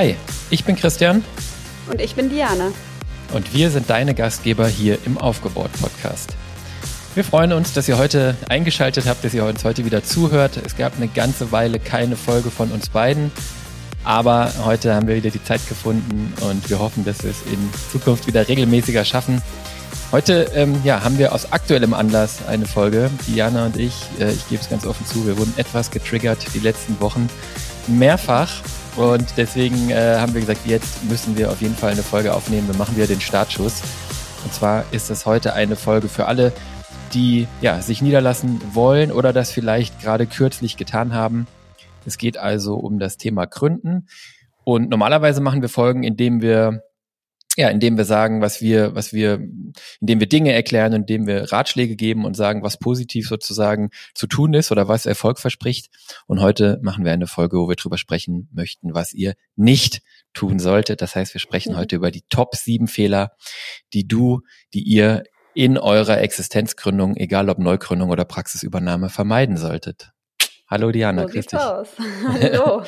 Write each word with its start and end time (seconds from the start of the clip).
Hi, 0.00 0.16
ich 0.48 0.64
bin 0.64 0.76
Christian. 0.76 1.22
Und 1.86 2.00
ich 2.00 2.14
bin 2.14 2.30
Diana. 2.30 2.72
Und 3.34 3.52
wir 3.52 3.70
sind 3.70 3.90
deine 3.90 4.14
Gastgeber 4.14 4.66
hier 4.66 4.96
im 5.04 5.18
Aufgebaut 5.18 5.70
Podcast. 5.78 6.34
Wir 7.14 7.22
freuen 7.22 7.52
uns, 7.52 7.74
dass 7.74 7.86
ihr 7.86 7.98
heute 7.98 8.34
eingeschaltet 8.48 9.04
habt, 9.06 9.22
dass 9.22 9.34
ihr 9.34 9.44
uns 9.44 9.62
heute 9.62 9.84
wieder 9.84 10.02
zuhört. 10.02 10.58
Es 10.64 10.78
gab 10.78 10.96
eine 10.96 11.08
ganze 11.08 11.52
Weile 11.52 11.78
keine 11.78 12.16
Folge 12.16 12.50
von 12.50 12.72
uns 12.72 12.88
beiden. 12.88 13.30
Aber 14.02 14.50
heute 14.64 14.94
haben 14.94 15.06
wir 15.06 15.16
wieder 15.16 15.28
die 15.28 15.44
Zeit 15.44 15.68
gefunden 15.68 16.32
und 16.48 16.70
wir 16.70 16.78
hoffen, 16.78 17.04
dass 17.04 17.22
wir 17.22 17.32
es 17.32 17.42
in 17.52 17.68
Zukunft 17.92 18.26
wieder 18.26 18.48
regelmäßiger 18.48 19.04
schaffen. 19.04 19.42
Heute 20.12 20.50
ähm, 20.54 20.80
ja, 20.82 21.04
haben 21.04 21.18
wir 21.18 21.34
aus 21.34 21.52
aktuellem 21.52 21.92
Anlass 21.92 22.38
eine 22.48 22.64
Folge. 22.64 23.10
Diana 23.26 23.66
und 23.66 23.76
ich, 23.76 23.92
äh, 24.18 24.32
ich 24.32 24.48
gebe 24.48 24.62
es 24.62 24.70
ganz 24.70 24.86
offen 24.86 25.04
zu, 25.04 25.26
wir 25.26 25.36
wurden 25.36 25.52
etwas 25.58 25.90
getriggert 25.90 26.38
die 26.54 26.60
letzten 26.60 26.98
Wochen 27.02 27.28
mehrfach. 27.86 28.62
Und 29.00 29.38
deswegen 29.38 29.88
äh, 29.88 30.16
haben 30.18 30.34
wir 30.34 30.42
gesagt, 30.42 30.66
jetzt 30.66 31.02
müssen 31.04 31.34
wir 31.38 31.50
auf 31.50 31.62
jeden 31.62 31.74
Fall 31.74 31.92
eine 31.92 32.02
Folge 32.02 32.34
aufnehmen. 32.34 32.68
Wir 32.68 32.76
machen 32.76 32.96
wieder 32.96 33.06
den 33.06 33.22
Startschuss. 33.22 33.80
Und 34.44 34.52
zwar 34.52 34.84
ist 34.92 35.08
es 35.08 35.24
heute 35.24 35.54
eine 35.54 35.74
Folge 35.74 36.06
für 36.06 36.26
alle, 36.26 36.52
die 37.14 37.48
ja, 37.62 37.80
sich 37.80 38.02
niederlassen 38.02 38.60
wollen 38.74 39.10
oder 39.10 39.32
das 39.32 39.52
vielleicht 39.52 40.02
gerade 40.02 40.26
kürzlich 40.26 40.76
getan 40.76 41.14
haben. 41.14 41.46
Es 42.04 42.18
geht 42.18 42.36
also 42.36 42.74
um 42.74 42.98
das 42.98 43.16
Thema 43.16 43.46
Gründen. 43.46 44.06
Und 44.64 44.90
normalerweise 44.90 45.40
machen 45.40 45.62
wir 45.62 45.70
Folgen, 45.70 46.02
indem 46.02 46.42
wir 46.42 46.82
ja, 47.56 47.68
indem 47.68 47.96
wir 47.96 48.04
sagen, 48.04 48.40
was 48.40 48.60
wir, 48.60 48.94
was 48.94 49.12
wir, 49.12 49.40
indem 50.00 50.20
wir 50.20 50.28
Dinge 50.28 50.52
erklären, 50.52 50.92
indem 50.92 51.26
wir 51.26 51.50
Ratschläge 51.52 51.96
geben 51.96 52.24
und 52.24 52.34
sagen, 52.34 52.62
was 52.62 52.78
positiv 52.78 53.28
sozusagen 53.28 53.90
zu 54.14 54.28
tun 54.28 54.54
ist 54.54 54.70
oder 54.70 54.86
was 54.86 55.04
Erfolg 55.04 55.38
verspricht. 55.38 55.90
Und 56.26 56.40
heute 56.40 56.78
machen 56.82 57.04
wir 57.04 57.12
eine 57.12 57.26
Folge, 57.26 57.58
wo 57.58 57.68
wir 57.68 57.76
drüber 57.76 57.98
sprechen 57.98 58.48
möchten, 58.52 58.94
was 58.94 59.12
ihr 59.12 59.34
nicht 59.56 60.00
tun 60.32 60.60
solltet. 60.60 61.02
Das 61.02 61.16
heißt, 61.16 61.34
wir 61.34 61.40
sprechen 61.40 61.72
mhm. 61.72 61.78
heute 61.78 61.96
über 61.96 62.12
die 62.12 62.22
Top 62.28 62.54
sieben 62.54 62.86
Fehler, 62.86 63.32
die 63.92 64.06
du, 64.06 64.42
die 64.72 64.82
ihr 64.82 65.24
in 65.52 65.76
eurer 65.76 66.18
Existenzgründung, 66.20 67.16
egal 67.16 67.50
ob 67.50 67.58
Neugründung 67.58 68.10
oder 68.10 68.24
Praxisübernahme, 68.24 69.08
vermeiden 69.08 69.56
solltet. 69.56 70.12
Hallo 70.72 70.92
Diana, 70.92 71.22
so 71.22 71.28
grüß 71.28 71.46
dich. 71.46 71.58
Aus. 71.58 71.88
Hallo. 72.42 72.82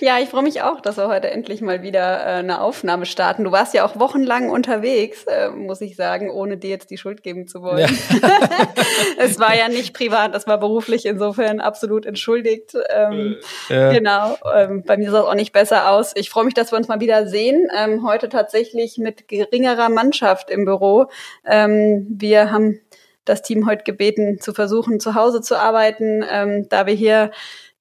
ja, 0.00 0.18
ich 0.18 0.30
freue 0.30 0.42
mich 0.42 0.62
auch, 0.62 0.80
dass 0.80 0.96
wir 0.96 1.08
heute 1.08 1.30
endlich 1.30 1.60
mal 1.60 1.82
wieder 1.82 2.20
äh, 2.20 2.38
eine 2.38 2.62
Aufnahme 2.62 3.04
starten. 3.04 3.44
Du 3.44 3.52
warst 3.52 3.74
ja 3.74 3.84
auch 3.84 4.00
wochenlang 4.00 4.48
unterwegs, 4.48 5.24
äh, 5.24 5.50
muss 5.50 5.82
ich 5.82 5.94
sagen, 5.94 6.30
ohne 6.30 6.56
dir 6.56 6.70
jetzt 6.70 6.90
die 6.90 6.96
Schuld 6.96 7.22
geben 7.22 7.46
zu 7.46 7.60
wollen. 7.60 7.80
Ja. 7.80 7.86
es 9.18 9.38
war 9.38 9.54
ja 9.54 9.68
nicht 9.68 9.92
privat, 9.92 10.34
das 10.34 10.46
war 10.46 10.56
beruflich, 10.56 11.04
insofern 11.04 11.60
absolut 11.60 12.06
entschuldigt. 12.06 12.72
Ähm, 12.88 13.36
äh, 13.68 13.74
ja. 13.74 13.92
Genau, 13.92 14.38
ähm, 14.56 14.82
bei 14.86 14.96
mir 14.96 15.10
sah 15.10 15.20
es 15.20 15.26
auch 15.26 15.34
nicht 15.34 15.52
besser 15.52 15.90
aus. 15.90 16.12
Ich 16.16 16.30
freue 16.30 16.46
mich, 16.46 16.54
dass 16.54 16.72
wir 16.72 16.78
uns 16.78 16.88
mal 16.88 17.00
wieder 17.00 17.26
sehen. 17.26 17.68
Ähm, 17.76 18.08
heute 18.08 18.30
tatsächlich 18.30 18.96
mit 18.96 19.28
geringerer 19.28 19.90
Mannschaft 19.90 20.48
im 20.48 20.64
Büro. 20.64 21.10
Wir 21.44 22.50
haben 22.50 22.80
das 23.28 23.42
Team 23.42 23.66
heute 23.66 23.84
gebeten, 23.84 24.40
zu 24.40 24.54
versuchen, 24.54 25.00
zu 25.00 25.14
Hause 25.14 25.40
zu 25.40 25.56
arbeiten, 25.56 26.24
ähm, 26.28 26.68
da 26.68 26.86
wir 26.86 26.94
hier 26.94 27.30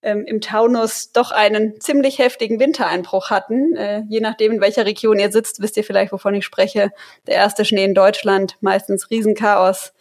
ähm, 0.01 0.25
im 0.25 0.41
Taunus 0.41 1.11
doch 1.11 1.31
einen 1.31 1.79
ziemlich 1.81 2.19
heftigen 2.19 2.59
Wintereinbruch 2.59 3.29
hatten. 3.29 3.75
Äh, 3.75 4.03
je 4.07 4.19
nachdem, 4.19 4.53
in 4.53 4.61
welcher 4.61 4.85
Region 4.85 5.19
ihr 5.19 5.31
sitzt, 5.31 5.61
wisst 5.61 5.77
ihr 5.77 5.83
vielleicht, 5.83 6.11
wovon 6.11 6.35
ich 6.35 6.45
spreche. 6.45 6.91
Der 7.25 7.35
erste 7.35 7.65
Schnee 7.65 7.83
in 7.83 7.95
Deutschland, 7.95 8.57
meistens 8.61 9.09
Riesenchaos. 9.09 9.93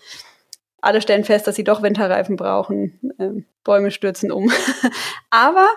Alle 0.80 1.00
stellen 1.00 1.24
fest, 1.24 1.46
dass 1.46 1.56
sie 1.56 1.64
doch 1.64 1.82
Winterreifen 1.82 2.36
brauchen. 2.36 3.00
Ähm, 3.18 3.46
Bäume 3.64 3.90
stürzen 3.90 4.30
um. 4.30 4.52
Aber 5.30 5.68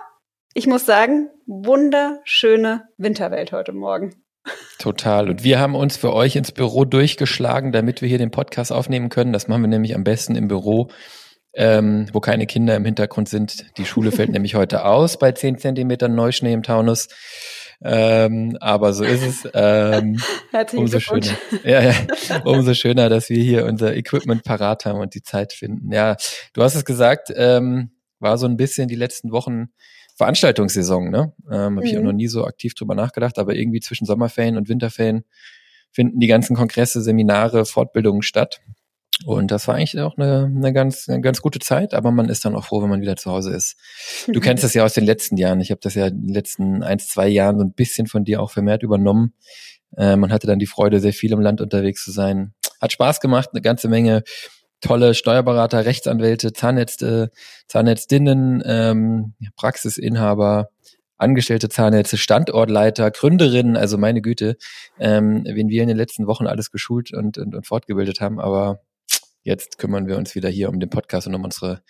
ich 0.54 0.68
muss 0.68 0.86
sagen, 0.86 1.30
wunderschöne 1.48 2.88
Winterwelt 2.98 3.52
heute 3.52 3.72
Morgen. 3.72 4.24
Total. 4.78 5.30
Und 5.30 5.44
wir 5.44 5.60
haben 5.60 5.76
uns 5.76 5.98
für 5.98 6.14
euch 6.14 6.36
ins 6.36 6.52
Büro 6.52 6.86
durchgeschlagen, 6.86 7.72
damit 7.72 8.02
wir 8.02 8.08
hier 8.08 8.18
den 8.18 8.32
Podcast 8.32 8.72
aufnehmen 8.72 9.10
können. 9.10 9.34
Das 9.34 9.48
machen 9.48 9.64
wir 9.64 9.68
nämlich 9.68 9.96
am 9.96 10.04
besten 10.04 10.36
im 10.36 10.48
Büro, 10.48 10.90
ähm, 11.54 12.08
wo 12.14 12.20
keine 12.20 12.48
Kinder 12.48 12.76
im 12.76 12.86
Hintergrund 12.86 13.28
sind. 13.28 13.66
Die 13.78 13.86
Schule 13.86 14.12
fällt 14.12 14.30
nämlich 14.32 14.56
heute 14.56 14.86
aus 14.86 15.20
bei 15.20 15.32
10 15.32 15.58
Zentimetern 15.58 16.16
Neuschnee 16.16 16.54
im 16.54 16.64
Taunus. 16.64 17.10
Ähm, 17.82 18.58
aber 18.60 18.94
so 18.94 19.04
ist 19.04 19.26
es. 19.26 19.50
Ähm, 19.54 20.22
umso 20.74 21.00
schöner. 21.00 21.38
Ja, 21.64 21.82
ja, 21.82 21.94
umso 22.44 22.74
schöner, 22.74 23.10
dass 23.10 23.30
wir 23.30 23.42
hier 23.42 23.66
unser 23.66 23.96
Equipment 23.96 24.44
parat 24.44 24.86
haben 24.86 25.00
und 25.00 25.14
die 25.14 25.24
Zeit 25.24 25.54
finden. 25.54 25.92
Ja, 25.92 26.16
du 26.54 26.64
hast 26.64 26.76
es 26.76 26.86
gesagt, 26.86 27.32
ähm, 27.36 27.92
war 28.20 28.38
so 28.38 28.48
ein 28.48 28.58
bisschen 28.58 28.88
die 28.88 28.96
letzten 28.96 29.32
Wochen 29.32 29.70
Veranstaltungssaison, 30.20 31.10
ne? 31.10 31.32
Ähm, 31.50 31.78
Habe 31.78 31.86
ich 31.86 31.96
auch 31.96 32.02
mhm. 32.02 32.08
noch 32.08 32.14
nie 32.14 32.28
so 32.28 32.44
aktiv 32.44 32.74
drüber 32.74 32.94
nachgedacht, 32.94 33.40
aber 33.40 33.56
irgendwie 33.56 33.80
zwischen 33.80 34.06
Sommerferien 34.06 34.58
und 34.58 34.68
Winterferien 34.68 35.24
finden 35.94 36.20
die 36.20 36.28
ganzen 36.28 36.58
Kongresse, 36.58 37.02
Seminare, 37.02 37.64
Fortbildungen 37.64 38.22
statt. 38.22 38.60
Und 39.26 39.50
das 39.50 39.70
war 39.70 39.76
eigentlich 39.76 39.98
auch 40.02 40.18
eine, 40.18 40.52
eine, 40.54 40.74
ganz, 40.74 41.08
eine 41.08 41.22
ganz 41.22 41.42
gute 41.42 41.60
Zeit, 41.60 41.94
aber 41.94 42.12
man 42.12 42.28
ist 42.28 42.44
dann 42.44 42.54
auch 42.54 42.66
froh, 42.66 42.82
wenn 42.82 42.90
man 42.90 43.00
wieder 43.00 43.16
zu 43.16 43.32
Hause 43.32 43.54
ist. 43.54 43.78
Du 44.28 44.42
kennst 44.42 44.62
das 44.62 44.74
ja 44.74 44.84
aus 44.84 44.94
den 44.94 45.06
letzten 45.06 45.38
Jahren. 45.38 45.62
Ich 45.62 45.72
habe 45.72 45.80
das 45.82 45.96
ja 45.96 46.08
in 46.08 46.28
den 46.28 46.34
letzten 46.34 46.84
ein, 46.84 47.00
zwei 47.00 47.30
Jahren 47.30 47.58
so 47.58 47.64
ein 47.64 47.72
bisschen 47.72 48.08
von 48.08 48.26
dir 48.26 48.42
auch 48.42 48.52
vermehrt 48.52 48.84
übernommen. 48.84 49.34
Äh, 49.96 50.18
man 50.18 50.34
hatte 50.34 50.48
dann 50.48 50.60
die 50.60 50.68
Freude, 50.68 51.00
sehr 51.00 51.14
viel 51.14 51.32
im 51.32 51.40
Land 51.40 51.62
unterwegs 51.62 52.04
zu 52.04 52.12
sein. 52.12 52.54
Hat 52.82 52.92
Spaß 52.92 53.22
gemacht, 53.22 53.52
eine 53.54 53.62
ganze 53.62 53.88
Menge 53.88 54.24
tolle 54.82 55.14
Steuerberater, 55.14 55.86
Rechtsanwälte, 55.86 56.54
Zahnärzte, 56.54 57.32
Zahnärztinnen, 57.68 58.64
ähm, 58.66 59.34
Praxisinhaber, 59.56 60.70
Angestellte 61.18 61.68
Zahnärzte, 61.68 62.18
Standortleiter, 62.18 63.12
Gründerinnen, 63.12 63.76
also 63.76 63.98
meine 63.98 64.22
Güte, 64.22 64.56
ähm, 65.00 65.44
wen 65.46 65.68
wir 65.68 65.82
in 65.82 65.90
den 65.90 65.98
letzten 65.98 66.28
Wochen 66.28 66.48
alles 66.48 66.72
geschult 66.72 67.14
und, 67.14 67.38
und, 67.38 67.56
und 67.56 67.68
fortgebildet 67.68 68.22
haben. 68.22 68.40
Aber 68.40 68.80
jetzt 69.44 69.78
kümmern 69.78 70.08
wir 70.08 70.18
uns 70.18 70.34
wieder 70.34 70.48
hier 70.48 70.70
um 70.70 70.80
den 70.80 70.90
Podcast 70.90 71.28
und 71.28 71.36
um 71.36 71.44
unsere 71.44 71.82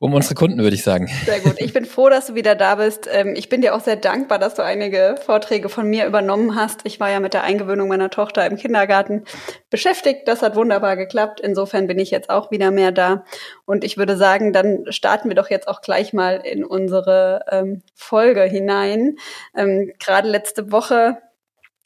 um 0.00 0.14
unsere 0.14 0.34
Kunden, 0.34 0.58
würde 0.58 0.74
ich 0.74 0.82
sagen. 0.82 1.08
Sehr 1.24 1.40
gut. 1.40 1.54
Ich 1.58 1.72
bin 1.72 1.84
froh, 1.84 2.08
dass 2.08 2.26
du 2.26 2.34
wieder 2.34 2.54
da 2.54 2.76
bist. 2.76 3.08
Ähm, 3.10 3.34
ich 3.36 3.48
bin 3.48 3.60
dir 3.60 3.74
auch 3.74 3.80
sehr 3.80 3.96
dankbar, 3.96 4.38
dass 4.38 4.54
du 4.54 4.62
einige 4.62 5.16
Vorträge 5.24 5.68
von 5.68 5.88
mir 5.88 6.06
übernommen 6.06 6.56
hast. 6.56 6.80
Ich 6.84 7.00
war 7.00 7.10
ja 7.10 7.20
mit 7.20 7.34
der 7.34 7.44
Eingewöhnung 7.44 7.88
meiner 7.88 8.10
Tochter 8.10 8.46
im 8.46 8.56
Kindergarten 8.56 9.24
beschäftigt. 9.70 10.26
Das 10.26 10.42
hat 10.42 10.56
wunderbar 10.56 10.96
geklappt. 10.96 11.40
Insofern 11.40 11.86
bin 11.86 11.98
ich 11.98 12.10
jetzt 12.10 12.30
auch 12.30 12.50
wieder 12.50 12.70
mehr 12.70 12.92
da. 12.92 13.24
Und 13.64 13.84
ich 13.84 13.96
würde 13.96 14.16
sagen, 14.16 14.52
dann 14.52 14.84
starten 14.88 15.28
wir 15.28 15.36
doch 15.36 15.50
jetzt 15.50 15.68
auch 15.68 15.80
gleich 15.80 16.12
mal 16.12 16.40
in 16.44 16.64
unsere 16.64 17.44
ähm, 17.50 17.82
Folge 17.94 18.42
hinein. 18.42 19.16
Ähm, 19.56 19.92
Gerade 19.98 20.28
letzte 20.28 20.72
Woche 20.72 21.18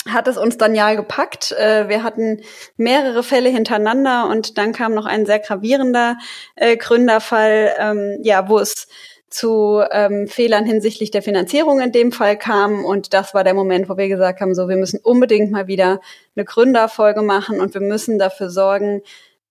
hat 0.06 0.28
es 0.28 0.36
uns 0.36 0.56
dann 0.56 0.74
ja 0.74 0.94
gepackt. 0.94 1.52
Äh, 1.52 1.88
wir 1.88 2.02
hatten 2.02 2.42
mehrere 2.76 3.22
Fälle 3.22 3.48
hintereinander 3.48 4.28
und 4.28 4.58
dann 4.58 4.72
kam 4.72 4.94
noch 4.94 5.06
ein 5.06 5.26
sehr 5.26 5.38
gravierender 5.38 6.16
äh, 6.56 6.76
Gründerfall, 6.76 7.74
ähm, 7.78 8.18
ja, 8.22 8.48
wo 8.48 8.58
es 8.58 8.88
zu 9.30 9.82
ähm, 9.90 10.26
Fehlern 10.26 10.64
hinsichtlich 10.64 11.10
der 11.10 11.22
Finanzierung 11.22 11.80
in 11.80 11.92
dem 11.92 12.12
Fall 12.12 12.38
kam. 12.38 12.84
Und 12.84 13.12
das 13.12 13.34
war 13.34 13.44
der 13.44 13.54
Moment, 13.54 13.88
wo 13.88 13.96
wir 13.96 14.08
gesagt 14.08 14.40
haben, 14.40 14.54
so, 14.54 14.68
wir 14.68 14.76
müssen 14.76 15.00
unbedingt 15.02 15.50
mal 15.50 15.66
wieder 15.66 16.00
eine 16.34 16.44
Gründerfolge 16.44 17.22
machen 17.22 17.60
und 17.60 17.74
wir 17.74 17.82
müssen 17.82 18.18
dafür 18.18 18.48
sorgen, 18.48 19.02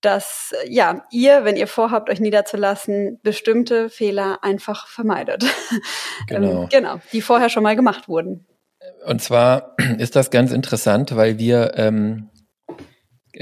dass 0.02 0.54
ja 0.68 1.06
ihr, 1.12 1.44
wenn 1.44 1.58
ihr 1.58 1.68
vorhabt, 1.68 2.10
euch 2.10 2.20
niederzulassen, 2.20 3.20
bestimmte 3.24 3.90
Fehler 3.90 4.40
einfach 4.44 4.88
vermeidet. 4.88 5.44
Genau. 6.28 6.64
ähm, 6.64 6.70
genau, 6.70 6.96
die 7.14 7.22
vorher 7.22 7.48
schon 7.50 7.64
mal 7.64 7.76
gemacht 7.76 8.10
wurden. 8.10 8.46
Und 9.08 9.22
zwar 9.22 9.76
ist 9.98 10.16
das 10.16 10.30
ganz 10.30 10.52
interessant, 10.52 11.16
weil 11.16 11.40
wir, 11.40 11.72
ähm, 11.76 12.30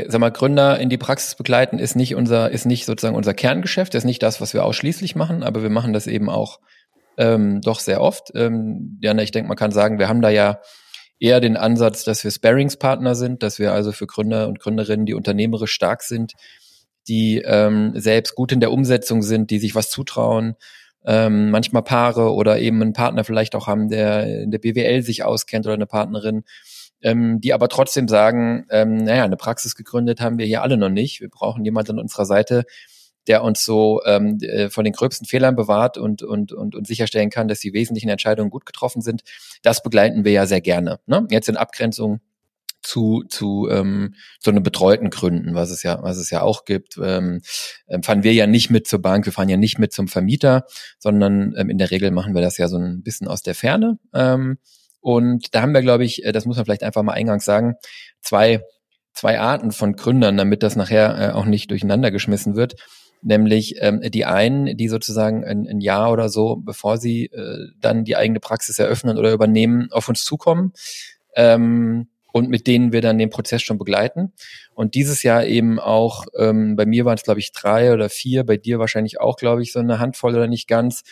sag 0.07 0.19
mal, 0.19 0.31
Gründer 0.31 0.79
in 0.79 0.89
die 0.89 0.97
Praxis 0.97 1.35
begleiten 1.35 1.79
ist 1.79 1.95
nicht 1.95 2.15
unser, 2.15 2.51
ist 2.51 2.65
nicht 2.65 2.85
sozusagen 2.85 3.15
unser 3.15 3.33
Kerngeschäft, 3.33 3.95
ist 3.95 4.03
nicht 4.03 4.21
das, 4.21 4.39
was 4.41 4.53
wir 4.53 4.63
ausschließlich 4.63 5.15
machen, 5.15 5.43
aber 5.43 5.63
wir 5.63 5.69
machen 5.71 5.93
das 5.93 6.05
eben 6.05 6.29
auch 6.29 6.59
ähm, 7.17 7.61
doch 7.61 7.79
sehr 7.79 8.01
oft. 8.01 8.31
Ähm, 8.35 8.99
ja, 9.01 9.17
ich 9.17 9.31
denke, 9.31 9.47
man 9.47 9.57
kann 9.57 9.71
sagen, 9.71 9.97
wir 9.97 10.07
haben 10.07 10.21
da 10.21 10.29
ja 10.29 10.59
eher 11.19 11.39
den 11.39 11.57
Ansatz, 11.57 12.03
dass 12.03 12.23
wir 12.23 12.29
Sparringspartner 12.29 13.15
sind, 13.15 13.41
dass 13.41 13.57
wir 13.57 13.73
also 13.73 13.91
für 13.91 14.05
Gründer 14.05 14.47
und 14.47 14.59
Gründerinnen, 14.59 15.05
die 15.05 15.13
unternehmerisch 15.13 15.71
stark 15.71 16.03
sind, 16.03 16.33
die 17.07 17.41
ähm, 17.43 17.93
selbst 17.95 18.35
gut 18.35 18.51
in 18.51 18.59
der 18.59 18.71
Umsetzung 18.71 19.23
sind, 19.23 19.49
die 19.49 19.59
sich 19.59 19.73
was 19.73 19.89
zutrauen 19.89 20.55
ähm, 21.05 21.51
manchmal 21.51 21.83
Paare 21.83 22.33
oder 22.33 22.59
eben 22.59 22.81
einen 22.81 22.93
Partner 22.93 23.23
vielleicht 23.23 23.55
auch 23.55 23.67
haben, 23.67 23.89
der 23.89 24.43
in 24.43 24.51
der 24.51 24.59
BWL 24.59 25.01
sich 25.03 25.23
auskennt 25.23 25.65
oder 25.65 25.75
eine 25.75 25.85
Partnerin, 25.85 26.43
ähm, 27.01 27.39
die 27.41 27.53
aber 27.53 27.69
trotzdem 27.69 28.07
sagen, 28.07 28.65
ähm, 28.69 28.97
naja, 28.97 29.23
eine 29.23 29.37
Praxis 29.37 29.75
gegründet 29.75 30.21
haben 30.21 30.37
wir 30.37 30.45
hier 30.45 30.63
alle 30.63 30.77
noch 30.77 30.89
nicht. 30.89 31.21
Wir 31.21 31.29
brauchen 31.29 31.63
jemanden 31.63 31.93
an 31.93 31.99
unserer 31.99 32.25
Seite, 32.25 32.63
der 33.27 33.43
uns 33.43 33.63
so 33.63 34.01
ähm, 34.05 34.37
äh, 34.41 34.69
von 34.69 34.83
den 34.83 34.93
gröbsten 34.93 35.25
Fehlern 35.25 35.55
bewahrt 35.55 35.97
und, 35.97 36.23
und, 36.23 36.51
und, 36.51 36.75
und 36.75 36.87
sicherstellen 36.87 37.29
kann, 37.29 37.47
dass 37.47 37.59
die 37.59 37.73
wesentlichen 37.73 38.09
Entscheidungen 38.09 38.49
gut 38.49 38.65
getroffen 38.65 39.01
sind. 39.01 39.23
Das 39.63 39.83
begleiten 39.83 40.25
wir 40.25 40.31
ja 40.31 40.45
sehr 40.45 40.61
gerne. 40.61 40.99
Ne? 41.05 41.27
Jetzt 41.29 41.49
in 41.49 41.57
Abgrenzung 41.57 42.21
zu 42.85 43.23
zu 43.27 43.67
ähm, 43.69 44.15
so 44.39 44.51
einem 44.51 44.63
betreuten 44.63 45.09
Gründen, 45.09 45.55
was 45.55 45.71
es 45.71 45.83
ja 45.83 46.01
was 46.01 46.17
es 46.17 46.29
ja 46.29 46.41
auch 46.41 46.65
gibt, 46.65 46.97
ähm, 47.03 47.41
ähm, 47.87 48.03
fahren 48.03 48.23
wir 48.23 48.33
ja 48.33 48.47
nicht 48.47 48.69
mit 48.69 48.87
zur 48.87 49.01
Bank, 49.01 49.25
wir 49.25 49.33
fahren 49.33 49.49
ja 49.49 49.57
nicht 49.57 49.79
mit 49.79 49.91
zum 49.91 50.07
Vermieter, 50.07 50.63
sondern 50.99 51.53
ähm, 51.57 51.69
in 51.69 51.77
der 51.77 51.91
Regel 51.91 52.11
machen 52.11 52.35
wir 52.35 52.41
das 52.41 52.57
ja 52.57 52.67
so 52.67 52.77
ein 52.77 53.03
bisschen 53.03 53.27
aus 53.27 53.41
der 53.41 53.55
Ferne. 53.55 53.97
Ähm, 54.13 54.57
Und 55.01 55.53
da 55.53 55.61
haben 55.61 55.73
wir, 55.73 55.83
glaube 55.83 56.03
ich, 56.03 56.23
äh, 56.25 56.31
das 56.31 56.45
muss 56.45 56.57
man 56.57 56.65
vielleicht 56.65 56.83
einfach 56.83 57.03
mal 57.03 57.13
eingangs 57.13 57.45
sagen, 57.45 57.75
zwei, 58.21 58.61
zwei 59.13 59.39
Arten 59.39 59.71
von 59.71 59.93
Gründern, 59.93 60.35
damit 60.35 60.63
das 60.63 60.75
nachher 60.75 61.17
äh, 61.19 61.31
auch 61.33 61.45
nicht 61.45 61.69
durcheinander 61.69 62.09
geschmissen 62.09 62.55
wird. 62.55 62.73
Nämlich 63.21 63.75
ähm, 63.81 64.01
die 64.01 64.25
einen, 64.25 64.77
die 64.77 64.87
sozusagen 64.87 65.45
ein, 65.45 65.67
ein 65.67 65.79
Jahr 65.79 66.11
oder 66.11 66.27
so, 66.29 66.55
bevor 66.55 66.97
sie 66.97 67.25
äh, 67.25 67.67
dann 67.79 68.03
die 68.03 68.15
eigene 68.15 68.39
Praxis 68.39 68.79
eröffnen 68.79 69.19
oder 69.19 69.31
übernehmen, 69.31 69.89
auf 69.91 70.09
uns 70.09 70.23
zukommen. 70.23 70.73
Ähm, 71.35 72.07
und 72.35 72.49
mit 72.49 72.67
denen 72.67 72.91
wir 72.91 72.99
dann 72.99 73.17
den 73.17 73.29
Prozess 73.29 73.61
schon 73.61 73.77
begleiten. 73.77 74.33
Und 74.73 74.93
dieses 74.93 75.23
Jahr 75.23 75.45
eben 75.45 75.79
auch, 75.79 76.25
ähm, 76.37 76.75
bei 76.75 76.85
mir 76.85 77.05
waren 77.05 77.15
es, 77.15 77.23
glaube 77.23 77.39
ich, 77.39 77.53
drei 77.53 77.93
oder 77.93 78.09
vier, 78.09 78.43
bei 78.43 78.57
dir 78.57 78.77
wahrscheinlich 78.77 79.21
auch, 79.21 79.37
glaube 79.37 79.63
ich, 79.63 79.71
so 79.71 79.79
eine 79.79 79.99
Handvoll 79.99 80.35
oder 80.35 80.47
nicht 80.47 80.67
ganz, 80.67 81.03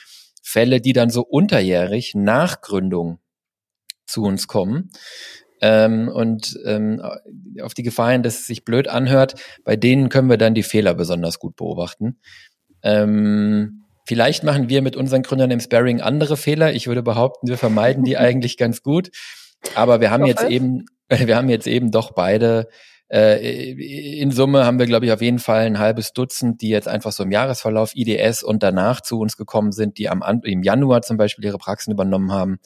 Fälle, 0.41 0.81
die 0.81 0.91
dann 0.91 1.09
so 1.09 1.21
unterjährig 1.21 2.13
nach 2.13 2.59
Gründung 2.59 3.19
zu 4.05 4.23
uns 4.23 4.47
kommen. 4.47 4.89
Ähm, 5.61 6.09
und 6.09 6.59
ähm, 6.65 7.01
auf 7.61 7.73
die 7.73 7.83
Gefahr 7.83 8.11
hin, 8.11 8.21
dass 8.21 8.39
es 8.39 8.45
sich 8.45 8.65
blöd 8.65 8.89
anhört, 8.89 9.35
bei 9.63 9.77
denen 9.77 10.09
können 10.09 10.29
wir 10.29 10.37
dann 10.37 10.53
die 10.53 10.61
Fehler 10.61 10.93
besonders 10.93 11.39
gut 11.39 11.55
beobachten. 11.55 12.19
Ähm, 12.81 13.85
vielleicht 14.05 14.43
machen 14.43 14.67
wir 14.67 14.81
mit 14.81 14.97
unseren 14.97 15.23
Gründern 15.23 15.51
im 15.51 15.61
Sparring 15.61 16.01
andere 16.01 16.35
Fehler. 16.35 16.73
Ich 16.73 16.87
würde 16.87 17.01
behaupten, 17.01 17.47
wir 17.47 17.57
vermeiden 17.57 18.03
die 18.03 18.17
eigentlich 18.17 18.57
ganz 18.57 18.83
gut. 18.83 19.09
Aber 19.73 20.01
wir 20.01 20.11
haben 20.11 20.25
jetzt 20.25 20.43
eben 20.43 20.83
wir 21.27 21.36
haben 21.36 21.50
jetzt 21.50 21.68
eben 21.68 21.92
doch 21.92 22.12
beide 22.12 22.68
äh, 23.13 23.74
in 24.21 24.31
Summe 24.31 24.65
haben 24.65 24.80
wir, 24.80 24.88
glaube 24.88 25.06
ich, 25.06 25.12
auf 25.12 25.21
jeden 25.21 25.38
Fall 25.38 25.68
ein 25.68 25.77
halbes 25.77 26.13
Dutzend, 26.13 26.62
die 26.62 26.69
jetzt 26.69 26.88
einfach 26.88 27.12
so 27.12 27.21
im 27.21 27.31
Jahresverlauf 27.31 27.95
IDS 27.95 28.42
und 28.42 28.63
danach 28.63 29.01
zu 29.01 29.19
uns 29.19 29.38
gekommen 29.38 29.71
sind, 29.71 30.00
die 30.00 30.10
am 30.10 30.24
im 30.44 30.63
Januar 30.63 31.04
zum 31.04 31.18
Beispiel 31.18 31.45
ihre 31.45 31.60
Praxen 31.60 31.92
übernommen 31.92 32.31
haben 32.31 32.57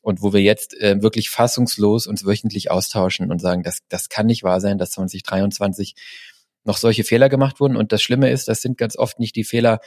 und 0.00 0.22
wo 0.22 0.32
wir 0.32 0.40
jetzt 0.40 0.80
äh, 0.80 1.02
wirklich 1.02 1.28
fassungslos 1.28 2.06
uns 2.06 2.24
wöchentlich 2.24 2.70
austauschen 2.70 3.30
und 3.30 3.40
sagen, 3.40 3.64
das, 3.64 3.80
das 3.90 4.08
kann 4.08 4.24
nicht 4.24 4.42
wahr 4.42 4.62
sein, 4.62 4.78
dass 4.78 4.92
2023 4.92 5.94
noch 6.64 6.78
solche 6.78 7.04
Fehler 7.04 7.28
gemacht 7.28 7.60
wurden. 7.60 7.76
Und 7.76 7.92
das 7.92 8.00
Schlimme 8.00 8.30
ist, 8.30 8.48
das 8.48 8.62
sind 8.62 8.78
ganz 8.78 8.96
oft 8.96 9.18
nicht 9.18 9.36
die 9.36 9.44
Fehler 9.44 9.80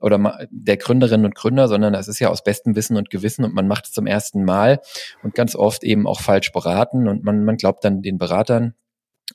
oder 0.00 0.46
der 0.50 0.76
Gründerinnen 0.76 1.26
und 1.26 1.34
Gründer, 1.34 1.68
sondern 1.68 1.92
das 1.92 2.08
ist 2.08 2.18
ja 2.18 2.28
aus 2.28 2.42
bestem 2.42 2.74
Wissen 2.76 2.96
und 2.96 3.10
Gewissen 3.10 3.44
und 3.44 3.54
man 3.54 3.68
macht 3.68 3.86
es 3.86 3.92
zum 3.92 4.06
ersten 4.06 4.44
Mal 4.44 4.80
und 5.22 5.34
ganz 5.34 5.54
oft 5.54 5.84
eben 5.84 6.06
auch 6.06 6.20
falsch 6.20 6.52
beraten 6.52 7.08
und 7.08 7.24
man, 7.24 7.44
man 7.44 7.56
glaubt 7.56 7.84
dann 7.84 8.02
den 8.02 8.18
Beratern. 8.18 8.74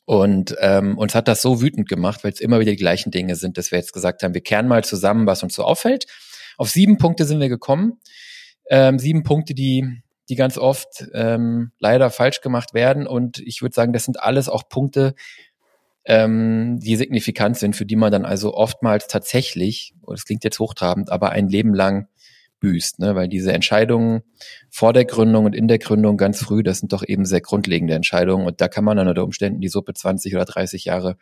Und 0.03 0.55
ähm, 0.59 0.97
uns 0.97 1.15
hat 1.15 1.27
das 1.27 1.41
so 1.41 1.61
wütend 1.61 1.87
gemacht, 1.87 2.23
weil 2.23 2.31
es 2.31 2.41
immer 2.41 2.59
wieder 2.59 2.71
die 2.71 2.77
gleichen 2.77 3.11
Dinge 3.11 3.35
sind, 3.37 3.57
dass 3.57 3.71
wir 3.71 3.79
jetzt 3.79 3.93
gesagt 3.93 4.23
haben, 4.23 4.33
wir 4.33 4.41
kehren 4.41 4.67
mal 4.67 4.83
zusammen, 4.83 5.25
was 5.25 5.41
uns 5.41 5.55
so 5.55 5.63
auffällt. 5.63 6.05
Auf 6.57 6.69
sieben 6.69 6.97
Punkte 6.97 7.23
sind 7.23 7.39
wir 7.39 7.47
gekommen. 7.47 7.99
Ähm, 8.69 8.99
sieben 8.99 9.23
Punkte, 9.23 9.53
die 9.53 10.03
die 10.29 10.35
ganz 10.35 10.57
oft 10.57 11.05
ähm, 11.13 11.71
leider 11.79 12.09
falsch 12.09 12.41
gemacht 12.41 12.73
werden. 12.73 13.07
Und 13.07 13.39
ich 13.39 13.61
würde 13.61 13.75
sagen, 13.75 13.93
das 13.93 14.05
sind 14.05 14.19
alles 14.19 14.49
auch 14.49 14.67
Punkte, 14.69 15.13
ähm, 16.05 16.79
die 16.79 16.95
signifikant 16.95 17.57
sind, 17.57 17.75
für 17.75 17.85
die 17.85 17.95
man 17.95 18.11
dann 18.11 18.25
also 18.25 18.53
oftmals 18.53 19.07
tatsächlich, 19.07 19.93
oh, 20.01 20.11
das 20.11 20.25
klingt 20.25 20.43
jetzt 20.43 20.59
hochtrabend, 20.59 21.11
aber 21.11 21.31
ein 21.31 21.49
Leben 21.49 21.73
lang 21.73 22.07
büßt, 22.59 22.99
ne? 22.99 23.15
weil 23.15 23.27
diese 23.27 23.53
Entscheidungen 23.53 24.21
vor 24.69 24.93
der 24.93 25.05
Gründung 25.05 25.45
und 25.45 25.55
in 25.55 25.67
der 25.67 25.79
Gründung 25.79 26.17
ganz 26.17 26.39
früh, 26.39 26.63
das 26.63 26.79
sind 26.79 26.93
doch 26.93 27.03
eben 27.05 27.25
sehr 27.25 27.41
grundlegende 27.41 27.95
Entscheidungen 27.95 28.45
und 28.45 28.61
da 28.61 28.67
kann 28.67 28.83
man 28.83 28.97
dann 28.97 29.07
unter 29.07 29.23
Umständen 29.23 29.61
die 29.61 29.67
Suppe 29.67 29.93
20 29.93 30.35
oder 30.35 30.45
30 30.45 30.85
Jahre, 30.85 31.17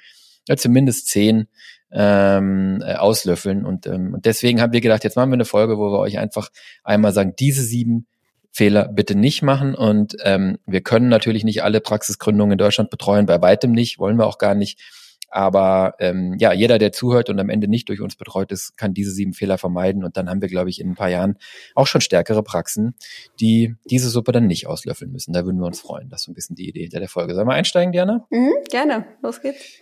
ja, 0.47 0.57
zumindest 0.57 1.07
10 1.07 1.47
ähm, 1.91 2.83
äh, 2.85 2.95
auslöffeln 2.95 3.65
und, 3.65 3.87
ähm, 3.87 4.13
und 4.13 4.25
deswegen 4.25 4.61
haben 4.61 4.73
wir 4.73 4.81
gedacht, 4.81 5.03
jetzt 5.03 5.15
machen 5.15 5.29
wir 5.29 5.35
eine 5.35 5.45
Folge, 5.45 5.77
wo 5.77 5.91
wir 5.91 5.99
euch 5.99 6.17
einfach 6.17 6.49
einmal 6.83 7.13
sagen, 7.13 7.33
diese 7.37 7.63
sieben 7.63 8.07
Fehler 8.53 8.87
bitte 8.87 9.15
nicht 9.15 9.41
machen. 9.41 9.75
Und 9.75 10.15
ähm, 10.23 10.59
wir 10.65 10.81
können 10.81 11.09
natürlich 11.09 11.43
nicht 11.43 11.63
alle 11.63 11.81
Praxisgründungen 11.81 12.53
in 12.53 12.57
Deutschland 12.59 12.89
betreuen, 12.91 13.25
bei 13.25 13.41
weitem 13.41 13.71
nicht, 13.71 13.99
wollen 13.99 14.17
wir 14.17 14.27
auch 14.27 14.37
gar 14.37 14.55
nicht. 14.55 14.79
Aber 15.29 15.95
ähm, 15.97 16.35
ja, 16.37 16.53
jeder, 16.53 16.77
der 16.77 16.91
zuhört 16.91 17.31
und 17.31 17.39
am 17.39 17.49
Ende 17.49 17.67
nicht 17.67 17.89
durch 17.89 18.01
uns 18.01 18.15
betreut 18.15 18.51
ist, 18.51 18.77
kann 18.77 18.93
diese 18.93 19.09
sieben 19.09 19.33
Fehler 19.33 19.57
vermeiden. 19.57 20.03
Und 20.03 20.15
dann 20.15 20.29
haben 20.29 20.41
wir, 20.41 20.47
glaube 20.47 20.69
ich, 20.69 20.79
in 20.79 20.91
ein 20.91 20.95
paar 20.95 21.09
Jahren 21.09 21.39
auch 21.73 21.87
schon 21.87 22.01
stärkere 22.01 22.43
Praxen, 22.43 22.93
die 23.39 23.73
diese 23.89 24.09
Suppe 24.09 24.31
dann 24.31 24.45
nicht 24.45 24.67
auslöffeln 24.67 25.11
müssen. 25.11 25.33
Da 25.33 25.43
würden 25.43 25.59
wir 25.59 25.65
uns 25.65 25.81
freuen. 25.81 26.09
Das 26.09 26.21
ist 26.21 26.25
so 26.25 26.31
ein 26.31 26.35
bisschen 26.35 26.55
die 26.55 26.69
Idee 26.69 26.83
hinter 26.83 26.99
der 26.99 27.09
Folge. 27.09 27.33
Sollen 27.33 27.47
wir 27.47 27.55
einsteigen, 27.55 27.91
Diana? 27.91 28.27
Mhm, 28.29 28.53
gerne. 28.69 29.07
Los 29.23 29.41
geht's. 29.41 29.81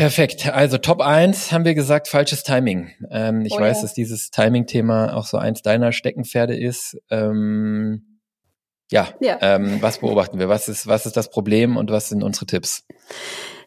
Perfekt. 0.00 0.48
Also 0.48 0.78
Top 0.78 1.02
1 1.02 1.52
haben 1.52 1.66
wir 1.66 1.74
gesagt, 1.74 2.08
falsches 2.08 2.42
Timing. 2.42 2.90
Ähm, 3.10 3.44
ich 3.44 3.52
oh, 3.52 3.60
weiß, 3.60 3.76
ja. 3.76 3.82
dass 3.82 3.92
dieses 3.92 4.30
Timing-Thema 4.30 5.14
auch 5.14 5.26
so 5.26 5.36
eins 5.36 5.60
deiner 5.60 5.92
Steckenpferde 5.92 6.56
ist. 6.56 6.96
Ähm, 7.10 8.18
ja, 8.90 9.08
ja. 9.20 9.36
Ähm, 9.42 9.82
was 9.82 9.98
beobachten 9.98 10.38
wir? 10.38 10.48
Was 10.48 10.70
ist, 10.70 10.86
was 10.86 11.04
ist 11.04 11.18
das 11.18 11.28
Problem 11.28 11.76
und 11.76 11.90
was 11.90 12.08
sind 12.08 12.22
unsere 12.22 12.46
Tipps? 12.46 12.86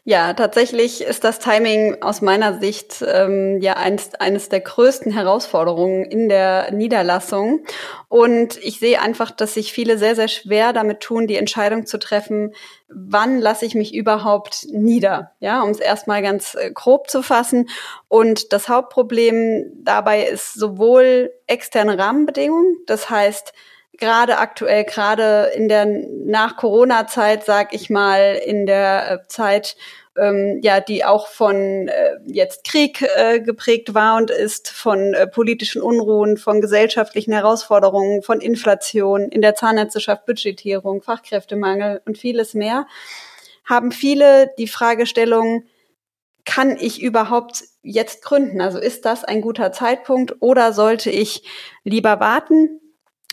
Ja, 0.06 0.34
tatsächlich 0.34 1.00
ist 1.00 1.24
das 1.24 1.38
Timing 1.38 2.02
aus 2.02 2.20
meiner 2.20 2.60
Sicht 2.60 3.02
ähm, 3.08 3.58
ja 3.62 3.78
eins, 3.78 4.14
eines 4.14 4.50
der 4.50 4.60
größten 4.60 5.10
Herausforderungen 5.10 6.04
in 6.04 6.28
der 6.28 6.70
Niederlassung. 6.72 7.64
Und 8.08 8.58
ich 8.62 8.78
sehe 8.78 9.00
einfach, 9.00 9.30
dass 9.30 9.54
sich 9.54 9.72
viele 9.72 9.96
sehr, 9.96 10.14
sehr 10.14 10.28
schwer 10.28 10.74
damit 10.74 11.00
tun, 11.00 11.26
die 11.26 11.36
Entscheidung 11.36 11.86
zu 11.86 11.98
treffen, 11.98 12.52
wann 12.88 13.38
lasse 13.38 13.64
ich 13.64 13.74
mich 13.74 13.94
überhaupt 13.94 14.66
nieder, 14.70 15.32
ja, 15.40 15.62
um 15.62 15.70
es 15.70 15.80
erstmal 15.80 16.20
ganz 16.20 16.54
äh, 16.54 16.70
grob 16.70 17.08
zu 17.08 17.22
fassen. 17.22 17.70
Und 18.06 18.52
das 18.52 18.68
Hauptproblem 18.68 19.72
dabei 19.84 20.24
ist 20.24 20.52
sowohl 20.52 21.32
externe 21.46 21.98
Rahmenbedingungen, 21.98 22.76
das 22.86 23.08
heißt, 23.08 23.54
gerade 23.98 24.38
aktuell, 24.38 24.84
gerade 24.84 25.52
in 25.54 25.68
der 25.68 25.86
Nach-Corona-Zeit, 25.86 27.44
sag 27.44 27.74
ich 27.74 27.90
mal, 27.90 28.40
in 28.44 28.66
der 28.66 29.10
äh, 29.10 29.28
Zeit, 29.28 29.76
ähm, 30.16 30.60
ja, 30.62 30.80
die 30.80 31.04
auch 31.04 31.26
von 31.26 31.88
äh, 31.88 32.18
jetzt 32.26 32.64
Krieg 32.64 33.02
äh, 33.16 33.40
geprägt 33.40 33.94
war 33.94 34.16
und 34.16 34.30
ist, 34.30 34.70
von 34.70 35.14
äh, 35.14 35.26
politischen 35.26 35.82
Unruhen, 35.82 36.36
von 36.36 36.60
gesellschaftlichen 36.60 37.32
Herausforderungen, 37.32 38.22
von 38.22 38.40
Inflation, 38.40 39.28
in 39.28 39.42
der 39.42 39.54
Zahnärzteschaft 39.54 40.26
Budgetierung, 40.26 41.02
Fachkräftemangel 41.02 42.00
und 42.04 42.18
vieles 42.18 42.54
mehr, 42.54 42.86
haben 43.64 43.92
viele 43.92 44.52
die 44.58 44.68
Fragestellung, 44.68 45.64
kann 46.44 46.76
ich 46.78 47.02
überhaupt 47.02 47.64
jetzt 47.82 48.22
gründen? 48.22 48.60
Also 48.60 48.78
ist 48.78 49.06
das 49.06 49.24
ein 49.24 49.40
guter 49.40 49.72
Zeitpunkt 49.72 50.36
oder 50.40 50.72
sollte 50.72 51.10
ich 51.10 51.42
lieber 51.84 52.20
warten? 52.20 52.80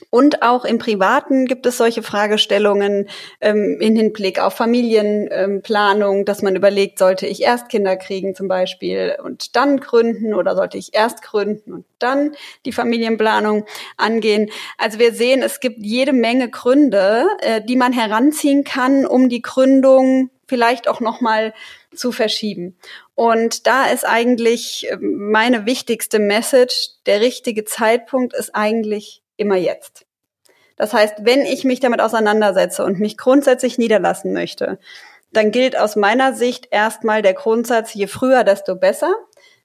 Und 0.10 0.42
auch 0.42 0.66
im 0.66 0.78
Privaten 0.78 1.46
gibt 1.46 1.66
es 1.66 1.78
solche 1.78 2.04
Fragestellungen 2.04 3.08
ähm, 3.40 3.78
in 3.80 3.96
Hinblick 3.96 4.40
auf 4.40 4.54
Familienplanung, 4.54 6.20
ähm, 6.20 6.26
dass 6.26 6.42
man 6.42 6.56
überlegt, 6.56 7.00
sollte 7.00 7.28
ich 7.28 7.42
erst 7.42 7.70
Kinder 7.70 7.96
kriegen 7.96 8.36
zum 8.36 8.48
Beispiel 8.48 9.18
und 9.24 9.56
dann 9.56 9.80
gründen 9.80 10.34
oder 10.34 10.56
sollte 10.56 10.78
ich 10.78 10.94
erst 10.94 11.22
gründen 11.22 11.74
und 11.74 11.86
dann 12.00 12.32
die 12.66 12.72
Familienplanung 12.72 13.66
angehen. 13.98 14.50
Also 14.78 15.00
wir 15.00 15.14
sehen, 15.14 15.42
es 15.42 15.60
gibt 15.60 15.78
jede 15.80 16.14
Menge 16.14 16.50
Gründe, 16.50 17.28
äh, 17.42 17.62
die 17.62 17.76
man 17.76 17.94
heranziehen 17.94 18.64
kann, 18.64 19.06
um 19.06 19.30
die 19.30 19.42
Gründung 19.42 20.30
vielleicht 20.48 20.90
auch 20.90 21.00
noch 21.00 21.22
mal 21.22 21.54
zu 21.96 22.12
verschieben. 22.12 22.78
Und 23.16 23.68
da 23.68 23.86
ist 23.88 24.06
eigentlich 24.06 24.88
ähm, 24.90 25.32
meine 25.32 25.66
wichtigste 25.66 26.20
Message, 26.20 26.90
der 27.06 27.22
richtige 27.22 27.64
Zeitpunkt 27.64 28.34
ist 28.34 28.54
eigentlich 28.54 29.21
immer 29.42 29.58
jetzt. 29.58 30.06
Das 30.78 30.94
heißt, 30.94 31.18
wenn 31.20 31.42
ich 31.42 31.64
mich 31.64 31.80
damit 31.80 32.02
auseinandersetze 32.02 32.84
und 32.84 33.00
mich 33.00 33.18
grundsätzlich 33.18 33.78
niederlassen 33.78 34.34
möchte, 34.34 34.80
dann 35.34 35.52
gilt 35.52 35.78
aus 35.78 35.96
meiner 35.96 36.34
Sicht 36.34 36.68
erstmal 36.72 37.22
der 37.22 37.34
Grundsatz, 37.34 37.94
je 37.94 38.08
früher, 38.08 38.44
desto 38.44 38.76
besser. 38.76 39.14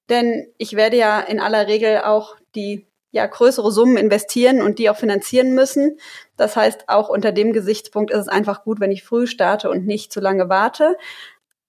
Denn 0.08 0.46
ich 0.58 0.74
werde 0.76 0.96
ja 0.96 1.20
in 1.20 1.40
aller 1.40 1.66
Regel 1.66 2.02
auch 2.02 2.36
die 2.54 2.86
ja, 3.10 3.26
größere 3.26 3.72
Summen 3.72 3.96
investieren 3.96 4.60
und 4.60 4.78
die 4.78 4.90
auch 4.90 4.96
finanzieren 4.96 5.54
müssen. 5.54 5.98
Das 6.36 6.54
heißt, 6.54 6.88
auch 6.88 7.08
unter 7.08 7.32
dem 7.32 7.52
Gesichtspunkt 7.52 8.10
ist 8.10 8.20
es 8.20 8.28
einfach 8.28 8.62
gut, 8.62 8.78
wenn 8.78 8.92
ich 8.92 9.04
früh 9.04 9.26
starte 9.26 9.70
und 9.70 9.86
nicht 9.86 10.12
zu 10.12 10.20
lange 10.20 10.48
warte. 10.48 10.96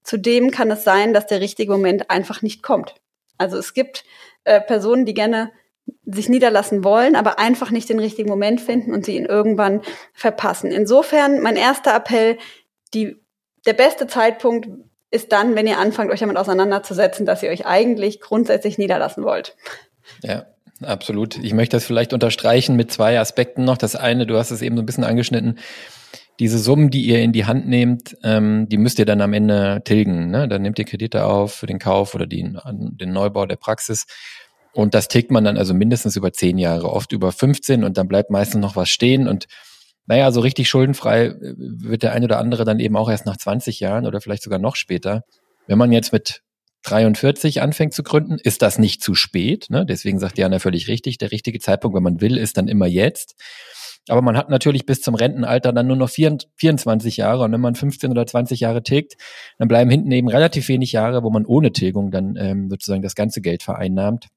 Zudem 0.04 0.52
kann 0.52 0.70
es 0.72 0.84
sein, 0.84 1.14
dass 1.14 1.26
der 1.26 1.40
richtige 1.40 1.72
Moment 1.72 2.10
einfach 2.10 2.42
nicht 2.42 2.64
kommt. 2.64 2.96
Also 3.38 3.58
es 3.58 3.74
gibt 3.74 4.04
äh, 4.44 4.60
Personen, 4.62 5.06
die 5.06 5.14
gerne 5.14 5.52
sich 6.06 6.30
niederlassen 6.30 6.84
wollen, 6.84 7.16
aber 7.16 7.40
einfach 7.40 7.72
nicht 7.72 7.90
den 7.90 8.00
richtigen 8.00 8.30
Moment 8.30 8.62
finden 8.62 8.94
und 8.94 9.06
sie 9.06 9.18
ihn 9.18 9.26
irgendwann 9.26 9.82
verpassen. 10.14 10.72
Insofern 10.72 11.42
mein 11.42 11.56
erster 11.56 11.96
Appell, 11.96 12.38
die, 12.94 13.18
der 13.66 13.74
beste 13.74 14.08
Zeitpunkt 14.08 14.70
ist 15.12 15.32
dann, 15.32 15.56
wenn 15.56 15.68
ihr 15.68 15.78
anfangt, 15.80 16.12
euch 16.12 16.20
damit 16.20 16.38
auseinanderzusetzen, 16.38 17.26
dass 17.26 17.44
ihr 17.44 17.50
euch 17.50 17.66
eigentlich 17.66 18.20
grundsätzlich 18.20 18.78
niederlassen 18.78 19.24
wollt. 19.24 19.56
Ja. 20.24 20.46
Absolut. 20.84 21.38
Ich 21.38 21.54
möchte 21.54 21.76
das 21.76 21.86
vielleicht 21.86 22.14
unterstreichen 22.14 22.76
mit 22.76 22.92
zwei 22.92 23.20
Aspekten 23.20 23.64
noch. 23.64 23.78
Das 23.78 23.96
eine, 23.96 24.28
du 24.28 24.38
hast 24.38 24.52
es 24.52 24.62
eben 24.62 24.76
so 24.76 24.84
ein 24.84 24.86
bisschen 24.86 25.04
angeschnitten, 25.04 25.58
diese 26.40 26.60
Summen, 26.60 26.92
die 26.92 27.02
ihr 27.02 27.20
in 27.20 27.32
die 27.32 27.46
Hand 27.46 27.68
nehmt, 27.68 28.16
ähm, 28.24 28.70
die 28.70 28.78
müsst 28.78 29.00
ihr 29.00 29.06
dann 29.06 29.22
am 29.22 29.34
Ende 29.34 29.82
tilgen. 29.84 30.30
Ne? 30.30 30.48
Dann 30.48 30.62
nehmt 30.62 30.78
ihr 30.78 30.86
Kredite 30.86 31.26
auf 31.26 31.54
für 31.56 31.66
den 31.66 31.80
Kauf 31.80 32.14
oder 32.14 32.28
den, 32.28 32.60
den 32.72 33.12
Neubau 33.12 33.48
der 33.48 33.56
Praxis. 33.56 34.06
Und 34.78 34.94
das 34.94 35.08
tickt 35.08 35.32
man 35.32 35.44
dann 35.44 35.58
also 35.58 35.74
mindestens 35.74 36.16
über 36.18 36.32
zehn 36.32 36.60
Jahre, 36.60 36.92
oft 36.92 37.12
über 37.12 37.32
15 37.32 37.84
und 37.84 37.98
dann 37.98 38.08
bleibt 38.08 38.30
meistens 38.30 38.62
noch 38.62 38.76
was 38.76 38.90
stehen 38.90 39.28
und 39.28 39.48
naja, 40.06 40.32
so 40.32 40.40
richtig 40.40 40.70
schuldenfrei 40.70 41.26
äh, 41.26 41.56
wird 41.58 42.04
der 42.04 42.12
eine 42.12 42.26
oder 42.26 42.38
andere 42.38 42.64
dann 42.64 42.80
eben 42.80 42.96
auch 42.96 43.10
erst 43.10 43.26
nach 43.26 43.38
20 43.38 43.80
Jahren 43.80 44.06
oder 44.06 44.22
vielleicht 44.22 44.44
sogar 44.44 44.60
noch 44.60 44.76
später. 44.76 45.24
Wenn 45.66 45.80
man 45.80 45.92
jetzt 45.92 46.14
mit 46.14 46.44
43 46.84 47.60
anfängt 47.60 47.96
zu 47.96 48.04
gründen, 48.04 48.38
ist 48.38 48.62
das 48.62 48.78
nicht 48.78 49.02
zu 49.02 49.16
spät. 49.16 49.66
Ne? 49.72 49.84
Deswegen 49.84 50.20
sagt 50.20 50.38
Jana 50.38 50.60
völlig 50.60 50.88
richtig, 50.88 51.18
der 51.18 51.32
richtige 51.32 51.58
Zeitpunkt, 51.58 51.96
wenn 51.96 52.04
man 52.04 52.22
will, 52.22 52.38
ist 52.38 52.56
dann 52.58 52.68
immer 52.68 52.86
jetzt. 52.86 53.34
Aber 54.10 54.22
man 54.22 54.38
hat 54.38 54.52
natürlich 54.52 54.86
bis 54.86 55.02
zum 55.02 55.16
Rentenalter 55.16 55.74
dann 55.74 55.88
nur 55.88 55.98
noch 55.98 56.12
24 56.12 57.18
Jahre. 57.18 57.46
Und 57.46 57.52
wenn 57.52 57.62
man 57.62 57.74
15 57.74 58.12
oder 58.12 58.28
20 58.28 58.60
Jahre 58.60 58.84
tilgt, 58.84 59.16
dann 59.58 59.68
bleiben 59.68 59.90
hinten 59.90 60.12
eben 60.12 60.30
relativ 60.30 60.68
wenig 60.68 60.92
Jahre, 60.92 61.24
wo 61.24 61.32
man 61.32 61.48
ohne 61.48 61.72
Tilgung 61.72 62.12
dann 62.12 62.36
ähm, 62.38 62.70
sozusagen 62.70 63.02
das 63.02 63.16
ganze 63.16 63.42
Geld 63.42 63.64
vereinnahmt. 63.64 64.28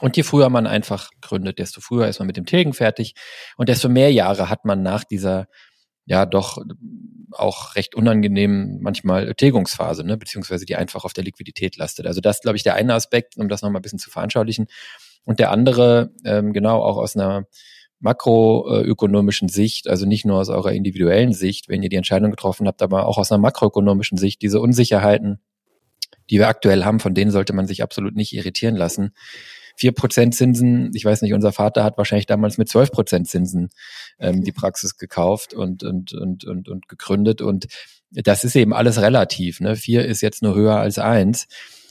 Und 0.00 0.16
je 0.16 0.22
früher 0.22 0.48
man 0.48 0.66
einfach 0.66 1.10
gründet, 1.20 1.58
desto 1.58 1.80
früher 1.80 2.06
ist 2.06 2.20
man 2.20 2.26
mit 2.26 2.36
dem 2.36 2.46
Tilgen 2.46 2.72
fertig 2.72 3.14
und 3.56 3.68
desto 3.68 3.88
mehr 3.88 4.12
Jahre 4.12 4.48
hat 4.48 4.64
man 4.64 4.82
nach 4.82 5.04
dieser 5.04 5.46
ja 6.06 6.24
doch 6.24 6.58
auch 7.32 7.74
recht 7.74 7.94
unangenehmen 7.94 8.78
manchmal 8.80 9.34
Tilgungsphase, 9.34 10.04
ne, 10.04 10.16
beziehungsweise 10.16 10.64
die 10.64 10.76
einfach 10.76 11.04
auf 11.04 11.12
der 11.12 11.24
Liquidität 11.24 11.76
lastet. 11.76 12.06
Also 12.06 12.20
das, 12.20 12.40
glaube 12.40 12.56
ich, 12.56 12.62
der 12.62 12.74
eine 12.74 12.94
Aspekt, 12.94 13.36
um 13.36 13.48
das 13.48 13.60
nochmal 13.60 13.80
ein 13.80 13.82
bisschen 13.82 13.98
zu 13.98 14.10
veranschaulichen. 14.10 14.66
Und 15.24 15.38
der 15.38 15.50
andere, 15.50 16.10
ähm, 16.24 16.54
genau, 16.54 16.82
auch 16.82 16.96
aus 16.96 17.14
einer 17.14 17.44
makroökonomischen 18.00 19.48
Sicht, 19.48 19.88
also 19.88 20.06
nicht 20.06 20.24
nur 20.24 20.38
aus 20.38 20.48
eurer 20.48 20.72
individuellen 20.72 21.34
Sicht, 21.34 21.68
wenn 21.68 21.82
ihr 21.82 21.90
die 21.90 21.96
Entscheidung 21.96 22.30
getroffen 22.30 22.66
habt, 22.66 22.80
aber 22.80 23.06
auch 23.06 23.18
aus 23.18 23.30
einer 23.30 23.40
makroökonomischen 23.40 24.16
Sicht, 24.16 24.40
diese 24.40 24.60
Unsicherheiten, 24.60 25.40
die 26.30 26.38
wir 26.38 26.48
aktuell 26.48 26.84
haben, 26.84 27.00
von 27.00 27.14
denen 27.14 27.32
sollte 27.32 27.52
man 27.52 27.66
sich 27.66 27.82
absolut 27.82 28.14
nicht 28.14 28.32
irritieren 28.32 28.76
lassen 28.76 29.12
vier 29.78 29.92
Prozent 29.92 30.34
Zinsen. 30.34 30.90
Ich 30.94 31.04
weiß 31.04 31.22
nicht, 31.22 31.32
unser 31.32 31.52
Vater 31.52 31.84
hat 31.84 31.96
wahrscheinlich 31.96 32.26
damals 32.26 32.58
mit 32.58 32.68
zwölf 32.68 32.90
Prozent 32.90 33.28
Zinsen 33.28 33.70
ähm, 34.18 34.42
die 34.42 34.52
Praxis 34.52 34.96
gekauft 34.96 35.54
und, 35.54 35.84
und, 35.84 36.12
und, 36.12 36.44
und, 36.44 36.68
und 36.68 36.88
gegründet. 36.88 37.40
Und 37.40 37.68
das 38.10 38.42
ist 38.42 38.56
eben 38.56 38.74
alles 38.74 39.00
relativ. 39.00 39.60
Ne? 39.60 39.76
Vier 39.76 40.04
ist 40.04 40.20
jetzt 40.20 40.42
nur 40.42 40.56
höher 40.56 40.76
als 40.76 40.98
eins. 40.98 41.46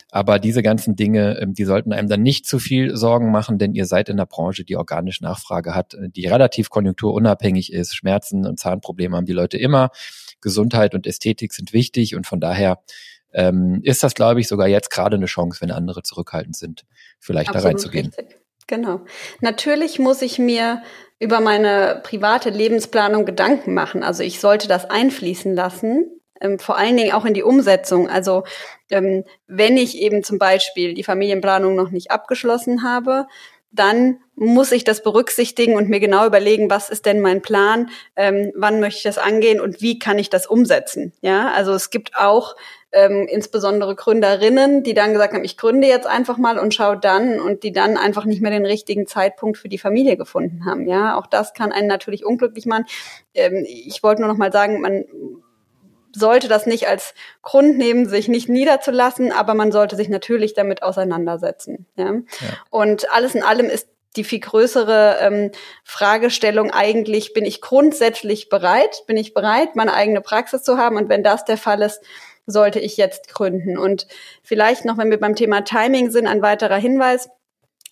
Aber 0.10 0.39
diese 0.39 0.63
ganzen 0.63 0.96
Dinge, 0.96 1.38
ähm, 1.39 1.53
die 1.53 1.63
sollten 1.63 1.94
einem 1.94 2.10
dann 2.10 2.24
nicht 2.24 2.46
zu 2.46 2.60
viel 2.60 2.96
Sorgen 2.98 3.32
machen, 3.32 3.58
denn 3.58 3.74
ihr 3.74 3.86
seid 3.86 4.10
in 4.10 4.17
der 4.17 4.25
Branche, 4.25 4.65
die 4.65 4.75
organisch 4.75 5.22
Nachfrage 5.22 5.74
hat, 5.74 5.94
äh, 5.94 6.10
die 6.10 6.27
relativ 6.27 6.70
konjunkturunabhängig 6.70 7.72
ist. 7.72 7.96
Schmerzen 7.96 8.46
und 8.46 8.60
Zahnprobleme 8.60 9.15
haben 9.15 9.25
die 9.25 9.34
Leute 9.34 9.58
immer. 9.58 9.91
Gesundheit 10.41 10.94
und 10.94 11.08
Ästhetik 11.08 11.53
sind 11.53 11.72
wichtig 11.72 12.15
und 12.15 12.27
von 12.27 12.39
daher 12.39 12.79
ähm, 13.34 13.81
ist 13.84 14.03
das, 14.03 14.13
glaube 14.13 14.39
ich, 14.39 14.48
sogar 14.48 14.67
jetzt 14.67 14.89
gerade 14.89 15.15
eine 15.15 15.25
Chance, 15.25 15.62
wenn 15.62 15.72
andere 15.72 16.03
zurückhaltend 16.03 16.55
sind, 16.55 16.86
vielleicht 17.19 17.50
Absolut 17.50 17.63
da 17.63 17.69
reinzugehen. 17.69 18.05
Richtig. 18.07 18.38
Genau. 18.67 19.01
Natürlich 19.39 19.98
muss 19.98 20.22
ich 20.22 20.39
mir 20.39 20.84
über 21.19 21.39
meine 21.39 22.01
private 22.03 22.50
Lebensplanung 22.50 23.25
Gedanken 23.25 23.74
machen. 23.74 24.03
Also 24.03 24.24
ich 24.24 24.39
sollte 24.39 24.67
das 24.67 24.89
einfließen 24.89 25.55
lassen, 25.55 26.22
ähm, 26.41 26.60
vor 26.60 26.77
allen 26.77 26.98
Dingen 26.98 27.13
auch 27.13 27.25
in 27.25 27.34
die 27.34 27.43
Umsetzung. 27.43 28.10
Also 28.10 28.43
ähm, 28.91 29.24
wenn 29.48 29.77
ich 29.77 29.98
eben 29.98 30.24
zum 30.24 30.38
Beispiel 30.38 30.93
die 30.93 31.03
Familienplanung 31.03 31.75
noch 31.75 31.91
nicht 31.91 32.12
abgeschlossen 32.12 32.84
habe, 32.84 33.25
dann 33.72 34.19
muss 34.36 34.72
ich 34.72 34.84
das 34.84 35.03
berücksichtigen 35.03 35.75
und 35.75 35.89
mir 35.89 36.00
genau 36.00 36.25
überlegen, 36.25 36.69
was 36.69 36.89
ist 36.89 37.05
denn 37.05 37.22
mein 37.22 37.41
Plan, 37.41 37.89
ähm, 38.15 38.51
wann 38.55 38.79
möchte 38.79 38.98
ich 38.98 39.03
das 39.03 39.17
angehen 39.17 39.60
und 39.60 39.81
wie 39.81 40.00
kann 40.00 40.19
ich 40.19 40.29
das 40.29 40.46
umsetzen. 40.48 41.13
Ja, 41.22 41.51
also 41.51 41.74
es 41.74 41.89
gibt 41.89 42.15
auch 42.15 42.55
ähm, 42.91 43.27
insbesondere 43.29 43.96
Gründerinnen, 43.96 44.84
die 44.84 44.94
dann 44.94 45.13
gesagt 45.13 45.34
haben, 45.34 45.44
ich 45.44 45.58
gründe 45.58 45.88
jetzt 45.88 46.08
einfach 46.08 46.38
mal 46.38 46.58
und 46.58 46.74
schaue 46.74 46.98
dann 46.98 47.39
und 47.39 47.63
die 47.63 47.72
dann 47.72 47.98
einfach 47.98 48.25
nicht 48.25 48.41
mehr 48.41 48.51
den 48.51 48.65
richtigen 48.65 49.08
Zeitpunkt 49.08 49.58
für 49.58 49.70
die 49.70 49.77
Familie 49.77 50.15
gefunden 50.15 50.65
haben. 50.65 50.88
Ja, 50.88 51.17
auch 51.17 51.27
das 51.27 51.53
kann 51.53 51.72
einen 51.72 51.88
natürlich 51.88 52.25
unglücklich 52.25 52.65
machen. 52.65 52.86
Ähm, 53.34 53.65
ich 53.67 54.03
wollte 54.03 54.22
nur 54.22 54.29
noch 54.29 54.38
mal 54.38 54.51
sagen, 54.51 54.82
man 54.82 55.06
sollte 56.15 56.48
das 56.48 56.65
nicht 56.65 56.88
als 56.88 57.13
Grund 57.41 57.77
nehmen, 57.77 58.08
sich 58.08 58.27
nicht 58.27 58.50
niederzulassen, 58.50 59.32
aber 59.32 59.53
man 59.53 59.72
sollte 59.72 59.96
sich 59.96 60.10
natürlich 60.10 60.53
damit 60.53 60.82
auseinandersetzen. 60.82 61.86
Ja? 61.96 62.13
ja. 62.13 62.22
Und 62.70 63.12
alles 63.12 63.36
in 63.36 63.44
allem 63.44 63.67
ist 63.67 63.89
die 64.15 64.24
viel 64.24 64.39
größere 64.39 65.17
ähm, 65.22 65.51
Fragestellung 65.84 66.72
eigentlich, 66.72 67.34
bin 67.34 67.46
ich 67.46 67.62
grundsätzlich 67.62 68.50
bereit? 68.50 69.03
Bin 69.06 69.15
ich 69.15 69.34
bereit, 69.34 69.75
meine 69.75 69.94
eigene 69.94 70.22
Praxis 70.22 70.63
zu 70.63 70.77
haben? 70.77 70.96
Und 70.98 71.10
wenn 71.10 71.24
das 71.24 71.46
der 71.46 71.58
Fall 71.58 71.82
ist, 71.82 72.01
sollte 72.47 72.79
ich 72.79 72.97
jetzt 72.97 73.33
gründen? 73.33 73.77
Und 73.77 74.07
vielleicht 74.41 74.85
noch, 74.85 74.97
wenn 74.97 75.11
wir 75.11 75.19
beim 75.19 75.35
Thema 75.35 75.61
Timing 75.61 76.09
sind, 76.09 76.25
ein 76.25 76.41
weiterer 76.41 76.77
Hinweis. 76.77 77.29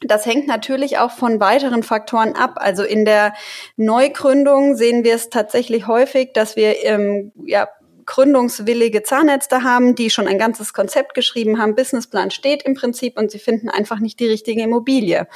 Das 0.01 0.25
hängt 0.25 0.47
natürlich 0.47 0.97
auch 0.97 1.11
von 1.11 1.39
weiteren 1.39 1.83
Faktoren 1.83 2.33
ab. 2.35 2.55
Also 2.55 2.83
in 2.83 3.05
der 3.05 3.33
Neugründung 3.77 4.75
sehen 4.75 5.03
wir 5.03 5.15
es 5.15 5.29
tatsächlich 5.29 5.87
häufig, 5.87 6.33
dass 6.33 6.55
wir 6.55 6.83
ähm, 6.83 7.31
ja, 7.45 7.69
gründungswillige 8.05 9.03
Zahnärzte 9.03 9.63
haben, 9.63 9.95
die 9.95 10.09
schon 10.09 10.27
ein 10.27 10.37
ganzes 10.37 10.73
Konzept 10.73 11.13
geschrieben 11.13 11.59
haben, 11.59 11.75
Businessplan 11.75 12.31
steht 12.31 12.63
im 12.63 12.75
Prinzip 12.75 13.17
und 13.17 13.31
sie 13.31 13.39
finden 13.39 13.69
einfach 13.69 13.99
nicht 13.99 14.19
die 14.19 14.27
richtige 14.27 14.61
Immobilie. 14.61 15.27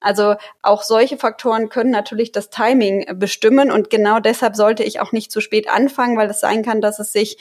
Also 0.00 0.36
auch 0.62 0.82
solche 0.82 1.16
Faktoren 1.16 1.68
können 1.68 1.90
natürlich 1.90 2.32
das 2.32 2.50
Timing 2.50 3.18
bestimmen 3.18 3.70
und 3.70 3.90
genau 3.90 4.20
deshalb 4.20 4.56
sollte 4.56 4.84
ich 4.84 5.00
auch 5.00 5.12
nicht 5.12 5.32
zu 5.32 5.40
spät 5.40 5.68
anfangen, 5.70 6.16
weil 6.16 6.30
es 6.30 6.40
sein 6.40 6.62
kann, 6.62 6.80
dass 6.80 6.98
es 6.98 7.12
sich 7.12 7.38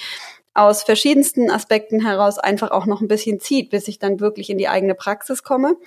aus 0.57 0.81
verschiedensten 0.81 1.51
Aspekten 1.51 2.03
heraus 2.03 2.39
einfach 2.39 2.71
auch 2.71 2.87
noch 2.87 3.01
ein 3.01 3.07
bisschen 3.07 3.39
zieht, 3.39 3.69
bis 3.69 3.87
ich 3.87 3.99
dann 3.99 4.19
wirklich 4.19 4.49
in 4.49 4.57
die 4.57 4.67
eigene 4.67 4.95
Praxis 4.95 5.43
komme. 5.43 5.77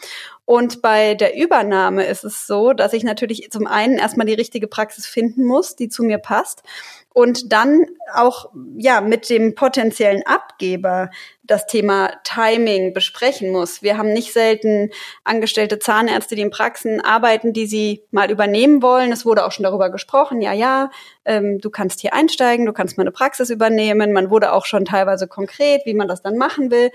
Und 0.44 0.80
bei 0.80 1.14
der 1.14 1.36
Übernahme 1.36 2.04
ist 2.04 2.24
es 2.24 2.46
so, 2.46 2.72
dass 2.72 2.92
ich 2.92 3.02
natürlich 3.02 3.50
zum 3.50 3.66
einen 3.66 3.98
erstmal 3.98 4.26
die 4.26 4.34
richtige 4.34 4.68
Praxis 4.68 5.06
finden 5.06 5.44
muss, 5.44 5.74
die 5.74 5.88
zu 5.88 6.04
mir 6.04 6.18
passt 6.18 6.62
und 7.20 7.52
dann 7.52 7.84
auch 8.14 8.50
ja 8.78 9.02
mit 9.02 9.28
dem 9.28 9.54
potenziellen 9.54 10.22
Abgeber 10.24 11.10
das 11.42 11.66
Thema 11.66 12.12
Timing 12.24 12.94
besprechen 12.94 13.50
muss. 13.52 13.82
Wir 13.82 13.98
haben 13.98 14.12
nicht 14.12 14.32
selten 14.32 14.90
angestellte 15.22 15.78
Zahnärzte, 15.78 16.34
die 16.34 16.42
in 16.42 16.50
Praxen 16.50 17.00
arbeiten, 17.02 17.52
die 17.52 17.66
sie 17.66 18.04
mal 18.10 18.30
übernehmen 18.30 18.82
wollen. 18.82 19.12
Es 19.12 19.26
wurde 19.26 19.44
auch 19.44 19.52
schon 19.52 19.64
darüber 19.64 19.90
gesprochen. 19.90 20.40
Ja, 20.40 20.54
ja, 20.54 20.90
ähm, 21.26 21.58
du 21.58 21.68
kannst 21.68 22.00
hier 22.00 22.14
einsteigen, 22.14 22.64
du 22.64 22.72
kannst 22.72 22.96
mal 22.96 23.02
eine 23.02 23.12
Praxis 23.12 23.50
übernehmen. 23.50 24.12
Man 24.12 24.30
wurde 24.30 24.52
auch 24.52 24.64
schon 24.64 24.86
teilweise 24.86 25.28
konkret, 25.28 25.82
wie 25.84 25.94
man 25.94 26.08
das 26.08 26.22
dann 26.22 26.38
machen 26.38 26.70
will. 26.70 26.90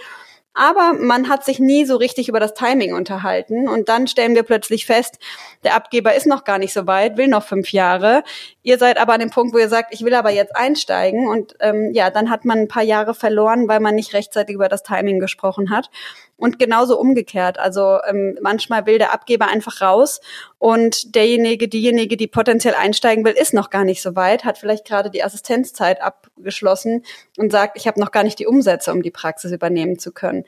Aber 0.56 0.94
man 0.94 1.28
hat 1.28 1.44
sich 1.44 1.60
nie 1.60 1.86
so 1.86 1.98
richtig 1.98 2.30
über 2.30 2.40
das 2.40 2.54
Timing 2.54 2.96
unterhalten. 2.96 3.68
Und 3.68 3.90
dann 3.90 4.08
stellen 4.08 4.36
wir 4.36 4.44
plötzlich 4.44 4.86
fest, 4.86 5.20
der 5.66 5.76
Abgeber 5.76 6.16
ist 6.16 6.26
noch 6.26 6.46
gar 6.46 6.58
nicht 6.58 6.74
so 6.74 6.88
weit, 6.88 7.18
will 7.18 7.28
noch 7.28 7.44
fünf 7.44 7.74
Jahre. 7.74 8.24
Ihr 8.64 8.78
seid 8.78 8.98
aber 8.98 9.14
an 9.14 9.20
dem 9.20 9.30
Punkt, 9.30 9.54
wo 9.54 9.58
ihr 9.58 9.68
sagt, 9.68 9.94
ich 9.94 10.04
will 10.04 10.14
aber 10.14 10.32
jetzt 10.32 10.56
einsteigen. 10.56 11.28
Und 11.28 11.56
ähm, 11.60 11.92
ja, 11.94 12.10
dann 12.10 12.30
hat 12.30 12.46
man 12.46 12.60
ein 12.60 12.68
paar 12.70 12.84
Jahre 12.84 13.14
verloren, 13.14 13.68
weil 13.68 13.82
man 13.82 13.96
nicht 13.96 14.14
rechtzeitig 14.14 14.56
über 14.56 14.70
das 14.70 14.82
Timing 14.82 15.20
gesprochen 15.20 15.70
hat. 15.72 15.90
Und 16.38 16.60
genauso 16.60 17.00
umgekehrt. 17.00 17.58
Also 17.58 18.00
ähm, 18.08 18.38
manchmal 18.42 18.86
will 18.86 18.98
der 18.98 19.14
Abgeber 19.14 19.48
einfach 19.48 19.82
raus 19.82 20.20
und 20.60 21.16
derjenige, 21.16 21.70
diejenige, 21.70 22.18
die 22.18 22.28
potenziell 22.28 22.74
einsteigen 22.74 23.24
will, 23.24 23.34
ist 23.34 23.54
noch 23.54 23.70
gar 23.70 23.86
nicht 23.86 24.02
so 24.02 24.18
weit, 24.18 24.44
hat 24.44 24.58
vielleicht 24.58 24.86
gerade 24.86 25.10
die 25.10 25.24
Assistenzzeit 25.24 26.02
abgeschlossen 26.02 27.04
und 27.38 27.54
sagt, 27.54 27.78
ich 27.78 27.88
habe 27.88 28.02
noch 28.02 28.12
gar 28.12 28.24
nicht 28.24 28.38
die 28.40 28.48
Umsätze, 28.48 28.92
um 28.92 29.02
die 29.02 29.12
Praxis 29.12 29.54
übernehmen 29.54 29.98
zu 29.98 30.12
können. 30.12 30.44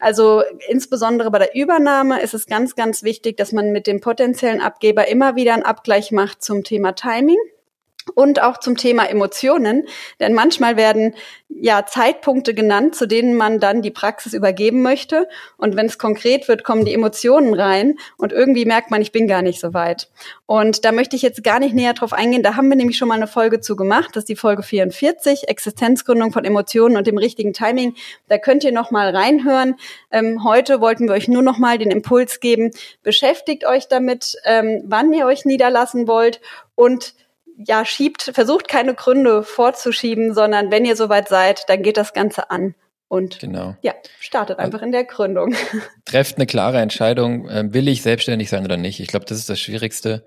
Also 0.00 0.42
insbesondere 0.68 1.30
bei 1.30 1.38
der 1.38 1.54
Übernahme 1.54 2.20
ist 2.20 2.34
es 2.34 2.46
ganz, 2.46 2.74
ganz 2.74 3.04
wichtig, 3.04 3.36
dass 3.36 3.52
man 3.52 3.70
mit 3.70 3.86
dem 3.86 4.00
potenziellen 4.00 4.60
Abgeber 4.60 5.06
immer 5.06 5.36
wieder 5.36 5.54
einen 5.54 5.62
Abgleich 5.62 6.10
macht 6.10 6.42
zum 6.42 6.64
Thema 6.64 6.92
Timing 6.92 7.38
und 8.14 8.42
auch 8.42 8.58
zum 8.58 8.76
Thema 8.76 9.08
Emotionen, 9.08 9.86
denn 10.18 10.34
manchmal 10.34 10.76
werden 10.76 11.14
ja 11.48 11.84
Zeitpunkte 11.84 12.54
genannt, 12.54 12.94
zu 12.94 13.06
denen 13.06 13.34
man 13.34 13.58
dann 13.58 13.82
die 13.82 13.90
Praxis 13.90 14.34
übergeben 14.34 14.82
möchte. 14.82 15.28
Und 15.56 15.76
wenn 15.76 15.86
es 15.86 15.98
konkret 15.98 16.48
wird, 16.48 16.64
kommen 16.64 16.84
die 16.84 16.94
Emotionen 16.94 17.54
rein. 17.54 17.96
Und 18.16 18.32
irgendwie 18.32 18.64
merkt 18.64 18.90
man, 18.90 19.02
ich 19.02 19.12
bin 19.12 19.26
gar 19.26 19.42
nicht 19.42 19.60
so 19.60 19.74
weit. 19.74 20.08
Und 20.46 20.84
da 20.84 20.92
möchte 20.92 21.16
ich 21.16 21.22
jetzt 21.22 21.42
gar 21.42 21.58
nicht 21.58 21.74
näher 21.74 21.92
drauf 21.92 22.12
eingehen, 22.12 22.42
da 22.42 22.56
haben 22.56 22.68
wir 22.68 22.76
nämlich 22.76 22.96
schon 22.96 23.08
mal 23.08 23.14
eine 23.14 23.26
Folge 23.26 23.60
zu 23.60 23.76
gemacht, 23.76 24.10
das 24.14 24.22
ist 24.22 24.28
die 24.28 24.36
Folge 24.36 24.62
44, 24.62 25.48
Existenzgründung 25.48 26.32
von 26.32 26.44
Emotionen 26.44 26.96
und 26.96 27.06
dem 27.06 27.18
richtigen 27.18 27.52
Timing. 27.52 27.94
Da 28.28 28.38
könnt 28.38 28.64
ihr 28.64 28.72
noch 28.72 28.90
mal 28.90 29.14
reinhören. 29.14 29.76
Ähm, 30.10 30.44
heute 30.44 30.80
wollten 30.80 31.08
wir 31.08 31.14
euch 31.14 31.28
nur 31.28 31.42
noch 31.42 31.58
mal 31.58 31.78
den 31.78 31.90
Impuls 31.90 32.40
geben, 32.40 32.70
beschäftigt 33.02 33.66
euch 33.66 33.88
damit, 33.88 34.36
ähm, 34.44 34.82
wann 34.86 35.12
ihr 35.12 35.26
euch 35.26 35.44
niederlassen 35.44 36.06
wollt. 36.06 36.40
Und 36.74 37.14
ja, 37.66 37.84
schiebt, 37.84 38.30
versucht 38.34 38.68
keine 38.68 38.94
Gründe 38.94 39.42
vorzuschieben, 39.42 40.34
sondern 40.34 40.70
wenn 40.70 40.84
ihr 40.84 40.96
soweit 40.96 41.28
seid, 41.28 41.68
dann 41.68 41.82
geht 41.82 41.96
das 41.96 42.12
Ganze 42.12 42.50
an. 42.50 42.74
Und 43.08 43.40
genau. 43.40 43.76
ja, 43.82 43.92
startet 44.20 44.60
also 44.60 44.66
einfach 44.66 44.82
in 44.82 44.92
der 44.92 45.04
Gründung. 45.04 45.54
Trefft 46.04 46.36
eine 46.36 46.46
klare 46.46 46.78
Entscheidung, 46.78 47.48
ähm, 47.50 47.74
will 47.74 47.88
ich 47.88 48.02
selbstständig 48.02 48.48
sein 48.48 48.64
oder 48.64 48.76
nicht. 48.76 49.00
Ich 49.00 49.08
glaube, 49.08 49.24
das 49.24 49.38
ist 49.38 49.50
das 49.50 49.60
Schwierigste. 49.60 50.24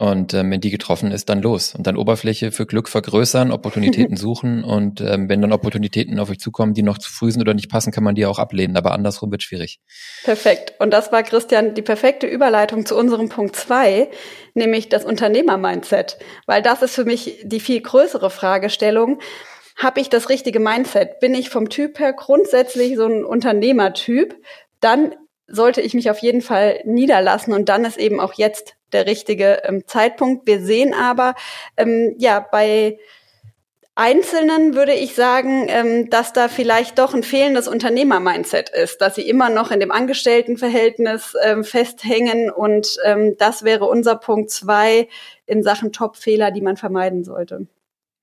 Und 0.00 0.32
ähm, 0.32 0.50
wenn 0.50 0.62
die 0.62 0.70
getroffen 0.70 1.12
ist, 1.12 1.28
dann 1.28 1.42
los. 1.42 1.74
Und 1.74 1.86
dann 1.86 1.98
Oberfläche 1.98 2.52
für 2.52 2.64
Glück 2.64 2.88
vergrößern, 2.88 3.52
Opportunitäten 3.52 4.16
suchen. 4.16 4.64
Und 4.64 5.02
ähm, 5.02 5.28
wenn 5.28 5.42
dann 5.42 5.52
Opportunitäten 5.52 6.18
auf 6.18 6.30
euch 6.30 6.40
zukommen, 6.40 6.72
die 6.72 6.82
noch 6.82 6.96
zu 6.96 7.12
früh 7.12 7.30
sind 7.30 7.42
oder 7.42 7.52
nicht 7.52 7.70
passen, 7.70 7.92
kann 7.92 8.02
man 8.02 8.14
die 8.14 8.24
auch 8.24 8.38
ablehnen. 8.38 8.78
Aber 8.78 8.92
andersrum 8.92 9.30
wird 9.30 9.42
schwierig. 9.42 9.78
Perfekt. 10.24 10.72
Und 10.78 10.90
das 10.92 11.12
war, 11.12 11.22
Christian, 11.22 11.74
die 11.74 11.82
perfekte 11.82 12.26
Überleitung 12.26 12.86
zu 12.86 12.96
unserem 12.96 13.28
Punkt 13.28 13.56
zwei, 13.56 14.08
nämlich 14.54 14.88
das 14.88 15.04
Unternehmer-Mindset. 15.04 16.16
Weil 16.46 16.62
das 16.62 16.80
ist 16.80 16.94
für 16.94 17.04
mich 17.04 17.42
die 17.44 17.60
viel 17.60 17.82
größere 17.82 18.30
Fragestellung. 18.30 19.20
Habe 19.76 20.00
ich 20.00 20.08
das 20.08 20.30
richtige 20.30 20.60
Mindset? 20.60 21.20
Bin 21.20 21.34
ich 21.34 21.50
vom 21.50 21.68
Typ 21.68 22.00
her 22.00 22.14
grundsätzlich 22.14 22.96
so 22.96 23.04
ein 23.04 23.22
Unternehmertyp? 23.22 24.34
Dann 24.80 25.14
sollte 25.46 25.82
ich 25.82 25.92
mich 25.92 26.08
auf 26.08 26.20
jeden 26.20 26.40
Fall 26.40 26.80
niederlassen 26.86 27.52
und 27.52 27.68
dann 27.68 27.84
ist 27.84 27.98
eben 27.98 28.18
auch 28.18 28.32
jetzt 28.32 28.76
der 28.92 29.06
richtige 29.06 29.62
ähm, 29.64 29.86
Zeitpunkt. 29.86 30.46
Wir 30.46 30.60
sehen 30.60 30.94
aber, 30.94 31.34
ähm, 31.76 32.14
ja, 32.18 32.40
bei 32.40 32.98
Einzelnen 33.96 34.74
würde 34.74 34.94
ich 34.94 35.14
sagen, 35.14 35.66
ähm, 35.68 36.08
dass 36.08 36.32
da 36.32 36.48
vielleicht 36.48 36.98
doch 36.98 37.12
ein 37.12 37.22
fehlendes 37.22 37.68
Unternehmer-Mindset 37.68 38.70
ist, 38.70 39.00
dass 39.02 39.16
sie 39.16 39.28
immer 39.28 39.50
noch 39.50 39.70
in 39.70 39.80
dem 39.80 39.90
Angestelltenverhältnis 39.90 41.34
ähm, 41.44 41.64
festhängen 41.64 42.50
und 42.50 42.96
ähm, 43.04 43.34
das 43.38 43.62
wäre 43.62 43.84
unser 43.86 44.16
Punkt 44.16 44.50
zwei 44.50 45.08
in 45.44 45.62
Sachen 45.62 45.92
Top-Fehler, 45.92 46.50
die 46.50 46.62
man 46.62 46.78
vermeiden 46.78 47.24
sollte. 47.24 47.66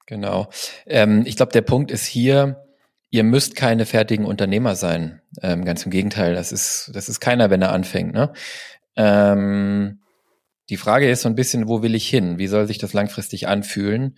Genau. 0.07 0.47
Ähm, 0.87 1.23
ich 1.27 1.35
glaube, 1.35 1.51
der 1.51 1.61
Punkt 1.61 1.91
ist 1.91 2.05
hier, 2.05 2.65
ihr 3.11 3.23
müsst 3.23 3.55
keine 3.55 3.85
fertigen 3.85 4.25
Unternehmer 4.25 4.75
sein. 4.75 5.21
Ähm, 5.43 5.63
ganz 5.63 5.83
im 5.83 5.91
Gegenteil, 5.91 6.33
das 6.33 6.51
ist, 6.51 6.89
das 6.93 7.09
ist 7.09 7.19
keiner, 7.19 7.49
wenn 7.49 7.61
er 7.61 7.73
anfängt. 7.73 8.13
Ne? 8.13 8.33
Ähm, 8.95 9.99
die 10.69 10.77
Frage 10.77 11.09
ist 11.09 11.21
so 11.21 11.29
ein 11.29 11.35
bisschen, 11.35 11.67
wo 11.67 11.81
will 11.81 11.95
ich 11.95 12.07
hin? 12.07 12.37
Wie 12.37 12.47
soll 12.47 12.67
sich 12.67 12.77
das 12.77 12.93
langfristig 12.93 13.47
anfühlen? 13.47 14.17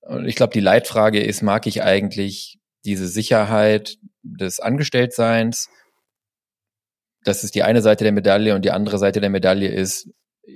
Und 0.00 0.26
ich 0.26 0.34
glaube, 0.34 0.52
die 0.52 0.60
Leitfrage 0.60 1.22
ist, 1.22 1.42
mag 1.42 1.66
ich 1.66 1.82
eigentlich 1.82 2.58
diese 2.84 3.06
Sicherheit 3.06 3.96
des 4.22 4.60
Angestelltseins? 4.60 5.68
Das 7.24 7.44
ist 7.44 7.54
die 7.54 7.62
eine 7.62 7.82
Seite 7.82 8.04
der 8.04 8.12
Medaille 8.12 8.54
und 8.54 8.64
die 8.64 8.70
andere 8.70 8.98
Seite 8.98 9.20
der 9.20 9.30
Medaille 9.30 9.68
ist 9.68 10.08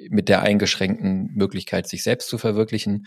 mit 0.08 0.28
der 0.28 0.42
eingeschränkten 0.42 1.30
Möglichkeit, 1.34 1.86
sich 1.86 2.02
selbst 2.02 2.28
zu 2.28 2.38
verwirklichen. 2.38 3.06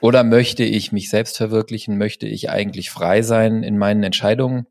Oder 0.00 0.24
möchte 0.24 0.62
ich 0.64 0.92
mich 0.92 1.10
selbst 1.10 1.36
verwirklichen? 1.36 1.98
Möchte 1.98 2.26
ich 2.26 2.48
eigentlich 2.50 2.90
frei 2.90 3.22
sein 3.22 3.62
in 3.62 3.76
meinen 3.76 4.02
Entscheidungen? 4.02 4.66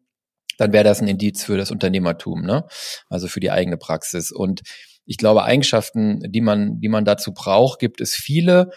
Dann 0.58 0.74
wäre 0.74 0.84
das 0.84 1.02
ein 1.02 1.08
Indiz 1.08 1.44
für 1.44 1.58
das 1.58 1.72
Unternehmertum, 1.72 2.42
ne? 2.42 2.66
Also 3.10 3.28
für 3.28 3.40
die 3.40 3.52
eigene 3.52 3.78
Praxis. 3.78 4.32
Und 4.32 4.62
ich 5.10 5.18
glaube, 5.18 5.44
Eigenschaften, 5.44 6.32
die 6.32 6.40
man, 6.40 6.80
die 6.82 6.88
man 6.88 7.04
dazu 7.04 7.34
braucht, 7.34 7.80
gibt 7.80 8.00
es 8.00 8.14
viele. 8.14 8.70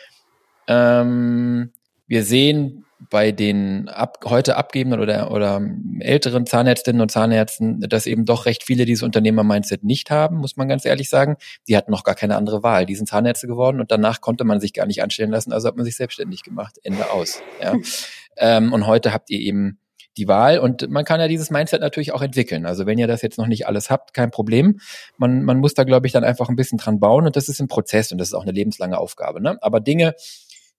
Ähm, 0.66 1.72
wir 2.06 2.24
sehen 2.24 2.86
bei 3.10 3.32
den 3.32 3.90
ab, 3.90 4.20
heute 4.24 4.56
abgebenden 4.56 4.98
oder, 4.98 5.30
oder 5.30 5.60
älteren 6.00 6.46
Zahnärztinnen 6.46 7.02
und 7.02 7.10
Zahnärzten, 7.10 7.80
dass 7.82 8.06
eben 8.06 8.24
doch 8.24 8.46
recht 8.46 8.62
viele 8.62 8.86
dieses 8.86 9.02
Unternehmer-Mindset 9.02 9.84
nicht 9.84 10.10
haben, 10.10 10.38
muss 10.38 10.56
man 10.56 10.70
ganz 10.70 10.86
ehrlich 10.86 11.10
sagen. 11.10 11.36
Die 11.68 11.76
hatten 11.76 11.90
noch 11.90 12.02
gar 12.02 12.14
keine 12.14 12.36
andere 12.36 12.62
Wahl. 12.62 12.86
Die 12.86 12.94
sind 12.94 13.10
Zahnärzte 13.10 13.46
geworden 13.46 13.78
und 13.78 13.90
danach 13.90 14.22
konnte 14.22 14.44
man 14.44 14.58
sich 14.58 14.72
gar 14.72 14.86
nicht 14.86 15.02
anstellen 15.02 15.32
lassen, 15.32 15.52
also 15.52 15.68
hat 15.68 15.76
man 15.76 15.84
sich 15.84 15.96
selbstständig 15.96 16.44
gemacht. 16.44 16.78
Ende 16.82 17.10
aus. 17.10 17.42
Ja. 17.60 17.74
ähm, 18.38 18.72
und 18.72 18.86
heute 18.86 19.12
habt 19.12 19.28
ihr 19.28 19.40
eben 19.40 19.81
die 20.16 20.28
Wahl. 20.28 20.59
Und 20.59 20.90
man 20.90 21.04
kann 21.04 21.21
ja 21.21 21.28
dieses 21.28 21.50
Mindset 21.50 21.81
natürlich 21.81 22.12
auch 22.12 22.23
entwickeln. 22.23 22.66
Also 22.66 22.87
wenn 22.87 22.99
ihr 22.99 23.07
das 23.07 23.23
jetzt 23.23 23.38
noch 23.38 23.47
nicht 23.47 23.66
alles 23.66 23.90
habt, 23.90 24.14
kein 24.14 24.31
Problem. 24.31 24.81
Man, 25.16 25.42
man 25.42 25.59
muss 25.59 25.75
da, 25.75 25.85
glaube 25.85 26.07
ich, 26.07 26.12
dann 26.12 26.25
einfach 26.25 26.49
ein 26.49 26.57
bisschen 26.57 26.78
dran 26.78 27.00
bauen 27.00 27.26
und 27.26 27.37
das 27.37 27.49
ist 27.49 27.61
ein 27.61 27.69
Prozess 27.69 28.12
und 28.12 28.19
das 28.19 28.28
ist 28.28 28.35
auch 28.35 28.42
eine 28.42 28.52
lebenslange 28.52 28.99
Aufgabe. 28.99 29.40
Ne? 29.40 29.59
Aber 29.62 29.81
Dinge, 29.81 30.14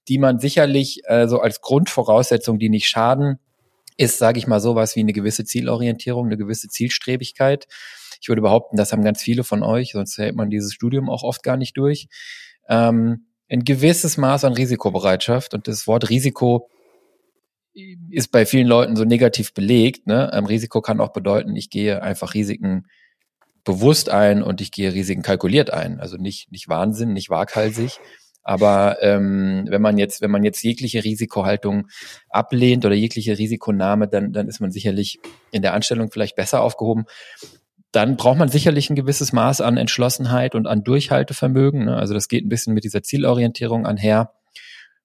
die 0.07 0.17
man 0.17 0.39
sicherlich 0.39 1.01
äh, 1.05 1.27
so 1.27 1.39
als 1.39 1.61
Grundvoraussetzung, 1.61 2.59
die 2.59 2.69
nicht 2.69 2.87
schaden, 2.87 3.39
ist, 3.97 4.17
sage 4.17 4.39
ich 4.39 4.47
mal, 4.47 4.59
sowas 4.59 4.95
wie 4.95 5.01
eine 5.01 5.13
gewisse 5.13 5.45
Zielorientierung, 5.45 6.25
eine 6.25 6.37
gewisse 6.37 6.67
Zielstrebigkeit. 6.67 7.67
Ich 8.21 8.29
würde 8.29 8.41
behaupten, 8.41 8.77
das 8.77 8.91
haben 8.91 9.03
ganz 9.03 9.21
viele 9.21 9.43
von 9.43 9.63
euch, 9.63 9.91
sonst 9.91 10.17
hält 10.17 10.35
man 10.35 10.49
dieses 10.49 10.73
Studium 10.73 11.09
auch 11.09 11.23
oft 11.23 11.43
gar 11.43 11.57
nicht 11.57 11.77
durch. 11.77 12.07
Ähm, 12.67 13.27
ein 13.49 13.63
gewisses 13.63 14.17
Maß 14.17 14.45
an 14.45 14.53
Risikobereitschaft 14.53 15.53
und 15.53 15.67
das 15.67 15.85
Wort 15.85 16.09
Risiko 16.09 16.69
ist 18.09 18.31
bei 18.31 18.45
vielen 18.45 18.67
Leuten 18.67 18.95
so 18.95 19.03
negativ 19.03 19.53
belegt. 19.53 20.07
Ne? 20.07 20.31
Ähm, 20.33 20.45
Risiko 20.45 20.81
kann 20.81 20.99
auch 20.99 21.13
bedeuten, 21.13 21.55
ich 21.55 21.69
gehe 21.69 22.01
einfach 22.01 22.33
Risiken 22.33 22.85
bewusst 23.63 24.09
ein 24.09 24.43
und 24.43 24.61
ich 24.61 24.71
gehe 24.71 24.93
Risiken 24.93 25.21
kalkuliert 25.21 25.71
ein. 25.71 25.99
Also 25.99 26.17
nicht, 26.17 26.51
nicht 26.51 26.69
Wahnsinn, 26.69 27.13
nicht 27.13 27.29
waghalsig. 27.29 27.99
Aber 28.43 28.97
ähm, 29.01 29.65
wenn 29.69 29.81
man 29.81 29.97
jetzt, 29.97 30.21
wenn 30.21 30.31
man 30.31 30.43
jetzt 30.43 30.61
jegliche 30.63 31.03
Risikohaltung 31.03 31.87
ablehnt 32.29 32.85
oder 32.85 32.93
jegliche 32.93 33.37
Risikonahme, 33.37 34.09
dann, 34.09 34.33
dann 34.33 34.49
ist 34.49 34.59
man 34.59 34.71
sicherlich 34.71 35.19
in 35.51 35.61
der 35.61 35.73
Anstellung 35.73 36.11
vielleicht 36.11 36.35
besser 36.35 36.61
aufgehoben. 36.61 37.05
Dann 37.93 38.17
braucht 38.17 38.37
man 38.37 38.49
sicherlich 38.49 38.89
ein 38.89 38.95
gewisses 38.95 39.31
Maß 39.31 39.61
an 39.61 39.77
Entschlossenheit 39.77 40.55
und 40.55 40.67
an 40.67 40.83
Durchhaltevermögen. 40.83 41.85
Ne? 41.85 41.95
Also 41.95 42.13
das 42.13 42.27
geht 42.27 42.43
ein 42.45 42.49
bisschen 42.49 42.73
mit 42.73 42.83
dieser 42.83 43.01
Zielorientierung 43.01 43.85
anher. 43.85 44.33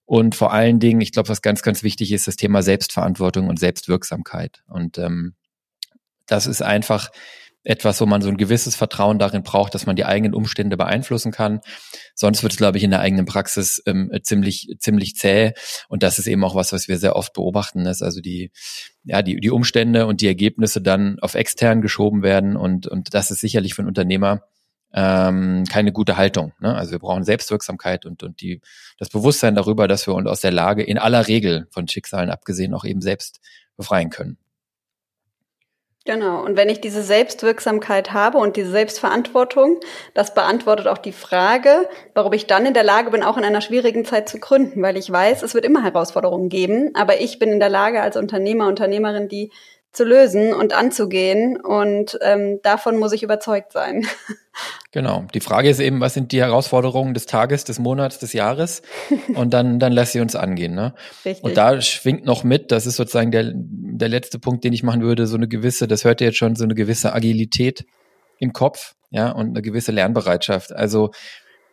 Und 0.08 0.34
vor 0.34 0.54
allen 0.54 0.80
Dingen, 0.80 1.02
ich 1.02 1.12
glaube, 1.12 1.28
was 1.28 1.42
ganz, 1.42 1.60
ganz 1.60 1.82
wichtig 1.82 2.12
ist, 2.12 2.26
das 2.26 2.36
Thema 2.36 2.62
Selbstverantwortung 2.62 3.46
und 3.46 3.58
Selbstwirksamkeit. 3.58 4.62
Und 4.66 4.96
ähm, 4.96 5.34
das 6.24 6.46
ist 6.46 6.62
einfach 6.62 7.10
etwas, 7.62 8.00
wo 8.00 8.06
man 8.06 8.22
so 8.22 8.30
ein 8.30 8.38
gewisses 8.38 8.74
Vertrauen 8.74 9.18
darin 9.18 9.42
braucht, 9.42 9.74
dass 9.74 9.84
man 9.84 9.96
die 9.96 10.06
eigenen 10.06 10.32
Umstände 10.32 10.78
beeinflussen 10.78 11.30
kann. 11.30 11.60
Sonst 12.14 12.42
wird 12.42 12.54
es, 12.54 12.56
glaube 12.56 12.78
ich, 12.78 12.84
in 12.84 12.90
der 12.90 13.00
eigenen 13.00 13.26
Praxis 13.26 13.82
ähm, 13.84 14.10
ziemlich, 14.22 14.74
ziemlich 14.78 15.14
zäh. 15.14 15.52
Und 15.90 16.02
das 16.02 16.18
ist 16.18 16.26
eben 16.26 16.42
auch 16.42 16.54
was, 16.54 16.72
was 16.72 16.88
wir 16.88 16.96
sehr 16.96 17.14
oft 17.14 17.34
beobachten, 17.34 17.84
dass 17.84 18.00
also 18.00 18.22
die, 18.22 18.50
ja, 19.04 19.20
die, 19.20 19.38
die 19.38 19.50
Umstände 19.50 20.06
und 20.06 20.22
die 20.22 20.26
Ergebnisse 20.26 20.80
dann 20.80 21.18
auf 21.20 21.34
extern 21.34 21.82
geschoben 21.82 22.22
werden. 22.22 22.56
Und, 22.56 22.86
und 22.86 23.12
das 23.12 23.30
ist 23.30 23.40
sicherlich 23.40 23.74
für 23.74 23.82
einen 23.82 23.88
Unternehmer 23.88 24.40
ähm, 24.94 25.64
keine 25.70 25.92
gute 25.92 26.16
Haltung. 26.16 26.52
Ne? 26.60 26.74
Also 26.74 26.92
wir 26.92 26.98
brauchen 26.98 27.24
Selbstwirksamkeit 27.24 28.06
und, 28.06 28.22
und 28.22 28.40
die, 28.40 28.60
das 28.98 29.10
Bewusstsein 29.10 29.54
darüber, 29.54 29.88
dass 29.88 30.06
wir 30.06 30.14
uns 30.14 30.28
aus 30.28 30.40
der 30.40 30.52
Lage 30.52 30.82
in 30.82 30.98
aller 30.98 31.28
Regel 31.28 31.66
von 31.70 31.88
Schicksalen 31.88 32.30
abgesehen 32.30 32.74
auch 32.74 32.84
eben 32.84 33.00
selbst 33.00 33.40
befreien 33.76 34.10
können. 34.10 34.38
Genau. 36.08 36.42
Und 36.42 36.56
wenn 36.56 36.70
ich 36.70 36.80
diese 36.80 37.02
Selbstwirksamkeit 37.02 38.14
habe 38.14 38.38
und 38.38 38.56
diese 38.56 38.70
Selbstverantwortung, 38.70 39.78
das 40.14 40.32
beantwortet 40.32 40.86
auch 40.86 40.96
die 40.96 41.12
Frage, 41.12 41.86
warum 42.14 42.32
ich 42.32 42.46
dann 42.46 42.64
in 42.64 42.72
der 42.72 42.82
Lage 42.82 43.10
bin, 43.10 43.22
auch 43.22 43.36
in 43.36 43.44
einer 43.44 43.60
schwierigen 43.60 44.06
Zeit 44.06 44.26
zu 44.26 44.40
gründen, 44.40 44.80
weil 44.80 44.96
ich 44.96 45.12
weiß, 45.12 45.42
es 45.42 45.52
wird 45.52 45.66
immer 45.66 45.84
Herausforderungen 45.84 46.48
geben, 46.48 46.92
aber 46.94 47.20
ich 47.20 47.38
bin 47.38 47.50
in 47.50 47.60
der 47.60 47.68
Lage 47.68 48.00
als 48.00 48.16
Unternehmer, 48.16 48.68
Unternehmerin, 48.68 49.28
die 49.28 49.52
zu 49.98 50.04
lösen 50.04 50.54
und 50.54 50.72
anzugehen. 50.72 51.60
Und 51.60 52.18
ähm, 52.22 52.60
davon 52.62 52.96
muss 52.96 53.12
ich 53.12 53.22
überzeugt 53.22 53.72
sein. 53.72 54.06
Genau. 54.90 55.24
Die 55.34 55.40
Frage 55.40 55.70
ist 55.70 55.78
eben, 55.78 56.00
was 56.00 56.14
sind 56.14 56.32
die 56.32 56.40
Herausforderungen 56.40 57.14
des 57.14 57.26
Tages, 57.26 57.62
des 57.62 57.78
Monats, 57.78 58.18
des 58.18 58.32
Jahres? 58.32 58.82
Und 59.36 59.54
dann, 59.54 59.78
dann 59.78 59.92
lässt 59.92 60.12
sie 60.12 60.20
uns 60.20 60.34
angehen. 60.34 60.74
Ne? 60.74 60.94
Richtig. 61.24 61.44
Und 61.44 61.56
da 61.56 61.80
schwingt 61.80 62.24
noch 62.24 62.42
mit, 62.42 62.72
das 62.72 62.84
ist 62.84 62.96
sozusagen 62.96 63.30
der, 63.30 63.52
der 63.54 64.08
letzte 64.08 64.40
Punkt, 64.40 64.64
den 64.64 64.72
ich 64.72 64.82
machen 64.82 65.02
würde, 65.02 65.28
so 65.28 65.36
eine 65.36 65.46
gewisse, 65.46 65.86
das 65.86 66.04
hört 66.04 66.20
ihr 66.20 66.28
jetzt 66.28 66.38
schon, 66.38 66.56
so 66.56 66.64
eine 66.64 66.74
gewisse 66.74 67.12
Agilität 67.12 67.86
im 68.38 68.52
Kopf, 68.52 68.96
ja, 69.10 69.30
und 69.30 69.50
eine 69.50 69.62
gewisse 69.62 69.92
Lernbereitschaft. 69.92 70.72
Also 70.72 71.12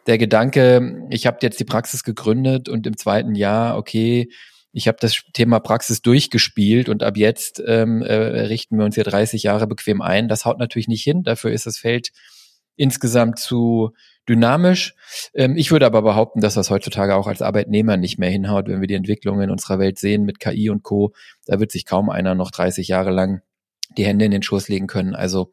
der 0.06 0.20
Gedanke, 0.20 1.08
ich 1.10 1.26
habe 1.26 1.40
jetzt 1.42 1.60
die 1.60 1.66
Praxis 1.66 2.04
gegründet 2.04 2.70
und 2.70 2.86
im 2.86 2.98
zweiten 2.98 3.34
Jahr, 3.34 3.78
okay, 3.78 4.30
ich 4.78 4.90
habe 4.90 4.98
das 5.00 5.24
Thema 5.32 5.62
Praxis 5.62 6.02
durchgespielt 6.02 6.90
und 6.90 7.02
ab 7.02 7.16
jetzt 7.16 7.64
ähm, 7.66 8.02
äh, 8.02 8.14
richten 8.14 8.78
wir 8.78 8.84
uns 8.84 8.96
hier 8.96 9.06
30 9.06 9.42
Jahre 9.44 9.68
bequem 9.68 10.02
ein. 10.02 10.28
Das 10.28 10.44
haut 10.44 10.60
natürlich 10.60 10.90
nicht 10.90 11.02
hin. 11.02 11.24
Dafür 11.24 11.54
ist 11.54 11.66
das 11.66 11.78
Feld 11.78 12.12
insgesamt 12.76 13.40
zu 13.40 13.92
dynamisch. 14.28 14.94
Ähm, 15.34 15.56
ich 15.56 15.72
würde 15.72 15.86
aber 15.86 16.02
behaupten, 16.02 16.42
dass 16.42 16.56
das 16.56 16.70
heutzutage 16.70 17.16
auch 17.16 17.28
als 17.28 17.42
Arbeitnehmer 17.42 17.96
nicht 17.96 18.20
mehr 18.20 18.30
hinhaut, 18.30 18.68
wenn 18.68 18.82
wir 18.82 18.90
die 18.90 18.96
Entwicklungen 18.96 19.44
in 19.44 19.50
unserer 19.50 19.80
Welt 19.80 19.98
sehen 19.98 20.24
mit 20.24 20.42
KI 20.42 20.70
und 20.70 20.84
Co. 20.84 21.14
Da 21.46 21.62
wird 21.62 21.72
sich 21.72 21.86
kaum 21.86 22.10
einer 22.10 22.36
noch 22.36 22.52
30 22.52 22.90
Jahre 22.90 23.12
lang 23.12 23.42
die 23.98 24.06
Hände 24.06 24.26
in 24.26 24.32
den 24.32 24.44
Schoß 24.44 24.68
legen 24.68 24.88
können. 24.88 25.16
Also 25.16 25.52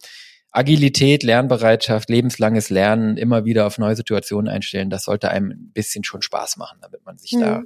Agilität, 0.52 1.22
Lernbereitschaft, 1.22 2.10
lebenslanges 2.10 2.68
Lernen, 2.68 3.16
immer 3.16 3.46
wieder 3.46 3.66
auf 3.66 3.78
neue 3.78 3.96
Situationen 3.96 4.52
einstellen, 4.52 4.90
das 4.90 5.04
sollte 5.04 5.30
einem 5.30 5.50
ein 5.50 5.72
bisschen 5.72 6.04
schon 6.04 6.20
Spaß 6.20 6.58
machen, 6.58 6.78
damit 6.82 7.04
man 7.06 7.16
sich 7.16 7.32
mhm. 7.32 7.40
da 7.40 7.62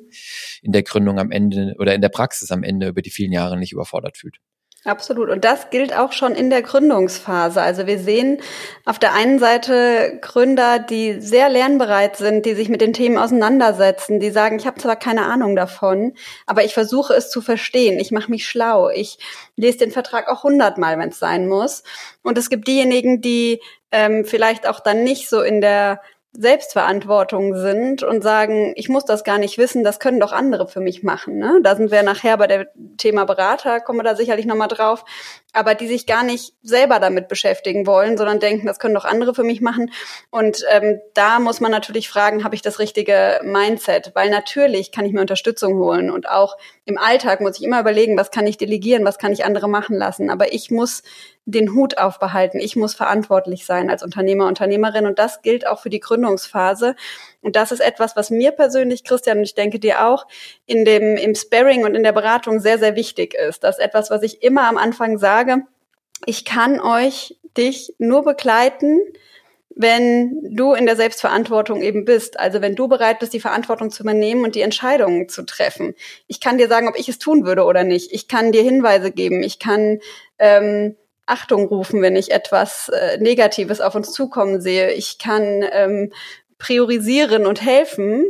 in 0.63 0.71
der 0.71 0.85
Gründung 0.85 1.19
am 1.19 1.33
Ende 1.33 1.75
oder 1.79 1.95
in 1.95 2.01
der 2.01 2.11
Praxis 2.11 2.53
am 2.53 2.63
Ende 2.63 2.87
über 2.89 3.03
die 3.03 3.11
vielen 3.11 3.33
Jahre 3.33 3.59
nicht 3.59 3.73
überfordert 3.73 4.17
fühlt. 4.17 4.39
Absolut. 4.87 5.31
Und 5.31 5.45
das 5.45 5.71
gilt 5.71 5.93
auch 5.97 6.13
schon 6.13 6.37
in 6.37 6.49
der 6.49 6.63
Gründungsphase. 6.63 7.61
Also 7.61 7.89
wir 7.89 7.99
sehen 7.99 8.41
auf 8.85 9.01
der 9.01 9.15
einen 9.15 9.41
Seite 9.41 10.21
Gründer, 10.21 10.79
die 10.79 11.21
sehr 11.21 11.49
lernbereit 11.49 12.17
sind, 12.17 12.47
die 12.47 12.55
sich 12.55 12.69
mit 12.69 12.81
den 12.81 12.93
Themen 12.93 13.19
auseinandersetzen, 13.19 14.21
die 14.21 14.31
sagen, 14.31 14.61
ich 14.61 14.67
habe 14.67 14.81
zwar 14.81 14.95
keine 14.95 15.25
Ahnung 15.25 15.57
davon, 15.57 16.13
aber 16.47 16.63
ich 16.63 16.73
versuche 16.73 17.15
es 17.15 17.31
zu 17.31 17.41
verstehen. 17.41 17.99
Ich 17.99 18.13
mache 18.13 18.31
mich 18.31 18.47
schlau. 18.47 18.89
Ich 18.89 19.19
lese 19.57 19.79
den 19.79 19.91
Vertrag 19.91 20.29
auch 20.29 20.45
hundertmal, 20.45 21.01
wenn 21.01 21.09
es 21.09 21.19
sein 21.19 21.49
muss. 21.49 21.83
Und 22.23 22.39
es 22.39 22.49
gibt 22.49 22.69
diejenigen, 22.69 23.21
die 23.21 23.61
ähm, 23.91 24.25
vielleicht 24.25 24.69
auch 24.69 24.79
dann 24.79 25.03
nicht 25.03 25.29
so 25.29 25.43
in 25.43 25.61
der 25.61 26.01
Selbstverantwortung 26.39 27.57
sind 27.57 28.03
und 28.03 28.23
sagen, 28.23 28.73
ich 28.77 28.89
muss 28.89 29.05
das 29.05 29.25
gar 29.25 29.39
nicht 29.39 29.59
wissen, 29.59 29.85
das 29.85 29.99
können 29.99 30.21
doch 30.21 30.33
andere 30.33 30.69
für 30.69 30.81
mich 30.81 31.03
machen. 31.03 31.39
Ne? 31.39 31.61
Da 31.63 31.77
sind 31.77 31.91
wir 31.91 32.03
nachher 32.03 32.37
bei 32.37 32.47
dem 32.47 32.67
Thema 32.97 33.25
Berater, 33.25 33.81
kommen 33.81 33.99
wir 33.99 34.05
da 34.05 34.15
sicherlich 34.15 34.47
nochmal 34.47 34.69
drauf, 34.69 35.05
aber 35.53 35.75
die 35.75 35.89
sich 35.89 36.07
gar 36.07 36.23
nicht 36.23 36.53
selber 36.63 37.01
damit 37.01 37.29
beschäftigen 37.29 37.87
wollen, 37.87 38.19
sondern 38.19 38.41
denken, 38.41 38.67
das 38.67 38.79
können 38.79 38.95
doch 38.95 39.05
andere 39.05 39.35
für 39.35 39.43
mich 39.43 39.61
machen. 39.61 39.91
Und 40.31 40.65
ähm, 40.71 41.01
da 41.15 41.39
muss 41.39 41.61
man 41.61 41.71
natürlich 41.71 42.09
fragen, 42.09 42.45
habe 42.45 42.55
ich 42.55 42.63
das 42.63 42.79
richtige 42.79 43.41
Mindset? 43.43 44.13
Weil 44.15 44.31
natürlich 44.31 44.93
kann 44.93 45.07
ich 45.07 45.13
mir 45.13 45.21
Unterstützung 45.21 45.75
holen 45.79 46.11
und 46.11 46.29
auch 46.29 46.57
im 46.85 46.99
Alltag 46.99 47.41
muss 47.41 47.59
ich 47.59 47.65
immer 47.65 47.81
überlegen, 47.81 48.19
was 48.19 48.31
kann 48.31 48.47
ich 48.47 48.59
delegieren, 48.59 49.05
was 49.05 49.19
kann 49.19 49.33
ich 49.33 49.45
andere 49.45 49.69
machen 49.69 49.97
lassen. 49.97 50.31
Aber 50.31 50.53
ich 50.53 50.71
muss 50.71 51.03
den 51.47 51.75
Hut 51.75 51.97
aufbehalten. 51.97 52.59
Ich 52.59 52.75
muss 52.75 52.95
verantwortlich 52.95 53.65
sein 53.67 53.89
als 53.89 54.03
Unternehmer, 54.03 54.49
Unternehmerin. 54.49 55.07
Und 55.07 55.19
das 55.19 55.43
gilt 55.43 55.67
auch 55.67 55.81
für 55.81 55.91
die 55.91 56.01
Gründungsphase. 56.01 56.97
Und 57.47 57.55
das 57.55 57.71
ist 57.71 57.79
etwas, 57.79 58.17
was 58.17 58.31
mir 58.31 58.51
persönlich, 58.51 59.05
Christian, 59.05 59.39
und 59.39 59.45
ich 59.45 59.55
denke 59.55 59.79
dir 59.79 60.05
auch, 60.05 60.27
in 60.67 60.85
dem, 60.85 61.17
im 61.17 61.37
Sparring 61.37 61.85
und 61.85 61.95
in 61.95 62.03
der 62.03 62.11
Beratung 62.11 62.59
sehr, 62.59 62.77
sehr 62.81 62.97
wichtig 62.97 63.35
ist. 63.35 63.63
Das 63.63 63.79
ist 63.79 63.85
etwas, 63.85 64.11
was 64.11 64.25
ich 64.25 64.43
immer 64.43 64.67
am 64.67 64.77
Anfang 64.77 65.17
sage. 65.17 65.59
Ich 66.25 66.45
kann 66.45 66.81
euch, 66.81 67.37
dich 67.57 67.95
nur 67.99 68.25
begleiten, 68.25 68.99
wenn 69.71 70.57
du 70.57 70.73
in 70.73 70.87
der 70.87 70.97
Selbstverantwortung 70.97 71.83
eben 71.83 72.05
bist. 72.05 72.37
Also 72.41 72.63
wenn 72.63 72.75
du 72.75 72.89
bereit 72.89 73.21
bist, 73.21 73.33
die 73.33 73.39
Verantwortung 73.39 73.93
zu 73.93 74.03
übernehmen 74.03 74.43
und 74.43 74.57
die 74.57 74.63
Entscheidungen 74.63 75.29
zu 75.29 75.47
treffen. 75.47 75.95
Ich 76.27 76.41
kann 76.41 76.59
dir 76.59 76.67
sagen, 76.67 76.89
ob 76.89 76.99
ich 76.99 77.09
es 77.09 77.21
tun 77.21 77.47
würde 77.47 77.63
oder 77.63 77.85
nicht. 77.85 78.11
Ich 78.13 78.27
kann 78.27 78.51
dir 78.51 78.65
Hinweise 78.65 79.13
geben. 79.13 79.45
Ich 79.45 79.61
kann 79.61 80.01
ähm, 80.41 80.97
Achtung 81.27 81.69
rufen, 81.69 82.03
wenn 82.03 82.17
ich 82.17 82.33
etwas 82.33 82.89
äh, 82.89 83.19
Negatives 83.19 83.81
auf 83.81 83.95
uns 83.95 84.13
zukommen 84.13 84.61
sehe. 84.61 84.91
Ich 84.91 85.19
kann 85.19 85.65
ähm, 85.71 86.13
priorisieren 86.59 87.47
und 87.47 87.63
helfen, 87.63 88.25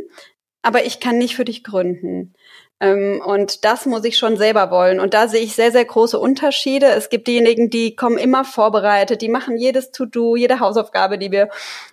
aber 0.61 0.85
ich 0.85 0.99
kann 0.99 1.17
nicht 1.17 1.35
für 1.35 1.45
dich 1.45 1.63
gründen. 1.63 2.33
Ähm, 2.79 3.21
und 3.25 3.65
das 3.65 3.85
muss 3.85 4.03
ich 4.03 4.17
schon 4.17 4.37
selber 4.37 4.69
wollen. 4.69 4.99
Und 4.99 5.13
da 5.13 5.27
sehe 5.27 5.41
ich 5.41 5.55
sehr, 5.55 5.71
sehr 5.71 5.85
große 5.85 6.19
Unterschiede. 6.19 6.87
Es 6.87 7.09
gibt 7.09 7.27
diejenigen, 7.27 7.69
die 7.69 7.95
kommen 7.95 8.17
immer 8.17 8.45
vorbereitet, 8.45 9.21
die 9.21 9.29
machen 9.29 9.57
jedes 9.57 9.91
To-Do, 9.91 10.35
jede 10.35 10.59
Hausaufgabe, 10.59 11.17
die 11.17 11.31
wir 11.31 11.49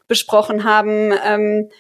besprochen 0.08 0.64
haben, 0.64 1.12
ähm, 1.24 1.70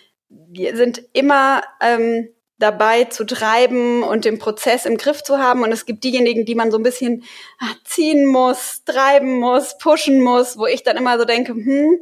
sind 0.72 1.02
immer 1.12 1.62
ähm, 1.80 2.28
dabei 2.58 3.04
zu 3.04 3.24
treiben 3.26 4.02
und 4.02 4.24
den 4.24 4.38
Prozess 4.38 4.86
im 4.86 4.96
Griff 4.96 5.22
zu 5.22 5.38
haben. 5.38 5.62
Und 5.62 5.72
es 5.72 5.84
gibt 5.84 6.04
diejenigen, 6.04 6.46
die 6.46 6.54
man 6.54 6.70
so 6.70 6.78
ein 6.78 6.82
bisschen 6.82 7.24
ach, 7.58 7.74
ziehen 7.84 8.26
muss, 8.26 8.84
treiben 8.84 9.38
muss, 9.38 9.76
pushen 9.76 10.22
muss, 10.22 10.56
wo 10.56 10.66
ich 10.66 10.82
dann 10.82 10.96
immer 10.96 11.18
so 11.18 11.24
denke, 11.24 11.52
hm, 11.52 11.98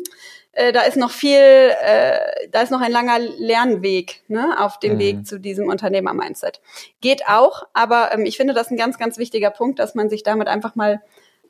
äh, 0.52 0.72
da 0.72 0.82
ist 0.82 0.96
noch 0.96 1.10
viel, 1.10 1.38
äh, 1.38 2.48
da 2.50 2.60
ist 2.60 2.70
noch 2.70 2.80
ein 2.80 2.92
langer 2.92 3.18
Lernweg 3.18 4.22
ne, 4.28 4.56
auf 4.58 4.78
dem 4.78 4.94
mhm. 4.94 4.98
Weg 4.98 5.26
zu 5.26 5.38
diesem 5.38 5.68
Unternehmer-Mindset. 5.68 6.60
Geht 7.00 7.26
auch, 7.26 7.66
aber 7.72 8.12
ähm, 8.12 8.26
ich 8.26 8.36
finde 8.36 8.52
das 8.54 8.70
ein 8.70 8.76
ganz, 8.76 8.98
ganz 8.98 9.16
wichtiger 9.18 9.50
Punkt, 9.50 9.78
dass 9.78 9.94
man 9.94 10.10
sich 10.10 10.22
damit 10.22 10.48
einfach 10.48 10.74
mal 10.74 11.00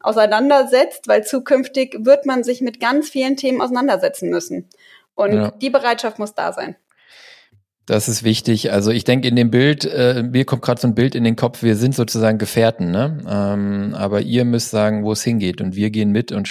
auseinandersetzt, 0.01 1.09
weil 1.09 1.25
zukünftig 1.25 1.97
wird 2.01 2.27
man 2.27 2.45
sich 2.45 2.61
mit 2.61 2.81
ganz 2.81 3.09
vielen 3.09 3.37
Themen 3.37 3.61
auseinandersetzen 3.61 4.31
müssen. 4.31 4.69
Und 5.15 5.35
ja. 5.35 5.51
die 5.51 5.71
Bereitschaft 5.71 6.19
muss 6.19 6.35
da 6.35 6.53
sein. 6.53 6.77
Das 7.87 8.09
ist 8.09 8.23
wichtig. 8.23 8.71
Also 8.71 8.93
ich 8.93 9.03
denke 9.03 9.27
in 9.27 9.35
dem 9.35 9.51
Bild, 9.51 9.85
äh, 9.85 10.23
mir 10.23 10.45
kommt 10.45 10.63
gerade 10.63 10.81
so 10.81 10.87
ein 10.87 10.95
Bild 10.95 11.17
in 11.17 11.25
den 11.25 11.35
Kopf, 11.35 11.65
wir 11.65 11.75
sind 11.75 11.97
sozusagen 11.97 12.39
Gefährten, 12.39 12.93
ne? 12.93 13.19
Ähm, 13.29 13.95
aber 13.95 14.21
ihr 14.21 14.45
müsst 14.45 14.71
sagen, 14.71 15.03
wo 15.03 15.11
es 15.11 15.25
hingeht. 15.25 15.61
Und 15.61 15.75
wir 15.75 15.91
gehen 15.91 16.13
mit 16.13 16.31
und 16.31 16.49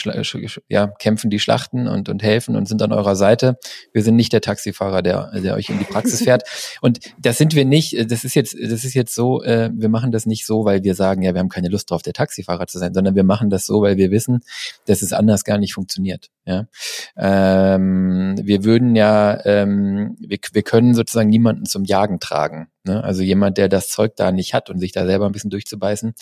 ja, 0.68 0.88
kämpfen 0.88 1.30
die 1.30 1.40
Schlachten 1.40 1.88
und, 1.88 2.10
und 2.10 2.22
helfen 2.22 2.58
und 2.58 2.68
sind 2.68 2.82
an 2.82 2.92
eurer 2.92 3.16
Seite. 3.16 3.58
Wir 3.94 4.04
sind 4.04 4.18
nicht 4.18 4.34
der 4.34 4.42
Taxifahrer, 4.42 5.02
der, 5.02 5.32
der 5.40 5.56
euch 5.56 5.70
in 5.70 5.80
die 5.80 5.86
Praxis 5.86 6.22
fährt. 6.22 6.44
Und 6.82 7.00
das 7.20 7.38
sind 7.38 7.56
wir 7.56 7.66
nicht, 7.66 8.12
das 8.12 8.24
ist 8.24 8.34
jetzt, 8.34 8.56
das 8.56 8.84
ist 8.84 8.94
jetzt 8.94 9.14
so, 9.14 9.44
äh, 9.44 9.70
wir 9.74 9.90
machen 9.90 10.12
das 10.12 10.26
nicht 10.26 10.46
so, 10.46 10.66
weil 10.66 10.84
wir 10.84 10.96
sagen, 10.96 11.22
ja, 11.22 11.34
wir 11.34 11.40
haben 11.40 11.50
keine 11.50 11.70
Lust 11.70 11.92
drauf, 11.92 12.02
der 12.02 12.14
Taxifahrer 12.14 12.68
zu 12.68 12.80
sein, 12.80 12.94
sondern 12.94 13.16
wir 13.16 13.24
machen 13.24 13.50
das 13.50 13.66
so, 13.66 13.82
weil 13.82 13.98
wir 13.98 14.12
wissen, 14.12 14.42
dass 14.86 15.02
es 15.02 15.14
anders 15.14 15.44
gar 15.44 15.58
nicht 15.58 15.74
funktioniert. 15.74 16.30
Ja? 16.46 16.68
Ähm, 17.16 18.36
wir 18.42 18.64
würden 18.64 18.96
ja, 18.96 19.40
ähm, 19.46 20.16
wir, 20.20 20.40
wir 20.52 20.64
können 20.64 20.96
sozusagen 20.96 21.21
niemanden 21.24 21.66
zum 21.66 21.84
Jagen 21.84 22.20
tragen. 22.20 22.70
Ne? 22.84 23.04
Also 23.04 23.24
jemand, 23.24 23.58
der 23.58 23.70
das 23.70 23.90
Zeug 23.90 24.16
da 24.16 24.32
nicht 24.32 24.54
hat 24.54 24.70
und 24.70 24.80
sich 24.80 24.92
da 24.92 25.06
selber 25.06 25.26
ein 25.26 25.32
bisschen 25.32 25.50
durchzubeißen, 25.50 26.14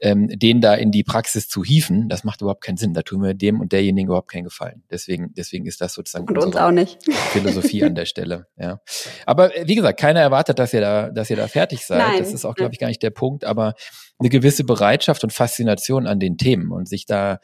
ähm, 0.00 0.28
den 0.28 0.60
da 0.60 0.74
in 0.74 0.90
die 0.90 1.02
Praxis 1.02 1.48
zu 1.48 1.64
hieven, 1.64 2.08
das 2.08 2.24
macht 2.24 2.40
überhaupt 2.42 2.62
keinen 2.62 2.76
Sinn. 2.76 2.94
Da 2.94 3.02
tun 3.02 3.22
wir 3.22 3.34
dem 3.34 3.60
und 3.60 3.72
derjenigen 3.72 4.08
überhaupt 4.08 4.30
keinen 4.30 4.44
Gefallen. 4.44 4.82
Deswegen, 4.90 5.32
deswegen 5.34 5.66
ist 5.66 5.80
das 5.80 5.94
sozusagen 5.94 6.28
und 6.28 6.36
uns 6.38 6.56
auch 6.56 6.70
nicht. 6.70 6.98
Philosophie 7.32 7.84
an 7.84 7.94
der 7.94 8.06
Stelle. 8.06 8.46
Ja, 8.56 8.80
aber 9.26 9.56
äh, 9.56 9.66
wie 9.66 9.74
gesagt, 9.74 9.98
keiner 9.98 10.20
erwartet, 10.20 10.58
dass 10.58 10.72
ihr 10.72 10.80
da, 10.80 11.10
dass 11.10 11.28
ihr 11.28 11.36
da 11.36 11.48
fertig 11.48 11.84
seid. 11.84 11.98
Nein. 11.98 12.18
Das 12.18 12.32
ist 12.32 12.44
auch, 12.44 12.54
glaube 12.54 12.72
ich, 12.72 12.78
gar 12.78 12.86
nicht 12.86 13.02
der 13.02 13.10
Punkt. 13.10 13.44
Aber 13.44 13.74
eine 14.18 14.28
gewisse 14.28 14.64
Bereitschaft 14.64 15.24
und 15.24 15.32
Faszination 15.32 16.06
an 16.06 16.20
den 16.20 16.38
Themen 16.38 16.70
und 16.70 16.88
sich 16.88 17.04
da 17.04 17.40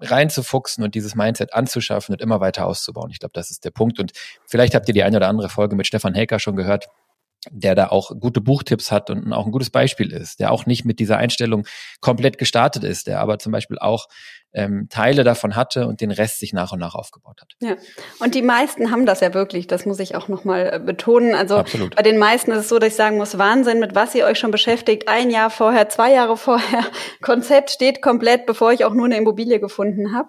reinzufuchsen 0.00 0.84
und 0.84 0.94
dieses 0.94 1.14
Mindset 1.14 1.54
anzuschaffen 1.54 2.14
und 2.14 2.20
immer 2.20 2.40
weiter 2.40 2.66
auszubauen. 2.66 3.10
Ich 3.10 3.18
glaube, 3.18 3.32
das 3.34 3.50
ist 3.50 3.64
der 3.64 3.70
Punkt. 3.70 3.98
Und 3.98 4.12
vielleicht 4.46 4.74
habt 4.74 4.88
ihr 4.88 4.94
die 4.94 5.02
eine 5.02 5.16
oder 5.16 5.28
andere 5.28 5.48
Folge 5.48 5.76
mit 5.76 5.86
Stefan 5.86 6.14
Helker 6.14 6.38
schon 6.38 6.56
gehört 6.56 6.88
der 7.50 7.74
da 7.74 7.88
auch 7.88 8.12
gute 8.20 8.40
Buchtipps 8.40 8.90
hat 8.90 9.10
und 9.10 9.32
auch 9.32 9.46
ein 9.46 9.52
gutes 9.52 9.70
Beispiel 9.70 10.12
ist, 10.12 10.40
der 10.40 10.50
auch 10.50 10.66
nicht 10.66 10.84
mit 10.84 10.98
dieser 10.98 11.18
Einstellung 11.18 11.66
komplett 12.00 12.38
gestartet 12.38 12.84
ist, 12.84 13.06
der 13.06 13.20
aber 13.20 13.38
zum 13.38 13.52
Beispiel 13.52 13.78
auch 13.78 14.08
ähm, 14.54 14.86
Teile 14.88 15.24
davon 15.24 15.56
hatte 15.56 15.86
und 15.86 16.00
den 16.00 16.10
Rest 16.10 16.38
sich 16.38 16.52
nach 16.52 16.72
und 16.72 16.78
nach 16.78 16.94
aufgebaut 16.94 17.40
hat. 17.40 17.52
Ja, 17.60 17.76
und 18.20 18.34
die 18.34 18.42
meisten 18.42 18.90
haben 18.90 19.04
das 19.04 19.20
ja 19.20 19.34
wirklich, 19.34 19.66
das 19.66 19.84
muss 19.84 19.98
ich 19.98 20.14
auch 20.14 20.28
nochmal 20.28 20.70
äh, 20.72 20.78
betonen. 20.78 21.34
Also 21.34 21.56
Absolut. 21.56 21.96
bei 21.96 22.02
den 22.02 22.18
meisten 22.18 22.52
ist 22.52 22.58
es 22.58 22.68
so, 22.68 22.78
dass 22.78 22.90
ich 22.90 22.94
sagen 22.94 23.16
muss, 23.16 23.36
Wahnsinn, 23.36 23.80
mit 23.80 23.94
was 23.94 24.14
ihr 24.14 24.24
euch 24.24 24.38
schon 24.38 24.52
beschäftigt, 24.52 25.08
ein 25.08 25.30
Jahr 25.30 25.50
vorher, 25.50 25.88
zwei 25.88 26.12
Jahre 26.12 26.36
vorher, 26.44 26.84
Konzept 27.20 27.70
steht 27.70 28.00
komplett, 28.00 28.46
bevor 28.46 28.72
ich 28.72 28.84
auch 28.84 28.94
nur 28.94 29.06
eine 29.06 29.16
Immobilie 29.16 29.58
gefunden 29.58 30.14
habe. 30.14 30.28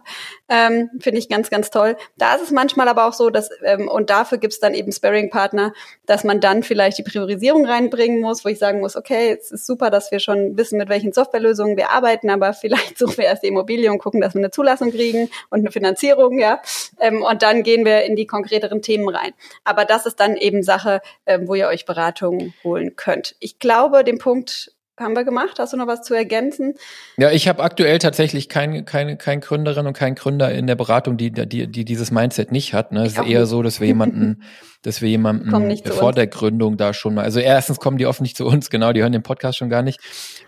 Ähm, 0.49 0.89
Finde 0.99 1.19
ich 1.19 1.29
ganz, 1.29 1.49
ganz 1.49 1.69
toll. 1.69 1.95
Da 2.17 2.35
ist 2.35 2.43
es 2.43 2.51
manchmal 2.51 2.87
aber 2.87 3.07
auch 3.07 3.13
so, 3.13 3.29
dass, 3.29 3.49
ähm, 3.63 3.87
und 3.87 4.09
dafür 4.09 4.39
gibt's 4.39 4.59
dann 4.59 4.73
eben 4.73 4.91
Sparring-Partner, 4.91 5.73
dass 6.05 6.23
man 6.23 6.39
dann 6.39 6.63
vielleicht 6.63 6.97
die 6.97 7.03
Priorisierung 7.03 7.65
reinbringen 7.65 8.21
muss, 8.21 8.43
wo 8.43 8.49
ich 8.49 8.59
sagen 8.59 8.79
muss, 8.79 8.95
okay, 8.95 9.37
es 9.39 9.51
ist 9.51 9.65
super, 9.65 9.89
dass 9.89 10.11
wir 10.11 10.19
schon 10.19 10.57
wissen, 10.57 10.77
mit 10.77 10.89
welchen 10.89 11.13
Softwarelösungen 11.13 11.77
wir 11.77 11.91
arbeiten, 11.91 12.29
aber 12.29 12.53
vielleicht 12.65 12.97
suchen 12.97 13.17
wir 13.17 13.25
erst 13.25 13.43
die 13.43 13.47
Immobilie 13.47 13.91
und 13.91 13.99
gucken, 13.99 14.14
dass 14.21 14.33
wir 14.33 14.39
eine 14.39 14.51
Zulassung 14.51 14.91
kriegen 14.91 15.29
und 15.49 15.59
eine 15.59 15.71
Finanzierung, 15.71 16.39
ja. 16.39 16.61
Ähm, 16.99 17.21
und 17.21 17.41
dann 17.41 17.63
gehen 17.63 17.85
wir 17.85 18.03
in 18.03 18.15
die 18.15 18.27
konkreteren 18.27 18.81
Themen 18.81 19.09
rein. 19.09 19.31
Aber 19.63 19.85
das 19.85 20.05
ist 20.05 20.19
dann 20.19 20.35
eben 20.35 20.63
Sache, 20.63 21.01
ähm, 21.25 21.47
wo 21.47 21.55
ihr 21.55 21.67
euch 21.67 21.85
Beratungen 21.85 22.53
holen 22.63 22.95
könnt. 22.95 23.35
Ich 23.39 23.59
glaube, 23.59 24.03
den 24.03 24.17
Punkt 24.17 24.74
haben 24.97 25.15
wir 25.15 25.23
gemacht. 25.23 25.59
Hast 25.59 25.73
du 25.73 25.77
noch 25.77 25.87
was 25.87 26.03
zu 26.03 26.13
ergänzen? 26.13 26.75
Ja, 27.17 27.31
ich 27.31 27.47
habe 27.47 27.63
aktuell 27.63 27.99
tatsächlich 27.99 28.49
kein, 28.49 28.85
kein, 28.85 29.17
kein 29.17 29.41
Gründerin 29.41 29.87
und 29.87 29.93
kein 29.93 30.15
Gründer 30.15 30.51
in 30.51 30.67
der 30.67 30.75
Beratung, 30.75 31.17
die, 31.17 31.31
die, 31.31 31.67
die 31.67 31.85
dieses 31.85 32.11
Mindset 32.11 32.51
nicht 32.51 32.73
hat. 32.73 32.91
Ne? 32.91 33.05
Es 33.05 33.13
ist 33.13 33.25
eher 33.25 33.41
nicht. 33.41 33.49
so, 33.49 33.61
dass 33.61 33.79
wir 33.79 33.87
jemanden, 33.87 34.43
dass 34.83 35.01
wir 35.01 35.09
jemanden 35.09 35.51
vor 35.85 36.13
der 36.13 36.27
Gründung 36.27 36.77
da 36.77 36.93
schon 36.93 37.15
mal, 37.15 37.23
also 37.23 37.39
erstens 37.39 37.79
kommen 37.79 37.97
die 37.97 38.05
oft 38.05 38.21
nicht 38.21 38.37
zu 38.37 38.45
uns, 38.45 38.69
genau, 38.69 38.93
die 38.93 39.01
hören 39.01 39.11
den 39.11 39.23
Podcast 39.23 39.57
schon 39.57 39.69
gar 39.69 39.81
nicht. 39.81 39.99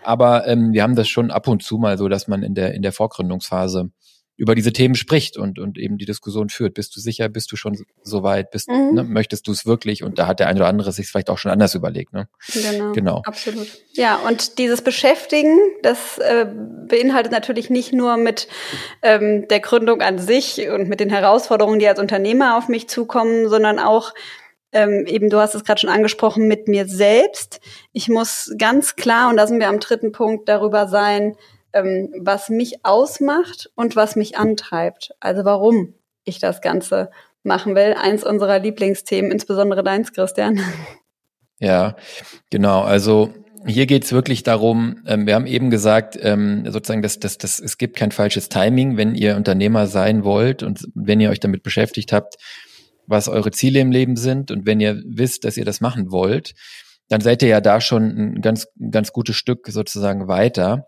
Aber 0.02 0.46
ähm, 0.46 0.72
wir 0.72 0.82
haben 0.82 0.96
das 0.96 1.08
schon 1.08 1.30
ab 1.30 1.48
und 1.48 1.62
zu 1.62 1.76
mal 1.78 1.98
so, 1.98 2.08
dass 2.08 2.28
man 2.28 2.42
in 2.42 2.54
der, 2.54 2.74
in 2.74 2.82
der 2.82 2.92
Vorgründungsphase 2.92 3.90
über 4.38 4.54
diese 4.54 4.72
Themen 4.72 4.94
spricht 4.94 5.36
und, 5.36 5.58
und 5.58 5.76
eben 5.78 5.98
die 5.98 6.04
Diskussion 6.04 6.48
führt. 6.48 6.74
Bist 6.74 6.94
du 6.94 7.00
sicher, 7.00 7.28
bist 7.28 7.50
du 7.50 7.56
schon 7.56 7.76
so 8.02 8.22
weit, 8.22 8.52
bist, 8.52 8.68
mhm. 8.68 8.94
ne, 8.94 9.02
möchtest 9.02 9.48
du 9.48 9.52
es 9.52 9.66
wirklich? 9.66 10.04
Und 10.04 10.20
da 10.20 10.28
hat 10.28 10.38
der 10.38 10.46
eine 10.46 10.60
oder 10.60 10.68
andere 10.68 10.92
sich 10.92 11.08
vielleicht 11.08 11.28
auch 11.28 11.38
schon 11.38 11.50
anders 11.50 11.74
überlegt. 11.74 12.12
Ne? 12.12 12.28
Genau, 12.52 12.92
genau. 12.92 13.22
Absolut. 13.26 13.66
Ja, 13.94 14.14
und 14.16 14.58
dieses 14.58 14.80
Beschäftigen, 14.80 15.58
das 15.82 16.18
äh, 16.18 16.46
beinhaltet 16.86 17.32
natürlich 17.32 17.68
nicht 17.68 17.92
nur 17.92 18.16
mit 18.16 18.46
ähm, 19.02 19.48
der 19.48 19.58
Gründung 19.58 20.02
an 20.02 20.20
sich 20.20 20.68
und 20.68 20.88
mit 20.88 21.00
den 21.00 21.10
Herausforderungen, 21.10 21.80
die 21.80 21.88
als 21.88 21.98
Unternehmer 21.98 22.56
auf 22.56 22.68
mich 22.68 22.88
zukommen, 22.88 23.48
sondern 23.48 23.80
auch 23.80 24.14
ähm, 24.70 25.04
eben, 25.06 25.30
du 25.30 25.38
hast 25.38 25.56
es 25.56 25.64
gerade 25.64 25.80
schon 25.80 25.90
angesprochen, 25.90 26.46
mit 26.46 26.68
mir 26.68 26.86
selbst. 26.86 27.60
Ich 27.92 28.08
muss 28.08 28.54
ganz 28.56 28.94
klar, 28.94 29.30
und 29.30 29.36
da 29.36 29.48
sind 29.48 29.58
wir 29.58 29.68
am 29.68 29.80
dritten 29.80 30.12
Punkt, 30.12 30.48
darüber 30.48 30.86
sein, 30.86 31.34
ähm, 31.72 32.12
was 32.20 32.48
mich 32.48 32.84
ausmacht 32.84 33.70
und 33.74 33.96
was 33.96 34.16
mich 34.16 34.38
antreibt. 34.38 35.14
Also 35.20 35.44
warum 35.44 35.94
ich 36.24 36.38
das 36.38 36.60
Ganze 36.60 37.10
machen 37.42 37.74
will. 37.74 37.94
Eins 37.94 38.24
unserer 38.24 38.58
Lieblingsthemen, 38.58 39.30
insbesondere 39.30 39.82
deins, 39.82 40.12
Christian. 40.12 40.60
Ja, 41.60 41.96
genau. 42.50 42.82
Also 42.82 43.34
hier 43.66 43.86
geht's 43.86 44.12
wirklich 44.12 44.44
darum, 44.44 45.02
ähm, 45.06 45.26
wir 45.26 45.34
haben 45.34 45.48
eben 45.48 45.70
gesagt, 45.70 46.16
ähm, 46.22 46.64
sozusagen, 46.70 47.02
dass, 47.02 47.18
dass, 47.18 47.36
dass 47.36 47.58
es 47.58 47.78
gibt 47.78 47.96
kein 47.96 48.12
falsches 48.12 48.48
Timing, 48.48 48.96
wenn 48.96 49.16
ihr 49.16 49.34
Unternehmer 49.34 49.88
sein 49.88 50.22
wollt 50.22 50.62
und 50.62 50.86
wenn 50.94 51.20
ihr 51.20 51.30
euch 51.30 51.40
damit 51.40 51.64
beschäftigt 51.64 52.12
habt, 52.12 52.36
was 53.08 53.28
eure 53.28 53.50
Ziele 53.50 53.80
im 53.80 53.90
Leben 53.90 54.14
sind 54.14 54.52
und 54.52 54.66
wenn 54.66 54.78
ihr 54.78 55.02
wisst, 55.04 55.44
dass 55.44 55.56
ihr 55.56 55.64
das 55.64 55.80
machen 55.80 56.12
wollt, 56.12 56.54
dann 57.08 57.22
seid 57.22 57.42
ihr 57.42 57.48
ja 57.48 57.60
da 57.60 57.80
schon 57.80 58.04
ein 58.04 58.40
ganz, 58.40 58.68
ganz 58.90 59.12
gutes 59.12 59.34
Stück 59.34 59.66
sozusagen 59.68 60.28
weiter. 60.28 60.86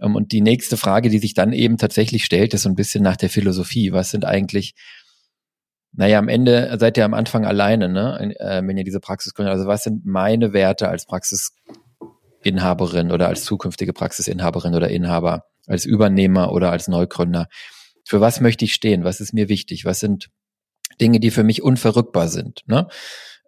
Ähm, 0.00 0.16
und 0.16 0.32
die 0.32 0.40
nächste 0.40 0.76
Frage, 0.76 1.10
die 1.10 1.18
sich 1.18 1.34
dann 1.34 1.52
eben 1.52 1.76
tatsächlich 1.76 2.24
stellt, 2.24 2.54
ist 2.54 2.62
so 2.62 2.68
ein 2.68 2.74
bisschen 2.74 3.02
nach 3.02 3.16
der 3.16 3.30
Philosophie. 3.30 3.92
Was 3.92 4.10
sind 4.10 4.24
eigentlich 4.24 4.74
naja, 5.92 6.18
am 6.18 6.28
Ende 6.28 6.76
seid 6.78 6.96
ihr 6.96 7.04
am 7.04 7.14
Anfang 7.14 7.44
alleine, 7.44 7.88
ne? 7.88 8.34
Äh, 8.38 8.62
wenn 8.64 8.76
ihr 8.76 8.84
diese 8.84 9.00
Praxis 9.00 9.34
gründet. 9.34 9.54
Also 9.54 9.66
was 9.66 9.82
sind 9.82 10.06
meine 10.06 10.52
Werte 10.52 10.88
als 10.88 11.06
Praxisinhaberin 11.06 13.10
oder 13.10 13.28
als 13.28 13.44
zukünftige 13.44 13.92
Praxisinhaberin 13.92 14.74
oder 14.74 14.88
Inhaber, 14.88 15.46
als 15.66 15.84
Übernehmer 15.84 16.52
oder 16.52 16.70
als 16.70 16.88
Neugründer? 16.88 17.48
Für 18.04 18.20
was 18.20 18.40
möchte 18.40 18.64
ich 18.64 18.74
stehen? 18.74 19.04
Was 19.04 19.20
ist 19.20 19.32
mir 19.32 19.48
wichtig? 19.48 19.84
Was 19.84 20.00
sind 20.00 20.28
Dinge, 21.00 21.18
die 21.18 21.30
für 21.30 21.44
mich 21.44 21.62
unverrückbar 21.62 22.28
sind? 22.28 22.62
Ne? 22.66 22.86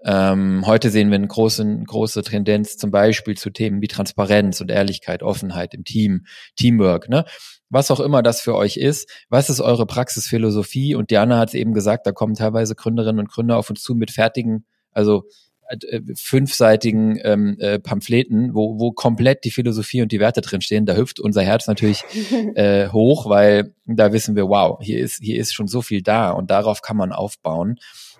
Ähm, 0.04 0.66
heute 0.66 0.90
sehen 0.90 1.10
wir 1.10 1.16
eine 1.16 1.28
große, 1.28 1.82
große 1.86 2.22
Tendenz 2.22 2.76
zum 2.76 2.90
Beispiel 2.90 3.36
zu 3.36 3.50
Themen 3.50 3.80
wie 3.82 3.88
Transparenz 3.88 4.60
und 4.60 4.70
Ehrlichkeit, 4.70 5.22
Offenheit 5.22 5.74
im 5.74 5.84
Team, 5.84 6.26
Teamwork. 6.56 7.08
Ne? 7.08 7.24
Was 7.70 7.90
auch 7.90 8.00
immer 8.00 8.22
das 8.22 8.40
für 8.40 8.54
euch 8.54 8.76
ist. 8.76 9.08
Was 9.28 9.48
ist 9.48 9.60
eure 9.60 9.86
Praxisphilosophie? 9.86 10.94
Und 10.94 11.10
Diana 11.10 11.38
hat 11.38 11.48
es 11.48 11.54
eben 11.54 11.72
gesagt, 11.72 12.06
da 12.06 12.12
kommen 12.12 12.34
teilweise 12.34 12.74
Gründerinnen 12.74 13.20
und 13.20 13.30
Gründer 13.30 13.56
auf 13.56 13.70
uns 13.70 13.82
zu 13.82 13.94
mit 13.94 14.10
fertigen, 14.10 14.66
also 14.90 15.24
äh, 15.68 16.00
fünfseitigen 16.16 17.18
ähm, 17.22 17.56
äh, 17.58 17.78
Pamphleten, 17.78 18.54
wo, 18.54 18.78
wo 18.78 18.92
komplett 18.92 19.44
die 19.44 19.50
Philosophie 19.50 20.02
und 20.02 20.12
die 20.12 20.20
Werte 20.20 20.40
drinstehen. 20.40 20.84
Da 20.84 20.96
hüpft 20.96 21.20
unser 21.20 21.42
Herz 21.42 21.66
natürlich 21.66 22.02
äh, 22.54 22.88
hoch, 22.88 23.28
weil 23.28 23.74
da 23.86 24.12
wissen 24.12 24.36
wir, 24.36 24.48
wow, 24.48 24.78
hier 24.82 24.98
ist, 24.98 25.20
hier 25.22 25.40
ist 25.40 25.54
schon 25.54 25.68
so 25.68 25.80
viel 25.80 26.02
da 26.02 26.30
und 26.30 26.50
darauf 26.50 26.82
kann 26.82 26.96
man 26.96 27.12
aufbauen. 27.12 27.76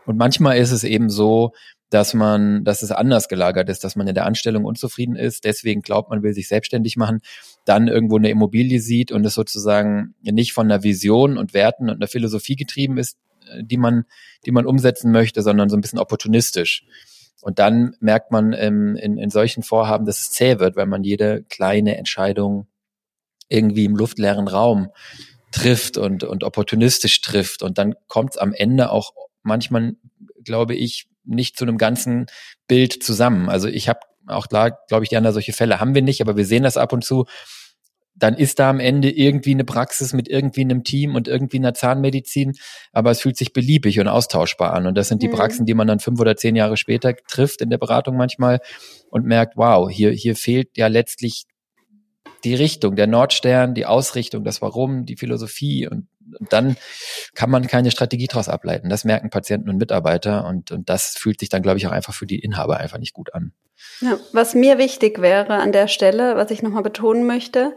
Und 0.07 0.17
manchmal 0.17 0.59
ist 0.59 0.73
es 0.73 0.85
eben 0.85 1.11
so, 1.11 1.53
dass 1.91 2.15
man, 2.15 2.65
dass 2.65 2.83
es 2.83 2.91
anders 2.91 3.29
gelagert 3.29 3.69
ist, 3.69 3.85
dass 3.85 3.97
man 3.97 4.09
in 4.09 4.15
der 4.15 4.25
Anstellung 4.25 4.65
unzufrieden 4.65 5.15
ist, 5.15 5.45
deswegen 5.45 5.83
glaubt, 5.83 6.11
man 6.11 6.23
will 6.23 6.33
sich 6.33 6.49
selbstständig 6.49 6.97
machen, 6.97 7.21
dann 7.67 7.87
irgendwo 7.87 8.17
eine 8.17 8.31
Immobilie 8.31 8.81
sieht 8.81 9.13
und 9.13 9.25
es 9.27 9.35
sozusagen 9.35 10.15
nicht 10.23 10.55
von 10.55 10.71
einer 10.71 10.83
Vision 10.83 11.37
und 11.37 11.53
Werten 11.53 11.91
und 11.91 11.97
einer 11.97 12.09
Philosophie 12.09 12.57
getrieben 12.57 12.97
ist, 12.97 13.19
äh, 13.47 13.63
die 13.63 13.77
man, 13.77 14.05
die 14.47 14.53
man 14.53 14.67
umsetzen 14.67 15.13
möchte, 15.13 15.43
sondern 15.43 15.69
so 15.69 15.77
ein 15.77 15.83
bisschen 15.83 15.99
opportunistisch. 15.99 16.85
Und 17.43 17.59
dann 17.59 17.97
merkt 18.01 18.31
man 18.31 18.53
ähm, 18.53 18.97
in, 18.97 19.19
in 19.19 19.29
solchen 19.29 19.63
Vorhaben, 19.63 20.07
dass 20.07 20.21
es 20.21 20.31
zäh 20.31 20.59
wird, 20.61 20.77
weil 20.77 20.87
man 20.87 21.03
jede 21.03 21.43
kleine 21.45 21.97
Entscheidung 21.99 22.69
irgendwie 23.49 23.85
im 23.85 23.97
luftleeren 23.97 24.49
Raum 24.49 24.89
trifft 25.51 25.99
und, 25.99 26.25
und 26.25 26.45
opportunistisch 26.45 27.21
trifft. 27.21 27.63
Und 27.63 27.77
dann 27.79 27.95
kommt 28.09 28.31
es 28.31 28.39
am 28.39 28.55
Ende 28.55 28.91
auch 28.91 29.13
manchmal, 29.43 29.97
glaube 30.45 30.75
ich, 30.75 31.07
nicht 31.25 31.57
zu 31.57 31.65
einem 31.65 31.79
ganzen 31.79 32.27
Bild 32.67 33.03
zusammen. 33.03 33.49
Also 33.49 33.69
ich 33.69 33.89
habe 33.89 34.01
auch 34.27 34.47
da, 34.47 34.71
glaube 34.71 35.05
ich, 35.05 35.11
die 35.11 35.17
anderen 35.17 35.35
solche 35.35 35.53
Fälle 35.53 35.81
haben 35.81 35.95
wir 35.95 36.03
nicht, 36.03 36.21
aber 36.21 36.37
wir 36.37 36.45
sehen 36.45 36.63
das 36.63 36.77
ab 36.77 36.93
und 36.93 37.05
zu. 37.05 37.27
Dann 38.15 38.35
ist 38.35 38.59
da 38.59 38.71
am 38.71 38.79
Ende 38.79 39.11
irgendwie 39.11 39.53
eine 39.53 39.65
Praxis 39.65 40.13
mit 40.13 40.29
irgendwie 40.29 40.61
einem 40.61 40.85
Team 40.85 41.15
und 41.15 41.29
irgendwie 41.29 41.57
einer 41.57 41.75
Zahnmedizin, 41.75 42.53
aber 42.93 43.11
es 43.11 43.23
fühlt 43.23 43.37
sich 43.37 43.53
beliebig 43.53 43.99
und 44.01 44.09
austauschbar 44.09 44.75
an. 44.75 44.87
Und 44.87 44.97
das 44.97 45.09
sind 45.09 45.23
die 45.23 45.29
mhm. 45.29 45.33
Praxen, 45.33 45.67
die 45.67 45.75
man 45.75 45.87
dann 45.87 45.99
fünf 45.99 46.21
oder 46.21 46.37
zehn 46.37 46.55
Jahre 46.55 46.77
später 46.77 47.15
trifft 47.17 47.63
in 47.63 47.71
der 47.71 47.79
Beratung 47.79 48.17
manchmal 48.17 48.61
und 49.09 49.25
merkt, 49.25 49.57
wow, 49.57 49.91
hier, 49.91 50.11
hier 50.11 50.37
fehlt 50.37 50.77
ja 50.77 50.89
letztlich 50.89 51.45
die 52.45 52.55
Richtung, 52.55 52.97
der 52.97 53.07
Nordstern, 53.07 53.75
die 53.75 53.87
Ausrichtung, 53.87 54.45
das 54.45 54.61
Warum, 54.61 55.07
die 55.07 55.17
Philosophie 55.17 55.87
und, 55.89 56.09
und 56.12 56.12
dann 56.51 56.77
kann 57.35 57.51
man 57.51 57.67
keine 57.67 57.91
Strategie 57.91 58.27
daraus 58.27 58.49
ableiten. 58.49 58.89
Das 58.89 59.05
merken 59.05 59.31
Patienten 59.31 59.69
und 59.69 59.77
Mitarbeiter 59.77 60.47
und, 60.47 60.71
und 60.71 60.89
das 60.89 61.17
fühlt 61.17 61.41
sich 61.41 61.49
dann, 61.49 61.63
glaube 61.63 61.79
ich, 61.79 61.87
auch 61.87 61.93
einfach 61.93 62.15
für 62.15 62.27
die 62.27 62.39
Inhaber 62.39 62.79
einfach 62.79 62.99
nicht 62.99 63.15
gut 63.15 63.35
an. 63.35 63.53
Ja, 64.01 64.19
was 64.33 64.55
mir 64.55 64.79
wichtig 64.79 65.21
wäre 65.21 65.55
an 65.55 65.73
der 65.73 65.89
Stelle, 65.89 66.37
was 66.37 66.51
ich 66.51 66.63
nochmal 66.63 66.83
betonen 66.83 67.27
möchte, 67.27 67.75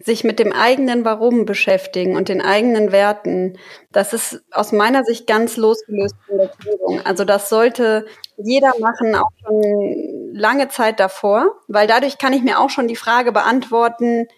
sich 0.00 0.22
mit 0.22 0.38
dem 0.38 0.52
eigenen 0.52 1.04
Warum 1.04 1.44
beschäftigen 1.44 2.16
und 2.16 2.28
den 2.28 2.40
eigenen 2.40 2.92
Werten, 2.92 3.58
das 3.90 4.12
ist 4.12 4.42
aus 4.52 4.70
meiner 4.70 5.04
Sicht 5.04 5.26
ganz 5.26 5.56
losgelöst 5.56 6.14
von 6.26 6.38
der 6.38 6.50
Führung. 6.60 7.00
Also 7.04 7.24
das 7.24 7.48
sollte 7.48 8.06
jeder 8.36 8.72
machen, 8.78 9.16
auch 9.16 9.30
schon 9.42 10.32
lange 10.32 10.68
Zeit 10.68 11.00
davor, 11.00 11.52
weil 11.66 11.88
dadurch 11.88 12.18
kann 12.18 12.32
ich 12.32 12.42
mir 12.42 12.60
auch 12.60 12.70
schon 12.70 12.86
die 12.86 12.96
Frage 12.96 13.32
beantworten, 13.32 14.28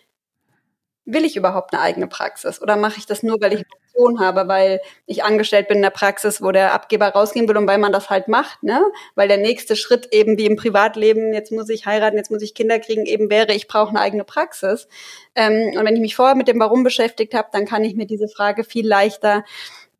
will 1.12 1.24
ich 1.24 1.36
überhaupt 1.36 1.72
eine 1.72 1.82
eigene 1.82 2.06
Praxis 2.06 2.60
oder 2.60 2.76
mache 2.76 2.98
ich 2.98 3.06
das 3.06 3.22
nur, 3.22 3.40
weil 3.40 3.52
ich 3.52 3.58
eine 3.58 3.66
Option 3.72 4.20
habe, 4.20 4.48
weil 4.48 4.80
ich 5.06 5.24
angestellt 5.24 5.68
bin 5.68 5.78
in 5.78 5.82
der 5.82 5.90
Praxis, 5.90 6.42
wo 6.42 6.52
der 6.52 6.72
Abgeber 6.72 7.08
rausgehen 7.08 7.48
will 7.48 7.56
und 7.56 7.66
weil 7.66 7.78
man 7.78 7.92
das 7.92 8.10
halt 8.10 8.28
macht, 8.28 8.62
ne? 8.62 8.82
Weil 9.14 9.28
der 9.28 9.36
nächste 9.36 9.76
Schritt 9.76 10.08
eben 10.12 10.38
wie 10.38 10.46
im 10.46 10.56
Privatleben, 10.56 11.32
jetzt 11.32 11.52
muss 11.52 11.68
ich 11.68 11.86
heiraten, 11.86 12.16
jetzt 12.16 12.30
muss 12.30 12.42
ich 12.42 12.54
Kinder 12.54 12.78
kriegen, 12.78 13.06
eben 13.06 13.30
wäre, 13.30 13.52
ich 13.52 13.68
brauche 13.68 13.90
eine 13.90 14.00
eigene 14.00 14.24
Praxis. 14.24 14.88
Ähm, 15.34 15.72
und 15.76 15.84
wenn 15.84 15.94
ich 15.94 16.00
mich 16.00 16.16
vorher 16.16 16.36
mit 16.36 16.48
dem 16.48 16.60
Warum 16.60 16.82
beschäftigt 16.82 17.34
habe, 17.34 17.48
dann 17.52 17.66
kann 17.66 17.84
ich 17.84 17.94
mir 17.94 18.06
diese 18.06 18.28
Frage 18.28 18.64
viel 18.64 18.86
leichter 18.86 19.44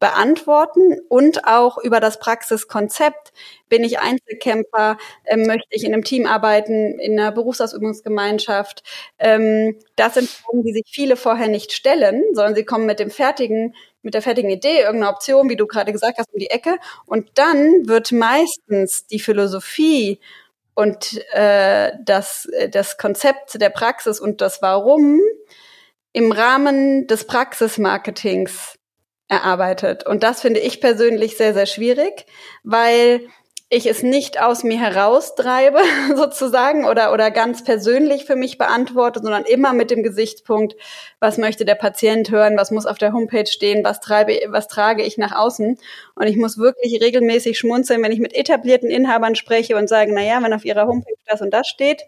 beantworten 0.01 0.99
und 1.09 1.47
auch 1.47 1.79
über 1.79 2.01
das 2.01 2.19
Praxiskonzept. 2.19 3.33
Bin 3.69 3.85
ich 3.85 4.01
Einzelkämpfer? 4.01 4.99
Ähm, 5.27 5.43
möchte 5.43 5.69
ich 5.71 5.85
in 5.85 5.93
einem 5.93 6.05
Team 6.05 6.27
arbeiten, 6.27 6.99
in 6.99 7.21
einer 7.21 7.31
Berufsausübungsgemeinschaft? 7.31 8.83
Ähm, 9.19 9.79
das 9.95 10.15
sind 10.15 10.29
Fragen, 10.29 10.65
die 10.65 10.73
sich 10.73 10.91
viele 10.91 11.17
vorher 11.17 11.49
nicht 11.49 11.73
stellen, 11.73 12.25
sondern 12.33 12.55
sie 12.55 12.65
kommen 12.65 12.87
mit 12.87 12.99
dem 12.99 13.11
fertigen 13.11 13.75
mit 14.03 14.15
der 14.15 14.23
fertigen 14.23 14.51
Idee, 14.51 14.79
irgendeine 14.79 15.11
Option, 15.11 15.51
wie 15.51 15.57
du 15.57 15.67
gerade 15.67 15.93
gesagt 15.93 16.17
hast, 16.17 16.33
um 16.33 16.39
die 16.39 16.49
Ecke. 16.49 16.79
Und 17.05 17.33
dann 17.35 17.87
wird 17.87 18.13
meistens 18.13 19.07
die 19.07 19.21
Philosophie 19.21 20.19
und 20.75 21.21
äh, 21.33 21.93
das, 22.03 22.49
das 22.71 22.97
Konzept 22.97 23.61
der 23.61 23.69
Praxis 23.69 24.19
und 24.19 24.41
das 24.41 24.63
Warum 24.63 25.21
im 26.15 26.33
Rahmen 26.33 27.07
des 27.07 27.27
Praxismarketings 27.27 28.80
erarbeitet. 29.31 30.07
Und 30.07 30.23
das 30.23 30.43
finde 30.43 30.61
ich 30.61 30.81
persönlich 30.81 31.37
sehr, 31.37 31.55
sehr 31.55 31.67
schwierig, 31.67 32.27
weil 32.65 33.23
ich 33.73 33.87
es 33.87 34.03
nicht 34.03 34.43
aus 34.43 34.65
mir 34.65 34.81
heraustreibe, 34.81 35.79
sozusagen, 36.17 36.85
oder, 36.85 37.13
oder 37.13 37.31
ganz 37.31 37.63
persönlich 37.63 38.25
für 38.25 38.35
mich 38.35 38.59
beantworte, 38.59 39.21
sondern 39.21 39.45
immer 39.45 39.73
mit 39.73 39.93
dem 39.93 40.03
Gesichtspunkt, 40.03 40.75
was 41.21 41.39
möchte 41.39 41.65
der 41.65 41.77
Patient 41.77 42.33
hören, 42.33 42.57
was 42.57 42.73
muss 42.73 42.85
auf 42.85 42.99
der 42.99 43.13
Homepage 43.13 43.47
stehen, 43.47 43.85
was 43.85 44.01
treibe, 44.01 44.37
was 44.49 44.67
trage 44.67 45.05
ich 45.05 45.17
nach 45.19 45.37
außen. 45.37 45.79
Und 46.17 46.27
ich 46.27 46.37
muss 46.37 46.59
wirklich 46.59 47.01
regelmäßig 47.01 47.57
schmunzeln, 47.57 48.03
wenn 48.03 48.13
ich 48.13 48.19
mit 48.19 48.35
etablierten 48.35 48.91
Inhabern 48.91 49.37
spreche 49.37 49.77
und 49.77 49.89
sage, 49.89 50.13
na 50.13 50.23
ja, 50.23 50.43
wenn 50.43 50.53
auf 50.53 50.65
ihrer 50.65 50.89
Homepage 50.89 51.15
das 51.27 51.41
und 51.41 51.55
das 51.55 51.69
steht, 51.69 52.03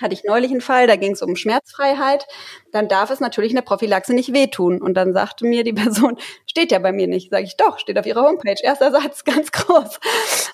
hatte 0.00 0.14
ich 0.14 0.24
neulich 0.24 0.50
einen 0.50 0.60
Fall, 0.60 0.86
da 0.86 0.96
ging 0.96 1.12
es 1.12 1.22
um 1.22 1.36
Schmerzfreiheit, 1.36 2.26
dann 2.72 2.88
darf 2.88 3.10
es 3.10 3.20
natürlich 3.20 3.50
in 3.50 3.56
der 3.56 3.62
Prophylaxe 3.62 4.14
nicht 4.14 4.32
wehtun. 4.32 4.80
Und 4.80 4.94
dann 4.94 5.12
sagte 5.12 5.46
mir 5.46 5.64
die 5.64 5.72
Person, 5.72 6.18
steht 6.46 6.72
ja 6.72 6.78
bei 6.78 6.92
mir 6.92 7.06
nicht. 7.06 7.30
Sage 7.30 7.44
ich, 7.44 7.56
doch, 7.56 7.78
steht 7.78 7.98
auf 7.98 8.06
ihrer 8.06 8.22
Homepage. 8.22 8.56
Erster 8.62 8.90
Satz, 8.90 9.24
ganz 9.24 9.52
groß. 9.52 10.00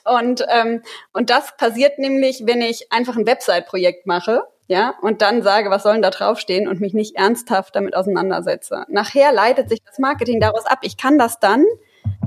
Und, 0.05 0.45
ähm, 0.49 0.83
und 1.13 1.31
das 1.31 1.57
passiert 1.57 1.99
nämlich, 1.99 2.43
wenn 2.45 2.61
ich 2.61 2.91
einfach 2.91 3.17
ein 3.17 3.27
Website-Projekt 3.27 4.07
mache, 4.07 4.43
ja, 4.71 4.95
und 5.01 5.23
dann 5.23 5.43
sage, 5.43 5.71
was 5.71 5.83
soll 5.83 5.95
denn 5.95 6.03
da 6.03 6.11
draufstehen 6.11 6.69
und 6.69 6.79
mich 6.79 6.93
nicht 6.93 7.17
ernsthaft 7.17 7.75
damit 7.75 7.97
auseinandersetze. 7.97 8.85
Nachher 8.89 9.33
leitet 9.33 9.71
sich 9.71 9.83
das 9.83 9.99
Marketing 9.99 10.41
daraus 10.41 10.67
ab. 10.67 10.81
Ich 10.83 10.99
kann 10.99 11.19
das 11.19 11.41
dann 11.41 11.65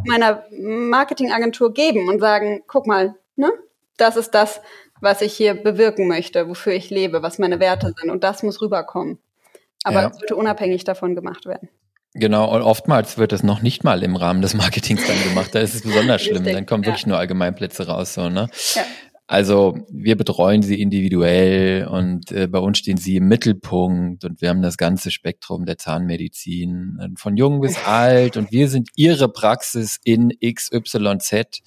meiner 0.07 0.43
Marketingagentur 0.49 1.71
geben 1.71 2.09
und 2.09 2.19
sagen, 2.19 2.63
guck 2.65 2.87
mal, 2.87 3.13
ne, 3.35 3.51
das 3.97 4.17
ist 4.17 4.31
das, 4.31 4.61
was 5.01 5.21
ich 5.21 5.33
hier 5.33 5.55
bewirken 5.55 6.07
möchte, 6.07 6.47
wofür 6.47 6.73
ich 6.73 6.89
lebe, 6.89 7.21
was 7.21 7.39
meine 7.39 7.59
Werte 7.59 7.93
sind. 7.99 8.09
Und 8.09 8.23
das 8.23 8.43
muss 8.43 8.61
rüberkommen. 8.61 9.19
Aber 9.83 10.11
es 10.11 10.17
sollte 10.17 10.35
unabhängig 10.35 10.83
davon 10.83 11.15
gemacht 11.15 11.45
werden. 11.45 11.69
Genau, 12.13 12.53
und 12.53 12.61
oftmals 12.61 13.17
wird 13.17 13.31
das 13.31 13.41
noch 13.41 13.61
nicht 13.61 13.83
mal 13.83 14.03
im 14.03 14.15
Rahmen 14.15 14.41
des 14.41 14.53
Marketings 14.53 15.05
dann 15.07 15.21
gemacht. 15.23 15.55
Da 15.55 15.59
ist 15.59 15.75
es 15.75 15.81
besonders 15.81 16.21
schlimm. 16.21 16.43
Dann 16.43 16.65
kommen 16.65 16.85
wirklich 16.85 17.07
nur 17.07 17.17
Allgemeinplätze 17.17 17.87
raus. 17.87 18.13
So, 18.13 18.29
ne? 18.29 18.49
Ja. 18.75 18.83
Also 19.31 19.77
wir 19.89 20.17
betreuen 20.17 20.61
sie 20.61 20.81
individuell 20.81 21.87
und 21.87 22.33
äh, 22.33 22.47
bei 22.47 22.59
uns 22.59 22.79
stehen 22.79 22.97
sie 22.97 23.15
im 23.15 23.29
Mittelpunkt 23.29 24.25
und 24.25 24.41
wir 24.41 24.49
haben 24.49 24.61
das 24.61 24.75
ganze 24.75 25.09
Spektrum 25.09 25.65
der 25.65 25.77
Zahnmedizin, 25.77 26.99
äh, 26.99 27.07
von 27.15 27.37
jung 27.37 27.61
bis 27.61 27.77
alt 27.85 28.35
und 28.35 28.51
wir 28.51 28.67
sind 28.67 28.89
ihre 28.97 29.29
Praxis 29.29 30.01
in 30.03 30.33
XYZ 30.43 31.61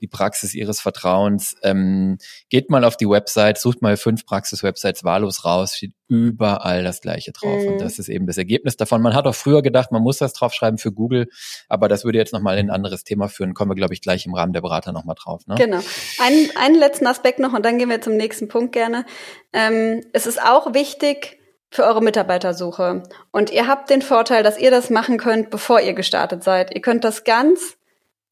die 0.00 0.08
Praxis 0.08 0.54
ihres 0.54 0.80
Vertrauens. 0.80 1.56
Ähm, 1.62 2.18
geht 2.48 2.70
mal 2.70 2.84
auf 2.84 2.96
die 2.96 3.08
Website, 3.08 3.58
sucht 3.58 3.82
mal 3.82 3.96
fünf 3.96 4.26
Praxis-Websites 4.26 5.04
wahllos 5.04 5.44
raus, 5.44 5.76
steht 5.76 5.92
überall 6.08 6.82
das 6.82 7.00
Gleiche 7.00 7.32
drauf. 7.32 7.62
Mhm. 7.62 7.72
Und 7.72 7.80
das 7.80 7.98
ist 7.98 8.08
eben 8.08 8.26
das 8.26 8.38
Ergebnis 8.38 8.76
davon. 8.76 9.02
Man 9.02 9.14
hat 9.14 9.26
auch 9.26 9.34
früher 9.34 9.62
gedacht, 9.62 9.92
man 9.92 10.02
muss 10.02 10.18
das 10.18 10.32
draufschreiben 10.32 10.78
für 10.78 10.92
Google, 10.92 11.28
aber 11.68 11.88
das 11.88 12.04
würde 12.04 12.18
jetzt 12.18 12.32
nochmal 12.32 12.58
in 12.58 12.66
ein 12.66 12.74
anderes 12.74 13.04
Thema 13.04 13.28
führen. 13.28 13.54
Kommen 13.54 13.70
wir, 13.70 13.76
glaube 13.76 13.94
ich, 13.94 14.00
gleich 14.00 14.26
im 14.26 14.34
Rahmen 14.34 14.52
der 14.52 14.62
Berater 14.62 14.92
nochmal 14.92 15.16
drauf. 15.18 15.46
Ne? 15.46 15.54
Genau. 15.56 15.80
Ein, 16.18 16.50
einen 16.56 16.74
letzten 16.76 17.06
Aspekt 17.06 17.38
noch 17.38 17.52
und 17.52 17.64
dann 17.64 17.78
gehen 17.78 17.90
wir 17.90 18.00
zum 18.00 18.16
nächsten 18.16 18.48
Punkt 18.48 18.72
gerne. 18.72 19.04
Ähm, 19.52 20.02
es 20.12 20.26
ist 20.26 20.42
auch 20.42 20.74
wichtig, 20.74 21.38
für 21.70 21.84
eure 21.84 22.02
Mitarbeitersuche. 22.02 23.02
Und 23.30 23.50
ihr 23.50 23.66
habt 23.66 23.90
den 23.90 24.02
Vorteil, 24.02 24.42
dass 24.42 24.58
ihr 24.58 24.70
das 24.70 24.90
machen 24.90 25.18
könnt, 25.18 25.50
bevor 25.50 25.80
ihr 25.80 25.92
gestartet 25.92 26.42
seid. 26.42 26.74
Ihr 26.74 26.80
könnt 26.80 27.04
das 27.04 27.24
ganz 27.24 27.77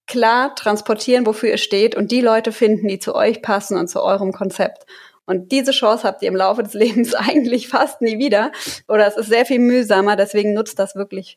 klar 0.06 0.54
transportieren, 0.54 1.26
wofür 1.26 1.50
ihr 1.50 1.58
steht 1.58 1.94
und 1.94 2.12
die 2.12 2.20
Leute 2.20 2.52
finden, 2.52 2.88
die 2.88 2.98
zu 2.98 3.14
euch 3.14 3.42
passen 3.42 3.76
und 3.76 3.88
zu 3.88 4.02
eurem 4.02 4.32
Konzept. 4.32 4.86
Und 5.26 5.50
diese 5.50 5.72
Chance 5.72 6.04
habt 6.04 6.22
ihr 6.22 6.28
im 6.28 6.36
Laufe 6.36 6.62
des 6.62 6.74
Lebens 6.74 7.14
eigentlich 7.14 7.68
fast 7.68 8.00
nie 8.00 8.18
wieder. 8.18 8.52
Oder 8.88 9.06
es 9.06 9.16
ist 9.16 9.28
sehr 9.28 9.44
viel 9.44 9.58
mühsamer, 9.58 10.16
deswegen 10.16 10.54
nutzt 10.54 10.78
das 10.78 10.94
wirklich 10.94 11.36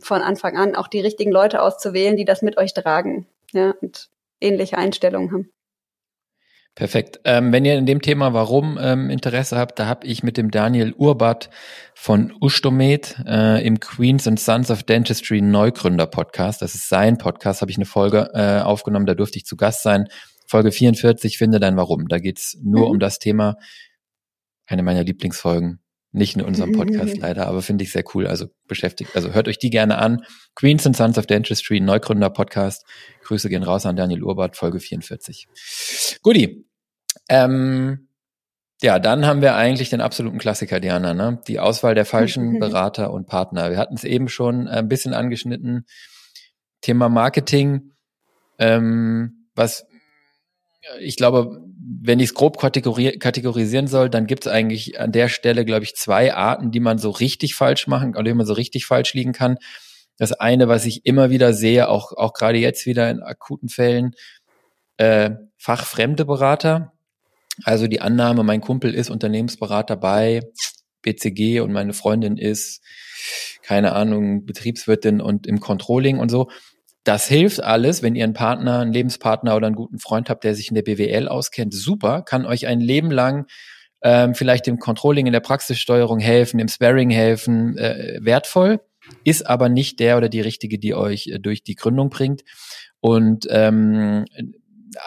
von 0.00 0.22
Anfang 0.22 0.56
an 0.56 0.76
auch 0.76 0.86
die 0.86 1.00
richtigen 1.00 1.32
Leute 1.32 1.60
auszuwählen, 1.60 2.16
die 2.16 2.24
das 2.24 2.42
mit 2.42 2.56
euch 2.56 2.72
tragen, 2.72 3.26
ja, 3.52 3.74
und 3.80 4.10
ähnliche 4.40 4.78
Einstellungen 4.78 5.32
haben. 5.32 5.52
Perfekt. 6.74 7.20
Ähm, 7.24 7.52
wenn 7.52 7.66
ihr 7.66 7.76
in 7.76 7.84
dem 7.84 8.00
Thema 8.00 8.32
Warum 8.32 8.78
ähm, 8.80 9.10
Interesse 9.10 9.58
habt, 9.58 9.78
da 9.78 9.86
habe 9.86 10.06
ich 10.06 10.22
mit 10.22 10.38
dem 10.38 10.50
Daniel 10.50 10.94
Urbat 10.94 11.50
von 11.94 12.32
Ustomed 12.40 13.16
äh, 13.26 13.64
im 13.66 13.78
Queens 13.78 14.26
and 14.26 14.40
Sons 14.40 14.70
of 14.70 14.82
Dentistry 14.82 15.42
Neugründer 15.42 16.06
Podcast, 16.06 16.62
das 16.62 16.74
ist 16.74 16.88
sein 16.88 17.18
Podcast, 17.18 17.60
habe 17.60 17.70
ich 17.70 17.76
eine 17.76 17.84
Folge 17.84 18.30
äh, 18.32 18.60
aufgenommen, 18.62 19.04
da 19.04 19.14
durfte 19.14 19.36
ich 19.36 19.44
zu 19.44 19.56
Gast 19.56 19.82
sein. 19.82 20.06
Folge 20.46 20.72
44, 20.72 21.36
finde 21.36 21.60
dein 21.60 21.76
Warum. 21.76 22.08
Da 22.08 22.18
geht's 22.18 22.56
nur 22.62 22.86
mhm. 22.86 22.92
um 22.92 22.98
das 23.00 23.18
Thema, 23.18 23.56
eine 24.66 24.82
meiner 24.82 25.04
Lieblingsfolgen. 25.04 25.80
Nicht 26.14 26.36
in 26.36 26.42
unserem 26.42 26.72
Podcast 26.72 27.16
leider, 27.20 27.46
aber 27.48 27.62
finde 27.62 27.84
ich 27.84 27.92
sehr 27.92 28.04
cool. 28.14 28.26
Also 28.26 28.46
beschäftigt, 28.66 29.14
also 29.14 29.32
hört 29.32 29.48
euch 29.48 29.58
die 29.58 29.70
gerne 29.70 29.98
an. 29.98 30.24
Queens 30.54 30.86
and 30.86 30.96
Sons 30.96 31.18
of 31.18 31.26
Dentistry, 31.26 31.80
Neugründer 31.80 32.30
Podcast. 32.30 32.84
Grüße 33.22 33.48
gehen 33.48 33.62
raus 33.62 33.86
an 33.86 33.96
Daniel 33.96 34.22
Urbart, 34.22 34.56
Folge 34.56 34.80
44. 34.80 35.48
Guti. 36.22 36.66
Ähm, 37.28 38.08
ja, 38.82 38.98
dann 38.98 39.26
haben 39.26 39.42
wir 39.42 39.54
eigentlich 39.54 39.90
den 39.90 40.00
absoluten 40.00 40.38
Klassiker, 40.38 40.80
Diana, 40.80 41.14
ne? 41.14 41.40
Die 41.46 41.60
Auswahl 41.60 41.94
der 41.94 42.04
falschen 42.04 42.58
Berater 42.60 43.12
und 43.12 43.26
Partner. 43.26 43.70
Wir 43.70 43.78
hatten 43.78 43.94
es 43.94 44.04
eben 44.04 44.28
schon 44.28 44.66
ein 44.66 44.88
bisschen 44.88 45.14
angeschnitten. 45.14 45.86
Thema 46.80 47.08
Marketing, 47.08 47.92
ähm, 48.58 49.46
was 49.54 49.86
ich 50.98 51.16
glaube, 51.16 51.60
wenn 51.78 52.18
ich 52.18 52.30
es 52.30 52.34
grob 52.34 52.58
kategori 52.58 53.18
kategorisieren 53.18 53.86
soll, 53.86 54.10
dann 54.10 54.26
gibt 54.26 54.46
es 54.46 54.52
eigentlich 54.52 54.98
an 54.98 55.12
der 55.12 55.28
Stelle, 55.28 55.64
glaube 55.64 55.84
ich, 55.84 55.94
zwei 55.94 56.34
Arten, 56.34 56.70
die 56.70 56.80
man 56.80 56.98
so 56.98 57.10
richtig 57.10 57.54
falsch 57.54 57.86
machen, 57.86 58.14
oder 58.16 58.24
die 58.24 58.34
man 58.34 58.46
so 58.46 58.52
richtig 58.52 58.86
falsch 58.86 59.14
liegen 59.14 59.32
kann. 59.32 59.58
Das 60.22 60.30
eine, 60.30 60.68
was 60.68 60.86
ich 60.86 61.04
immer 61.04 61.30
wieder 61.30 61.52
sehe, 61.52 61.88
auch, 61.88 62.12
auch 62.12 62.32
gerade 62.32 62.56
jetzt 62.58 62.86
wieder 62.86 63.10
in 63.10 63.24
akuten 63.24 63.68
Fällen, 63.68 64.12
äh, 64.96 65.30
fachfremde 65.58 66.24
Berater. 66.24 66.92
Also 67.64 67.88
die 67.88 68.00
Annahme, 68.00 68.44
mein 68.44 68.60
Kumpel 68.60 68.94
ist 68.94 69.10
Unternehmensberater 69.10 69.96
bei 69.96 70.42
BCG 71.02 71.58
und 71.58 71.72
meine 71.72 71.92
Freundin 71.92 72.36
ist, 72.36 72.84
keine 73.64 73.96
Ahnung, 73.96 74.46
Betriebswirtin 74.46 75.20
und 75.20 75.48
im 75.48 75.58
Controlling 75.58 76.20
und 76.20 76.30
so. 76.30 76.52
Das 77.02 77.26
hilft 77.26 77.60
alles, 77.60 78.04
wenn 78.04 78.14
ihr 78.14 78.22
einen 78.22 78.32
Partner, 78.32 78.78
einen 78.78 78.92
Lebenspartner 78.92 79.56
oder 79.56 79.66
einen 79.66 79.74
guten 79.74 79.98
Freund 79.98 80.30
habt, 80.30 80.44
der 80.44 80.54
sich 80.54 80.68
in 80.68 80.76
der 80.76 80.82
BWL 80.82 81.26
auskennt. 81.26 81.74
Super, 81.74 82.22
kann 82.22 82.46
euch 82.46 82.68
ein 82.68 82.78
Leben 82.78 83.10
lang 83.10 83.46
ähm, 84.02 84.36
vielleicht 84.36 84.68
im 84.68 84.78
Controlling, 84.78 85.26
in 85.26 85.32
der 85.32 85.40
Praxissteuerung 85.40 86.20
helfen, 86.20 86.60
im 86.60 86.68
Sparring 86.68 87.10
helfen, 87.10 87.76
äh, 87.76 88.20
wertvoll, 88.20 88.78
ist 89.24 89.46
aber 89.46 89.68
nicht 89.68 90.00
der 90.00 90.16
oder 90.16 90.28
die 90.28 90.40
richtige, 90.40 90.78
die 90.78 90.94
euch 90.94 91.28
äh, 91.28 91.38
durch 91.38 91.62
die 91.62 91.74
Gründung 91.74 92.10
bringt. 92.10 92.42
Und 93.00 93.46
ähm, 93.50 94.24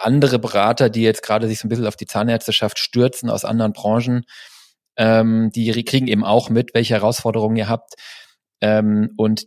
andere 0.02 0.38
Berater, 0.38 0.90
die 0.90 1.02
jetzt 1.02 1.22
gerade 1.22 1.48
sich 1.48 1.58
so 1.60 1.66
ein 1.66 1.68
bisschen 1.68 1.86
auf 1.86 1.96
die 1.96 2.06
Zahnärzteschaft 2.06 2.78
stürzen 2.78 3.30
aus 3.30 3.44
anderen 3.44 3.72
Branchen, 3.72 4.24
ähm, 4.96 5.50
die 5.54 5.84
kriegen 5.84 6.08
eben 6.08 6.24
auch 6.24 6.50
mit, 6.50 6.74
welche 6.74 6.94
Herausforderungen 6.94 7.56
ihr 7.56 7.68
habt. 7.68 7.94
Ähm, 8.60 9.12
und 9.16 9.44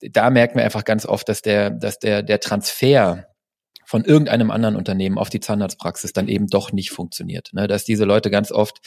da 0.00 0.30
merken 0.30 0.56
wir 0.56 0.64
einfach 0.64 0.84
ganz 0.84 1.06
oft, 1.06 1.28
dass 1.28 1.42
der, 1.42 1.70
dass 1.70 1.98
der, 1.98 2.22
der 2.22 2.40
Transfer 2.40 3.26
von 3.92 4.06
irgendeinem 4.06 4.50
anderen 4.50 4.74
Unternehmen 4.74 5.18
auf 5.18 5.28
die 5.28 5.38
Zahnarztpraxis 5.38 6.14
dann 6.14 6.26
eben 6.26 6.46
doch 6.46 6.72
nicht 6.72 6.92
funktioniert. 6.92 7.50
Ne? 7.52 7.68
Dass 7.68 7.84
diese 7.84 8.06
Leute 8.06 8.30
ganz 8.30 8.50
oft 8.50 8.80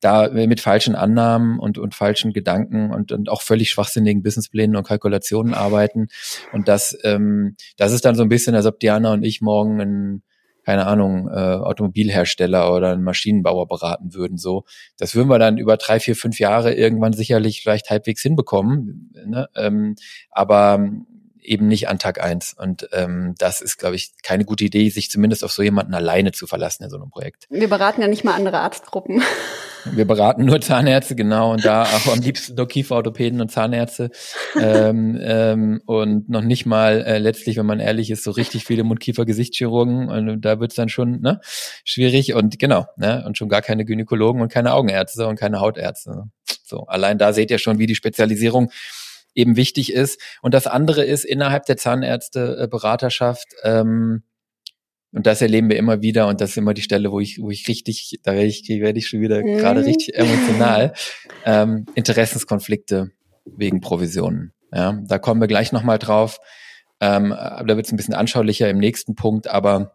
da 0.00 0.30
mit 0.30 0.62
falschen 0.62 0.94
Annahmen 0.94 1.58
und, 1.58 1.76
und 1.76 1.94
falschen 1.94 2.32
Gedanken 2.32 2.90
und, 2.90 3.12
und 3.12 3.28
auch 3.28 3.42
völlig 3.42 3.68
schwachsinnigen 3.68 4.22
Businessplänen 4.22 4.74
und 4.74 4.86
Kalkulationen 4.86 5.52
arbeiten. 5.52 6.08
Und 6.54 6.68
das, 6.68 6.96
ähm, 7.04 7.56
das 7.76 7.92
ist 7.92 8.06
dann 8.06 8.14
so 8.14 8.22
ein 8.22 8.30
bisschen, 8.30 8.54
als 8.54 8.64
ob 8.64 8.80
Diana 8.80 9.12
und 9.12 9.24
ich 9.24 9.42
morgen 9.42 9.78
ein 9.78 10.22
keine 10.64 10.86
Ahnung, 10.86 11.28
äh, 11.28 11.32
Automobilhersteller 11.32 12.74
oder 12.74 12.92
einen 12.92 13.04
Maschinenbauer 13.04 13.68
beraten 13.68 14.14
würden. 14.14 14.36
So, 14.36 14.64
das 14.98 15.14
würden 15.14 15.28
wir 15.28 15.38
dann 15.38 15.58
über 15.58 15.76
drei, 15.76 16.00
vier, 16.00 16.16
fünf 16.16 16.40
Jahre 16.40 16.74
irgendwann 16.74 17.12
sicherlich 17.12 17.60
vielleicht 17.60 17.90
halbwegs 17.90 18.20
hinbekommen. 18.22 19.12
Ne? 19.26 19.48
Ähm, 19.54 19.94
aber 20.32 20.80
eben 21.46 21.68
nicht 21.68 21.88
an 21.88 21.98
Tag 21.98 22.22
eins. 22.22 22.54
Und 22.58 22.88
ähm, 22.92 23.34
das 23.38 23.60
ist, 23.60 23.78
glaube 23.78 23.96
ich, 23.96 24.12
keine 24.22 24.44
gute 24.44 24.64
Idee, 24.64 24.88
sich 24.88 25.10
zumindest 25.10 25.44
auf 25.44 25.52
so 25.52 25.62
jemanden 25.62 25.94
alleine 25.94 26.32
zu 26.32 26.46
verlassen 26.46 26.84
in 26.84 26.90
so 26.90 26.96
einem 26.96 27.10
Projekt. 27.10 27.46
Wir 27.50 27.68
beraten 27.68 28.02
ja 28.02 28.08
nicht 28.08 28.24
mal 28.24 28.34
andere 28.34 28.60
Arztgruppen. 28.60 29.22
Wir 29.92 30.04
beraten 30.04 30.44
nur 30.44 30.60
Zahnärzte, 30.60 31.14
genau, 31.14 31.52
und 31.52 31.64
da 31.64 31.84
auch 31.84 32.12
am 32.12 32.20
liebsten 32.20 32.56
nur 32.56 32.66
Kieferorthopäden 32.66 33.40
und 33.40 33.50
Zahnärzte. 33.50 34.10
ähm, 34.60 35.16
ähm, 35.22 35.80
und 35.86 36.28
noch 36.28 36.42
nicht 36.42 36.66
mal 36.66 37.02
äh, 37.02 37.18
letztlich, 37.18 37.56
wenn 37.56 37.66
man 37.66 37.78
ehrlich 37.78 38.10
ist, 38.10 38.24
so 38.24 38.32
richtig 38.32 38.64
viele 38.64 38.82
Mund-Kiefer-Gesichtschirurgen. 38.82 40.08
Und 40.08 40.40
da 40.40 40.58
wird's 40.58 40.74
dann 40.74 40.88
schon 40.88 41.20
ne, 41.20 41.40
schwierig 41.84 42.34
und 42.34 42.58
genau, 42.58 42.86
ne, 42.96 43.22
und 43.26 43.38
schon 43.38 43.48
gar 43.48 43.62
keine 43.62 43.84
Gynäkologen 43.84 44.42
und 44.42 44.50
keine 44.50 44.74
Augenärzte 44.74 45.26
und 45.26 45.38
keine 45.38 45.60
Hautärzte. 45.60 46.24
So, 46.64 46.86
allein 46.86 47.18
da 47.18 47.32
seht 47.32 47.50
ihr 47.50 47.58
schon, 47.58 47.78
wie 47.78 47.86
die 47.86 47.94
Spezialisierung 47.94 48.72
eben 49.36 49.56
wichtig 49.56 49.92
ist. 49.92 50.20
Und 50.42 50.54
das 50.54 50.66
andere 50.66 51.04
ist 51.04 51.24
innerhalb 51.24 51.66
der 51.66 51.76
Zahnärzte-Beraterschaft, 51.76 53.46
ähm, 53.62 54.24
und 55.12 55.26
das 55.26 55.40
erleben 55.40 55.70
wir 55.70 55.78
immer 55.78 56.02
wieder 56.02 56.26
und 56.26 56.42
das 56.42 56.50
ist 56.50 56.56
immer 56.58 56.74
die 56.74 56.82
Stelle, 56.82 57.10
wo 57.10 57.20
ich, 57.20 57.40
wo 57.40 57.50
ich 57.50 57.66
richtig, 57.68 58.20
da 58.22 58.34
werde 58.34 58.48
ich, 58.48 58.68
werde 58.68 58.98
ich 58.98 59.08
schon 59.08 59.22
wieder 59.22 59.40
mhm. 59.40 59.56
gerade 59.56 59.82
richtig 59.82 60.14
emotional, 60.14 60.92
ähm, 61.46 61.86
Interessenskonflikte 61.94 63.12
wegen 63.46 63.80
Provisionen. 63.80 64.52
Ja, 64.74 65.00
da 65.06 65.18
kommen 65.18 65.40
wir 65.40 65.48
gleich 65.48 65.72
nochmal 65.72 65.98
drauf. 65.98 66.38
Ähm, 67.00 67.30
da 67.30 67.66
wird 67.66 67.86
es 67.86 67.92
ein 67.92 67.96
bisschen 67.96 68.12
anschaulicher 68.12 68.68
im 68.68 68.76
nächsten 68.76 69.14
Punkt, 69.14 69.48
aber 69.48 69.92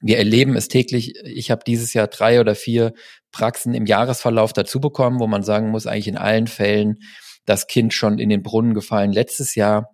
wir 0.00 0.18
erleben 0.18 0.56
es 0.56 0.66
täglich. 0.66 1.14
Ich 1.24 1.52
habe 1.52 1.62
dieses 1.64 1.94
Jahr 1.94 2.08
drei 2.08 2.40
oder 2.40 2.56
vier 2.56 2.94
Praxen 3.30 3.74
im 3.74 3.86
Jahresverlauf 3.86 4.52
dazu 4.52 4.80
bekommen, 4.80 5.20
wo 5.20 5.26
man 5.26 5.42
sagen 5.44 5.70
muss, 5.70 5.86
eigentlich 5.86 6.08
in 6.08 6.18
allen 6.18 6.46
Fällen 6.46 6.98
das 7.44 7.66
Kind 7.66 7.94
schon 7.94 8.18
in 8.18 8.28
den 8.28 8.42
Brunnen 8.42 8.74
gefallen 8.74 9.12
letztes 9.12 9.54
Jahr, 9.54 9.90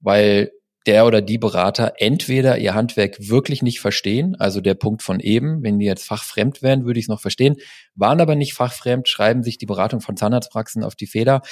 weil 0.00 0.50
der 0.86 1.04
oder 1.04 1.20
die 1.20 1.36
Berater 1.36 1.94
entweder 1.98 2.56
ihr 2.58 2.74
Handwerk 2.74 3.16
wirklich 3.28 3.62
nicht 3.62 3.80
verstehen, 3.80 4.36
also 4.36 4.62
der 4.62 4.74
Punkt 4.74 5.02
von 5.02 5.20
eben, 5.20 5.62
wenn 5.62 5.78
die 5.78 5.84
jetzt 5.84 6.06
fachfremd 6.06 6.62
wären, 6.62 6.86
würde 6.86 6.98
ich 6.98 7.04
es 7.04 7.10
noch 7.10 7.20
verstehen, 7.20 7.56
waren 7.94 8.20
aber 8.22 8.36
nicht 8.36 8.54
fachfremd, 8.54 9.06
schreiben 9.06 9.42
sich 9.42 9.58
die 9.58 9.66
Beratung 9.66 10.00
von 10.00 10.16
Zahnarztpraxen 10.16 10.82
auf 10.82 10.94
die 10.94 11.06
Feder 11.06 11.42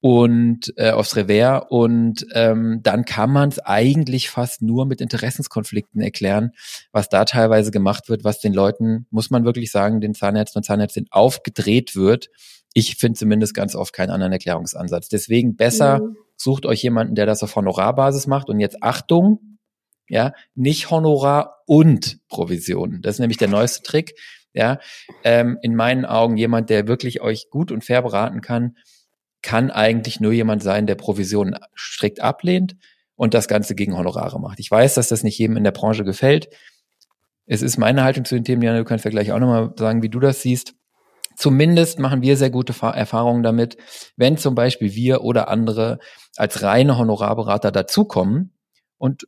und 0.00 0.72
äh, 0.76 0.90
aufs 0.90 1.16
Revers 1.16 1.64
und 1.68 2.26
ähm, 2.34 2.80
dann 2.82 3.04
kann 3.04 3.30
man 3.30 3.48
es 3.50 3.58
eigentlich 3.58 4.30
fast 4.30 4.62
nur 4.62 4.84
mit 4.84 5.00
Interessenskonflikten 5.00 6.00
erklären, 6.00 6.50
was 6.92 7.08
da 7.08 7.24
teilweise 7.24 7.70
gemacht 7.70 8.08
wird, 8.08 8.24
was 8.24 8.40
den 8.40 8.52
Leuten, 8.52 9.06
muss 9.10 9.30
man 9.30 9.44
wirklich 9.44 9.70
sagen, 9.70 10.00
den 10.00 10.14
Zahnärzten 10.14 10.58
und 10.58 10.64
Zahnärztinnen 10.64 11.08
aufgedreht 11.10 11.94
wird. 11.94 12.28
Ich 12.78 12.96
finde 12.96 13.18
zumindest 13.18 13.54
ganz 13.54 13.74
oft 13.74 13.92
keinen 13.92 14.10
anderen 14.10 14.32
Erklärungsansatz. 14.32 15.08
Deswegen 15.08 15.56
besser 15.56 16.00
mhm 16.00 16.16
sucht 16.36 16.66
euch 16.66 16.82
jemanden, 16.82 17.14
der 17.14 17.26
das 17.26 17.42
auf 17.42 17.56
Honorarbasis 17.56 18.26
macht. 18.26 18.48
Und 18.48 18.60
jetzt 18.60 18.82
Achtung, 18.82 19.58
ja, 20.08 20.32
nicht 20.54 20.90
Honorar 20.90 21.62
und 21.66 22.18
Provision. 22.28 23.00
Das 23.02 23.16
ist 23.16 23.20
nämlich 23.20 23.38
der 23.38 23.48
neueste 23.48 23.82
Trick. 23.82 24.14
Ja, 24.52 24.78
ähm, 25.22 25.58
in 25.60 25.74
meinen 25.74 26.06
Augen 26.06 26.38
jemand, 26.38 26.70
der 26.70 26.88
wirklich 26.88 27.20
euch 27.20 27.50
gut 27.50 27.70
und 27.70 27.84
fair 27.84 28.00
beraten 28.00 28.40
kann, 28.40 28.76
kann 29.42 29.70
eigentlich 29.70 30.18
nur 30.18 30.32
jemand 30.32 30.62
sein, 30.62 30.86
der 30.86 30.94
Provisionen 30.94 31.58
strikt 31.74 32.20
ablehnt 32.20 32.74
und 33.16 33.34
das 33.34 33.48
Ganze 33.48 33.74
gegen 33.74 33.98
Honorare 33.98 34.40
macht. 34.40 34.58
Ich 34.58 34.70
weiß, 34.70 34.94
dass 34.94 35.08
das 35.08 35.24
nicht 35.24 35.38
jedem 35.38 35.58
in 35.58 35.64
der 35.64 35.72
Branche 35.72 36.04
gefällt. 36.04 36.48
Es 37.44 37.60
ist 37.60 37.76
meine 37.76 38.02
Haltung 38.02 38.24
zu 38.24 38.34
den 38.34 38.44
Themen, 38.44 38.62
Jana, 38.62 38.78
du 38.78 38.84
kannst 38.84 39.04
ja 39.04 39.10
gleich 39.10 39.30
auch 39.30 39.38
nochmal 39.38 39.74
sagen, 39.78 40.02
wie 40.02 40.08
du 40.08 40.20
das 40.20 40.40
siehst. 40.40 40.72
Zumindest 41.36 41.98
machen 41.98 42.22
wir 42.22 42.36
sehr 42.36 42.50
gute 42.50 42.74
Erfahrungen 42.82 43.42
damit, 43.42 43.76
wenn 44.16 44.38
zum 44.38 44.54
Beispiel 44.54 44.94
wir 44.94 45.22
oder 45.22 45.48
andere 45.48 45.98
als 46.36 46.62
reine 46.62 46.98
Honorarberater 46.98 47.70
dazukommen 47.70 48.58
und 48.96 49.26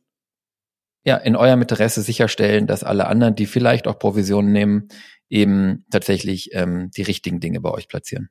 ja, 1.05 1.15
in 1.15 1.35
eurem 1.35 1.61
Interesse 1.61 2.01
sicherstellen, 2.01 2.67
dass 2.67 2.83
alle 2.83 3.07
anderen, 3.07 3.35
die 3.35 3.45
vielleicht 3.45 3.87
auch 3.87 3.97
Provisionen 3.97 4.51
nehmen, 4.51 4.87
eben 5.29 5.85
tatsächlich 5.91 6.49
ähm, 6.53 6.91
die 6.95 7.03
richtigen 7.03 7.39
Dinge 7.39 7.61
bei 7.61 7.71
euch 7.71 7.87
platzieren. 7.87 8.29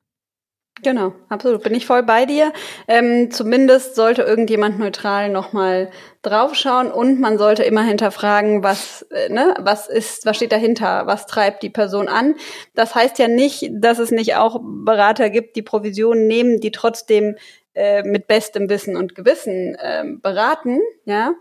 Genau, 0.82 1.12
absolut. 1.28 1.62
Bin 1.62 1.74
ich 1.74 1.86
voll 1.86 2.02
bei 2.02 2.24
dir. 2.24 2.52
Ähm, 2.86 3.30
zumindest 3.30 3.96
sollte 3.96 4.22
irgendjemand 4.22 4.78
neutral 4.78 5.28
nochmal 5.28 5.90
draufschauen 6.22 6.90
und 6.92 7.20
man 7.20 7.38
sollte 7.38 7.64
immer 7.64 7.82
hinterfragen, 7.82 8.62
was, 8.62 9.02
äh, 9.10 9.28
ne, 9.28 9.54
was 9.58 9.88
ist, 9.88 10.24
was 10.26 10.36
steht 10.36 10.52
dahinter, 10.52 11.06
was 11.06 11.26
treibt 11.26 11.62
die 11.62 11.70
Person 11.70 12.08
an. 12.08 12.34
Das 12.74 12.94
heißt 12.94 13.18
ja 13.18 13.28
nicht, 13.28 13.70
dass 13.72 13.98
es 13.98 14.10
nicht 14.10 14.36
auch 14.36 14.60
Berater 14.62 15.30
gibt, 15.30 15.56
die 15.56 15.62
Provisionen 15.62 16.26
nehmen, 16.26 16.60
die 16.60 16.70
trotzdem 16.70 17.36
äh, 17.74 18.02
mit 18.02 18.26
bestem 18.26 18.68
Wissen 18.70 18.96
und 18.96 19.14
Gewissen 19.14 19.74
äh, 19.76 20.04
beraten, 20.20 20.80
ja. 21.04 21.34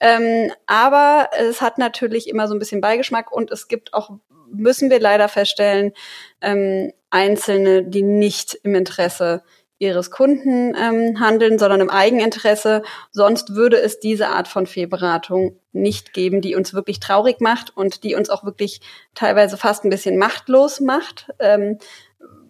Ähm, 0.00 0.50
aber 0.66 1.28
es 1.38 1.60
hat 1.60 1.76
natürlich 1.76 2.28
immer 2.28 2.48
so 2.48 2.54
ein 2.54 2.58
bisschen 2.58 2.80
Beigeschmack 2.80 3.30
und 3.30 3.50
es 3.50 3.68
gibt 3.68 3.92
auch, 3.92 4.10
müssen 4.50 4.88
wir 4.88 4.98
leider 4.98 5.28
feststellen, 5.28 5.92
ähm, 6.40 6.92
Einzelne, 7.10 7.84
die 7.84 8.02
nicht 8.02 8.54
im 8.62 8.74
Interesse 8.74 9.42
ihres 9.80 10.10
Kunden 10.10 10.74
ähm, 10.76 11.20
handeln, 11.20 11.58
sondern 11.58 11.80
im 11.80 11.90
Eigeninteresse. 11.90 12.82
Sonst 13.12 13.54
würde 13.54 13.80
es 13.80 13.98
diese 13.98 14.28
Art 14.28 14.46
von 14.46 14.66
Fehlberatung 14.66 15.58
nicht 15.72 16.12
geben, 16.12 16.42
die 16.42 16.54
uns 16.54 16.74
wirklich 16.74 17.00
traurig 17.00 17.40
macht 17.40 17.76
und 17.76 18.04
die 18.04 18.14
uns 18.14 18.28
auch 18.28 18.44
wirklich 18.44 18.82
teilweise 19.14 19.56
fast 19.56 19.84
ein 19.84 19.90
bisschen 19.90 20.18
machtlos 20.18 20.80
macht, 20.80 21.30
ähm, 21.38 21.78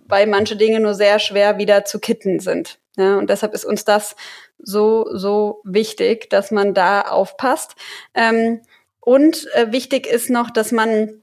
weil 0.06 0.26
manche 0.26 0.56
Dinge 0.56 0.80
nur 0.80 0.94
sehr 0.94 1.20
schwer 1.20 1.56
wieder 1.56 1.84
zu 1.84 2.00
kitten 2.00 2.40
sind. 2.40 2.80
Ja, 2.96 3.16
und 3.16 3.30
deshalb 3.30 3.54
ist 3.54 3.64
uns 3.64 3.84
das 3.84 4.16
so, 4.58 5.06
so 5.14 5.60
wichtig, 5.64 6.28
dass 6.30 6.50
man 6.50 6.74
da 6.74 7.02
aufpasst. 7.02 7.76
Ähm, 8.14 8.60
und 8.98 9.46
äh, 9.54 9.70
wichtig 9.70 10.06
ist 10.06 10.30
noch, 10.30 10.50
dass 10.50 10.72
man 10.72 11.22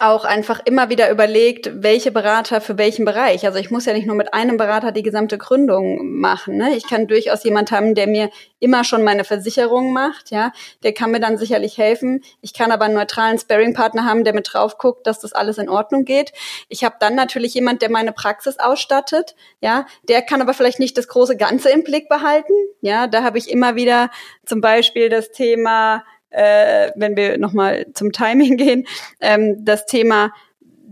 auch 0.00 0.24
einfach 0.24 0.60
immer 0.64 0.90
wieder 0.90 1.10
überlegt, 1.10 1.82
welche 1.82 2.10
Berater 2.10 2.60
für 2.60 2.76
welchen 2.76 3.04
Bereich. 3.04 3.46
Also 3.46 3.58
ich 3.58 3.70
muss 3.70 3.86
ja 3.86 3.94
nicht 3.94 4.06
nur 4.06 4.16
mit 4.16 4.34
einem 4.34 4.56
Berater 4.56 4.92
die 4.92 5.02
gesamte 5.02 5.38
Gründung 5.38 6.18
machen. 6.20 6.56
Ne? 6.56 6.76
Ich 6.76 6.86
kann 6.86 7.06
durchaus 7.06 7.42
jemand 7.42 7.70
haben, 7.70 7.94
der 7.94 8.06
mir 8.06 8.30
immer 8.60 8.84
schon 8.84 9.02
meine 9.02 9.24
Versicherung 9.24 9.92
macht. 9.92 10.30
Ja, 10.30 10.52
der 10.82 10.92
kann 10.92 11.10
mir 11.10 11.20
dann 11.20 11.38
sicherlich 11.38 11.78
helfen. 11.78 12.22
Ich 12.42 12.52
kann 12.52 12.70
aber 12.70 12.84
einen 12.84 12.94
neutralen 12.94 13.38
Sparring-Partner 13.38 14.04
haben, 14.04 14.24
der 14.24 14.34
mit 14.34 14.52
drauf 14.52 14.78
guckt, 14.78 15.06
dass 15.06 15.20
das 15.20 15.32
alles 15.32 15.58
in 15.58 15.68
Ordnung 15.68 16.04
geht. 16.04 16.32
Ich 16.68 16.84
habe 16.84 16.96
dann 17.00 17.14
natürlich 17.14 17.54
jemand, 17.54 17.80
der 17.80 17.90
meine 17.90 18.12
Praxis 18.12 18.58
ausstattet. 18.58 19.34
Ja, 19.60 19.86
der 20.08 20.22
kann 20.22 20.42
aber 20.42 20.54
vielleicht 20.54 20.80
nicht 20.80 20.98
das 20.98 21.08
große 21.08 21.36
Ganze 21.36 21.70
im 21.70 21.82
Blick 21.82 22.08
behalten. 22.08 22.52
Ja, 22.80 23.06
da 23.06 23.22
habe 23.22 23.38
ich 23.38 23.50
immer 23.50 23.74
wieder 23.74 24.10
zum 24.44 24.60
Beispiel 24.60 25.08
das 25.08 25.32
Thema 25.32 26.04
äh, 26.30 26.90
wenn 26.94 27.16
wir 27.16 27.38
nochmal 27.38 27.86
zum 27.94 28.12
Timing 28.12 28.56
gehen, 28.58 28.86
ähm, 29.20 29.64
das 29.64 29.86
Thema 29.86 30.30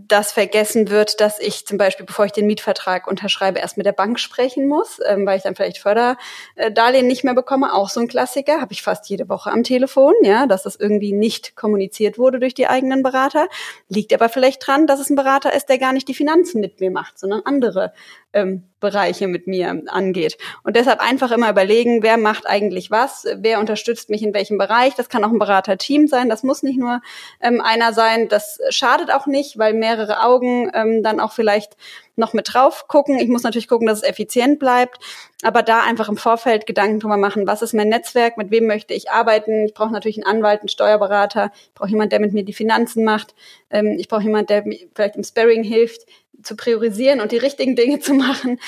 dass 0.07 0.31
vergessen 0.31 0.89
wird, 0.89 1.19
dass 1.19 1.39
ich 1.39 1.65
zum 1.65 1.77
Beispiel, 1.77 2.05
bevor 2.05 2.25
ich 2.25 2.31
den 2.31 2.47
Mietvertrag 2.47 3.07
unterschreibe, 3.07 3.59
erst 3.59 3.77
mit 3.77 3.85
der 3.85 3.91
Bank 3.91 4.19
sprechen 4.19 4.67
muss, 4.67 4.99
ähm, 5.05 5.25
weil 5.25 5.37
ich 5.37 5.43
dann 5.43 5.55
vielleicht 5.55 5.79
Förderdarlehen 5.79 7.07
nicht 7.07 7.23
mehr 7.23 7.33
bekomme. 7.33 7.73
Auch 7.73 7.89
so 7.89 7.99
ein 7.99 8.07
Klassiker, 8.07 8.61
habe 8.61 8.73
ich 8.73 8.81
fast 8.81 9.09
jede 9.09 9.29
Woche 9.29 9.51
am 9.51 9.63
Telefon, 9.63 10.13
ja, 10.23 10.47
dass 10.47 10.63
das 10.63 10.75
irgendwie 10.75 11.13
nicht 11.13 11.55
kommuniziert 11.55 12.17
wurde 12.17 12.39
durch 12.39 12.53
die 12.53 12.67
eigenen 12.67 13.03
Berater. 13.03 13.47
Liegt 13.89 14.13
aber 14.13 14.29
vielleicht 14.29 14.65
dran, 14.65 14.87
dass 14.87 14.99
es 14.99 15.09
ein 15.09 15.15
Berater 15.15 15.53
ist, 15.53 15.67
der 15.67 15.77
gar 15.77 15.93
nicht 15.93 16.07
die 16.07 16.13
Finanzen 16.13 16.61
mit 16.61 16.79
mir 16.79 16.91
macht, 16.91 17.19
sondern 17.19 17.41
andere 17.45 17.93
ähm, 18.37 18.63
Bereiche 18.79 19.27
mit 19.27 19.47
mir 19.47 19.81
angeht. 19.87 20.37
Und 20.63 20.75
deshalb 20.75 20.99
einfach 20.99 21.31
immer 21.31 21.49
überlegen, 21.49 22.03
wer 22.03 22.17
macht 22.17 22.47
eigentlich 22.47 22.91
was, 22.91 23.25
wer 23.37 23.59
unterstützt 23.59 24.11
mich 24.11 24.21
in 24.21 24.35
welchem 24.35 24.59
Bereich. 24.59 24.93
Das 24.93 25.09
kann 25.09 25.23
auch 25.23 25.31
ein 25.31 25.39
Beraterteam 25.39 26.07
sein, 26.07 26.29
das 26.29 26.43
muss 26.43 26.61
nicht 26.61 26.77
nur 26.77 27.01
ähm, 27.41 27.59
einer 27.59 27.93
sein. 27.93 28.27
Das 28.27 28.59
schadet 28.69 29.11
auch 29.11 29.25
nicht, 29.25 29.57
weil 29.57 29.73
mehrere 29.73 30.21
Augen 30.21 30.69
ähm, 30.75 31.01
dann 31.01 31.19
auch 31.19 31.31
vielleicht 31.31 31.75
noch 32.15 32.33
mit 32.33 32.53
drauf 32.53 32.87
gucken. 32.87 33.19
Ich 33.19 33.27
muss 33.27 33.43
natürlich 33.43 33.67
gucken, 33.67 33.87
dass 33.87 33.99
es 33.99 34.09
effizient 34.09 34.59
bleibt, 34.59 34.97
aber 35.43 35.61
da 35.61 35.81
einfach 35.83 36.09
im 36.09 36.17
Vorfeld 36.17 36.65
Gedanken 36.65 36.99
drüber 36.99 37.17
machen, 37.17 37.47
was 37.47 37.61
ist 37.61 37.73
mein 37.73 37.89
Netzwerk, 37.89 38.37
mit 38.37 38.51
wem 38.51 38.65
möchte 38.65 38.93
ich 38.93 39.11
arbeiten. 39.11 39.65
Ich 39.65 39.73
brauche 39.73 39.91
natürlich 39.91 40.17
einen 40.17 40.37
Anwalt, 40.37 40.61
einen 40.61 40.69
Steuerberater, 40.69 41.51
ich 41.53 41.73
brauche 41.75 41.89
jemanden, 41.89 42.09
der 42.09 42.19
mit 42.19 42.33
mir 42.33 42.43
die 42.43 42.53
Finanzen 42.53 43.03
macht, 43.03 43.35
ähm, 43.69 43.97
ich 43.99 44.07
brauche 44.07 44.23
jemanden, 44.23 44.47
der 44.47 44.65
mir 44.65 44.79
vielleicht 44.95 45.15
im 45.15 45.23
Sparring 45.23 45.63
hilft, 45.63 46.07
zu 46.47 46.55
priorisieren 46.55 47.21
und 47.21 47.31
die 47.31 47.37
richtigen 47.37 47.75
Dinge 47.75 47.99
zu 47.99 48.13
machen 48.13 48.59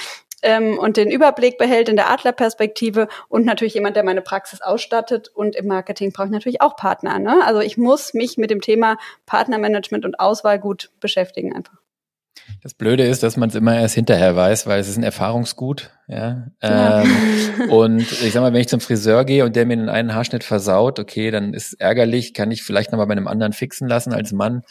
ähm, 0.42 0.78
und 0.78 0.98
den 0.98 1.10
Überblick 1.10 1.58
behält 1.58 1.90
in 1.90 1.96
der 1.96 2.10
Adlerperspektive 2.10 3.08
und 3.28 3.46
natürlich 3.46 3.74
jemand, 3.74 3.96
der 3.96 4.04
meine 4.04 4.22
Praxis 4.22 4.62
ausstattet. 4.62 5.30
Und 5.34 5.56
im 5.56 5.68
Marketing 5.68 6.12
brauche 6.12 6.28
ich 6.28 6.32
natürlich 6.32 6.62
auch 6.62 6.76
Partner. 6.76 7.20
Ne? 7.20 7.44
Also 7.46 7.62
ich 7.62 7.78
muss 7.78 8.14
mich 8.14 8.38
mit 8.38 8.52
dem 8.52 8.62
Thema 8.62 8.98
Partnermanagement 9.26 10.06
und 10.06 10.20
Auswahl 10.20 10.60
gut 10.60 10.92
beschäftigen 11.00 11.56
einfach. 11.56 11.78
Das 12.64 12.74
Blöde 12.74 13.06
ist, 13.06 13.24
dass 13.24 13.38
man 13.38 13.50
es 13.50 13.56
immer 13.56 13.80
erst 13.80 13.96
hinterher 13.96 14.36
weiß, 14.36 14.68
weil 14.68 14.80
es 14.80 14.88
ist 14.88 14.98
ein 14.98 15.04
Erfahrungsgut. 15.04 15.92
Ja. 16.10 16.48
ja. 16.64 17.04
Ähm, 17.04 17.70
und 17.70 18.02
ich 18.02 18.34
sag 18.34 18.42
mal, 18.42 18.52
wenn 18.52 18.62
ich 18.62 18.68
zum 18.68 18.80
Friseur 18.80 19.26
gehe 19.26 19.46
und 19.46 19.56
der 19.56 19.68
mir 19.68 19.78
den 19.78 19.90
einen 19.90 20.16
Haarschnitt 20.16 20.44
versaut, 20.44 20.98
okay, 20.98 21.30
dann 21.30 21.54
ist 21.54 21.74
ärgerlich, 21.74 22.34
kann 22.34 22.50
ich 22.50 22.64
vielleicht 22.64 22.92
nochmal 22.92 23.06
bei 23.06 23.12
einem 23.12 23.28
anderen 23.28 23.54
fixen 23.54 23.88
lassen 23.88 24.12
als 24.12 24.32
Mann 24.32 24.64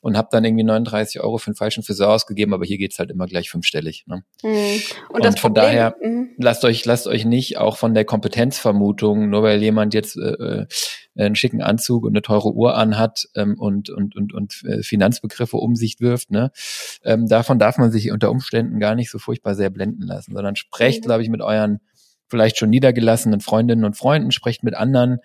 und 0.00 0.16
habe 0.16 0.28
dann 0.30 0.44
irgendwie 0.44 0.62
39 0.62 1.20
Euro 1.20 1.38
für 1.38 1.48
einen 1.48 1.56
falschen 1.56 1.82
Friseur 1.82 2.10
ausgegeben, 2.10 2.54
aber 2.54 2.64
hier 2.64 2.78
geht's 2.78 3.00
halt 3.00 3.10
immer 3.10 3.26
gleich 3.26 3.50
fünfstellig. 3.50 4.04
Ne? 4.06 4.22
Mhm. 4.44 4.82
Und, 5.08 5.26
und 5.26 5.40
von 5.40 5.52
Problem, 5.52 5.64
daher 5.64 5.96
mh. 6.00 6.26
lasst 6.38 6.64
euch 6.64 6.84
lasst 6.84 7.08
euch 7.08 7.24
nicht 7.24 7.58
auch 7.58 7.76
von 7.76 7.94
der 7.94 8.04
Kompetenzvermutung, 8.04 9.28
nur 9.28 9.42
weil 9.42 9.60
jemand 9.60 9.94
jetzt 9.94 10.16
äh, 10.16 10.20
äh 10.20 10.66
einen 11.16 11.36
schicken 11.36 11.62
Anzug 11.62 12.04
und 12.04 12.12
eine 12.12 12.22
teure 12.22 12.52
Uhr 12.52 12.76
anhat 12.76 13.28
ähm, 13.36 13.54
und 13.58 13.90
und 13.90 14.16
und 14.16 14.32
und 14.34 14.64
äh, 14.64 14.82
Finanzbegriffe 14.82 15.56
um 15.56 15.76
sich 15.76 16.00
wirft, 16.00 16.30
ne? 16.30 16.50
Ähm, 17.04 17.28
davon 17.28 17.58
darf 17.58 17.78
man 17.78 17.90
sich 17.92 18.10
unter 18.10 18.30
Umständen 18.30 18.80
gar 18.80 18.94
nicht 18.94 19.10
so 19.10 19.18
furchtbar 19.18 19.54
sehr 19.54 19.70
blenden 19.70 20.02
lassen, 20.02 20.34
sondern 20.34 20.56
sprecht, 20.84 21.02
mhm. 21.02 21.06
glaube 21.06 21.22
ich, 21.22 21.28
mit 21.28 21.40
euren 21.40 21.80
vielleicht 22.28 22.58
schon 22.58 22.70
niedergelassenen 22.70 23.40
Freundinnen 23.40 23.84
und 23.84 23.96
Freunden, 23.96 24.32
sprecht 24.32 24.64
mit 24.64 24.74
anderen, 24.74 25.18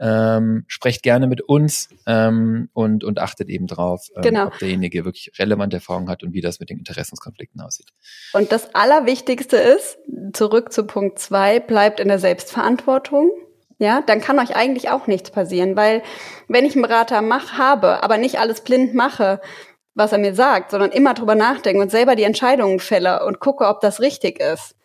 ähm, 0.00 0.64
sprecht 0.66 1.02
gerne 1.02 1.26
mit 1.26 1.40
uns 1.42 1.88
ähm, 2.06 2.68
und, 2.72 3.04
und 3.04 3.18
achtet 3.18 3.48
eben 3.48 3.66
drauf, 3.66 4.08
ähm, 4.16 4.22
genau. 4.22 4.46
ob 4.46 4.58
derjenige 4.58 5.04
wirklich 5.04 5.32
relevante 5.38 5.76
Erfahrung 5.76 6.08
hat 6.08 6.22
und 6.22 6.32
wie 6.32 6.40
das 6.40 6.60
mit 6.60 6.70
den 6.70 6.78
Interessenskonflikten 6.78 7.60
aussieht. 7.60 7.88
Und 8.32 8.50
das 8.50 8.74
Allerwichtigste 8.74 9.56
ist, 9.56 9.98
zurück 10.32 10.72
zu 10.72 10.84
Punkt 10.84 11.18
zwei, 11.18 11.60
bleibt 11.60 12.00
in 12.00 12.08
der 12.08 12.18
Selbstverantwortung. 12.18 13.30
Ja, 13.78 14.02
dann 14.06 14.20
kann 14.20 14.38
euch 14.38 14.54
eigentlich 14.54 14.90
auch 14.90 15.08
nichts 15.08 15.30
passieren, 15.30 15.76
weil 15.76 16.02
wenn 16.48 16.64
ich 16.64 16.74
einen 16.74 16.82
Berater 16.82 17.22
mach, 17.22 17.58
habe, 17.58 18.02
aber 18.04 18.18
nicht 18.18 18.38
alles 18.38 18.62
blind 18.62 18.94
mache, 18.94 19.40
was 19.94 20.12
er 20.12 20.18
mir 20.18 20.34
sagt, 20.34 20.70
sondern 20.70 20.90
immer 20.90 21.14
drüber 21.14 21.34
nachdenke 21.34 21.82
und 21.82 21.90
selber 21.90 22.16
die 22.16 22.22
Entscheidungen 22.22 22.78
fälle 22.78 23.24
und 23.26 23.40
gucke, 23.40 23.66
ob 23.66 23.80
das 23.80 24.00
richtig 24.00 24.40
ist, 24.40 24.76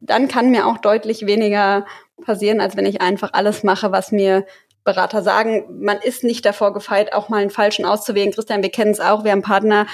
dann 0.00 0.28
kann 0.28 0.50
mir 0.50 0.66
auch 0.66 0.78
deutlich 0.78 1.26
weniger 1.26 1.86
passieren, 2.24 2.60
als 2.60 2.76
wenn 2.76 2.86
ich 2.86 3.00
einfach 3.00 3.30
alles 3.32 3.62
mache, 3.62 3.92
was 3.92 4.12
mir 4.12 4.46
Berater 4.84 5.22
sagen. 5.22 5.64
Man 5.80 5.98
ist 5.98 6.24
nicht 6.24 6.44
davor 6.44 6.72
gefeit, 6.72 7.12
auch 7.12 7.28
mal 7.28 7.42
einen 7.42 7.50
falschen 7.50 7.84
auszuwählen. 7.84 8.32
Christian, 8.32 8.62
wir 8.62 8.70
kennen 8.70 8.92
es 8.92 9.00
auch. 9.00 9.24
Wir 9.24 9.32
haben 9.32 9.42
Partner 9.42 9.86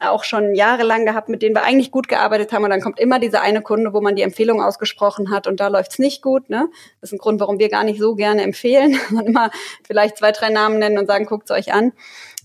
auch 0.00 0.24
schon 0.24 0.54
jahrelang 0.54 1.04
gehabt, 1.04 1.28
mit 1.28 1.42
denen 1.42 1.54
wir 1.54 1.62
eigentlich 1.62 1.90
gut 1.90 2.08
gearbeitet 2.08 2.52
haben. 2.52 2.64
Und 2.64 2.70
dann 2.70 2.80
kommt 2.80 2.98
immer 2.98 3.18
dieser 3.18 3.42
eine 3.42 3.60
Kunde, 3.60 3.92
wo 3.92 4.00
man 4.00 4.16
die 4.16 4.22
Empfehlung 4.22 4.62
ausgesprochen 4.62 5.30
hat 5.30 5.46
und 5.46 5.60
da 5.60 5.68
läuft's 5.68 5.98
nicht 5.98 6.22
gut. 6.22 6.48
Ne? 6.48 6.68
Das 7.00 7.10
ist 7.10 7.12
ein 7.12 7.18
Grund, 7.18 7.38
warum 7.38 7.58
wir 7.58 7.68
gar 7.68 7.84
nicht 7.84 8.00
so 8.00 8.14
gerne 8.14 8.42
empfehlen. 8.42 8.98
und 9.10 9.26
immer 9.26 9.50
vielleicht 9.86 10.16
zwei, 10.16 10.32
drei 10.32 10.48
Namen 10.48 10.78
nennen 10.78 10.98
und 10.98 11.06
sagen, 11.06 11.26
guckt's 11.26 11.50
euch 11.50 11.72
an. 11.72 11.92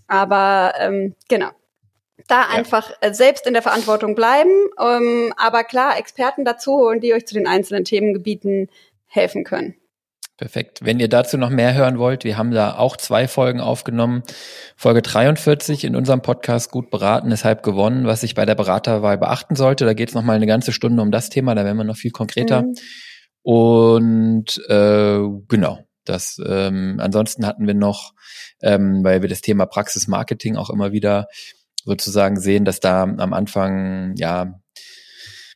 Aber 0.07 0.74
ähm, 0.80 1.16
genau, 1.30 1.49
da 2.28 2.41
ja. 2.41 2.49
einfach 2.49 2.91
äh, 3.01 3.13
selbst 3.13 3.47
in 3.47 3.53
der 3.53 3.61
Verantwortung 3.61 4.15
bleiben, 4.15 4.51
ähm, 4.80 5.34
aber 5.38 5.63
klar 5.63 5.97
Experten 5.97 6.45
dazu 6.45 6.73
holen, 6.73 7.01
die 7.01 7.13
euch 7.13 7.26
zu 7.26 7.34
den 7.34 7.47
einzelnen 7.47 7.86
Themengebieten 7.86 8.69
helfen 9.07 9.43
können. 9.43 9.76
Perfekt. 10.38 10.80
Wenn 10.84 10.99
ihr 10.99 11.07
dazu 11.07 11.38
noch 11.38 11.49
mehr 11.49 11.73
hören 11.76 11.97
wollt, 11.97 12.26
wir 12.26 12.38
haben 12.38 12.51
da 12.51 12.76
auch 12.76 12.97
zwei 12.97 13.26
Folgen 13.30 13.61
aufgenommen. 13.61 14.21
Folge 14.76 15.01
43 15.01 15.86
in 15.86 15.95
unserem 15.95 16.21
Podcast 16.21 16.71
Gut 16.71 16.89
beraten, 16.89 17.30
deshalb 17.30 17.63
gewonnen, 17.63 18.05
was 18.05 18.21
ich 18.21 18.36
bei 18.36 18.45
der 18.45 18.55
Beraterwahl 18.55 19.17
beachten 19.17 19.55
sollte. 19.55 19.86
Da 19.86 19.93
geht 19.93 20.09
es 20.09 20.15
nochmal 20.15 20.36
eine 20.36 20.47
ganze 20.47 20.73
Stunde 20.73 21.01
um 21.01 21.11
das 21.11 21.30
Thema, 21.30 21.55
da 21.55 21.63
werden 21.63 21.78
wir 21.78 21.86
noch 21.86 21.95
viel 21.95 22.11
konkreter. 22.11 22.63
Mhm. 22.63 22.76
Und 23.43 24.61
äh, 24.67 25.19
genau, 25.47 25.80
das 26.03 26.41
ähm, 26.45 26.97
ansonsten 26.99 27.45
hatten 27.45 27.65
wir 27.65 27.73
noch, 27.73 28.13
ähm, 28.61 29.05
weil 29.05 29.21
wir 29.21 29.30
das 29.30 29.39
Thema 29.39 29.65
Praxismarketing 29.65 30.57
auch 30.57 30.69
immer 30.69 30.91
wieder 30.91 31.28
sozusagen 31.86 32.39
sehen, 32.39 32.65
dass 32.65 32.79
da 32.79 33.03
am 33.03 33.33
Anfang 33.33 34.15
ja 34.17 34.59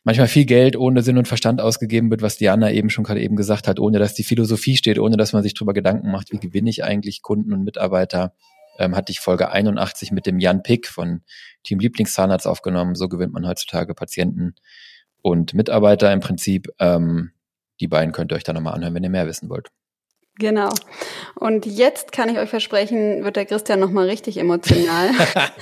manchmal 0.04 0.28
viel 0.28 0.46
Geld 0.46 0.76
ohne 0.76 1.02
Sinn 1.02 1.18
und 1.18 1.28
Verstand 1.28 1.60
ausgegeben 1.60 2.10
wird, 2.10 2.22
was 2.22 2.38
Diana 2.38 2.72
eben 2.72 2.90
schon 2.90 3.04
gerade 3.04 3.20
eben 3.20 3.36
gesagt 3.36 3.68
hat, 3.68 3.78
ohne 3.78 3.98
dass 3.98 4.14
die 4.14 4.24
Philosophie 4.24 4.76
steht, 4.76 4.98
ohne 4.98 5.16
dass 5.16 5.32
man 5.32 5.42
sich 5.42 5.54
darüber 5.54 5.74
Gedanken 5.74 6.10
macht, 6.10 6.32
wie 6.32 6.38
gewinne 6.38 6.70
ich 6.70 6.84
eigentlich 6.84 7.22
Kunden 7.22 7.52
und 7.52 7.64
Mitarbeiter, 7.64 8.32
ähm, 8.78 8.96
hatte 8.96 9.12
ich 9.12 9.20
Folge 9.20 9.50
81 9.50 10.12
mit 10.12 10.26
dem 10.26 10.38
Jan 10.38 10.62
Pick 10.62 10.86
von 10.88 11.22
Team 11.64 11.80
Lieblingszahnarzt 11.80 12.46
aufgenommen. 12.46 12.94
So 12.94 13.08
gewinnt 13.08 13.32
man 13.32 13.46
heutzutage 13.46 13.94
Patienten 13.94 14.54
und 15.20 15.52
Mitarbeiter 15.54 16.12
im 16.12 16.20
Prinzip. 16.20 16.68
Ähm, 16.78 17.32
die 17.80 17.88
beiden 17.88 18.12
könnt 18.12 18.32
ihr 18.32 18.36
euch 18.36 18.44
da 18.44 18.52
nochmal 18.52 18.74
anhören, 18.74 18.94
wenn 18.94 19.04
ihr 19.04 19.10
mehr 19.10 19.26
wissen 19.26 19.48
wollt. 19.50 19.70
Genau. 20.40 20.70
Und 21.34 21.66
jetzt 21.66 22.12
kann 22.12 22.30
ich 22.30 22.38
euch 22.38 22.48
versprechen, 22.48 23.24
wird 23.24 23.36
der 23.36 23.44
Christian 23.44 23.78
nochmal 23.78 24.06
richtig 24.06 24.38
emotional. 24.38 25.10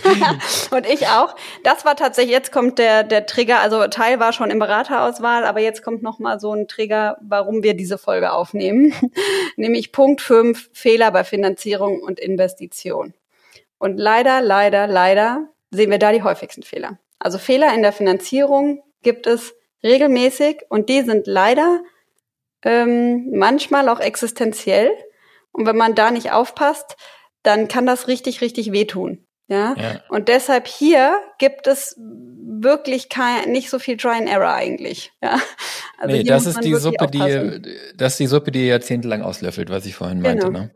und 0.70 0.86
ich 0.86 1.08
auch. 1.08 1.34
Das 1.64 1.84
war 1.84 1.96
tatsächlich, 1.96 2.32
jetzt 2.32 2.52
kommt 2.52 2.78
der, 2.78 3.02
der 3.02 3.26
Trigger, 3.26 3.58
also 3.58 3.84
Teil 3.88 4.20
war 4.20 4.32
schon 4.32 4.50
im 4.50 4.60
Beraterauswahl, 4.60 5.44
aber 5.44 5.58
jetzt 5.58 5.82
kommt 5.82 6.04
nochmal 6.04 6.38
so 6.38 6.52
ein 6.52 6.68
Trigger, 6.68 7.18
warum 7.20 7.64
wir 7.64 7.74
diese 7.74 7.98
Folge 7.98 8.32
aufnehmen. 8.32 8.94
Nämlich 9.56 9.90
Punkt 9.90 10.20
5, 10.20 10.70
Fehler 10.72 11.10
bei 11.10 11.24
Finanzierung 11.24 12.00
und 12.00 12.20
Investition. 12.20 13.14
Und 13.78 13.98
leider, 13.98 14.40
leider, 14.40 14.86
leider 14.86 15.48
sehen 15.72 15.90
wir 15.90 15.98
da 15.98 16.12
die 16.12 16.22
häufigsten 16.22 16.62
Fehler. 16.62 16.98
Also 17.18 17.38
Fehler 17.38 17.74
in 17.74 17.82
der 17.82 17.92
Finanzierung 17.92 18.84
gibt 19.02 19.26
es 19.26 19.56
regelmäßig 19.82 20.62
und 20.68 20.88
die 20.88 21.02
sind 21.02 21.26
leider 21.26 21.80
ähm, 22.62 23.30
manchmal 23.32 23.88
auch 23.88 24.00
existenziell. 24.00 24.90
Und 25.52 25.66
wenn 25.66 25.76
man 25.76 25.94
da 25.94 26.11
nicht 26.11 26.32
aufpasst, 26.32 26.96
dann 27.42 27.68
kann 27.68 27.86
das 27.86 28.09
richtig, 28.09 28.40
richtig 28.40 28.72
wehtun. 28.72 29.26
Ja? 29.48 29.74
ja. 29.78 30.02
Und 30.11 30.28
deshalb 30.28 30.66
hier 30.66 31.18
gibt 31.38 31.66
es 31.66 31.96
wirklich 31.98 33.09
kein, 33.09 33.50
nicht 33.50 33.70
so 33.70 33.78
viel 33.78 33.96
Try 33.96 34.18
and 34.18 34.28
Error 34.28 34.52
eigentlich. 34.52 35.12
Ja. 35.22 35.38
Also 36.00 36.16
nee, 36.16 36.22
das 36.22 36.46
ist 36.46 36.62
die 36.62 36.74
Suppe, 36.74 37.09
die, 37.09 37.62
das 37.96 38.12
ist 38.12 38.20
die 38.20 38.26
Suppe, 38.26 38.52
die 38.52 38.61
ihr 38.61 38.66
jahrzehntelang 38.66 39.22
auslöffelt, 39.22 39.68
was 39.68 39.84
ich 39.84 39.96
vorhin 39.96 40.20
meinte. 40.20 40.46
Genau. 40.46 40.61
Ne? 40.61 40.70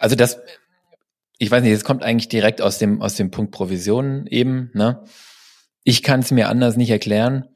Also 0.00 0.16
das, 0.16 0.38
ich 1.38 1.50
weiß 1.50 1.62
nicht, 1.62 1.72
es 1.72 1.84
kommt 1.84 2.02
eigentlich 2.02 2.28
direkt 2.28 2.60
aus 2.60 2.78
dem, 2.78 3.00
aus 3.00 3.14
dem 3.14 3.30
Punkt 3.30 3.52
Provisionen 3.52 4.26
eben, 4.26 4.70
ne? 4.74 5.04
Ich 5.82 6.02
kann 6.02 6.20
es 6.20 6.30
mir 6.30 6.48
anders 6.48 6.76
nicht 6.76 6.90
erklären. 6.90 7.48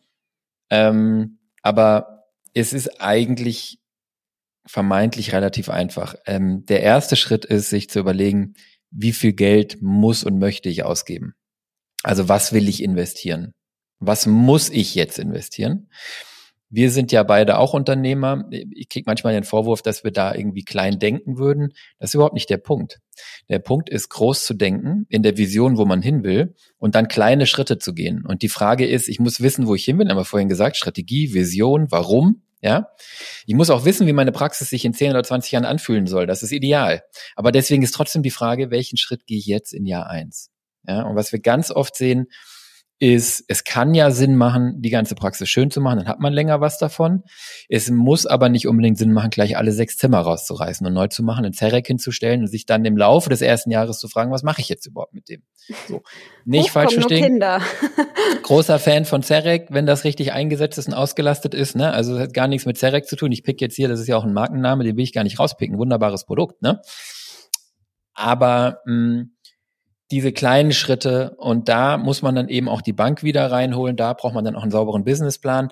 Ähm, 0.70 1.38
aber 1.62 2.17
es 2.58 2.72
ist 2.72 3.00
eigentlich 3.00 3.78
vermeintlich 4.66 5.32
relativ 5.32 5.70
einfach. 5.70 6.16
Ähm, 6.26 6.64
der 6.66 6.82
erste 6.82 7.16
Schritt 7.16 7.44
ist, 7.44 7.70
sich 7.70 7.88
zu 7.88 8.00
überlegen, 8.00 8.54
wie 8.90 9.12
viel 9.12 9.32
Geld 9.32 9.78
muss 9.80 10.24
und 10.24 10.38
möchte 10.38 10.68
ich 10.68 10.82
ausgeben? 10.82 11.34
Also 12.02 12.28
was 12.28 12.52
will 12.52 12.68
ich 12.68 12.82
investieren? 12.82 13.54
Was 13.98 14.26
muss 14.26 14.70
ich 14.70 14.94
jetzt 14.94 15.18
investieren? 15.18 15.88
Wir 16.70 16.90
sind 16.90 17.12
ja 17.12 17.22
beide 17.22 17.58
auch 17.58 17.72
Unternehmer. 17.72 18.44
Ich 18.50 18.90
kriege 18.90 19.04
manchmal 19.06 19.32
den 19.32 19.44
Vorwurf, 19.44 19.80
dass 19.80 20.04
wir 20.04 20.10
da 20.10 20.34
irgendwie 20.34 20.64
klein 20.64 20.98
denken 20.98 21.38
würden. 21.38 21.72
Das 21.98 22.10
ist 22.10 22.14
überhaupt 22.14 22.34
nicht 22.34 22.50
der 22.50 22.58
Punkt. 22.58 22.98
Der 23.48 23.58
Punkt 23.58 23.88
ist, 23.88 24.10
groß 24.10 24.44
zu 24.44 24.52
denken 24.52 25.06
in 25.08 25.22
der 25.22 25.38
Vision, 25.38 25.78
wo 25.78 25.86
man 25.86 26.02
hin 26.02 26.24
will 26.24 26.54
und 26.76 26.94
dann 26.94 27.08
kleine 27.08 27.46
Schritte 27.46 27.78
zu 27.78 27.94
gehen. 27.94 28.24
Und 28.26 28.42
die 28.42 28.50
Frage 28.50 28.86
ist, 28.86 29.08
ich 29.08 29.18
muss 29.18 29.40
wissen, 29.40 29.66
wo 29.66 29.74
ich 29.74 29.84
hin 29.84 29.98
will, 29.98 30.08
haben 30.08 30.18
wir 30.18 30.26
vorhin 30.26 30.50
gesagt, 30.50 30.76
Strategie, 30.76 31.32
Vision, 31.32 31.86
warum 31.90 32.42
ja, 32.60 32.88
ich 33.46 33.54
muss 33.54 33.70
auch 33.70 33.84
wissen, 33.84 34.06
wie 34.06 34.12
meine 34.12 34.32
Praxis 34.32 34.70
sich 34.70 34.84
in 34.84 34.94
10 34.94 35.10
oder 35.10 35.22
20 35.22 35.52
Jahren 35.52 35.64
anfühlen 35.64 36.06
soll. 36.06 36.26
Das 36.26 36.42
ist 36.42 36.52
ideal. 36.52 37.02
Aber 37.36 37.52
deswegen 37.52 37.82
ist 37.82 37.94
trotzdem 37.94 38.22
die 38.22 38.30
Frage, 38.30 38.70
welchen 38.70 38.96
Schritt 38.96 39.26
gehe 39.26 39.38
ich 39.38 39.46
jetzt 39.46 39.72
in 39.72 39.86
Jahr 39.86 40.08
eins? 40.08 40.50
Ja, 40.86 41.02
und 41.02 41.16
was 41.16 41.32
wir 41.32 41.40
ganz 41.40 41.70
oft 41.70 41.94
sehen, 41.96 42.26
ist, 43.00 43.44
es 43.46 43.62
kann 43.62 43.94
ja 43.94 44.10
Sinn 44.10 44.34
machen, 44.36 44.82
die 44.82 44.90
ganze 44.90 45.14
Praxis 45.14 45.48
schön 45.48 45.70
zu 45.70 45.80
machen, 45.80 45.98
dann 45.98 46.08
hat 46.08 46.18
man 46.18 46.32
länger 46.32 46.60
was 46.60 46.78
davon. 46.78 47.22
Es 47.68 47.90
muss 47.90 48.26
aber 48.26 48.48
nicht 48.48 48.66
unbedingt 48.66 48.98
Sinn 48.98 49.12
machen, 49.12 49.30
gleich 49.30 49.56
alle 49.56 49.70
sechs 49.72 49.96
Zimmer 49.96 50.18
rauszureißen 50.18 50.84
und 50.86 50.94
neu 50.94 51.06
zu 51.06 51.22
machen, 51.22 51.44
einen 51.44 51.54
Zerek 51.54 51.86
hinzustellen 51.86 52.40
und 52.40 52.46
sich 52.48 52.66
dann 52.66 52.84
im 52.84 52.96
Laufe 52.96 53.30
des 53.30 53.40
ersten 53.40 53.70
Jahres 53.70 53.98
zu 53.98 54.08
fragen, 54.08 54.32
was 54.32 54.42
mache 54.42 54.60
ich 54.60 54.68
jetzt 54.68 54.86
überhaupt 54.86 55.14
mit 55.14 55.28
dem? 55.28 55.42
So. 55.86 56.02
Nicht 56.44 56.70
falsch 56.70 56.94
verstehen. 56.94 57.40
Großer 58.42 58.78
Fan 58.80 59.04
von 59.04 59.22
Zerek, 59.22 59.68
wenn 59.70 59.86
das 59.86 60.04
richtig 60.04 60.32
eingesetzt 60.32 60.78
ist 60.78 60.88
und 60.88 60.94
ausgelastet 60.94 61.54
ist, 61.54 61.76
ne? 61.76 61.92
Also 61.92 62.16
es 62.16 62.22
hat 62.22 62.34
gar 62.34 62.48
nichts 62.48 62.66
mit 62.66 62.78
Zerek 62.78 63.06
zu 63.06 63.14
tun. 63.14 63.30
Ich 63.30 63.44
pick 63.44 63.60
jetzt 63.60 63.76
hier, 63.76 63.88
das 63.88 64.00
ist 64.00 64.08
ja 64.08 64.16
auch 64.16 64.24
ein 64.24 64.32
Markenname, 64.32 64.82
den 64.82 64.96
will 64.96 65.04
ich 65.04 65.12
gar 65.12 65.24
nicht 65.24 65.38
rauspicken. 65.38 65.78
Wunderbares 65.78 66.24
Produkt, 66.24 66.62
ne? 66.62 66.80
Aber 68.14 68.80
mh, 68.86 68.94
mm, 68.94 69.30
diese 70.10 70.32
kleinen 70.32 70.72
Schritte 70.72 71.34
und 71.38 71.68
da 71.68 71.98
muss 71.98 72.22
man 72.22 72.34
dann 72.34 72.48
eben 72.48 72.68
auch 72.68 72.82
die 72.82 72.92
Bank 72.92 73.22
wieder 73.22 73.50
reinholen, 73.50 73.96
da 73.96 74.12
braucht 74.14 74.34
man 74.34 74.44
dann 74.44 74.56
auch 74.56 74.62
einen 74.62 74.70
sauberen 74.70 75.04
Businessplan. 75.04 75.70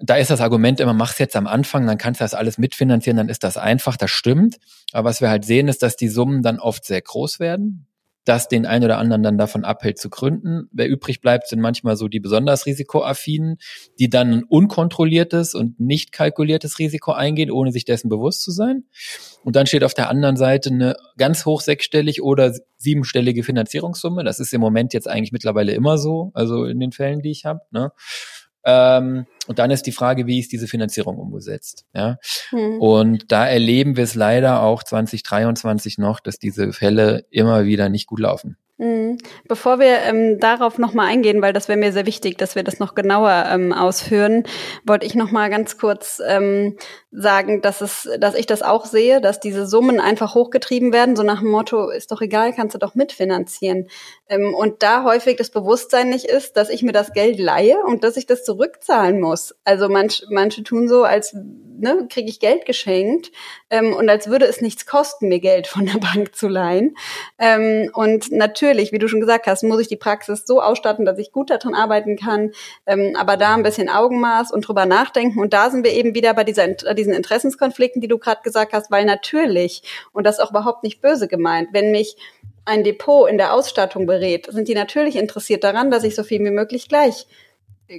Da 0.00 0.14
ist 0.14 0.30
das 0.30 0.40
Argument 0.40 0.78
immer, 0.78 0.92
mach's 0.92 1.18
jetzt 1.18 1.34
am 1.34 1.48
Anfang, 1.48 1.86
dann 1.86 1.98
kannst 1.98 2.20
du 2.20 2.24
das 2.24 2.34
alles 2.34 2.58
mitfinanzieren, 2.58 3.16
dann 3.16 3.28
ist 3.28 3.42
das 3.42 3.56
einfach, 3.56 3.96
das 3.96 4.10
stimmt. 4.10 4.58
Aber 4.92 5.08
was 5.08 5.20
wir 5.20 5.28
halt 5.28 5.44
sehen, 5.44 5.66
ist, 5.66 5.82
dass 5.82 5.96
die 5.96 6.08
Summen 6.08 6.42
dann 6.42 6.60
oft 6.60 6.84
sehr 6.84 7.00
groß 7.00 7.40
werden 7.40 7.87
das 8.28 8.48
den 8.48 8.66
einen 8.66 8.84
oder 8.84 8.98
anderen 8.98 9.22
dann 9.22 9.38
davon 9.38 9.64
abhält 9.64 9.98
zu 9.98 10.10
gründen. 10.10 10.68
Wer 10.72 10.88
übrig 10.88 11.20
bleibt, 11.20 11.48
sind 11.48 11.60
manchmal 11.60 11.96
so 11.96 12.08
die 12.08 12.20
besonders 12.20 12.66
risikoaffinen, 12.66 13.56
die 13.98 14.10
dann 14.10 14.32
ein 14.32 14.44
unkontrolliertes 14.44 15.54
und 15.54 15.80
nicht 15.80 16.12
kalkuliertes 16.12 16.78
Risiko 16.78 17.12
eingehen, 17.12 17.50
ohne 17.50 17.72
sich 17.72 17.84
dessen 17.84 18.08
bewusst 18.08 18.42
zu 18.42 18.50
sein. 18.50 18.84
Und 19.44 19.56
dann 19.56 19.66
steht 19.66 19.84
auf 19.84 19.94
der 19.94 20.10
anderen 20.10 20.36
Seite 20.36 20.70
eine 20.70 20.96
ganz 21.16 21.46
hoch 21.46 21.60
sechsstellig 21.60 22.22
oder 22.22 22.52
siebenstellige 22.76 23.42
Finanzierungssumme. 23.42 24.24
Das 24.24 24.40
ist 24.40 24.52
im 24.52 24.60
Moment 24.60 24.92
jetzt 24.92 25.08
eigentlich 25.08 25.32
mittlerweile 25.32 25.72
immer 25.72 25.98
so, 25.98 26.30
also 26.34 26.64
in 26.64 26.78
den 26.80 26.92
Fällen, 26.92 27.22
die 27.22 27.30
ich 27.30 27.44
habe. 27.44 27.60
Ne? 27.70 27.92
Ähm, 28.64 29.26
und 29.46 29.58
dann 29.58 29.70
ist 29.70 29.84
die 29.84 29.92
Frage, 29.92 30.26
wie 30.26 30.40
ist 30.40 30.52
diese 30.52 30.68
Finanzierung 30.68 31.18
umgesetzt? 31.18 31.86
Ja? 31.94 32.18
Mhm. 32.52 32.80
Und 32.80 33.32
da 33.32 33.46
erleben 33.46 33.96
wir 33.96 34.04
es 34.04 34.14
leider 34.14 34.62
auch 34.62 34.82
2023 34.82 35.98
noch, 35.98 36.20
dass 36.20 36.38
diese 36.38 36.72
Fälle 36.72 37.24
immer 37.30 37.64
wieder 37.64 37.88
nicht 37.88 38.06
gut 38.06 38.20
laufen. 38.20 38.56
Mhm. 38.78 39.18
Bevor 39.48 39.80
wir 39.80 40.02
ähm, 40.02 40.38
darauf 40.38 40.78
nochmal 40.78 41.08
eingehen, 41.08 41.42
weil 41.42 41.52
das 41.52 41.68
wäre 41.68 41.78
mir 41.78 41.92
sehr 41.92 42.06
wichtig, 42.06 42.38
dass 42.38 42.54
wir 42.54 42.62
das 42.62 42.78
noch 42.78 42.94
genauer 42.94 43.46
ähm, 43.50 43.72
ausführen, 43.72 44.44
wollte 44.86 45.04
ich 45.04 45.16
nochmal 45.16 45.50
ganz 45.50 45.78
kurz 45.78 46.22
ähm, 46.24 46.76
sagen, 47.10 47.62
dass 47.62 47.80
es, 47.80 48.08
dass 48.18 48.34
ich 48.34 48.44
das 48.44 48.62
auch 48.62 48.84
sehe, 48.84 49.20
dass 49.22 49.40
diese 49.40 49.66
Summen 49.66 49.98
einfach 49.98 50.34
hochgetrieben 50.34 50.92
werden, 50.92 51.16
so 51.16 51.22
nach 51.22 51.40
dem 51.40 51.50
Motto, 51.50 51.88
ist 51.88 52.12
doch 52.12 52.20
egal, 52.20 52.52
kannst 52.52 52.74
du 52.74 52.78
doch 52.78 52.94
mitfinanzieren. 52.94 53.88
Ähm, 54.28 54.54
und 54.54 54.82
da 54.82 55.04
häufig 55.04 55.36
das 55.36 55.50
Bewusstsein 55.50 56.10
nicht 56.10 56.26
ist, 56.26 56.58
dass 56.58 56.68
ich 56.68 56.82
mir 56.82 56.92
das 56.92 57.14
Geld 57.14 57.38
leihe 57.38 57.78
und 57.86 58.04
dass 58.04 58.18
ich 58.18 58.26
das 58.26 58.44
zurückzahlen 58.44 59.20
muss. 59.20 59.54
Also 59.64 59.88
manch, 59.88 60.26
manche 60.28 60.62
tun 60.62 60.86
so, 60.86 61.04
als 61.04 61.34
ne, 61.34 62.06
kriege 62.10 62.28
ich 62.28 62.40
Geld 62.40 62.66
geschenkt 62.66 63.32
ähm, 63.70 63.94
und 63.94 64.10
als 64.10 64.28
würde 64.28 64.44
es 64.44 64.60
nichts 64.60 64.84
kosten, 64.84 65.28
mir 65.28 65.40
Geld 65.40 65.66
von 65.66 65.86
der 65.86 65.98
Bank 65.98 66.34
zu 66.34 66.46
leihen. 66.46 66.94
Ähm, 67.38 67.90
und 67.94 68.30
natürlich, 68.32 68.92
wie 68.92 68.98
du 68.98 69.08
schon 69.08 69.20
gesagt 69.20 69.46
hast, 69.46 69.62
muss 69.62 69.80
ich 69.80 69.88
die 69.88 69.96
Praxis 69.96 70.44
so 70.46 70.60
ausstatten, 70.60 71.06
dass 71.06 71.18
ich 71.18 71.32
gut 71.32 71.48
daran 71.48 71.74
arbeiten 71.74 72.16
kann, 72.16 72.52
aber 73.16 73.36
da 73.36 73.54
ein 73.54 73.62
bisschen 73.62 73.88
Augenmaß 73.88 74.52
und 74.52 74.66
drüber 74.66 74.86
nachdenken. 74.86 75.40
Und 75.40 75.52
da 75.52 75.70
sind 75.70 75.84
wir 75.84 75.92
eben 75.92 76.14
wieder 76.14 76.34
bei 76.34 76.44
dieser, 76.44 76.68
diesen 76.98 77.14
Interessenskonflikten, 77.14 78.02
die 78.02 78.08
du 78.08 78.18
gerade 78.18 78.42
gesagt 78.42 78.72
hast, 78.72 78.90
weil 78.90 79.04
natürlich, 79.04 79.82
und 80.12 80.24
das 80.24 80.40
auch 80.40 80.50
überhaupt 80.50 80.82
nicht 80.82 81.00
böse 81.00 81.28
gemeint, 81.28 81.70
wenn 81.72 81.90
mich 81.90 82.16
ein 82.64 82.84
Depot 82.84 83.28
in 83.30 83.38
der 83.38 83.54
Ausstattung 83.54 84.06
berät, 84.06 84.46
sind 84.50 84.68
die 84.68 84.74
natürlich 84.74 85.16
interessiert 85.16 85.64
daran, 85.64 85.90
dass 85.90 86.04
ich 86.04 86.14
so 86.14 86.22
viel 86.22 86.44
wie 86.44 86.50
möglich 86.50 86.88
gleich 86.88 87.26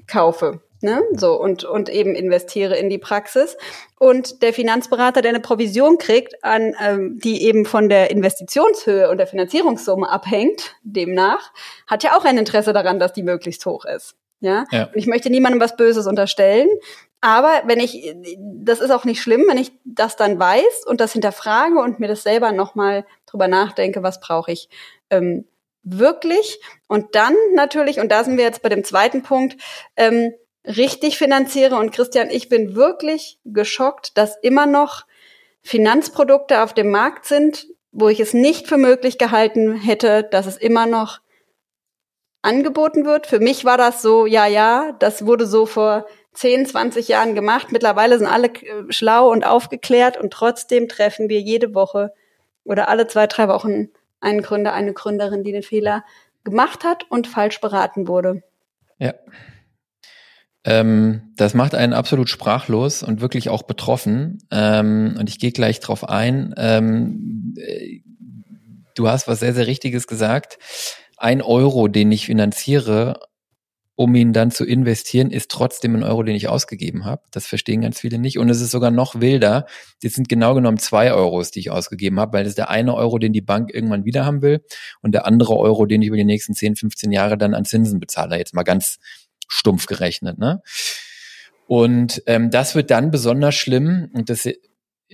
kaufe. 0.06 0.62
Ne? 0.82 1.02
So, 1.14 1.34
und, 1.34 1.66
und 1.66 1.90
eben 1.90 2.16
investiere 2.16 2.78
in 2.78 2.90
die 2.90 3.00
Praxis. 3.00 3.58
Und 3.98 4.42
der 4.42 4.54
Finanzberater, 4.54 5.22
der 5.22 5.30
eine 5.30 5.42
Provision 5.42 5.98
kriegt, 5.98 6.44
an, 6.44 6.74
ähm, 6.82 7.20
die 7.20 7.44
eben 7.44 7.66
von 7.66 7.90
der 7.90 8.12
Investitionshöhe 8.12 9.10
und 9.10 9.18
der 9.18 9.28
Finanzierungssumme 9.28 10.10
abhängt, 10.10 10.76
demnach, 10.84 11.52
hat 11.86 12.04
ja 12.04 12.18
auch 12.18 12.24
ein 12.24 12.38
Interesse 12.38 12.72
daran, 12.72 13.00
dass 13.00 13.12
die 13.12 13.24
möglichst 13.24 13.66
hoch 13.66 13.84
ist. 13.84 14.16
Ja? 14.40 14.66
ja. 14.72 14.86
Und 14.86 14.96
ich 14.96 15.08
möchte 15.08 15.30
niemandem 15.30 15.62
was 15.62 15.76
Böses 15.76 16.08
unterstellen. 16.08 16.70
Aber 17.22 17.64
wenn 17.66 17.80
ich, 17.80 18.16
das 18.38 18.80
ist 18.80 18.92
auch 18.92 19.04
nicht 19.04 19.22
schlimm, 19.22 19.46
wenn 19.48 19.58
ich 19.58 19.74
das 19.84 20.16
dann 20.16 20.40
weiß 20.40 20.86
und 20.86 21.02
das 21.02 21.14
hinterfrage 21.14 21.80
und 21.80 22.00
mir 22.00 22.08
das 22.08 22.24
selber 22.24 22.52
nochmal 22.52 23.06
drüber 23.26 23.48
nachdenke, 23.48 24.04
was 24.04 24.22
brauche 24.22 24.52
ich 24.52 24.70
ähm, 25.10 25.46
wirklich. 25.84 26.62
Und 26.88 27.16
dann 27.16 27.36
natürlich, 27.56 28.00
und 28.00 28.10
da 28.10 28.24
sind 28.24 28.38
wir 28.38 28.46
jetzt 28.46 28.62
bei 28.62 28.70
dem 28.70 28.84
zweiten 28.84 29.22
Punkt, 29.22 29.58
ähm, 29.98 30.34
richtig 30.66 31.18
finanziere. 31.18 31.76
Und 31.76 31.92
Christian, 31.92 32.30
ich 32.30 32.48
bin 32.48 32.76
wirklich 32.76 33.40
geschockt, 33.44 34.18
dass 34.18 34.38
immer 34.42 34.66
noch 34.66 35.06
Finanzprodukte 35.62 36.64
auf 36.64 36.74
dem 36.74 36.90
Markt 36.90 37.26
sind, 37.26 37.68
wo 37.92 38.08
ich 38.08 38.20
es 38.20 38.34
nicht 38.34 38.68
für 38.68 38.78
möglich 38.78 39.18
gehalten 39.18 39.76
hätte, 39.76 40.24
dass 40.24 40.46
es 40.46 40.58
immer 40.58 40.86
noch 40.86 41.20
angeboten 42.42 43.06
wird. 43.06 43.28
Für 43.28 43.40
mich 43.40 43.66
war 43.66 43.78
das 43.78 44.02
so, 44.02 44.26
ja, 44.26 44.48
ja, 44.48 44.96
das 45.00 45.26
wurde 45.26 45.46
so 45.46 45.66
vor 45.66 46.06
10, 46.34 46.66
20 46.66 47.08
Jahren 47.08 47.36
gemacht. 47.36 47.72
Mittlerweile 47.72 48.18
sind 48.18 48.28
alle 48.28 48.48
äh, 48.48 48.92
schlau 48.92 49.32
und 49.32 49.46
aufgeklärt 49.46 50.18
und 50.18 50.32
trotzdem 50.32 50.88
treffen 50.88 51.30
wir 51.30 51.42
jede 51.42 51.74
Woche 51.74 52.14
oder 52.64 52.90
alle 52.90 53.08
zwei, 53.08 53.28
drei 53.28 53.48
Wochen 53.48 53.90
einen 54.22 54.42
Gründer, 54.42 54.74
eine 54.74 54.94
Gründerin, 54.94 55.44
die 55.44 55.52
den 55.52 55.64
Fehler 55.64 56.04
gemacht 56.44 56.84
hat 56.84 57.06
und 57.10 57.28
falsch 57.28 57.62
beraten 57.62 58.08
wurde. 58.08 58.44
Ja. 59.00 59.14
Ähm, 60.66 61.34
das 61.36 61.54
macht 61.54 61.74
einen 61.74 61.94
absolut 61.94 62.30
sprachlos 62.30 63.02
und 63.02 63.22
wirklich 63.22 63.50
auch 63.50 63.64
betroffen. 63.64 64.40
Ähm, 64.52 65.16
und 65.18 65.30
ich 65.30 65.40
gehe 65.40 65.52
gleich 65.52 65.80
drauf 65.80 66.08
ein. 66.08 66.54
Ähm, 66.58 67.56
äh, 67.58 68.02
du 68.96 69.08
hast 69.08 69.28
was 69.28 69.40
sehr, 69.40 69.54
sehr 69.54 69.68
Richtiges 69.68 70.06
gesagt. 70.06 70.60
Ein 71.20 71.42
Euro, 71.42 71.88
den 71.88 72.12
ich 72.12 72.26
finanziere, 72.26 73.20
um 73.96 74.16
ihn 74.16 74.32
dann 74.32 74.50
zu 74.50 74.64
investieren, 74.64 75.30
ist 75.30 75.52
trotzdem 75.52 75.94
ein 75.94 76.04
Euro, 76.04 76.24
den 76.24 76.34
ich 76.34 76.48
ausgegeben 76.48 77.04
habe. 77.04 77.22
Das 77.32 77.46
verstehen 77.46 77.82
ganz 77.82 78.00
viele 78.00 78.18
nicht. 78.18 78.40
Und 78.40 78.48
es 78.48 78.62
ist 78.62 78.72
sogar 78.72 78.92
noch 78.92 79.20
wilder. 79.20 79.66
Das 80.02 80.14
sind 80.14 80.30
genau 80.30 80.54
genommen 80.54 80.78
zwei 80.78 81.12
Euros, 81.12 81.52
die 81.52 81.60
ich 81.60 81.70
ausgegeben 81.70 82.18
habe, 82.18 82.32
weil 82.32 82.44
das 82.46 82.52
ist 82.52 82.58
der 82.58 82.70
eine 82.70 82.96
Euro, 82.96 83.20
den 83.20 83.34
die 83.34 83.42
Bank 83.42 83.74
irgendwann 83.74 84.06
wieder 84.06 84.26
haben 84.26 84.42
will 84.42 84.64
und 85.02 85.12
der 85.12 85.26
andere 85.26 85.58
Euro, 85.58 85.86
den 85.86 86.02
ich 86.02 86.08
über 86.08 86.16
die 86.16 86.24
nächsten 86.24 86.54
10, 86.54 86.78
15 86.78 87.12
Jahre 87.12 87.38
dann 87.38 87.54
an 87.54 87.66
Zinsen 87.66 88.00
bezahle. 88.00 88.38
Jetzt 88.38 88.54
mal 88.54 88.64
ganz 88.64 89.00
stumpf 89.50 89.86
gerechnet. 89.86 90.38
Ne? 90.38 90.62
Und 91.68 92.24
ähm, 92.26 92.52
das 92.52 92.76
wird 92.76 92.92
dann 92.92 93.12
besonders 93.12 93.56
schlimm 93.56 94.10
und 94.14 94.30
das 94.30 94.48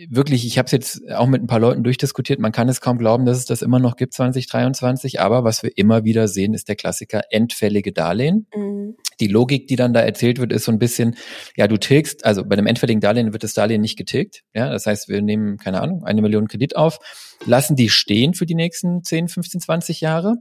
wirklich, 0.09 0.45
ich 0.45 0.57
habe 0.57 0.65
es 0.65 0.71
jetzt 0.71 1.11
auch 1.11 1.27
mit 1.27 1.41
ein 1.41 1.47
paar 1.47 1.59
Leuten 1.59 1.83
durchdiskutiert, 1.83 2.39
man 2.39 2.51
kann 2.51 2.67
es 2.67 2.81
kaum 2.81 2.97
glauben, 2.97 3.25
dass 3.25 3.37
es 3.37 3.45
das 3.45 3.61
immer 3.61 3.79
noch 3.79 3.95
gibt 3.95 4.13
2023, 4.13 5.21
aber 5.21 5.43
was 5.43 5.63
wir 5.63 5.77
immer 5.77 6.03
wieder 6.03 6.27
sehen, 6.27 6.53
ist 6.53 6.67
der 6.67 6.75
Klassiker 6.75 7.23
endfällige 7.29 7.93
Darlehen. 7.93 8.47
Mhm. 8.55 8.95
Die 9.19 9.27
Logik, 9.27 9.67
die 9.67 9.75
dann 9.75 9.93
da 9.93 10.01
erzählt 10.01 10.39
wird, 10.39 10.51
ist 10.51 10.65
so 10.65 10.71
ein 10.71 10.79
bisschen, 10.79 11.15
ja, 11.55 11.67
du 11.67 11.77
tilgst, 11.77 12.25
also 12.25 12.43
bei 12.43 12.57
einem 12.57 12.67
endfälligen 12.67 12.99
Darlehen 12.99 13.31
wird 13.31 13.43
das 13.43 13.53
Darlehen 13.53 13.81
nicht 13.81 13.97
getilgt, 13.97 14.43
ja, 14.53 14.69
das 14.69 14.85
heißt, 14.85 15.07
wir 15.07 15.21
nehmen, 15.21 15.57
keine 15.57 15.81
Ahnung, 15.81 16.03
eine 16.03 16.21
Million 16.21 16.47
Kredit 16.47 16.75
auf, 16.75 16.99
lassen 17.45 17.75
die 17.75 17.89
stehen 17.89 18.33
für 18.33 18.45
die 18.45 18.55
nächsten 18.55 19.03
10, 19.03 19.29
15, 19.29 19.61
20 19.61 20.01
Jahre 20.01 20.35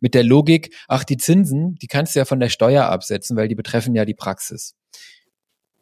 mit 0.00 0.14
der 0.14 0.24
Logik, 0.24 0.74
ach, 0.88 1.04
die 1.04 1.18
Zinsen, 1.18 1.76
die 1.80 1.86
kannst 1.86 2.14
du 2.14 2.20
ja 2.20 2.24
von 2.24 2.40
der 2.40 2.48
Steuer 2.48 2.86
absetzen, 2.86 3.36
weil 3.36 3.48
die 3.48 3.54
betreffen 3.54 3.94
ja 3.94 4.04
die 4.04 4.14
Praxis. 4.14 4.74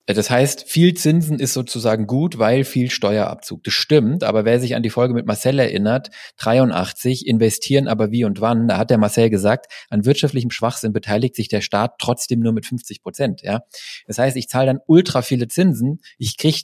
Äh, 0.08 0.14
das 0.14 0.30
heißt, 0.30 0.68
viel 0.68 0.94
Zinsen 0.94 1.38
ist 1.38 1.52
sozusagen 1.52 2.08
gut, 2.08 2.38
weil 2.38 2.64
viel 2.64 2.90
Steuerabzug. 2.90 3.62
Das 3.62 3.74
stimmt, 3.74 4.24
aber 4.24 4.44
wer 4.44 4.58
sich 4.58 4.74
an 4.74 4.82
die 4.82 4.90
Folge 4.90 5.14
mit 5.14 5.26
Marcel 5.26 5.58
erinnert, 5.60 6.10
83, 6.38 7.26
investieren 7.26 7.86
aber 7.86 8.10
wie 8.10 8.24
und 8.24 8.40
wann, 8.40 8.66
da 8.66 8.78
hat 8.78 8.90
der 8.90 8.98
Marcel 8.98 9.30
gesagt, 9.30 9.66
an 9.90 10.04
wirtschaftlichem 10.04 10.50
Schwachsinn 10.50 10.92
beteiligt 10.92 11.36
sich 11.36 11.48
der 11.48 11.60
Staat 11.60 11.92
trotzdem 12.00 12.40
nur 12.40 12.52
mit 12.52 12.66
50 12.66 13.02
Prozent. 13.02 13.42
Ja? 13.42 13.60
Das 14.06 14.18
heißt, 14.18 14.36
ich 14.36 14.48
zahle 14.48 14.66
dann 14.66 14.80
ultra 14.86 15.22
viele 15.22 15.46
Zinsen, 15.46 16.00
ich 16.18 16.36
kriege 16.36 16.62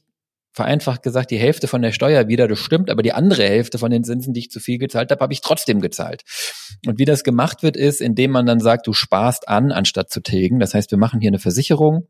vereinfacht 0.54 1.02
gesagt 1.02 1.32
die 1.32 1.36
Hälfte 1.36 1.66
von 1.66 1.82
der 1.82 1.90
Steuer 1.90 2.28
wieder, 2.28 2.46
das 2.46 2.60
stimmt, 2.60 2.88
aber 2.88 3.02
die 3.02 3.12
andere 3.12 3.42
Hälfte 3.42 3.76
von 3.76 3.90
den 3.90 4.04
Zinsen, 4.04 4.32
die 4.32 4.40
ich 4.40 4.50
zu 4.50 4.60
viel 4.60 4.78
gezahlt 4.78 5.10
habe, 5.10 5.20
habe 5.20 5.32
ich 5.32 5.40
trotzdem 5.40 5.80
gezahlt. 5.80 6.22
Und 6.86 7.00
wie 7.00 7.04
das 7.04 7.24
gemacht 7.24 7.64
wird, 7.64 7.76
ist, 7.76 8.00
indem 8.00 8.30
man 8.30 8.46
dann 8.46 8.60
sagt, 8.60 8.86
du 8.86 8.92
sparst 8.92 9.48
an, 9.48 9.72
anstatt 9.72 10.10
zu 10.10 10.20
tilgen. 10.20 10.60
Das 10.60 10.72
heißt, 10.72 10.92
wir 10.92 10.98
machen 10.98 11.20
hier 11.20 11.30
eine 11.30 11.40
Versicherung, 11.40 12.06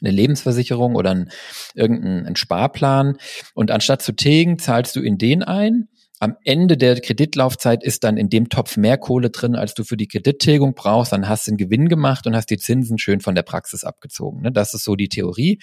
eine 0.00 0.10
Lebensversicherung 0.10 0.94
oder 0.94 1.10
ein, 1.10 1.30
irgendeinen 1.74 2.36
Sparplan. 2.36 3.16
Und 3.54 3.70
anstatt 3.70 4.02
zu 4.02 4.12
tilgen, 4.12 4.58
zahlst 4.58 4.96
du 4.96 5.00
in 5.00 5.18
den 5.18 5.42
ein. 5.42 5.88
Am 6.20 6.36
Ende 6.44 6.76
der 6.76 7.00
Kreditlaufzeit 7.00 7.84
ist 7.84 8.02
dann 8.02 8.16
in 8.16 8.28
dem 8.28 8.48
Topf 8.48 8.76
mehr 8.76 8.98
Kohle 8.98 9.30
drin, 9.30 9.54
als 9.54 9.74
du 9.74 9.84
für 9.84 9.96
die 9.96 10.08
Kredittilgung 10.08 10.74
brauchst. 10.74 11.12
Dann 11.12 11.28
hast 11.28 11.46
du 11.46 11.52
einen 11.52 11.58
Gewinn 11.58 11.88
gemacht 11.88 12.26
und 12.26 12.34
hast 12.34 12.50
die 12.50 12.58
Zinsen 12.58 12.98
schön 12.98 13.20
von 13.20 13.36
der 13.36 13.44
Praxis 13.44 13.84
abgezogen. 13.84 14.42
Ne? 14.42 14.50
Das 14.50 14.74
ist 14.74 14.82
so 14.84 14.96
die 14.96 15.08
Theorie. 15.08 15.60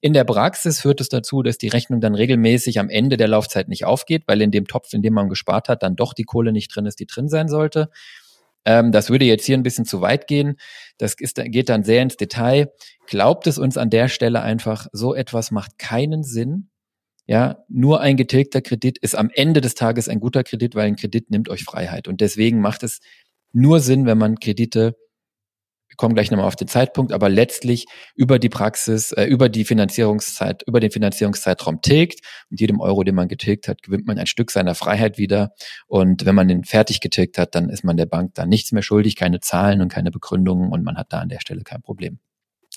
In 0.00 0.12
der 0.12 0.22
Praxis 0.22 0.80
führt 0.80 1.00
es 1.00 1.08
dazu, 1.08 1.42
dass 1.42 1.58
die 1.58 1.66
Rechnung 1.66 2.00
dann 2.00 2.14
regelmäßig 2.14 2.78
am 2.78 2.88
Ende 2.88 3.16
der 3.16 3.26
Laufzeit 3.26 3.68
nicht 3.68 3.84
aufgeht, 3.84 4.22
weil 4.28 4.40
in 4.40 4.52
dem 4.52 4.68
Topf, 4.68 4.92
in 4.92 5.02
dem 5.02 5.14
man 5.14 5.28
gespart 5.28 5.68
hat, 5.68 5.82
dann 5.82 5.96
doch 5.96 6.14
die 6.14 6.22
Kohle 6.22 6.52
nicht 6.52 6.74
drin 6.74 6.86
ist, 6.86 7.00
die 7.00 7.06
drin 7.06 7.28
sein 7.28 7.48
sollte. 7.48 7.90
Ähm, 8.68 8.92
das 8.92 9.08
würde 9.08 9.24
jetzt 9.24 9.46
hier 9.46 9.56
ein 9.56 9.62
bisschen 9.62 9.86
zu 9.86 10.02
weit 10.02 10.26
gehen. 10.26 10.56
Das 10.98 11.14
ist, 11.18 11.42
geht 11.42 11.70
dann 11.70 11.84
sehr 11.84 12.02
ins 12.02 12.18
Detail. 12.18 12.70
Glaubt 13.06 13.46
es 13.46 13.56
uns 13.56 13.78
an 13.78 13.88
der 13.88 14.08
Stelle 14.08 14.42
einfach, 14.42 14.88
so 14.92 15.14
etwas 15.14 15.50
macht 15.50 15.78
keinen 15.78 16.22
Sinn. 16.22 16.68
Ja, 17.26 17.64
nur 17.68 18.02
ein 18.02 18.18
getilgter 18.18 18.60
Kredit 18.60 18.98
ist 18.98 19.14
am 19.14 19.30
Ende 19.32 19.62
des 19.62 19.74
Tages 19.74 20.10
ein 20.10 20.20
guter 20.20 20.44
Kredit, 20.44 20.74
weil 20.74 20.86
ein 20.86 20.96
Kredit 20.96 21.30
nimmt 21.30 21.48
euch 21.48 21.64
Freiheit. 21.64 22.08
Und 22.08 22.20
deswegen 22.20 22.60
macht 22.60 22.82
es 22.82 23.00
nur 23.52 23.80
Sinn, 23.80 24.04
wenn 24.04 24.18
man 24.18 24.38
Kredite 24.38 24.96
kommen 25.98 26.14
gleich 26.14 26.30
nochmal 26.30 26.46
auf 26.46 26.56
den 26.56 26.68
Zeitpunkt, 26.68 27.12
aber 27.12 27.28
letztlich 27.28 27.86
über 28.14 28.38
die 28.38 28.48
Praxis, 28.48 29.12
äh, 29.12 29.24
über 29.24 29.50
die 29.50 29.64
Finanzierungszeit, 29.64 30.62
über 30.66 30.80
den 30.80 30.90
Finanzierungszeitraum 30.90 31.82
tilgt. 31.82 32.20
Und 32.50 32.60
jedem 32.60 32.80
Euro, 32.80 33.04
den 33.04 33.14
man 33.14 33.28
getilgt 33.28 33.68
hat, 33.68 33.82
gewinnt 33.82 34.06
man 34.06 34.18
ein 34.18 34.26
Stück 34.26 34.50
seiner 34.50 34.74
Freiheit 34.74 35.18
wieder. 35.18 35.50
Und 35.86 36.24
wenn 36.24 36.34
man 36.34 36.48
den 36.48 36.64
fertig 36.64 37.00
getilgt 37.00 37.36
hat, 37.36 37.54
dann 37.54 37.68
ist 37.68 37.84
man 37.84 37.98
der 37.98 38.06
Bank 38.06 38.34
dann 38.34 38.48
nichts 38.48 38.72
mehr 38.72 38.82
schuldig, 38.82 39.16
keine 39.16 39.40
Zahlen 39.40 39.82
und 39.82 39.92
keine 39.92 40.10
Begründungen 40.10 40.70
und 40.72 40.84
man 40.84 40.96
hat 40.96 41.12
da 41.12 41.18
an 41.18 41.28
der 41.28 41.40
Stelle 41.40 41.62
kein 41.64 41.82
Problem. 41.82 42.20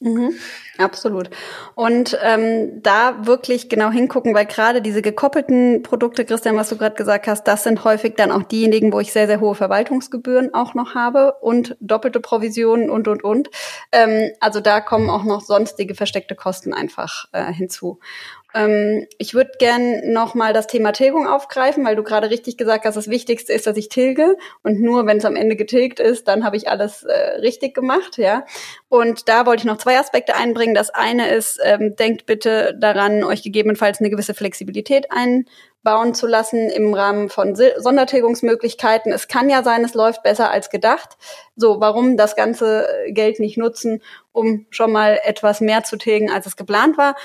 Mhm, 0.03 0.33
absolut. 0.79 1.29
Und 1.75 2.17
ähm, 2.23 2.81
da 2.81 3.27
wirklich 3.27 3.69
genau 3.69 3.91
hingucken, 3.91 4.33
weil 4.33 4.47
gerade 4.47 4.81
diese 4.81 5.03
gekoppelten 5.03 5.83
Produkte, 5.83 6.25
Christian, 6.25 6.55
was 6.55 6.69
du 6.69 6.77
gerade 6.77 6.95
gesagt 6.95 7.27
hast, 7.27 7.43
das 7.43 7.63
sind 7.63 7.83
häufig 7.83 8.15
dann 8.15 8.31
auch 8.31 8.41
diejenigen, 8.41 8.91
wo 8.91 8.99
ich 8.99 9.13
sehr, 9.13 9.27
sehr 9.27 9.39
hohe 9.39 9.53
Verwaltungsgebühren 9.53 10.55
auch 10.55 10.73
noch 10.73 10.95
habe 10.95 11.33
und 11.41 11.77
doppelte 11.81 12.19
Provisionen 12.19 12.89
und, 12.89 13.07
und, 13.07 13.23
und. 13.23 13.51
Ähm, 13.91 14.31
also 14.39 14.59
da 14.59 14.81
kommen 14.81 15.11
auch 15.11 15.23
noch 15.23 15.41
sonstige 15.41 15.93
versteckte 15.93 16.33
Kosten 16.33 16.73
einfach 16.73 17.25
äh, 17.31 17.53
hinzu. 17.53 17.99
Ähm, 18.53 19.07
ich 19.17 19.33
würde 19.33 19.51
gern 19.59 20.11
nochmal 20.11 20.53
das 20.53 20.67
Thema 20.67 20.91
Tilgung 20.91 21.27
aufgreifen, 21.27 21.85
weil 21.85 21.95
du 21.95 22.03
gerade 22.03 22.29
richtig 22.29 22.57
gesagt 22.57 22.85
hast, 22.85 22.95
das 22.95 23.09
Wichtigste 23.09 23.53
ist, 23.53 23.67
dass 23.67 23.77
ich 23.77 23.89
tilge 23.89 24.37
und 24.63 24.79
nur 24.81 25.05
wenn 25.05 25.17
es 25.17 25.25
am 25.25 25.35
Ende 25.35 25.55
getilgt 25.55 25.99
ist, 25.99 26.27
dann 26.27 26.43
habe 26.43 26.57
ich 26.57 26.69
alles 26.69 27.03
äh, 27.03 27.39
richtig 27.39 27.73
gemacht, 27.73 28.17
ja. 28.17 28.45
Und 28.89 29.29
da 29.29 29.45
wollte 29.45 29.61
ich 29.61 29.65
noch 29.65 29.77
zwei 29.77 29.97
Aspekte 29.97 30.35
einbringen. 30.35 30.75
Das 30.75 30.89
eine 30.89 31.29
ist, 31.29 31.59
ähm, 31.63 31.95
denkt 31.95 32.25
bitte 32.25 32.77
daran, 32.79 33.23
euch 33.23 33.43
gegebenenfalls 33.43 33.99
eine 33.99 34.09
gewisse 34.09 34.33
Flexibilität 34.33 35.07
ein 35.11 35.45
bauen 35.83 36.13
zu 36.13 36.27
lassen 36.27 36.69
im 36.69 36.93
Rahmen 36.93 37.29
von 37.29 37.55
Sondertilgungsmöglichkeiten. 37.55 39.11
Es 39.11 39.27
kann 39.27 39.49
ja 39.49 39.63
sein, 39.63 39.83
es 39.83 39.93
läuft 39.93 40.21
besser 40.21 40.51
als 40.51 40.69
gedacht. 40.69 41.17
So, 41.55 41.79
warum 41.79 42.17
das 42.17 42.35
ganze 42.35 42.87
Geld 43.09 43.39
nicht 43.39 43.57
nutzen, 43.57 44.01
um 44.31 44.67
schon 44.69 44.91
mal 44.91 45.19
etwas 45.23 45.59
mehr 45.59 45.83
zu 45.83 45.97
tilgen, 45.97 46.29
als 46.29 46.45
es 46.45 46.55
geplant 46.55 46.97
war? 46.97 47.15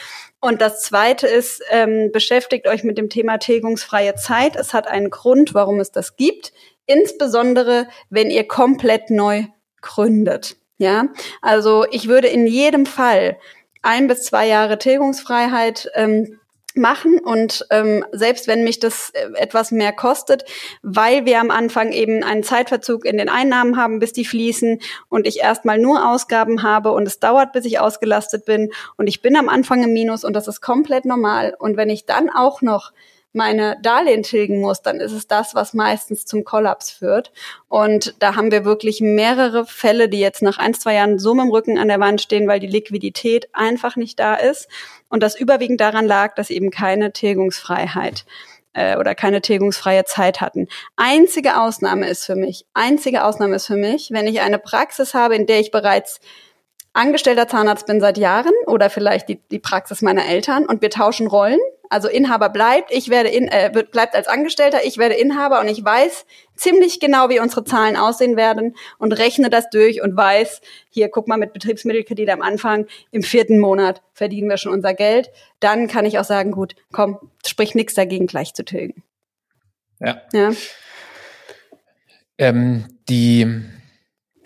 Und 0.40 0.60
das 0.60 0.82
Zweite 0.82 1.26
ist, 1.26 1.62
ähm, 1.70 2.10
beschäftigt 2.12 2.66
euch 2.66 2.82
mit 2.82 2.96
dem 2.96 3.10
Thema 3.10 3.38
tilgungsfreie 3.38 4.14
Zeit. 4.14 4.56
Es 4.56 4.72
hat 4.72 4.88
einen 4.88 5.10
Grund, 5.10 5.54
warum 5.54 5.80
es 5.80 5.92
das 5.92 6.16
gibt. 6.16 6.52
Insbesondere, 6.86 7.88
wenn 8.10 8.30
ihr 8.30 8.46
komplett 8.46 9.10
neu 9.10 9.44
gründet. 9.82 10.56
Ja, 10.78 11.08
also 11.40 11.86
ich 11.90 12.06
würde 12.06 12.28
in 12.28 12.46
jedem 12.46 12.84
Fall 12.84 13.38
ein 13.82 14.08
bis 14.08 14.24
zwei 14.24 14.46
Jahre 14.46 14.78
Tilgungsfreiheit 14.78 15.90
ähm, 15.94 16.38
machen. 16.76 17.18
Und 17.18 17.66
ähm, 17.70 18.04
selbst 18.12 18.46
wenn 18.46 18.64
mich 18.64 18.80
das 18.80 19.10
äh, 19.10 19.28
etwas 19.34 19.70
mehr 19.70 19.92
kostet, 19.92 20.44
weil 20.82 21.26
wir 21.26 21.40
am 21.40 21.50
Anfang 21.50 21.92
eben 21.92 22.22
einen 22.22 22.42
Zeitverzug 22.42 23.04
in 23.04 23.18
den 23.18 23.28
Einnahmen 23.28 23.76
haben, 23.76 23.98
bis 23.98 24.12
die 24.12 24.24
fließen 24.24 24.80
und 25.08 25.26
ich 25.26 25.40
erstmal 25.40 25.78
nur 25.78 26.08
Ausgaben 26.10 26.62
habe 26.62 26.92
und 26.92 27.06
es 27.06 27.18
dauert, 27.18 27.52
bis 27.52 27.64
ich 27.64 27.80
ausgelastet 27.80 28.44
bin. 28.44 28.70
Und 28.96 29.06
ich 29.06 29.22
bin 29.22 29.36
am 29.36 29.48
Anfang 29.48 29.82
im 29.82 29.92
Minus 29.92 30.24
und 30.24 30.34
das 30.34 30.48
ist 30.48 30.60
komplett 30.60 31.04
normal. 31.04 31.54
Und 31.58 31.76
wenn 31.76 31.90
ich 31.90 32.06
dann 32.06 32.30
auch 32.30 32.62
noch 32.62 32.92
meine 33.36 33.76
Darlehen 33.82 34.22
tilgen 34.22 34.60
muss, 34.60 34.82
dann 34.82 34.98
ist 34.98 35.12
es 35.12 35.26
das, 35.26 35.54
was 35.54 35.74
meistens 35.74 36.24
zum 36.24 36.44
Kollaps 36.44 36.90
führt. 36.90 37.32
Und 37.68 38.14
da 38.18 38.34
haben 38.34 38.50
wir 38.50 38.64
wirklich 38.64 39.00
mehrere 39.00 39.66
Fälle, 39.66 40.08
die 40.08 40.20
jetzt 40.20 40.42
nach 40.42 40.58
ein, 40.58 40.74
zwei 40.74 40.94
Jahren 40.94 41.18
so 41.18 41.34
mit 41.34 41.44
dem 41.44 41.50
Rücken 41.50 41.78
an 41.78 41.88
der 41.88 42.00
Wand 42.00 42.20
stehen, 42.20 42.48
weil 42.48 42.60
die 42.60 42.66
Liquidität 42.66 43.48
einfach 43.52 43.96
nicht 43.96 44.18
da 44.18 44.34
ist. 44.34 44.68
Und 45.08 45.22
das 45.22 45.38
überwiegend 45.38 45.80
daran 45.80 46.06
lag, 46.06 46.34
dass 46.34 46.50
eben 46.50 46.70
keine 46.70 47.12
Tilgungsfreiheit 47.12 48.24
äh, 48.72 48.96
oder 48.96 49.14
keine 49.14 49.40
tilgungsfreie 49.40 50.04
Zeit 50.04 50.40
hatten. 50.40 50.68
Einzige 50.96 51.60
Ausnahme 51.60 52.08
ist 52.08 52.24
für 52.24 52.36
mich, 52.36 52.66
einzige 52.74 53.24
Ausnahme 53.24 53.56
ist 53.56 53.66
für 53.66 53.76
mich, 53.76 54.10
wenn 54.10 54.26
ich 54.26 54.40
eine 54.40 54.58
Praxis 54.58 55.14
habe, 55.14 55.36
in 55.36 55.46
der 55.46 55.60
ich 55.60 55.70
bereits 55.70 56.20
angestellter 56.96 57.46
Zahnarzt 57.46 57.86
bin 57.86 58.00
seit 58.00 58.18
Jahren 58.18 58.52
oder 58.66 58.90
vielleicht 58.90 59.28
die, 59.28 59.40
die 59.50 59.58
Praxis 59.58 60.02
meiner 60.02 60.26
Eltern 60.26 60.66
und 60.66 60.82
wir 60.82 60.90
tauschen 60.90 61.26
Rollen. 61.26 61.60
Also 61.88 62.08
Inhaber 62.08 62.48
bleibt, 62.48 62.90
ich 62.90 63.08
werde 63.10 63.28
in, 63.28 63.48
äh, 63.48 63.70
bleibt 63.90 64.14
als 64.14 64.28
Angestellter, 64.28 64.84
ich 64.84 64.98
werde 64.98 65.14
Inhaber 65.14 65.60
und 65.60 65.68
ich 65.68 65.84
weiß 65.84 66.26
ziemlich 66.56 67.00
genau, 67.00 67.28
wie 67.28 67.38
unsere 67.38 67.64
Zahlen 67.64 67.96
aussehen 67.96 68.36
werden 68.36 68.76
und 68.98 69.12
rechne 69.12 69.50
das 69.50 69.70
durch 69.70 70.02
und 70.02 70.16
weiß, 70.16 70.60
hier 70.90 71.08
guck 71.08 71.28
mal 71.28 71.36
mit 71.36 71.52
Betriebsmittelkredit 71.52 72.30
am 72.30 72.42
Anfang, 72.42 72.86
im 73.10 73.22
vierten 73.22 73.58
Monat 73.58 74.02
verdienen 74.12 74.48
wir 74.48 74.56
schon 74.56 74.72
unser 74.72 74.94
Geld. 74.94 75.30
Dann 75.60 75.86
kann 75.86 76.04
ich 76.04 76.18
auch 76.18 76.24
sagen, 76.24 76.52
gut, 76.52 76.74
komm, 76.92 77.18
sprich 77.46 77.74
nichts 77.74 77.94
dagegen, 77.94 78.26
gleich 78.26 78.54
zu 78.54 78.64
tilgen. 78.64 79.02
Ja. 80.00 80.22
ja. 80.32 80.52
Ähm, 82.38 82.84
die 83.08 83.64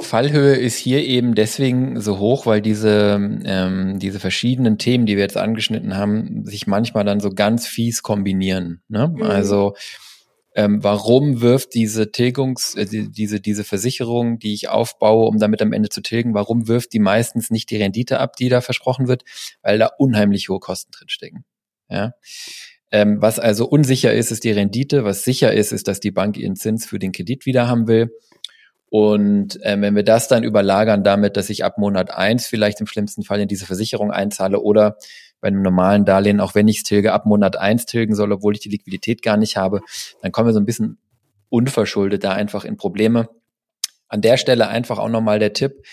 Fallhöhe 0.03 0.55
ist 0.55 0.77
hier 0.77 1.05
eben 1.05 1.35
deswegen 1.35 2.01
so 2.01 2.19
hoch, 2.19 2.47
weil 2.47 2.61
diese, 2.61 3.19
ähm, 3.45 3.99
diese 3.99 4.21
verschiedenen 4.21 4.79
Themen, 4.79 5.07
die 5.07 5.17
wir 5.17 5.23
jetzt 5.23 5.37
angeschnitten 5.37 5.97
haben, 5.97 6.45
sich 6.45 6.67
manchmal 6.67 7.05
dann 7.05 7.21
so 7.21 7.31
ganz 7.31 7.67
fies 7.67 8.03
kombinieren. 8.03 8.83
Ne? 8.89 9.13
Mhm. 9.15 9.23
Also 9.23 9.75
ähm, 10.55 10.83
warum 10.83 11.41
wirft 11.41 11.75
diese 11.75 12.11
Tilgungs, 12.11 12.75
äh, 12.75 12.87
diese, 12.87 13.41
diese 13.41 13.65
Versicherung, 13.65 14.39
die 14.39 14.53
ich 14.53 14.69
aufbaue, 14.69 15.27
um 15.27 15.39
damit 15.39 15.63
am 15.63 15.73
Ende 15.73 15.89
zu 15.89 16.01
tilgen, 16.01 16.35
warum 16.35 16.67
wirft 16.67 16.93
die 16.93 16.99
meistens 16.99 17.51
nicht 17.51 17.71
die 17.71 17.77
Rendite 17.77 18.19
ab, 18.19 18.37
die 18.37 18.49
da 18.49 18.61
versprochen 18.61 19.07
wird? 19.07 19.23
Weil 19.63 19.79
da 19.79 19.91
unheimlich 19.99 20.49
hohe 20.49 20.59
Kosten 20.59 20.91
drinstecken. 20.91 21.45
Ja. 21.89 22.13
Ähm, 22.91 23.23
was 23.23 23.39
also 23.39 23.69
unsicher 23.69 24.13
ist, 24.13 24.33
ist 24.33 24.43
die 24.43 24.51
Rendite. 24.51 25.05
Was 25.05 25.23
sicher 25.23 25.53
ist, 25.53 25.73
ist, 25.73 25.87
dass 25.87 26.01
die 26.01 26.11
Bank 26.11 26.37
ihren 26.37 26.57
Zins 26.57 26.85
für 26.85 26.99
den 26.99 27.13
Kredit 27.13 27.47
wieder 27.47 27.69
haben 27.69 27.87
will. 27.87 28.11
Und 28.91 29.63
äh, 29.63 29.81
wenn 29.81 29.95
wir 29.95 30.03
das 30.03 30.27
dann 30.27 30.43
überlagern 30.43 31.05
damit, 31.05 31.37
dass 31.37 31.49
ich 31.49 31.65
ab 31.65 31.79
Monat 31.79 32.11
eins 32.11 32.47
vielleicht 32.47 32.81
im 32.81 32.89
schlimmsten 32.89 33.23
Fall 33.23 33.41
in 33.41 33.49
diese 33.49 33.65
Versicherung 33.65 34.11
einzahle 34.11 34.61
oder 34.61 34.97
bei 35.41 35.49
einem 35.49 35.63
normalen 35.63 36.05
Darlehen, 36.05 36.41
auch 36.41 36.55
wenn 36.55 36.69
ich 36.69 36.79
es 36.79 36.83
tilge, 36.83 37.13
ab 37.13 37.25
Monat 37.25 37.57
eins 37.57 37.87
tilgen 37.87 38.15
soll, 38.15 38.33
obwohl 38.33 38.55
ich 38.55 38.61
die 38.61 38.69
Liquidität 38.69 39.23
gar 39.23 39.37
nicht 39.37 39.57
habe, 39.57 39.81
dann 40.21 40.33
kommen 40.33 40.49
wir 40.49 40.53
so 40.53 40.61
ein 40.61 40.67
bisschen 40.67 40.99
unverschuldet 41.49 42.25
da 42.25 42.33
einfach 42.33 42.65
in 42.65 42.77
Probleme. 42.77 43.29
An 44.09 44.23
der 44.23 44.37
Stelle 44.37 44.69
einfach 44.69 44.99
auch 44.99 45.09
nochmal 45.09 45.39
der 45.39 45.53
Tipp, 45.53 45.85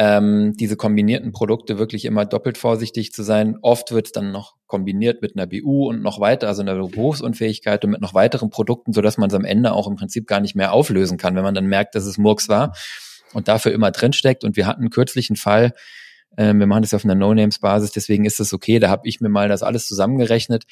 ähm, 0.00 0.54
diese 0.56 0.76
kombinierten 0.76 1.32
Produkte 1.32 1.76
wirklich 1.76 2.04
immer 2.04 2.24
doppelt 2.24 2.56
vorsichtig 2.56 3.12
zu 3.12 3.24
sein. 3.24 3.56
Oft 3.62 3.90
wird 3.90 4.06
es 4.06 4.12
dann 4.12 4.30
noch 4.30 4.54
kombiniert 4.68 5.22
mit 5.22 5.36
einer 5.36 5.48
BU 5.48 5.88
und 5.88 6.02
noch 6.02 6.20
weiter, 6.20 6.46
also 6.46 6.62
einer 6.62 6.76
Berufsunfähigkeit 6.76 7.84
und 7.84 7.90
mit 7.90 8.00
noch 8.00 8.14
weiteren 8.14 8.48
Produkten, 8.48 8.92
so 8.92 9.02
dass 9.02 9.18
man 9.18 9.28
es 9.28 9.34
am 9.34 9.44
Ende 9.44 9.72
auch 9.72 9.88
im 9.88 9.96
Prinzip 9.96 10.28
gar 10.28 10.38
nicht 10.38 10.54
mehr 10.54 10.72
auflösen 10.72 11.18
kann, 11.18 11.34
wenn 11.34 11.42
man 11.42 11.54
dann 11.54 11.66
merkt, 11.66 11.96
dass 11.96 12.06
es 12.06 12.16
Murks 12.16 12.48
war 12.48 12.76
und 13.34 13.48
dafür 13.48 13.72
immer 13.72 13.90
drinsteckt. 13.90 14.44
Und 14.44 14.56
wir 14.56 14.68
hatten 14.68 14.88
kürzlich 14.90 15.30
einen 15.30 15.36
Fall, 15.36 15.72
äh, 16.36 16.54
wir 16.54 16.66
machen 16.66 16.82
das 16.82 16.94
auf 16.94 17.04
einer 17.04 17.16
No-Names-Basis, 17.16 17.90
deswegen 17.90 18.24
ist 18.24 18.38
es 18.38 18.54
okay, 18.54 18.78
da 18.78 18.90
habe 18.90 19.02
ich 19.08 19.20
mir 19.20 19.28
mal 19.28 19.48
das 19.48 19.64
alles 19.64 19.88
zusammengerechnet 19.88 20.62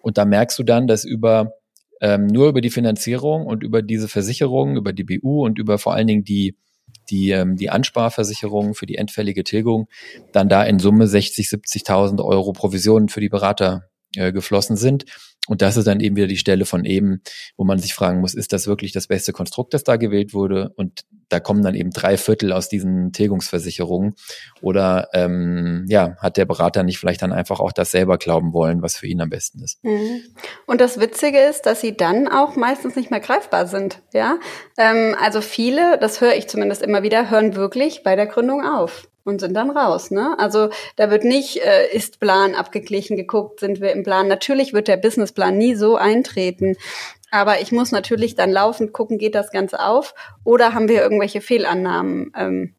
und 0.00 0.18
da 0.18 0.24
merkst 0.24 0.58
du 0.58 0.64
dann, 0.64 0.88
dass 0.88 1.04
über 1.04 1.52
ähm, 2.00 2.26
nur 2.26 2.48
über 2.48 2.60
die 2.60 2.70
Finanzierung 2.70 3.46
und 3.46 3.62
über 3.62 3.80
diese 3.80 4.08
Versicherung, 4.08 4.76
über 4.76 4.92
die 4.92 5.04
BU 5.04 5.44
und 5.44 5.60
über 5.60 5.78
vor 5.78 5.94
allen 5.94 6.08
Dingen 6.08 6.24
die 6.24 6.56
die, 7.10 7.30
ähm, 7.30 7.56
die 7.56 7.70
Ansparversicherung 7.70 8.74
für 8.74 8.86
die 8.86 8.96
endfällige 8.96 9.44
Tilgung 9.44 9.88
dann 10.32 10.48
da 10.48 10.64
in 10.64 10.78
Summe 10.78 11.06
60, 11.06 11.48
70.000 11.48 12.24
Euro 12.24 12.52
Provisionen 12.52 13.08
für 13.08 13.20
die 13.20 13.28
Berater 13.28 13.90
äh, 14.16 14.32
geflossen 14.32 14.76
sind. 14.76 15.04
Und 15.48 15.60
das 15.60 15.76
ist 15.76 15.88
dann 15.88 15.98
eben 15.98 16.14
wieder 16.14 16.28
die 16.28 16.36
Stelle 16.36 16.64
von 16.64 16.84
eben, 16.84 17.20
wo 17.56 17.64
man 17.64 17.80
sich 17.80 17.94
fragen 17.94 18.20
muss, 18.20 18.34
ist 18.34 18.52
das 18.52 18.68
wirklich 18.68 18.92
das 18.92 19.08
beste 19.08 19.32
Konstrukt, 19.32 19.74
das 19.74 19.82
da 19.82 19.96
gewählt 19.96 20.34
wurde? 20.34 20.72
Und 20.76 21.04
da 21.30 21.40
kommen 21.40 21.64
dann 21.64 21.74
eben 21.74 21.90
drei 21.90 22.16
Viertel 22.16 22.52
aus 22.52 22.68
diesen 22.68 23.12
Tilgungsversicherungen. 23.12 24.14
Oder 24.60 25.08
ähm, 25.14 25.84
ja, 25.88 26.16
hat 26.18 26.36
der 26.36 26.44
Berater 26.44 26.84
nicht 26.84 26.98
vielleicht 26.98 27.22
dann 27.22 27.32
einfach 27.32 27.58
auch 27.58 27.72
das 27.72 27.90
selber 27.90 28.18
glauben 28.18 28.52
wollen, 28.52 28.82
was 28.82 28.96
für 28.96 29.08
ihn 29.08 29.20
am 29.20 29.30
besten 29.30 29.64
ist? 29.64 29.82
Mhm. 29.82 30.20
Und 30.66 30.80
das 30.80 31.00
Witzige 31.00 31.40
ist, 31.40 31.62
dass 31.62 31.80
sie 31.80 31.96
dann 31.96 32.28
auch 32.28 32.54
meistens 32.54 32.94
nicht 32.94 33.10
mehr 33.10 33.20
greifbar 33.20 33.66
sind. 33.66 34.00
Ja, 34.12 34.38
ähm, 34.78 35.16
also 35.20 35.40
viele, 35.40 35.98
das 35.98 36.20
höre 36.20 36.36
ich 36.36 36.48
zumindest 36.48 36.82
immer 36.82 37.02
wieder, 37.02 37.30
hören 37.30 37.56
wirklich 37.56 38.04
bei 38.04 38.14
der 38.14 38.26
Gründung 38.26 38.64
auf 38.64 39.08
und 39.24 39.40
sind 39.40 39.54
dann 39.54 39.70
raus. 39.70 40.10
Ne? 40.10 40.34
Also 40.38 40.70
da 40.96 41.10
wird 41.10 41.24
nicht, 41.24 41.58
äh, 41.64 41.90
ist 41.92 42.20
Plan 42.20 42.54
abgeglichen, 42.54 43.16
geguckt, 43.16 43.60
sind 43.60 43.80
wir 43.80 43.92
im 43.92 44.02
Plan. 44.02 44.28
Natürlich 44.28 44.72
wird 44.72 44.88
der 44.88 44.96
Businessplan 44.96 45.56
nie 45.56 45.74
so 45.74 45.96
eintreten. 45.96 46.76
Aber 47.30 47.60
ich 47.60 47.72
muss 47.72 47.92
natürlich 47.92 48.34
dann 48.34 48.50
laufend 48.50 48.92
gucken, 48.92 49.18
geht 49.18 49.34
das 49.34 49.50
Ganze 49.50 49.80
auf 49.80 50.14
oder 50.44 50.74
haben 50.74 50.88
wir 50.88 51.00
irgendwelche 51.00 51.40
Fehlannahmen 51.40 52.32
ähm, 52.36 52.74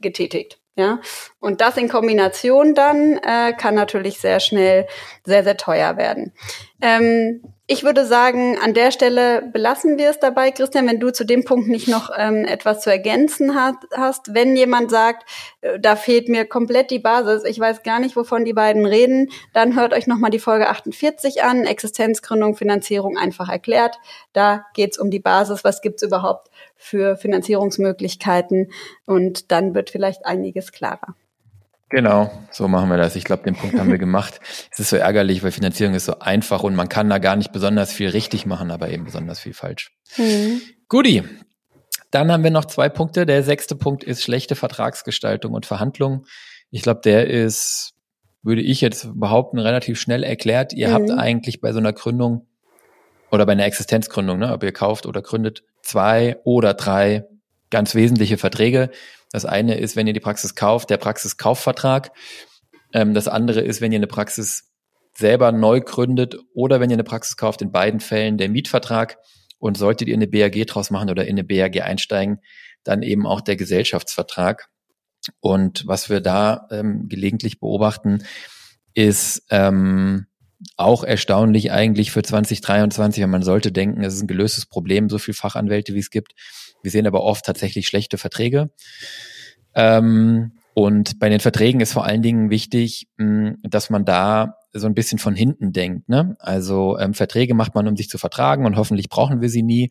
getätigt. 0.00 0.61
Ja, 0.74 1.00
und 1.38 1.60
das 1.60 1.76
in 1.76 1.90
Kombination 1.90 2.74
dann 2.74 3.18
äh, 3.18 3.52
kann 3.52 3.74
natürlich 3.74 4.18
sehr 4.20 4.40
schnell 4.40 4.86
sehr, 5.22 5.44
sehr 5.44 5.58
teuer 5.58 5.98
werden. 5.98 6.32
Ähm, 6.80 7.42
ich 7.66 7.84
würde 7.84 8.04
sagen, 8.04 8.58
an 8.58 8.74
der 8.74 8.90
Stelle 8.90 9.42
belassen 9.52 9.96
wir 9.96 10.10
es 10.10 10.18
dabei. 10.18 10.50
Christian, 10.50 10.86
wenn 10.88 10.98
du 10.98 11.12
zu 11.12 11.24
dem 11.24 11.44
Punkt 11.44 11.68
nicht 11.68 11.88
noch 11.88 12.10
ähm, 12.16 12.44
etwas 12.44 12.80
zu 12.80 12.90
ergänzen 12.90 13.54
hat, 13.54 13.76
hast, 13.96 14.34
wenn 14.34 14.56
jemand 14.56 14.90
sagt, 14.90 15.28
äh, 15.60 15.78
da 15.78 15.94
fehlt 15.94 16.28
mir 16.28 16.44
komplett 16.44 16.90
die 16.90 16.98
Basis, 16.98 17.44
ich 17.44 17.60
weiß 17.60 17.82
gar 17.82 18.00
nicht, 18.00 18.16
wovon 18.16 18.44
die 18.44 18.52
beiden 18.52 18.84
reden, 18.84 19.30
dann 19.52 19.76
hört 19.76 19.92
euch 19.92 20.06
nochmal 20.06 20.30
die 20.30 20.38
Folge 20.38 20.68
48 20.68 21.44
an, 21.44 21.64
Existenzgründung, 21.64 22.56
Finanzierung 22.56 23.16
einfach 23.16 23.48
erklärt. 23.48 23.96
Da 24.32 24.64
geht's 24.74 24.98
um 24.98 25.10
die 25.10 25.20
Basis, 25.20 25.64
was 25.64 25.82
gibt's 25.82 26.02
überhaupt 26.02 26.50
für 26.82 27.16
Finanzierungsmöglichkeiten 27.16 28.72
und 29.06 29.52
dann 29.52 29.74
wird 29.74 29.90
vielleicht 29.90 30.26
einiges 30.26 30.72
klarer. 30.72 31.14
Genau, 31.88 32.30
so 32.50 32.68
machen 32.68 32.88
wir 32.88 32.96
das. 32.96 33.16
Ich 33.16 33.24
glaube, 33.24 33.42
den 33.44 33.54
Punkt 33.54 33.78
haben 33.78 33.90
wir 33.90 33.98
gemacht. 33.98 34.40
Es 34.72 34.80
ist 34.80 34.90
so 34.90 34.96
ärgerlich, 34.96 35.42
weil 35.42 35.50
Finanzierung 35.52 35.94
ist 35.94 36.06
so 36.06 36.18
einfach 36.20 36.62
und 36.62 36.74
man 36.74 36.88
kann 36.88 37.10
da 37.10 37.18
gar 37.18 37.36
nicht 37.36 37.52
besonders 37.52 37.92
viel 37.92 38.08
richtig 38.08 38.46
machen, 38.46 38.70
aber 38.70 38.88
eben 38.88 39.04
besonders 39.04 39.40
viel 39.40 39.52
falsch. 39.52 39.92
Mhm. 40.16 40.62
Guti. 40.88 41.22
Dann 42.10 42.32
haben 42.32 42.44
wir 42.44 42.50
noch 42.50 42.64
zwei 42.64 42.88
Punkte. 42.88 43.26
Der 43.26 43.42
sechste 43.42 43.76
Punkt 43.76 44.04
ist 44.04 44.22
schlechte 44.22 44.54
Vertragsgestaltung 44.54 45.52
und 45.52 45.66
Verhandlung. 45.66 46.24
Ich 46.70 46.82
glaube, 46.82 47.00
der 47.04 47.28
ist, 47.28 47.92
würde 48.42 48.62
ich 48.62 48.80
jetzt 48.80 49.08
behaupten, 49.14 49.58
relativ 49.58 50.00
schnell 50.00 50.24
erklärt. 50.24 50.72
Ihr 50.72 50.88
mhm. 50.88 50.92
habt 50.92 51.10
eigentlich 51.10 51.60
bei 51.60 51.72
so 51.72 51.78
einer 51.78 51.92
Gründung 51.92 52.46
oder 53.32 53.46
bei 53.46 53.52
einer 53.52 53.64
Existenzgründung, 53.64 54.38
ne, 54.38 54.52
ob 54.52 54.62
ihr 54.62 54.72
kauft 54.72 55.06
oder 55.06 55.22
gründet, 55.22 55.64
zwei 55.82 56.36
oder 56.44 56.74
drei 56.74 57.24
ganz 57.70 57.94
wesentliche 57.94 58.38
Verträge 58.38 58.90
das 59.32 59.46
eine 59.46 59.78
ist, 59.78 59.96
wenn 59.96 60.06
ihr 60.06 60.12
die 60.12 60.20
Praxis 60.20 60.54
kauft, 60.54 60.90
der 60.90 60.98
Praxiskaufvertrag. 60.98 62.12
Ähm, 62.92 63.14
das 63.14 63.28
andere 63.28 63.62
ist, 63.62 63.80
wenn 63.80 63.90
ihr 63.90 63.98
eine 63.98 64.06
Praxis 64.06 64.70
selber 65.14 65.52
neu 65.52 65.80
gründet 65.80 66.36
oder 66.54 66.80
wenn 66.80 66.90
ihr 66.90 66.96
eine 66.96 67.04
Praxis 67.04 67.36
kauft, 67.36 67.62
in 67.62 67.72
beiden 67.72 68.00
Fällen 68.00 68.38
der 68.38 68.50
Mietvertrag. 68.50 69.18
Und 69.58 69.78
solltet 69.78 70.08
ihr 70.08 70.14
eine 70.14 70.26
BAG 70.26 70.66
draus 70.66 70.90
machen 70.90 71.08
oder 71.08 71.24
in 71.24 71.38
eine 71.38 71.44
BAG 71.44 71.80
einsteigen, 71.82 72.40
dann 72.82 73.02
eben 73.02 73.26
auch 73.26 73.40
der 73.40 73.54
Gesellschaftsvertrag. 73.56 74.68
Und 75.38 75.86
was 75.86 76.10
wir 76.10 76.20
da 76.20 76.66
ähm, 76.72 77.08
gelegentlich 77.08 77.60
beobachten, 77.60 78.24
ist 78.92 79.46
ähm, 79.50 80.26
auch 80.76 81.04
erstaunlich 81.04 81.72
eigentlich 81.72 82.12
für 82.12 82.22
2023, 82.22 83.22
weil 83.22 83.28
man 83.28 83.42
sollte 83.42 83.72
denken, 83.72 84.04
es 84.04 84.14
ist 84.14 84.22
ein 84.22 84.28
gelöstes 84.28 84.66
Problem, 84.66 85.08
so 85.08 85.18
viel 85.18 85.34
Fachanwälte 85.34 85.94
wie 85.94 85.98
es 85.98 86.10
gibt, 86.10 86.32
wir 86.82 86.90
sehen 86.90 87.06
aber 87.06 87.22
oft 87.22 87.44
tatsächlich 87.44 87.86
schlechte 87.86 88.18
Verträge. 88.18 88.70
Ähm, 89.74 90.52
und 90.74 91.18
bei 91.18 91.28
den 91.28 91.40
Verträgen 91.40 91.80
ist 91.80 91.92
vor 91.92 92.04
allen 92.04 92.22
Dingen 92.22 92.50
wichtig, 92.50 93.08
mh, 93.16 93.56
dass 93.62 93.90
man 93.90 94.04
da 94.04 94.56
so 94.72 94.86
ein 94.86 94.94
bisschen 94.94 95.18
von 95.18 95.34
hinten 95.34 95.72
denkt. 95.72 96.08
Ne? 96.08 96.36
Also 96.38 96.98
ähm, 96.98 97.14
Verträge 97.14 97.54
macht 97.54 97.74
man, 97.74 97.86
um 97.86 97.96
sich 97.96 98.08
zu 98.08 98.18
vertragen 98.18 98.64
und 98.64 98.76
hoffentlich 98.76 99.08
brauchen 99.08 99.40
wir 99.40 99.48
sie 99.48 99.62
nie. 99.62 99.90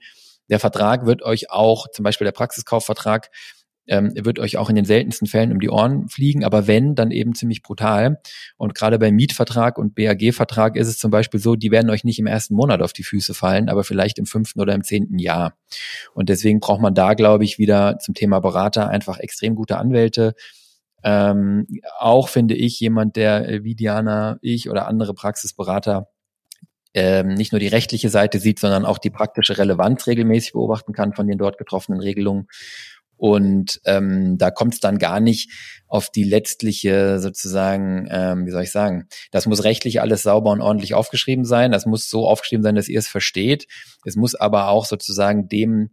Der 0.50 0.60
Vertrag 0.60 1.06
wird 1.06 1.22
euch 1.22 1.52
auch, 1.52 1.88
zum 1.92 2.04
Beispiel 2.04 2.26
der 2.26 2.32
Praxiskaufvertrag, 2.32 3.30
ähm, 3.88 4.14
wird 4.16 4.40
euch 4.40 4.58
auch 4.58 4.70
in 4.70 4.76
den 4.76 4.86
seltensten 4.86 5.28
Fällen 5.28 5.52
um 5.52 5.60
die 5.60 5.70
Ohren 5.70 6.08
fliegen, 6.08 6.44
aber 6.44 6.68
wenn, 6.68 6.96
dann 6.96 7.12
eben 7.12 7.34
ziemlich 7.36 7.62
brutal. 7.62 8.20
Und 8.58 8.76
gerade 8.76 9.00
beim 9.00 9.16
Mietvertrag 9.16 9.78
und 9.78 9.96
BAG-Vertrag 9.96 10.76
ist 10.76 10.88
es 10.88 10.98
zum 10.98 11.12
Beispiel 11.12 11.40
so, 11.40 11.56
die 11.56 11.72
werden 11.72 11.90
euch 11.90 12.04
nicht 12.04 12.20
im 12.20 12.28
ersten 12.28 12.56
Monat 12.56 12.82
auf 12.82 12.94
die 12.94 13.04
Füße 13.04 13.34
fallen, 13.34 13.70
aber 13.70 13.84
vielleicht 13.84 14.20
im 14.20 14.26
fünften 14.26 14.62
oder 14.62 14.74
im 14.76 14.84
zehnten 14.84 15.20
Jahr. 15.20 15.56
Und 16.14 16.30
deswegen 16.30 16.60
braucht 16.60 16.82
man 16.82 16.94
da, 16.94 17.14
glaube 17.14 17.44
ich, 17.44 17.58
wieder 17.58 17.98
zum 18.00 18.14
Thema 18.14 18.40
Berater 18.40 18.88
einfach 18.90 19.20
extrem 19.20 19.56
gute 19.56 19.78
Anwälte. 19.78 20.34
Ähm, 21.04 21.66
auch 22.00 22.30
finde 22.30 22.56
ich 22.56 22.80
jemand, 22.80 23.16
der 23.16 23.50
äh, 23.50 23.64
wie 23.64 23.76
Diana, 23.76 24.38
ich 24.42 24.70
oder 24.70 24.88
andere 24.88 25.16
Praxisberater 25.16 26.08
ähm, 26.94 27.30
nicht 27.30 27.54
nur 27.54 27.60
die 27.60 27.68
rechtliche 27.68 28.10
Seite 28.10 28.40
sieht, 28.40 28.60
sondern 28.60 28.86
auch 28.86 28.98
die 28.98 29.10
praktische 29.10 29.58
Relevanz 29.58 30.08
regelmäßig 30.08 30.54
beobachten 30.54 30.94
kann 30.94 31.14
von 31.14 31.28
den 31.28 31.38
dort 31.38 31.58
getroffenen 31.58 32.02
Regelungen 32.02 32.48
und 33.22 33.80
ähm, 33.86 34.40
da 34.40 34.50
kommt 34.50 34.74
es 34.74 34.80
dann 34.80 34.98
gar 34.98 35.20
nicht 35.20 35.52
auf 35.86 36.10
die 36.10 36.24
letztliche 36.24 37.20
sozusagen, 37.20 38.08
ähm, 38.10 38.48
wie 38.48 38.50
soll 38.50 38.64
ich 38.64 38.72
sagen, 38.72 39.06
das 39.30 39.46
muss 39.46 39.64
rechtlich 39.64 40.02
alles 40.02 40.24
sauber 40.24 40.50
und 40.50 40.60
ordentlich 40.60 40.96
aufgeschrieben 40.96 41.46
sein. 41.46 41.72
Das 41.72 41.86
muss 41.86 42.10
so 42.10 42.28
aufgeschrieben 42.28 42.64
sein, 42.64 42.74
dass 42.74 42.90
ihr 42.90 42.98
es 42.98 43.08
versteht. 43.08 43.68
Es 44.06 44.16
muss 44.16 44.34
aber 44.34 44.70
auch 44.70 44.86
sozusagen 44.86 45.48
dem 45.48 45.92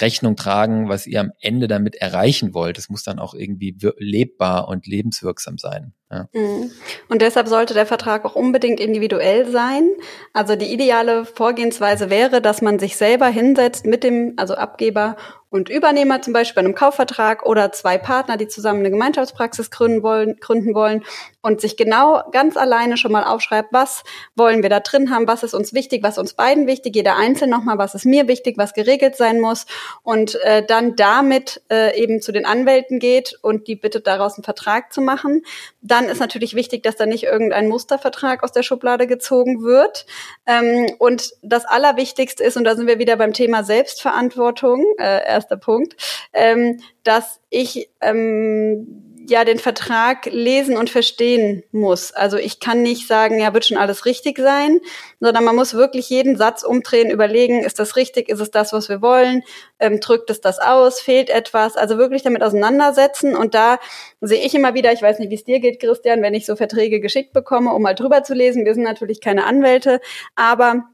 Rechnung 0.00 0.34
tragen, 0.34 0.88
was 0.88 1.06
ihr 1.06 1.20
am 1.20 1.30
Ende 1.42 1.68
damit 1.68 1.96
erreichen 1.96 2.54
wollt. 2.54 2.78
Es 2.78 2.88
muss 2.88 3.02
dann 3.02 3.18
auch 3.18 3.34
irgendwie 3.34 3.76
lebbar 3.98 4.68
und 4.68 4.86
lebenswirksam 4.86 5.58
sein. 5.58 5.92
Ja. 6.10 6.28
Mhm. 6.32 6.70
Und 7.08 7.20
deshalb 7.20 7.48
sollte 7.48 7.74
der 7.74 7.86
Vertrag 7.86 8.24
auch 8.24 8.36
unbedingt 8.36 8.78
individuell 8.78 9.50
sein. 9.50 9.90
Also 10.32 10.54
die 10.54 10.72
ideale 10.72 11.24
Vorgehensweise 11.24 12.10
wäre, 12.10 12.40
dass 12.40 12.62
man 12.62 12.78
sich 12.78 12.96
selber 12.96 13.26
hinsetzt 13.26 13.86
mit 13.86 14.04
dem, 14.04 14.34
also 14.36 14.54
Abgeber 14.54 15.16
und 15.56 15.68
Übernehmer 15.68 16.20
zum 16.22 16.32
Beispiel 16.32 16.56
bei 16.62 16.66
einem 16.66 16.74
Kaufvertrag 16.74 17.46
oder 17.46 17.72
zwei 17.72 17.98
Partner, 17.98 18.36
die 18.36 18.48
zusammen 18.48 18.80
eine 18.80 18.90
Gemeinschaftspraxis 18.90 19.70
gründen 19.70 20.02
wollen, 20.02 20.36
gründen 20.40 20.74
wollen 20.74 21.04
und 21.40 21.60
sich 21.60 21.76
genau 21.76 22.22
ganz 22.32 22.56
alleine 22.56 22.96
schon 22.96 23.12
mal 23.12 23.24
aufschreibt, 23.24 23.72
was 23.72 24.02
wollen 24.34 24.62
wir 24.62 24.70
da 24.70 24.80
drin 24.80 25.10
haben, 25.10 25.28
was 25.28 25.44
ist 25.44 25.54
uns 25.54 25.72
wichtig, 25.72 26.02
was 26.02 26.18
uns 26.18 26.34
beiden 26.34 26.66
wichtig, 26.66 26.94
jeder 26.94 27.16
einzeln 27.16 27.50
nochmal, 27.50 27.78
was 27.78 27.94
ist 27.94 28.04
mir 28.04 28.28
wichtig, 28.28 28.58
was 28.58 28.74
geregelt 28.74 29.16
sein 29.16 29.40
muss 29.40 29.66
und 30.02 30.34
äh, 30.42 30.64
dann 30.66 30.96
damit 30.96 31.62
äh, 31.70 31.98
eben 32.00 32.20
zu 32.20 32.32
den 32.32 32.44
Anwälten 32.44 32.98
geht 32.98 33.38
und 33.40 33.68
die 33.68 33.76
bittet 33.76 34.06
daraus 34.06 34.34
einen 34.34 34.44
Vertrag 34.44 34.92
zu 34.92 35.00
machen. 35.00 35.42
Dann 35.80 35.95
ist 36.04 36.20
natürlich 36.20 36.54
wichtig, 36.54 36.82
dass 36.82 36.96
da 36.96 37.06
nicht 37.06 37.24
irgendein 37.24 37.68
Mustervertrag 37.68 38.44
aus 38.44 38.52
der 38.52 38.62
Schublade 38.62 39.06
gezogen 39.06 39.62
wird. 39.62 40.06
Ähm, 40.46 40.86
und 40.98 41.32
das 41.42 41.64
Allerwichtigste 41.64 42.44
ist, 42.44 42.56
und 42.56 42.64
da 42.64 42.76
sind 42.76 42.86
wir 42.86 42.98
wieder 42.98 43.16
beim 43.16 43.32
Thema 43.32 43.64
Selbstverantwortung, 43.64 44.84
äh, 44.98 45.26
erster 45.26 45.56
Punkt, 45.56 45.96
ähm, 46.32 46.80
dass 47.02 47.40
ich 47.48 47.88
ähm, 48.00 49.05
ja 49.30 49.44
den 49.44 49.58
Vertrag 49.58 50.26
lesen 50.26 50.76
und 50.76 50.90
verstehen 50.90 51.62
muss. 51.72 52.12
Also 52.12 52.36
ich 52.36 52.60
kann 52.60 52.82
nicht 52.82 53.06
sagen, 53.06 53.38
ja, 53.38 53.52
wird 53.54 53.66
schon 53.66 53.76
alles 53.76 54.04
richtig 54.04 54.38
sein, 54.38 54.80
sondern 55.20 55.44
man 55.44 55.56
muss 55.56 55.74
wirklich 55.74 56.08
jeden 56.10 56.36
Satz 56.36 56.62
umdrehen, 56.62 57.10
überlegen, 57.10 57.64
ist 57.64 57.78
das 57.78 57.96
richtig, 57.96 58.28
ist 58.28 58.40
es 58.40 58.50
das, 58.50 58.72
was 58.72 58.88
wir 58.88 59.02
wollen, 59.02 59.42
ähm, 59.78 60.00
drückt 60.00 60.30
es 60.30 60.40
das 60.40 60.58
aus, 60.58 61.00
fehlt 61.00 61.30
etwas, 61.30 61.76
also 61.76 61.98
wirklich 61.98 62.22
damit 62.22 62.42
auseinandersetzen. 62.42 63.36
Und 63.36 63.54
da 63.54 63.78
sehe 64.20 64.44
ich 64.44 64.54
immer 64.54 64.74
wieder, 64.74 64.92
ich 64.92 65.02
weiß 65.02 65.18
nicht, 65.18 65.30
wie 65.30 65.36
es 65.36 65.44
dir 65.44 65.60
geht, 65.60 65.80
Christian, 65.80 66.22
wenn 66.22 66.34
ich 66.34 66.46
so 66.46 66.56
Verträge 66.56 67.00
geschickt 67.00 67.32
bekomme, 67.32 67.72
um 67.72 67.82
mal 67.82 67.94
drüber 67.94 68.22
zu 68.22 68.34
lesen. 68.34 68.64
Wir 68.64 68.74
sind 68.74 68.84
natürlich 68.84 69.20
keine 69.20 69.44
Anwälte, 69.44 70.00
aber 70.34 70.84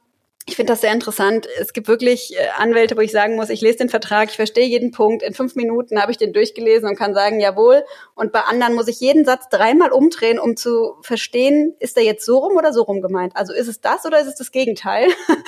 ich 0.47 0.57
finde 0.57 0.73
das 0.73 0.81
sehr 0.81 0.93
interessant. 0.93 1.47
Es 1.61 1.73
gibt 1.73 1.87
wirklich 1.87 2.37
äh, 2.37 2.49
Anwälte, 2.57 2.97
wo 2.97 3.01
ich 3.01 3.13
sagen 3.13 3.37
muss, 3.37 3.49
ich 3.49 3.61
lese 3.61 3.79
den 3.79 3.89
Vertrag, 3.89 4.29
ich 4.31 4.37
verstehe 4.37 4.67
jeden 4.67 4.91
Punkt. 4.91 5.23
In 5.23 5.35
fünf 5.35 5.55
Minuten 5.55 6.01
habe 6.01 6.11
ich 6.11 6.19
den 6.19 6.33
durchgelesen 6.33 6.89
und 6.89 6.97
kann 6.97 7.15
sagen, 7.15 7.39
jawohl. 7.39 7.85
Und 8.15 8.33
bei 8.33 8.41
anderen 8.41 8.75
muss 8.75 8.89
ich 8.89 8.99
jeden 9.01 9.25
Satz 9.25 9.49
dreimal 9.51 9.93
umdrehen, 9.93 10.41
um 10.41 10.57
zu 10.57 10.97
verstehen, 11.03 11.75
ist 11.79 11.97
der 11.97 12.05
jetzt 12.05 12.25
so 12.27 12.39
rum 12.39 12.57
oder 12.57 12.73
so 12.73 12.83
rum 12.83 13.03
gemeint? 13.03 13.37
Also 13.37 13.53
ist 13.53 13.69
es 13.69 13.81
das 13.81 14.05
oder 14.05 14.21
ist 14.21 14.27
es 14.27 14.37
das 14.37 14.51
Gegenteil? 14.51 15.09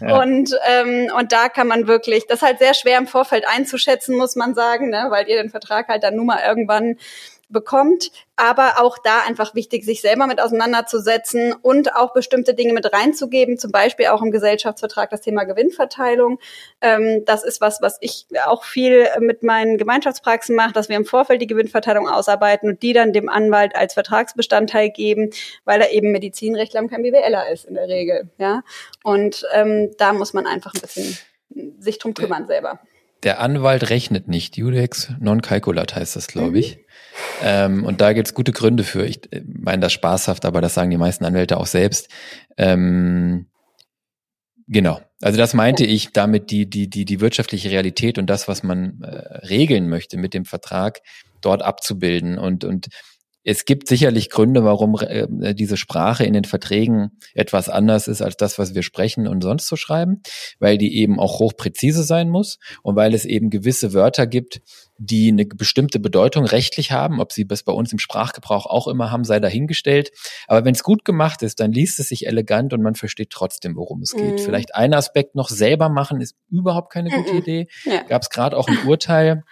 Ja. 0.00 0.22
Und, 0.22 0.54
ähm, 0.68 1.10
und 1.18 1.32
da 1.32 1.48
kann 1.48 1.66
man 1.66 1.88
wirklich, 1.88 2.26
das 2.28 2.36
ist 2.36 2.46
halt 2.46 2.58
sehr 2.60 2.74
schwer 2.74 2.98
im 2.98 3.08
Vorfeld 3.08 3.44
einzuschätzen, 3.48 4.16
muss 4.16 4.36
man 4.36 4.54
sagen, 4.54 4.90
ne? 4.90 5.06
weil 5.08 5.28
ihr 5.28 5.42
den 5.42 5.50
Vertrag 5.50 5.88
halt 5.88 6.04
dann 6.04 6.14
nur 6.14 6.24
mal 6.24 6.40
irgendwann 6.46 6.98
bekommt, 7.48 8.10
aber 8.36 8.80
auch 8.80 8.98
da 8.98 9.22
einfach 9.26 9.54
wichtig, 9.54 9.84
sich 9.84 10.00
selber 10.00 10.26
mit 10.26 10.40
auseinanderzusetzen 10.40 11.54
und 11.62 11.94
auch 11.94 12.12
bestimmte 12.12 12.54
Dinge 12.54 12.72
mit 12.72 12.92
reinzugeben, 12.92 13.58
zum 13.58 13.72
Beispiel 13.72 14.06
auch 14.06 14.22
im 14.22 14.30
Gesellschaftsvertrag 14.30 15.10
das 15.10 15.22
Thema 15.22 15.44
Gewinnverteilung. 15.44 16.38
Ähm, 16.80 17.24
das 17.24 17.44
ist 17.44 17.60
was, 17.60 17.80
was 17.80 17.96
ich 18.00 18.26
auch 18.46 18.64
viel 18.64 19.06
mit 19.20 19.42
meinen 19.42 19.78
Gemeinschaftspraxen 19.78 20.54
mache, 20.54 20.72
dass 20.72 20.88
wir 20.88 20.96
im 20.96 21.06
Vorfeld 21.06 21.40
die 21.40 21.46
Gewinnverteilung 21.46 22.08
ausarbeiten 22.08 22.68
und 22.68 22.82
die 22.82 22.92
dann 22.92 23.12
dem 23.12 23.28
Anwalt 23.28 23.74
als 23.74 23.94
Vertragsbestandteil 23.94 24.90
geben, 24.90 25.30
weil 25.64 25.80
er 25.80 25.90
eben 25.90 26.12
Medizinrechtler 26.12 26.80
und 26.80 26.90
kein 26.90 27.02
BWLer 27.02 27.50
ist 27.50 27.64
in 27.64 27.74
der 27.74 27.88
Regel. 27.88 28.30
Ja, 28.38 28.62
und 29.02 29.46
ähm, 29.54 29.90
da 29.96 30.12
muss 30.12 30.34
man 30.34 30.46
einfach 30.46 30.74
ein 30.74 30.80
bisschen 30.80 31.16
sich 31.78 31.98
drum 31.98 32.14
kümmern 32.14 32.46
selber. 32.46 32.78
Der 33.24 33.40
Anwalt 33.40 33.90
rechnet 33.90 34.28
nicht. 34.28 34.56
Judex 34.56 35.10
non 35.18 35.42
calculat 35.42 35.96
heißt 35.96 36.14
das, 36.14 36.28
glaube 36.28 36.58
ich. 36.58 36.76
Mhm. 36.76 36.80
Ähm, 37.42 37.84
und 37.84 38.00
da 38.00 38.12
gibt's 38.12 38.34
gute 38.34 38.52
Gründe 38.52 38.84
für. 38.84 39.04
Ich 39.04 39.32
äh, 39.32 39.42
meine 39.46 39.82
das 39.82 39.92
spaßhaft, 39.92 40.44
aber 40.44 40.60
das 40.60 40.74
sagen 40.74 40.90
die 40.90 40.96
meisten 40.96 41.24
Anwälte 41.24 41.58
auch 41.58 41.66
selbst. 41.66 42.08
Ähm, 42.56 43.46
genau. 44.66 45.00
Also 45.20 45.38
das 45.38 45.54
meinte 45.54 45.84
ich 45.84 46.12
damit 46.12 46.50
die, 46.50 46.68
die, 46.68 46.88
die, 46.88 47.04
die 47.04 47.20
wirtschaftliche 47.20 47.70
Realität 47.70 48.18
und 48.18 48.28
das, 48.28 48.48
was 48.48 48.62
man 48.62 49.02
äh, 49.02 49.46
regeln 49.46 49.88
möchte 49.88 50.16
mit 50.16 50.34
dem 50.34 50.44
Vertrag, 50.44 51.00
dort 51.40 51.62
abzubilden. 51.62 52.38
Und, 52.38 52.64
und 52.64 52.88
es 53.44 53.64
gibt 53.64 53.88
sicherlich 53.88 54.28
Gründe, 54.28 54.64
warum 54.64 54.96
äh, 55.00 55.54
diese 55.54 55.76
Sprache 55.76 56.24
in 56.24 56.34
den 56.34 56.44
Verträgen 56.44 57.12
etwas 57.34 57.68
anders 57.68 58.06
ist 58.06 58.20
als 58.20 58.36
das, 58.36 58.58
was 58.58 58.74
wir 58.74 58.82
sprechen 58.82 59.26
und 59.26 59.42
sonst 59.42 59.68
so 59.68 59.76
schreiben, 59.76 60.20
weil 60.58 60.76
die 60.76 60.98
eben 60.98 61.18
auch 61.18 61.38
hochpräzise 61.38 62.02
sein 62.02 62.28
muss 62.28 62.58
und 62.82 62.94
weil 62.94 63.14
es 63.14 63.24
eben 63.24 63.48
gewisse 63.48 63.94
Wörter 63.94 64.26
gibt, 64.26 64.60
die 64.98 65.28
eine 65.28 65.46
bestimmte 65.46 66.00
Bedeutung 66.00 66.44
rechtlich 66.44 66.90
haben, 66.90 67.20
ob 67.20 67.32
sie 67.32 67.46
das 67.46 67.62
bei 67.62 67.72
uns 67.72 67.92
im 67.92 68.00
Sprachgebrauch 68.00 68.66
auch 68.66 68.88
immer 68.88 69.10
haben, 69.12 69.24
sei 69.24 69.38
dahingestellt. 69.38 70.10
Aber 70.48 70.64
wenn 70.64 70.74
es 70.74 70.82
gut 70.82 71.04
gemacht 71.04 71.42
ist, 71.42 71.60
dann 71.60 71.72
liest 71.72 72.00
es 72.00 72.08
sich 72.08 72.26
elegant 72.26 72.72
und 72.72 72.82
man 72.82 72.96
versteht 72.96 73.30
trotzdem, 73.30 73.76
worum 73.76 74.02
es 74.02 74.12
geht. 74.12 74.34
Mm. 74.34 74.38
Vielleicht 74.38 74.74
ein 74.74 74.92
Aspekt 74.94 75.36
noch 75.36 75.48
selber 75.48 75.88
machen 75.88 76.20
ist 76.20 76.36
überhaupt 76.50 76.92
keine 76.92 77.10
gute 77.10 77.32
mm 77.32 77.38
Idee. 77.38 77.68
Ja. 77.84 78.02
Gab 78.02 78.22
es 78.22 78.30
gerade 78.30 78.56
auch 78.56 78.66
ein 78.66 78.78
Urteil 78.86 79.44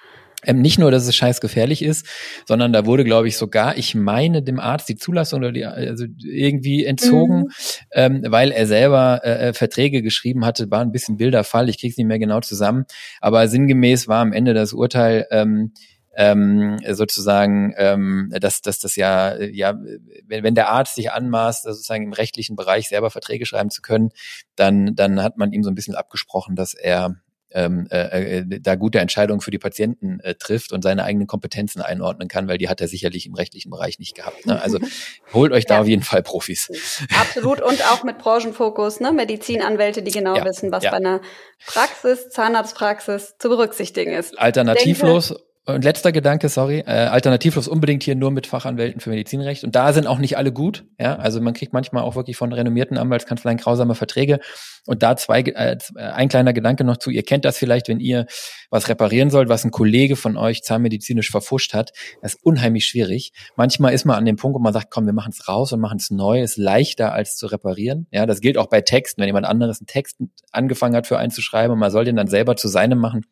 ähm, 0.47 0.63
nicht 0.63 0.79
nur, 0.79 0.91
dass 0.91 1.07
es 1.07 1.15
scheiß 1.15 1.41
gefährlich 1.41 1.83
ist, 1.83 2.07
sondern 2.47 2.73
da 2.73 2.87
wurde, 2.87 3.05
glaube 3.05 3.29
ich, 3.29 3.37
sogar, 3.37 3.77
ich 3.77 3.95
meine, 3.95 4.43
dem 4.43 4.59
Arzt 4.61 4.89
die 4.89 4.97
Zulassung 4.97 5.41
oder 5.41 5.53
die, 5.53 5.65
also 5.65 6.07
irgendwie 6.25 6.85
entzogen, 6.85 7.39
mhm. 7.39 7.51
ähm, 7.93 8.25
weil 8.29 8.53
er 8.53 8.67
selber 8.67 9.21
äh, 9.25 9.49
äh 9.49 9.53
Verträge 9.53 10.03
geschrieben 10.03 10.45
hatte, 10.45 10.71
war 10.71 10.81
ein 10.81 10.93
bisschen 10.93 11.19
wilder 11.19 11.45
Fall, 11.45 11.69
ich 11.69 11.79
krieg's 11.79 11.97
nicht 11.97 12.07
mehr 12.07 12.19
genau 12.19 12.41
zusammen, 12.41 12.85
aber 13.21 13.49
sinngemäß 13.49 14.09
war 14.09 14.21
am 14.21 14.33
Ende 14.33 14.55
das 14.55 14.73
Urteil, 14.73 15.27
ähm, 15.31 15.73
ähm, 16.17 16.79
sozusagen, 16.93 17.75
ähm, 17.77 18.33
dass, 18.41 18.63
dass 18.63 18.79
das 18.79 18.97
ja, 18.97 19.39
ja, 19.39 19.79
wenn, 20.27 20.45
wenn 20.45 20.55
der 20.55 20.71
Arzt 20.71 20.95
sich 20.95 21.13
anmaßt, 21.13 21.65
sozusagen 21.65 22.05
im 22.05 22.13
rechtlichen 22.15 22.57
Bereich 22.57 22.89
selber 22.89 23.11
Verträge 23.11 23.45
schreiben 23.45 23.69
zu 23.69 23.83
können, 23.83 24.09
dann, 24.57 24.95
dann 24.95 25.23
hat 25.23 25.37
man 25.37 25.53
ihm 25.53 25.63
so 25.63 25.71
ein 25.71 25.75
bisschen 25.75 25.95
abgesprochen, 25.95 26.57
dass 26.57 26.73
er 26.73 27.17
ähm, 27.53 27.87
äh, 27.91 28.39
äh, 28.39 28.61
da 28.61 28.75
gute 28.75 28.99
Entscheidungen 28.99 29.41
für 29.41 29.51
die 29.51 29.59
Patienten 29.59 30.21
äh, 30.21 30.35
trifft 30.35 30.73
und 30.73 30.83
seine 30.83 31.05
eigenen 31.05 31.27
Kompetenzen 31.27 31.81
einordnen 31.81 32.29
kann, 32.29 32.49
weil 32.49 32.59
die 32.59 32.69
hat 32.69 32.81
er 32.81 32.89
sicherlich 32.89 33.27
im 33.27 33.35
rechtlichen 33.35 33.71
Bereich 33.71 33.99
nicht 33.99 34.15
gehabt. 34.15 34.47
Ne? 34.47 34.61
Also 34.61 34.79
holt 35.33 35.53
euch 35.53 35.65
da 35.65 35.75
ja. 35.75 35.81
auf 35.81 35.87
jeden 35.87 36.03
Fall 36.03 36.23
Profis. 36.23 36.71
Absolut 37.19 37.61
und 37.61 37.85
auch 37.93 38.03
mit 38.03 38.19
Branchenfokus, 38.19 39.01
ne? 39.01 39.13
Medizinanwälte, 39.13 40.03
die 40.03 40.11
genau 40.11 40.37
ja. 40.37 40.45
wissen, 40.45 40.73
was 40.73 40.85
ja. 40.85 40.91
bei 40.91 40.97
einer 40.97 41.21
Praxis, 41.67 42.29
Zahnarztpraxis 42.31 43.37
zu 43.39 43.49
berücksichtigen 43.49 44.13
ist. 44.13 44.39
Alternativlos 44.39 45.35
und 45.69 45.83
letzter 45.83 46.13
Gedanke, 46.13 46.49
sorry, 46.49 46.85
äh, 46.87 46.93
alternativlos 46.93 47.67
unbedingt 47.67 48.05
hier 48.05 48.15
nur 48.15 48.31
mit 48.31 48.47
Fachanwälten 48.47 49.01
für 49.01 49.11
Medizinrecht. 49.11 49.65
Und 49.65 49.75
da 49.75 49.93
sind 49.93 50.07
auch 50.07 50.19
nicht 50.19 50.39
alle 50.39 50.53
gut. 50.53 50.85
Ja, 50.97 51.17
also 51.17 51.41
man 51.41 51.55
kriegt 51.55 51.73
manchmal 51.73 52.05
auch 52.05 52.15
wirklich 52.15 52.37
von 52.37 52.53
renommierten 52.53 52.97
Anwaltskanzleien 52.97 53.59
grausame 53.59 53.97
Verträge. 53.97 54.39
Und 54.87 55.03
da 55.03 55.17
zwei, 55.17 55.41
äh, 55.41 55.77
ein 55.97 56.29
kleiner 56.29 56.53
Gedanke 56.53 56.85
noch 56.85 56.99
zu. 56.99 57.11
Ihr 57.11 57.25
kennt 57.25 57.45
das 57.45 57.59
vielleicht, 57.59 57.89
wenn 57.89 57.99
ihr 57.99 58.27
was 58.71 58.89
reparieren 58.89 59.29
sollt, 59.31 59.49
was 59.49 59.65
ein 59.65 59.73
Kollege 59.73 60.15
von 60.15 60.37
euch 60.37 60.63
zahnmedizinisch 60.63 61.33
verfuscht 61.33 61.75
hat. 61.75 61.91
Das 62.23 62.35
ist 62.35 62.45
unheimlich 62.45 62.87
schwierig. 62.87 63.33
Manchmal 63.57 63.93
ist 63.93 64.05
man 64.05 64.17
an 64.17 64.25
dem 64.25 64.37
Punkt, 64.37 64.55
wo 64.55 64.63
man 64.63 64.73
sagt, 64.73 64.93
komm, 64.93 65.07
wir 65.07 65.13
machen 65.13 65.33
es 65.33 65.49
raus 65.49 65.73
und 65.73 65.81
machen 65.81 65.99
es 65.99 66.11
neu. 66.11 66.43
Ist 66.43 66.59
leichter 66.59 67.13
als 67.13 67.35
zu 67.35 67.49
reparieren. 67.49 68.07
Ja, 68.13 68.27
das 68.27 68.41
gilt 68.41 68.57
auch 68.57 68.69
bei 68.69 68.83
Texten. 68.83 69.21
Wenn 69.21 69.29
jemand 69.29 69.47
anderes 69.47 69.81
einen 69.81 69.89
Text 69.89 70.17
angefangen 70.53 70.95
hat 70.95 71.09
für 71.09 71.19
einen 71.19 71.33
zu 71.33 71.43
schreiben 71.43 71.73
und 71.73 71.81
man 71.81 71.91
soll 71.91 72.05
den 72.05 72.15
dann 72.15 72.29
selber 72.29 72.55
zu 72.55 72.69
seinem 72.69 73.01
machen, 73.01 73.23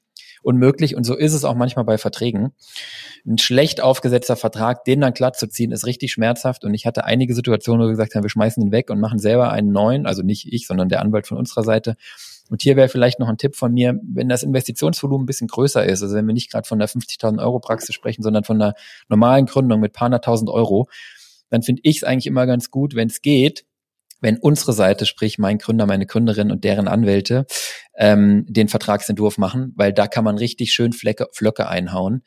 unmöglich. 0.45 0.95
Und 0.97 1.05
so 1.05 1.17
ist 1.17 1.33
es 1.33 1.45
auch 1.45 1.55
manchmal 1.55 1.85
bei 1.85 1.99
Verträgen. 1.99 2.53
Ein 3.27 3.39
schlecht 3.39 3.83
aufgesetzter 3.83 4.37
Vertrag, 4.37 4.85
den 4.85 5.01
dann 5.01 5.15
glatt 5.15 5.37
zu 5.37 5.49
ziehen, 5.49 5.73
ist 5.73 5.87
richtig 5.87 6.13
schmerzhaft. 6.13 6.65
Und 6.65 6.75
ich 6.75 6.87
hatte 6.87 7.05
einige 7.05 7.35
Situationen, 7.35 7.81
wo 7.81 7.87
wir 7.87 7.93
gesagt 7.93 8.15
haben, 8.15 8.23
wir 8.23 8.31
schmeißen 8.31 8.63
ihn 8.63 8.73
weg 8.73 8.91
und 8.91 9.01
machen 9.01 9.19
selber 9.19 9.51
einen 9.51 9.73
neuen. 9.73 10.07
Also 10.07 10.23
nicht 10.23 10.53
ich, 10.53 10.67
sondern 10.67 10.89
der 10.89 11.01
Anwalt 11.01 11.27
von 11.27 11.39
unserer 11.39 11.63
Seite. 11.63 11.97
Und 12.51 12.63
hier 12.63 12.77
wäre 12.77 12.89
vielleicht 12.89 13.21
noch 13.21 13.29
ein 13.29 13.39
Tipp 13.39 13.57
von 13.57 13.73
mir, 13.73 13.99
wenn 14.03 14.29
das 14.29 14.43
Investitionsvolumen 14.43 15.25
ein 15.25 15.27
bisschen 15.27 15.49
größer 15.49 15.85
ist, 15.85 16.03
also 16.03 16.15
wenn 16.15 16.27
wir 16.27 16.35
nicht 16.35 16.53
gerade 16.53 16.69
von 16.69 16.79
der 16.79 16.89
50.000 16.89 17.41
Euro 17.41 17.59
Praxis 17.59 17.95
sprechen, 17.95 18.23
sondern 18.23 18.45
von 18.45 18.61
einer 18.61 18.75
normalen 19.09 19.47
Gründung 19.47 19.81
mit 19.81 19.95
paar 19.95 20.07
hunderttausend 20.07 20.51
Euro, 20.51 20.89
dann 21.49 21.63
finde 21.63 21.81
ich 21.85 21.99
es 21.99 22.05
eigentlich 22.05 22.27
immer 22.27 22.47
ganz 22.47 22.71
gut, 22.71 22.95
wenn 22.95 23.09
es 23.09 23.23
geht, 23.23 23.65
wenn 24.25 24.39
unsere 24.39 24.73
Seite, 24.73 25.05
sprich 25.05 25.39
mein 25.39 25.59
Gründer, 25.59 25.85
meine 25.85 26.07
Gründerin 26.07 26.51
und 26.51 26.65
deren 26.65 26.89
Anwälte, 26.89 27.45
ähm, 27.95 28.47
den 28.49 28.69
Vertragsentwurf 28.69 29.37
machen, 29.37 29.75
weil 29.77 29.93
da 29.93 30.07
kann 30.07 30.25
man 30.25 30.39
richtig 30.39 30.73
schön 30.73 30.95
Flecke, 30.95 31.29
Flöcke 31.33 31.69
einhauen, 31.69 32.23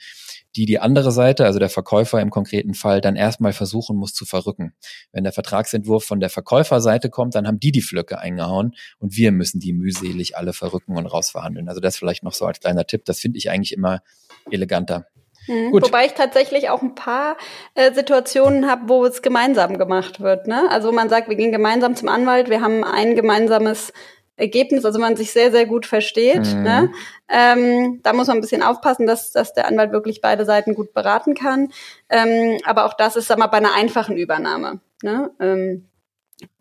die 0.56 0.68
die 0.68 0.78
andere 0.78 1.12
Seite, 1.12 1.45
also 1.45 1.58
der 1.58 1.70
Verkäufer 1.70 2.22
im 2.22 2.30
konkreten 2.30 2.76
Fall, 2.76 3.02
dann 3.02 3.16
erstmal 3.16 3.52
versuchen 3.52 3.98
muss 3.98 4.14
zu 4.14 4.26
verrücken. 4.26 4.74
Wenn 5.12 5.24
der 5.24 5.34
Vertragsentwurf 5.34 6.06
von 6.06 6.20
der 6.20 6.30
Verkäuferseite 6.30 7.10
kommt, 7.10 7.34
dann 7.34 7.48
haben 7.48 7.60
die 7.60 7.72
die 7.72 7.82
Flöcke 7.82 8.20
eingehauen 8.20 8.76
und 9.00 9.18
wir 9.18 9.32
müssen 9.32 9.60
die 9.60 9.74
mühselig 9.74 10.38
alle 10.38 10.54
verrücken 10.54 10.95
und 10.95 11.08
rausverhandeln. 11.08 11.68
Also 11.68 11.82
das 11.82 11.98
vielleicht 11.98 12.22
noch 12.22 12.34
so 12.34 12.45
als 12.45 12.60
kleiner 12.60 12.86
Tipp. 12.86 13.06
Das 13.06 13.20
finde 13.20 13.39
ich 13.39 13.50
eigentlich 13.50 13.74
immer 13.74 14.04
eleganter. 14.52 15.08
Mhm. 15.48 15.72
Wobei 15.72 16.06
ich 16.06 16.14
tatsächlich 16.14 16.70
auch 16.70 16.82
ein 16.82 16.95
paar 16.95 17.38
äh, 17.76 17.93
Situationen 17.93 18.70
habe, 18.70 18.84
wo 18.88 19.06
es 19.06 19.22
gemeinsam 19.22 19.78
gemacht 19.78 20.20
wird. 20.20 20.48
Ne? 20.48 20.70
Also 20.70 20.91
man 20.91 21.10
sagt, 21.10 21.30
wir 21.30 21.36
gehen 21.36 21.52
gemeinsam 21.52 21.95
zum 21.95 22.10
Anwalt, 22.10 22.50
wir 22.50 22.62
haben 22.62 22.84
ein 22.84 23.16
gemeinsames 23.16 23.93
Ergebnis, 24.36 24.86
also 24.86 25.00
man 25.00 25.16
sich 25.16 25.32
sehr, 25.32 25.52
sehr 25.52 25.66
gut 25.66 25.86
versteht. 25.86 26.45
Mhm. 26.45 26.64
Ne? 26.64 26.91
Ähm, 27.28 28.00
da 28.04 28.14
muss 28.14 28.28
man 28.28 28.38
ein 28.38 28.41
bisschen 28.41 28.62
aufpassen, 28.62 29.08
dass, 29.08 29.32
dass 29.32 29.54
der 29.54 29.68
Anwalt 29.68 29.91
wirklich 29.91 30.22
beide 30.22 30.45
Seiten 30.45 30.76
gut 30.76 30.93
beraten 30.93 31.34
kann. 31.34 31.70
Ähm, 32.10 32.60
aber 32.64 32.86
auch 32.86 32.93
das 32.93 33.16
ist, 33.16 33.28
sag 33.28 33.39
mal, 33.39 33.48
bei 33.48 33.58
einer 33.58 33.74
einfachen 33.74 34.16
Übernahme 34.16 34.80
ne? 35.02 35.32
ähm, 35.39 35.88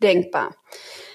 denkbar. 0.01 0.55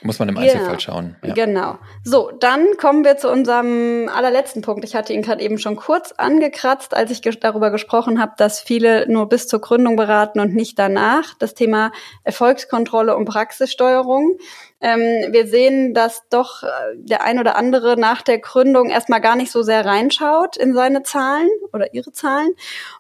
Muss 0.05 0.19
man 0.19 0.29
im 0.29 0.37
Einzelfall 0.37 0.73
ja, 0.73 0.81
schauen. 0.81 1.17
Ja. 1.23 1.35
Genau. 1.35 1.79
So, 2.03 2.33
dann 2.41 2.77
kommen 2.77 3.05
wir 3.05 3.17
zu 3.17 3.31
unserem 3.31 4.09
allerletzten 4.13 4.63
Punkt. 4.63 4.85
Ich 4.85 4.97
hatte 4.97 5.13
ihn 5.13 5.23
gerade 5.23 5.43
eben 5.43 5.59
schon 5.59 5.77
kurz 5.77 6.13
angekratzt, 6.13 6.95
als 6.95 7.11
ich 7.13 7.23
ges 7.23 7.39
darüber 7.39 7.71
gesprochen 7.71 8.21
habe, 8.21 8.33
dass 8.37 8.61
viele 8.61 9.09
nur 9.09 9.29
bis 9.29 9.47
zur 9.47 9.61
Gründung 9.61 9.97
beraten 9.97 10.41
und 10.41 10.55
nicht 10.55 10.79
danach. 10.79 11.35
Das 11.39 11.55
Thema 11.55 11.93
Erfolgskontrolle 12.25 13.17
und 13.17 13.27
Praxissteuerung. 13.27 14.39
Ähm, 14.83 15.33
wir 15.33 15.47
sehen, 15.47 15.95
dass 15.95 16.29
doch 16.29 16.65
äh, 16.65 16.67
der 16.97 17.23
ein 17.23 17.39
oder 17.39 17.55
andere 17.55 17.97
nach 17.97 18.21
der 18.21 18.41
Gründung 18.41 18.91
erstmal 18.91 19.21
gar 19.21 19.37
nicht 19.37 19.53
so 19.53 19.63
sehr 19.63 19.87
reinschaut 19.87 20.57
in 20.57 20.75
seine 20.75 21.05
Zahlen 21.05 21.49
oder 21.73 21.95
ihre 21.95 22.11
Zahlen. 22.11 22.51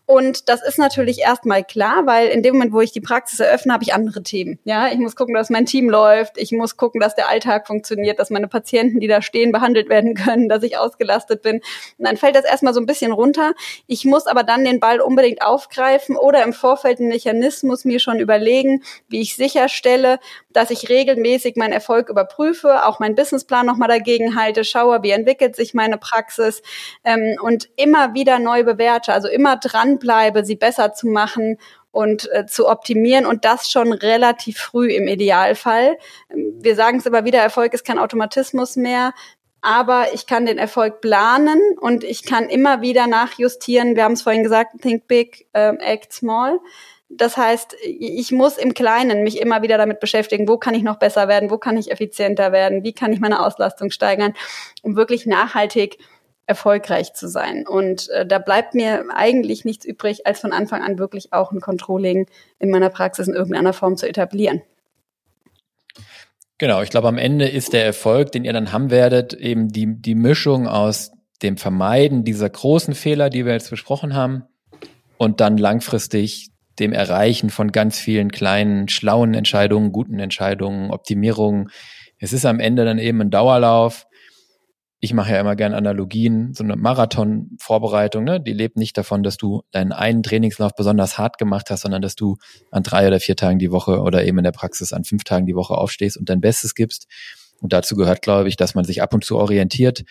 Und 0.07 0.49
das 0.49 0.63
ist 0.63 0.79
natürlich 0.79 1.19
erstmal 1.19 1.65
klar, 1.65 2.07
weil 2.07 2.29
in 2.29 2.45
dem 2.45 2.55
Moment, 2.55 2.73
wo 2.73 2.81
ich 2.81 2.93
die 2.93 3.01
Praxis 3.01 3.41
eröffne, 3.41 3.73
habe 3.73 3.83
ich 3.83 3.95
andere 3.95 4.23
Themen. 4.23 4.61
Ja, 4.63 4.93
ich 4.93 4.99
muss 4.99 5.17
gucken, 5.17 5.35
dass 5.35 5.51
mein 5.51 5.67
Team 5.67 5.91
läuft. 5.91 6.39
Ich 6.43 6.53
muss 6.53 6.77
gucken, 6.77 7.01
dass 7.01 7.17
der 7.17 7.29
Alltag 7.29 7.67
funktioniert, 7.67 8.19
dass 8.21 8.31
meine 8.31 8.49
Patienten, 8.49 9.01
die 9.01 9.09
da 9.09 9.23
stehen, 9.23 9.51
behandelt 9.51 9.89
werden 9.89 10.15
können, 10.15 10.49
dass 10.49 10.63
ich 10.63 10.79
ausgelastet 10.79 11.43
bin. 11.43 11.57
Und 11.99 12.07
dann 12.07 12.17
fällt 12.17 12.37
das 12.37 12.45
erstmal 12.45 12.75
so 12.75 12.81
ein 12.81 12.87
bisschen 12.87 13.13
runter. 13.13 13.55
Ich 13.89 14.05
muss 14.05 14.27
aber 14.27 14.45
dann 14.45 14.65
den 14.65 14.79
Ball 14.79 15.01
unbedingt 15.01 15.43
aufgreifen 15.43 16.17
oder 16.17 16.45
im 16.45 16.53
Vorfeld 16.53 17.01
einen 17.01 17.09
Mechanismus 17.09 17.85
mir 17.85 17.99
schon 17.99 18.21
überlegen, 18.21 18.83
wie 19.09 19.21
ich 19.21 19.35
sicherstelle, 19.35 20.21
dass 20.53 20.71
ich 20.71 20.89
regelmäßig 20.89 21.57
mein 21.57 21.73
meinen 21.73 21.73
Erfolg 21.73 22.09
überprüfe, 22.09 22.87
auch 22.87 23.01
meinen 23.01 23.15
Businessplan 23.15 23.67
nochmal 23.67 23.89
dagegen 23.89 24.37
halte, 24.37 24.65
schaue, 24.65 25.03
wie 25.03 25.11
entwickelt 25.11 25.57
sich 25.57 25.75
meine 25.75 25.97
Praxis 25.97 26.63
ähm, 27.05 27.37
und 27.43 27.69
immer 27.77 28.15
wieder 28.15 28.39
neu 28.39 28.63
bewerte, 28.63 29.13
also 29.13 29.29
immer 29.29 29.57
dranbleibe, 29.57 30.45
sie 30.45 30.57
besser 30.57 30.93
zu 30.93 31.07
machen 31.07 31.59
und 31.93 32.29
äh, 32.33 32.47
zu 32.47 32.69
optimieren 32.69 33.27
und 33.27 33.45
das 33.45 33.71
schon 33.71 33.93
relativ 33.93 34.59
früh 34.59 34.91
im 34.91 35.07
Idealfall. 35.07 35.99
Wir 36.31 36.75
sagen 36.75 36.99
es 36.99 37.07
immer 37.07 37.25
wieder, 37.25 37.39
Erfolg 37.39 37.75
ist 37.75 37.85
kein 37.85 37.99
Automatismus 37.99 38.77
mehr. 38.77 39.13
Aber 39.65 40.13
ich 40.13 40.27
kann 40.27 40.45
den 40.45 40.59
Erfolg 40.59 41.01
planen 41.01 41.61
und 41.81 42.03
ich 42.03 42.25
kann 42.25 42.49
immer 42.49 42.81
wieder 42.81 43.07
nachjustieren. 43.07 43.95
Wir 43.95 44.03
haben 44.03 44.15
es 44.15 44.23
vorhin 44.23 44.43
gesagt, 44.43 44.83
think 44.83 45.07
big, 45.07 45.47
ähm, 45.55 45.79
act 45.79 46.13
small. 46.13 46.59
Das 47.09 47.37
heißt, 47.37 47.77
ich 47.85 48.33
muss 48.33 48.57
im 48.57 48.75
Kleinen 48.75 49.23
mich 49.23 49.39
immer 49.41 49.63
wieder 49.63 49.77
damit 49.77 50.01
beschäftigen, 50.01 50.49
wo 50.49 50.57
kann 50.57 50.75
ich 50.75 50.83
noch 50.83 50.97
besser 50.99 51.29
werden, 51.29 51.51
wo 51.51 51.59
kann 51.59 51.77
ich 51.77 51.93
effizienter 51.93 52.51
werden, 52.53 52.83
wie 52.83 52.95
kann 52.95 53.13
ich 53.13 53.21
meine 53.21 53.45
Auslastung 53.45 53.91
steigern, 53.91 54.35
um 54.83 54.97
wirklich 54.97 55.27
nachhaltig 55.27 55.99
erfolgreich 56.47 57.15
zu 57.15 57.29
sein. 57.29 57.67
Und 57.67 58.09
äh, 58.11 58.27
da 58.27 58.39
bleibt 58.39 58.75
mir 58.75 59.05
eigentlich 59.15 59.65
nichts 59.65 59.85
übrig, 59.85 60.27
als 60.27 60.41
von 60.41 60.53
Anfang 60.53 60.83
an 60.83 60.99
wirklich 60.99 61.33
auch 61.33 61.53
ein 61.53 61.61
Controlling 61.61 62.27
in 62.59 62.71
meiner 62.71 62.91
Praxis 62.91 63.29
in 63.29 63.35
irgendeiner 63.35 63.73
Form 63.73 63.97
zu 63.97 64.09
etablieren. 64.09 64.63
Genau, 66.59 66.83
ich 66.83 66.91
glaube, 66.91 67.09
am 67.09 67.19
Ende 67.19 67.49
ist 67.49 67.73
der 67.73 67.85
Erfolg, 67.85 68.33
den 68.33 68.45
ihr 68.45 68.53
dann 68.53 68.73
haben 68.73 68.91
werdet, 68.91 69.33
eben 69.35 69.69
die, 69.69 70.01
die 70.01 70.15
Mischung 70.15 70.69
aus 70.69 71.13
dem 71.43 71.57
Vermeiden 71.57 72.25
dieser 72.25 72.49
großen 72.49 72.95
Fehler, 72.95 73.31
die 73.31 73.45
wir 73.45 73.53
jetzt 73.53 73.71
besprochen 73.71 74.15
haben, 74.15 74.45
und 75.17 75.41
dann 75.41 75.57
langfristig 75.57 76.51
dem 76.79 76.93
Erreichen 76.93 77.51
von 77.51 77.71
ganz 77.73 77.99
vielen 77.99 78.31
kleinen, 78.31 78.89
schlauen 78.89 79.35
Entscheidungen, 79.35 79.93
guten 79.93 80.19
Entscheidungen, 80.19 80.91
Optimierungen. 80.91 81.71
Es 82.19 82.33
ist 82.33 82.47
am 82.47 82.61
Ende 82.61 82.85
dann 82.85 82.99
eben 82.99 83.21
ein 83.21 83.31
Dauerlauf. 83.31 84.07
Ich 85.05 85.13
mache 85.13 85.33
ja 85.33 85.41
immer 85.41 85.57
gern 85.57 85.75
Analogien, 85.75 86.55
so 86.55 86.63
eine 86.63 86.77
Marathon-Vorbereitung, 86.77 88.23
ne? 88.23 88.41
die 88.41 88.53
lebt 88.53 88.77
nicht 88.77 88.97
davon, 88.97 89.25
dass 89.25 89.37
du 89.37 89.63
deinen 89.73 89.91
einen 89.91 90.23
Trainingslauf 90.23 90.77
besonders 90.77 91.19
hart 91.19 91.39
gemacht 91.39 91.71
hast, 91.71 91.81
sondern 91.81 92.03
dass 92.03 92.15
du 92.15 92.37
an 92.71 92.85
drei 92.85 93.09
oder 93.09 93.19
vier 93.19 93.35
Tagen 93.35 93.59
die 93.59 93.73
Woche 93.73 94.01
oder 94.01 94.25
eben 94.25 94.39
in 94.39 94.45
der 94.45 94.53
Praxis 94.53 94.93
an 94.93 95.03
fünf 95.03 95.25
Tagen 95.25 95.47
die 95.47 95.57
Woche 95.57 95.75
aufstehst 95.75 96.17
und 96.17 96.29
dein 96.29 96.41
Bestes 96.41 96.77
gibst. 96.77 97.09
Und 97.61 97.73
dazu 97.73 97.97
gehört, 97.97 98.23
glaube 98.23 98.49
ich, 98.49 98.57
dass 98.57 98.77
man 98.77 98.85
sich 98.85 99.03
ab 99.03 99.13
und 99.13 99.25
zu 99.25 99.39
orientiert 99.39 100.05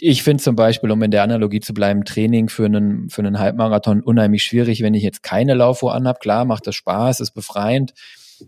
ich 0.00 0.22
finde 0.22 0.42
zum 0.42 0.56
Beispiel, 0.56 0.90
um 0.90 1.02
in 1.02 1.10
der 1.10 1.22
Analogie 1.22 1.60
zu 1.60 1.74
bleiben, 1.74 2.04
Training 2.04 2.48
für 2.48 2.64
einen, 2.64 3.10
für 3.10 3.20
einen 3.20 3.38
Halbmarathon 3.38 4.02
unheimlich 4.02 4.42
schwierig, 4.42 4.82
wenn 4.82 4.94
ich 4.94 5.02
jetzt 5.02 5.22
keine 5.22 5.54
Laufuhr 5.54 5.94
anhab. 5.94 6.20
Klar, 6.20 6.46
macht 6.46 6.66
das 6.66 6.74
Spaß, 6.74 7.20
ist 7.20 7.32
befreiend, 7.32 7.92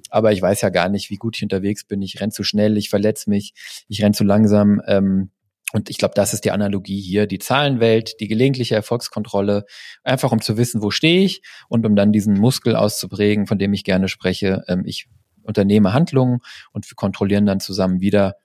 aber 0.09 0.33
ich 0.33 0.41
weiß 0.41 0.63
ja 0.63 0.71
gar 0.71 0.89
nicht, 0.89 1.11
wie 1.11 1.17
gut 1.17 1.37
ich 1.37 1.43
unterwegs 1.43 1.85
bin. 1.85 2.01
Ich 2.01 2.21
renn 2.21 2.31
zu 2.31 2.43
schnell, 2.43 2.79
ich 2.79 2.89
verletze 2.89 3.29
mich, 3.29 3.53
ich 3.89 4.03
renn 4.03 4.15
zu 4.15 4.25
langsam. 4.25 4.81
Ähm, 4.87 5.31
und 5.73 5.91
ich 5.91 5.99
glaube, 5.99 6.15
das 6.15 6.35
ist 6.35 6.45
die 6.45 6.51
Analogie 6.51 7.01
hier. 7.01 7.27
Die 7.27 7.39
Zahlenwelt, 7.39 8.21
die 8.21 8.29
gelegentliche 8.29 8.75
Erfolgskontrolle, 8.75 9.65
einfach 10.05 10.33
um 10.33 10.41
zu 10.41 10.57
wissen, 10.57 10.83
wo 10.83 10.91
stehe 10.91 11.25
ich 11.25 11.43
und 11.69 11.87
um 11.87 11.97
dann 11.97 12.13
diesen 12.13 12.39
Muskel 12.39 12.77
auszuprägen, 12.77 13.47
von 13.47 13.59
dem 13.59 13.73
ich 13.73 13.85
gerne 13.85 14.09
spreche. 14.09 14.65
Ähm, 14.69 14.85
ich 14.85 15.09
unternehme 15.43 15.93
Handlungen 15.93 16.41
und 16.73 16.91
wir 16.91 16.95
kontrollieren 16.95 17.47
dann 17.47 17.61
zusammen 17.61 18.01
wieder, 18.01 18.37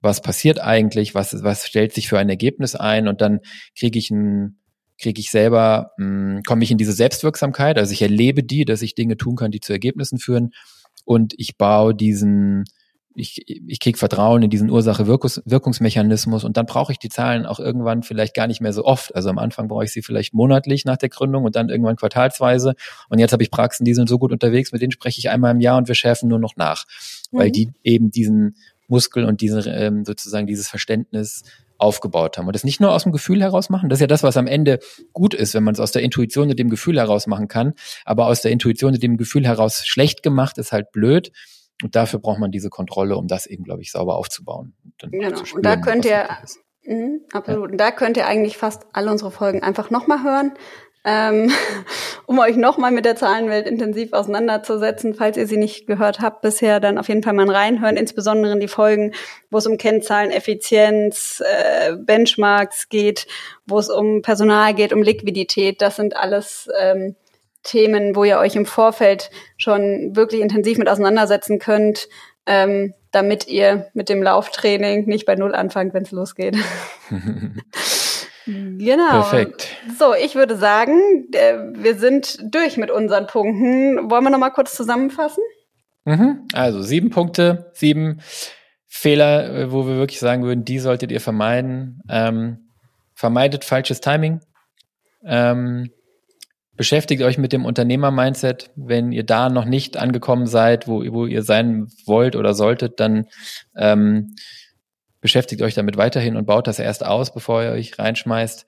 was 0.00 0.22
passiert 0.22 0.60
eigentlich, 0.60 1.14
was, 1.14 1.42
was 1.42 1.66
stellt 1.66 1.92
sich 1.92 2.08
für 2.08 2.18
ein 2.18 2.28
Ergebnis 2.28 2.74
ein 2.74 3.06
und 3.06 3.20
dann 3.20 3.40
kriege 3.76 3.98
ich 3.98 4.10
ein 4.10 4.56
kriege 4.98 5.18
ich 5.18 5.30
selber, 5.30 5.92
mh, 5.96 6.42
komme 6.46 6.62
ich 6.62 6.70
in 6.70 6.76
diese 6.76 6.92
Selbstwirksamkeit, 6.92 7.78
also 7.78 7.92
ich 7.92 8.02
erlebe 8.02 8.44
die, 8.44 8.66
dass 8.66 8.82
ich 8.82 8.94
Dinge 8.94 9.16
tun 9.16 9.34
kann, 9.34 9.50
die 9.50 9.60
zu 9.60 9.72
Ergebnissen 9.72 10.18
führen 10.18 10.50
und 11.06 11.32
ich 11.38 11.56
baue 11.56 11.94
diesen, 11.94 12.64
ich, 13.14 13.48
ich 13.48 13.80
kriege 13.80 13.98
Vertrauen 13.98 14.42
in 14.42 14.50
diesen 14.50 14.70
Ursache-Wirkungsmechanismus 14.70 16.44
und 16.44 16.56
dann 16.56 16.66
brauche 16.66 16.92
ich 16.92 16.98
die 16.98 17.08
Zahlen 17.08 17.44
auch 17.44 17.58
irgendwann 17.58 18.02
vielleicht 18.02 18.34
gar 18.34 18.46
nicht 18.46 18.60
mehr 18.60 18.72
so 18.72 18.84
oft. 18.84 19.14
Also 19.14 19.30
am 19.30 19.38
Anfang 19.38 19.68
brauche 19.68 19.84
ich 19.84 19.92
sie 19.92 20.02
vielleicht 20.02 20.32
monatlich 20.32 20.84
nach 20.84 20.96
der 20.96 21.08
Gründung 21.08 21.44
und 21.44 21.56
dann 21.56 21.68
irgendwann 21.68 21.96
quartalsweise. 21.96 22.74
Und 23.08 23.18
jetzt 23.18 23.32
habe 23.32 23.42
ich 23.42 23.50
Praxen, 23.50 23.84
die 23.84 23.94
sind 23.94 24.08
so 24.08 24.18
gut 24.18 24.32
unterwegs, 24.32 24.72
mit 24.72 24.80
denen 24.80 24.92
spreche 24.92 25.18
ich 25.18 25.28
einmal 25.30 25.50
im 25.52 25.60
Jahr 25.60 25.78
und 25.78 25.88
wir 25.88 25.94
schärfen 25.94 26.28
nur 26.28 26.38
noch 26.38 26.56
nach, 26.56 26.84
mhm. 27.30 27.38
weil 27.38 27.50
die 27.50 27.70
eben 27.82 28.10
diesen 28.10 28.56
Muskel 28.86 29.24
und 29.24 29.40
diese 29.40 29.68
ähm, 29.70 30.04
sozusagen 30.04 30.46
dieses 30.46 30.68
Verständnis 30.68 31.42
aufgebaut 31.78 32.36
haben. 32.36 32.46
Und 32.46 32.54
das 32.54 32.64
nicht 32.64 32.80
nur 32.80 32.92
aus 32.92 33.04
dem 33.04 33.12
Gefühl 33.12 33.40
heraus 33.40 33.70
machen, 33.70 33.88
das 33.88 33.96
ist 33.96 34.02
ja 34.02 34.06
das, 34.06 34.22
was 34.22 34.36
am 34.36 34.46
Ende 34.46 34.78
gut 35.12 35.34
ist, 35.34 35.54
wenn 35.54 35.64
man 35.64 35.74
es 35.74 35.80
aus 35.80 35.92
der 35.92 36.02
Intuition 36.02 36.50
und 36.50 36.58
dem 36.58 36.68
Gefühl 36.68 36.98
heraus 36.98 37.26
machen 37.26 37.48
kann, 37.48 37.74
aber 38.04 38.26
aus 38.26 38.42
der 38.42 38.50
Intuition 38.50 38.94
und 38.94 39.02
dem 39.02 39.16
Gefühl 39.16 39.46
heraus 39.46 39.84
schlecht 39.86 40.22
gemacht 40.22 40.58
ist 40.58 40.72
halt 40.72 40.92
blöd. 40.92 41.32
Und 41.82 41.96
dafür 41.96 42.18
braucht 42.18 42.38
man 42.38 42.50
diese 42.50 42.70
Kontrolle, 42.70 43.16
um 43.16 43.26
das 43.26 43.46
eben, 43.46 43.64
glaube 43.64 43.82
ich, 43.82 43.92
sauber 43.92 44.16
aufzubauen. 44.16 44.74
Und 44.84 45.12
genau. 45.12 45.44
Spüren, 45.44 45.56
und 45.56 45.66
da 45.66 45.76
könnt 45.76 46.04
ihr, 46.04 46.28
mh, 46.84 47.18
absolut. 47.32 47.68
Ja. 47.68 47.72
Und 47.72 47.78
da 47.78 47.90
könnt 47.90 48.16
ihr 48.16 48.26
eigentlich 48.26 48.56
fast 48.56 48.86
alle 48.92 49.10
unsere 49.10 49.30
Folgen 49.30 49.62
einfach 49.62 49.90
nochmal 49.90 50.22
hören 50.22 50.52
ähm, 51.04 51.50
um 52.26 52.38
euch 52.38 52.56
nochmal 52.56 52.90
mit 52.90 53.04
der 53.04 53.16
Zahlenwelt 53.16 53.66
intensiv 53.66 54.12
auseinanderzusetzen. 54.12 55.14
Falls 55.14 55.36
ihr 55.36 55.46
sie 55.46 55.56
nicht 55.56 55.86
gehört 55.86 56.20
habt 56.20 56.42
bisher, 56.42 56.80
dann 56.80 56.98
auf 56.98 57.08
jeden 57.08 57.22
Fall 57.22 57.32
mal 57.32 57.50
reinhören, 57.50 57.96
insbesondere 57.96 58.52
in 58.52 58.60
die 58.60 58.68
Folgen, 58.68 59.12
wo 59.50 59.58
es 59.58 59.66
um 59.66 59.78
Kennzahlen, 59.78 60.30
Effizienz, 60.30 61.42
äh, 61.44 61.96
Benchmarks 61.96 62.88
geht, 62.88 63.26
wo 63.66 63.78
es 63.78 63.88
um 63.88 64.22
Personal 64.22 64.74
geht, 64.74 64.92
um 64.92 65.02
Liquidität. 65.02 65.80
Das 65.80 65.96
sind 65.96 66.16
alles 66.16 66.68
ähm, 66.78 67.16
Themen, 67.62 68.16
wo 68.16 68.24
ihr 68.24 68.38
euch 68.38 68.56
im 68.56 68.66
Vorfeld 68.66 69.30
schon 69.56 70.14
wirklich 70.14 70.40
intensiv 70.40 70.78
mit 70.78 70.88
auseinandersetzen 70.88 71.58
könnt, 71.58 72.08
ähm, 72.46 72.94
damit 73.12 73.48
ihr 73.48 73.90
mit 73.94 74.08
dem 74.08 74.22
Lauftraining 74.22 75.06
nicht 75.06 75.26
bei 75.26 75.34
Null 75.34 75.54
anfangt, 75.54 75.94
wenn 75.94 76.04
es 76.04 76.10
losgeht. 76.10 76.56
Genau. 78.46 79.10
Perfekt. 79.10 79.68
So, 79.98 80.14
ich 80.14 80.34
würde 80.34 80.56
sagen, 80.56 81.28
äh, 81.32 81.56
wir 81.74 81.94
sind 81.94 82.38
durch 82.52 82.78
mit 82.78 82.90
unseren 82.90 83.26
Punkten. 83.26 84.10
Wollen 84.10 84.24
wir 84.24 84.30
noch 84.30 84.38
mal 84.38 84.50
kurz 84.50 84.74
zusammenfassen? 84.74 85.42
Mhm. 86.04 86.46
Also 86.52 86.82
sieben 86.82 87.10
Punkte, 87.10 87.70
sieben 87.74 88.20
Fehler, 88.86 89.54
äh, 89.54 89.72
wo 89.72 89.86
wir 89.86 89.96
wirklich 89.96 90.20
sagen 90.20 90.42
würden, 90.42 90.64
die 90.64 90.78
solltet 90.78 91.12
ihr 91.12 91.20
vermeiden. 91.20 92.02
Ähm, 92.08 92.70
vermeidet 93.14 93.64
falsches 93.64 94.00
Timing. 94.00 94.40
Ähm, 95.24 95.90
beschäftigt 96.80 97.20
euch 97.20 97.36
mit 97.36 97.52
dem 97.52 97.66
Unternehmer-Mindset. 97.66 98.70
Wenn 98.74 99.12
ihr 99.12 99.22
da 99.22 99.50
noch 99.50 99.66
nicht 99.66 99.98
angekommen 99.98 100.46
seid, 100.46 100.88
wo, 100.88 101.04
wo 101.12 101.26
ihr 101.26 101.42
sein 101.42 101.88
wollt 102.06 102.36
oder 102.36 102.54
solltet, 102.54 103.00
dann 103.00 103.26
ähm, 103.76 104.34
beschäftigt 105.20 105.60
euch 105.60 105.74
damit 105.74 105.98
weiterhin 105.98 106.36
und 106.36 106.46
baut 106.46 106.66
das 106.66 106.78
erst 106.78 107.04
aus, 107.04 107.34
bevor 107.34 107.62
ihr 107.62 107.72
euch 107.72 107.98
reinschmeißt. 107.98 108.64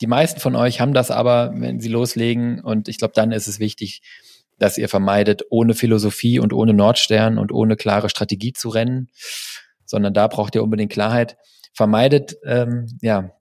Die 0.00 0.06
meisten 0.06 0.38
von 0.38 0.54
euch 0.54 0.80
haben 0.80 0.94
das 0.94 1.10
aber, 1.10 1.50
wenn 1.52 1.80
sie 1.80 1.88
loslegen. 1.88 2.60
Und 2.60 2.86
ich 2.86 2.98
glaube, 2.98 3.14
dann 3.16 3.32
ist 3.32 3.48
es 3.48 3.58
wichtig, 3.58 4.02
dass 4.60 4.78
ihr 4.78 4.88
vermeidet, 4.88 5.42
ohne 5.50 5.74
Philosophie 5.74 6.38
und 6.38 6.52
ohne 6.52 6.74
Nordstern 6.74 7.38
und 7.38 7.50
ohne 7.50 7.74
klare 7.74 8.08
Strategie 8.08 8.52
zu 8.52 8.68
rennen, 8.68 9.08
sondern 9.84 10.14
da 10.14 10.28
braucht 10.28 10.54
ihr 10.54 10.62
unbedingt 10.62 10.92
Klarheit. 10.92 11.36
Vermeidet 11.72 12.36
ähm, 12.44 12.86
ja 13.02 13.32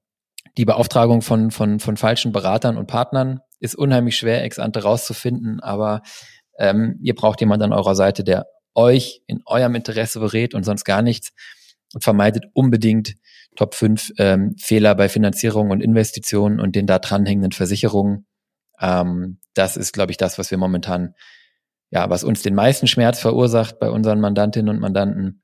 die 0.58 0.66
Beauftragung 0.66 1.22
von, 1.22 1.52
von, 1.52 1.80
von 1.80 1.98
falschen 1.98 2.32
Beratern 2.32 2.78
und 2.78 2.88
Partnern. 2.88 3.42
Ist 3.60 3.76
unheimlich 3.76 4.18
schwer, 4.18 4.44
ex 4.44 4.60
ante 4.60 4.84
rauszufinden, 4.84 5.60
aber 5.60 6.02
ähm, 6.60 6.98
ihr 7.02 7.16
braucht 7.16 7.40
jemanden 7.40 7.66
an 7.66 7.74
eurer 7.74 7.96
Seite, 7.96 8.24
der 8.24 8.48
euch 8.76 9.22
in 9.26 9.42
eurem 9.46 9.76
Interesse 9.76 10.20
berät 10.20 10.54
und 10.54 10.64
sonst 10.64 10.84
gar 10.84 11.02
nichts 11.02 11.32
und 11.94 12.04
vermeidet 12.04 12.46
unbedingt 12.54 13.16
Top 13.56 13.74
5 13.74 14.14
ähm, 14.20 14.56
Fehler 14.60 14.94
bei 14.96 15.10
Finanzierung 15.10 15.72
und 15.72 15.82
Investitionen 15.82 16.60
und 16.60 16.76
den 16.76 16.86
da 16.86 17.00
dranhängenden 17.00 17.52
Versicherungen. 17.52 18.28
Ähm, 18.80 19.40
das 19.56 19.78
ist, 19.78 19.94
glaube 19.94 20.12
ich, 20.12 20.18
das, 20.18 20.38
was 20.38 20.52
wir 20.52 20.60
momentan, 20.60 21.16
ja, 21.90 22.10
was 22.10 22.24
uns 22.24 22.44
den 22.44 22.54
meisten 22.54 22.88
Schmerz 22.88 23.20
verursacht 23.20 23.80
bei 23.80 23.90
unseren 23.90 24.22
Mandantinnen 24.22 24.70
und 24.70 24.80
Mandanten. 24.80 25.42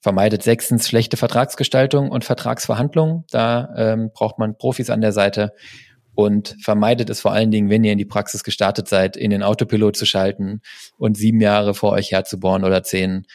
Vermeidet 0.00 0.44
sechstens 0.44 0.86
schlechte 0.86 1.16
Vertragsgestaltung 1.16 2.10
und 2.12 2.24
Vertragsverhandlungen. 2.24 3.24
Da 3.30 3.74
ähm, 3.76 4.10
braucht 4.14 4.38
man 4.38 4.56
Profis 4.56 4.88
an 4.88 5.00
der 5.00 5.10
Seite 5.10 5.52
und 6.16 6.56
vermeidet 6.60 7.10
es 7.10 7.20
vor 7.20 7.32
allen 7.32 7.50
Dingen, 7.50 7.70
wenn 7.70 7.84
ihr 7.84 7.92
in 7.92 7.98
die 7.98 8.04
Praxis 8.04 8.42
gestartet 8.42 8.88
seid, 8.88 9.16
in 9.16 9.30
den 9.30 9.42
Autopilot 9.42 9.96
zu 9.96 10.06
schalten 10.06 10.62
und 10.98 11.16
sieben 11.16 11.40
Jahre 11.40 11.74
vor 11.74 11.92
euch 11.92 12.10
herzubohren 12.10 12.64
oder 12.64 12.82
zehn 12.82 13.26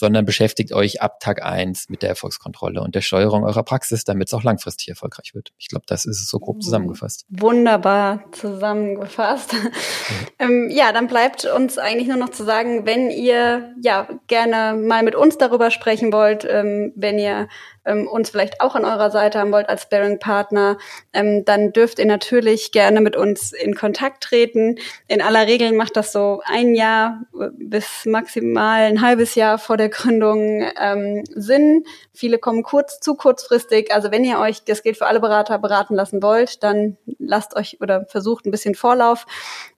sondern 0.00 0.24
beschäftigt 0.24 0.72
euch 0.72 1.02
ab 1.02 1.20
Tag 1.20 1.44
eins 1.44 1.90
mit 1.90 2.00
der 2.00 2.08
Erfolgskontrolle 2.08 2.80
und 2.80 2.94
der 2.94 3.02
Steuerung 3.02 3.44
eurer 3.44 3.62
Praxis, 3.62 4.02
damit 4.04 4.28
es 4.28 4.34
auch 4.34 4.42
langfristig 4.42 4.88
erfolgreich 4.88 5.34
wird. 5.34 5.52
Ich 5.58 5.68
glaube, 5.68 5.84
das 5.86 6.06
ist 6.06 6.22
es 6.22 6.28
so 6.28 6.38
grob 6.38 6.56
mhm. 6.56 6.60
zusammengefasst. 6.62 7.26
Wunderbar 7.28 8.24
zusammengefasst. 8.32 9.54
ähm, 10.38 10.70
ja, 10.70 10.92
dann 10.92 11.06
bleibt 11.06 11.44
uns 11.44 11.76
eigentlich 11.76 12.08
nur 12.08 12.16
noch 12.16 12.30
zu 12.30 12.44
sagen, 12.44 12.86
wenn 12.86 13.10
ihr 13.10 13.74
ja 13.82 14.08
gerne 14.26 14.80
mal 14.80 15.02
mit 15.02 15.14
uns 15.14 15.36
darüber 15.36 15.70
sprechen 15.70 16.14
wollt, 16.14 16.46
ähm, 16.50 16.94
wenn 16.96 17.18
ihr 17.18 17.48
ähm, 17.90 18.06
uns 18.06 18.30
vielleicht 18.30 18.60
auch 18.60 18.74
an 18.74 18.84
eurer 18.84 19.10
Seite 19.10 19.38
haben 19.38 19.52
wollt 19.52 19.68
als 19.68 19.88
Bearing-Partner, 19.88 20.78
ähm, 21.12 21.44
dann 21.44 21.72
dürft 21.72 21.98
ihr 21.98 22.06
natürlich 22.06 22.72
gerne 22.72 23.00
mit 23.00 23.16
uns 23.16 23.52
in 23.52 23.74
Kontakt 23.74 24.22
treten. 24.22 24.76
In 25.08 25.20
aller 25.20 25.46
Regel 25.46 25.72
macht 25.72 25.96
das 25.96 26.12
so 26.12 26.40
ein 26.44 26.74
Jahr 26.74 27.22
bis 27.52 28.06
maximal 28.06 28.82
ein 28.82 29.02
halbes 29.02 29.34
Jahr 29.34 29.58
vor 29.58 29.76
der 29.76 29.88
Gründung 29.88 30.64
ähm, 30.80 31.24
Sinn. 31.34 31.84
Viele 32.12 32.38
kommen 32.38 32.62
kurz, 32.62 33.00
zu 33.00 33.14
kurzfristig. 33.14 33.92
Also 33.92 34.10
wenn 34.10 34.24
ihr 34.24 34.38
euch, 34.38 34.64
das 34.64 34.82
gilt 34.82 34.96
für 34.96 35.06
alle 35.06 35.20
Berater, 35.20 35.58
beraten 35.58 35.94
lassen 35.94 36.22
wollt, 36.22 36.62
dann 36.62 36.96
lasst 37.18 37.56
euch 37.56 37.78
oder 37.80 38.06
versucht 38.06 38.46
ein 38.46 38.50
bisschen 38.50 38.74
Vorlauf. 38.74 39.26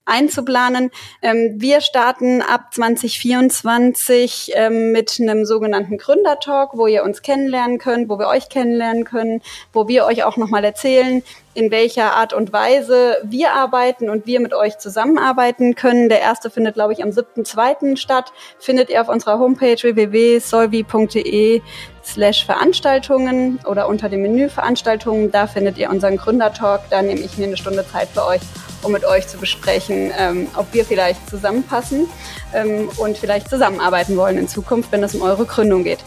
Einzuplanen. 0.05 0.91
Ähm, 1.21 1.55
wir 1.57 1.81
starten 1.81 2.41
ab 2.41 2.73
2024 2.73 4.51
ähm, 4.55 4.91
mit 4.91 5.17
einem 5.19 5.45
sogenannten 5.45 5.97
Gründertalk, 5.97 6.71
wo 6.73 6.87
ihr 6.87 7.03
uns 7.03 7.21
kennenlernen 7.21 7.77
könnt, 7.77 8.09
wo 8.09 8.19
wir 8.19 8.27
euch 8.27 8.49
kennenlernen 8.49 9.05
können, 9.05 9.41
wo 9.71 9.87
wir 9.87 10.05
euch 10.05 10.23
auch 10.23 10.37
nochmal 10.37 10.63
erzählen, 10.63 11.23
in 11.55 11.71
welcher 11.71 12.15
Art 12.15 12.33
und 12.33 12.51
Weise 12.51 13.17
wir 13.23 13.53
arbeiten 13.53 14.09
und 14.09 14.25
wir 14.25 14.39
mit 14.39 14.53
euch 14.53 14.79
zusammenarbeiten 14.79 15.75
können. 15.75 16.09
Der 16.09 16.19
erste 16.19 16.49
findet, 16.49 16.73
glaube 16.73 16.93
ich, 16.93 17.03
am 17.03 17.09
7.2. 17.09 17.95
statt. 17.97 18.33
Findet 18.59 18.89
ihr 18.89 19.01
auf 19.01 19.09
unserer 19.09 19.39
Homepage 19.39 19.77
www.solvi.de 19.81 21.61
slash 22.03 22.45
Veranstaltungen 22.45 23.59
oder 23.65 23.87
unter 23.87 24.09
dem 24.09 24.23
Menü 24.23 24.49
Veranstaltungen. 24.49 25.31
Da 25.31 25.47
findet 25.47 25.77
ihr 25.77 25.89
unseren 25.89 26.17
Gründertalk. 26.17 26.81
Da 26.89 27.01
nehme 27.01 27.21
ich 27.21 27.37
mir 27.37 27.45
eine 27.45 27.57
Stunde 27.57 27.85
Zeit 27.87 28.09
für 28.09 28.25
euch, 28.25 28.41
um 28.83 28.91
mit 28.91 29.05
euch 29.05 29.27
zu 29.27 29.37
besprechen, 29.37 30.11
ähm, 30.17 30.47
ob 30.55 30.73
wir 30.73 30.85
vielleicht 30.85 31.29
zusammenpassen 31.29 32.07
ähm, 32.53 32.89
und 32.97 33.17
vielleicht 33.17 33.49
zusammenarbeiten 33.49 34.15
wollen 34.17 34.37
in 34.37 34.47
Zukunft, 34.47 34.91
wenn 34.91 35.03
es 35.03 35.15
um 35.15 35.21
eure 35.21 35.45
Gründung 35.45 35.83
geht. 35.83 35.99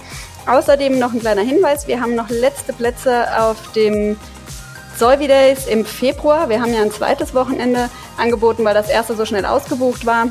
Außerdem 0.47 0.99
noch 0.99 1.13
ein 1.13 1.21
kleiner 1.21 1.43
Hinweis. 1.43 1.89
Wir 1.89 2.01
haben 2.01 2.15
noch 2.15 2.29
letzte 2.29 2.73
Plätze 2.73 3.27
auf 3.41 3.57
dem 3.73 4.17
Solvi 4.97 5.27
Days 5.27 5.67
im 5.67 5.85
Februar. 5.85 6.49
Wir 6.49 6.61
haben 6.61 6.73
ja 6.73 6.83
ein 6.83 6.93
zweites 6.93 7.35
Wochenende 7.35 7.91
angeboten, 8.17 8.65
weil 8.65 8.75
das 8.75 8.89
erste 8.89 9.17
so 9.17 9.27
schnell 9.27 9.45
ausgebucht 9.45 10.07
war. 10.07 10.29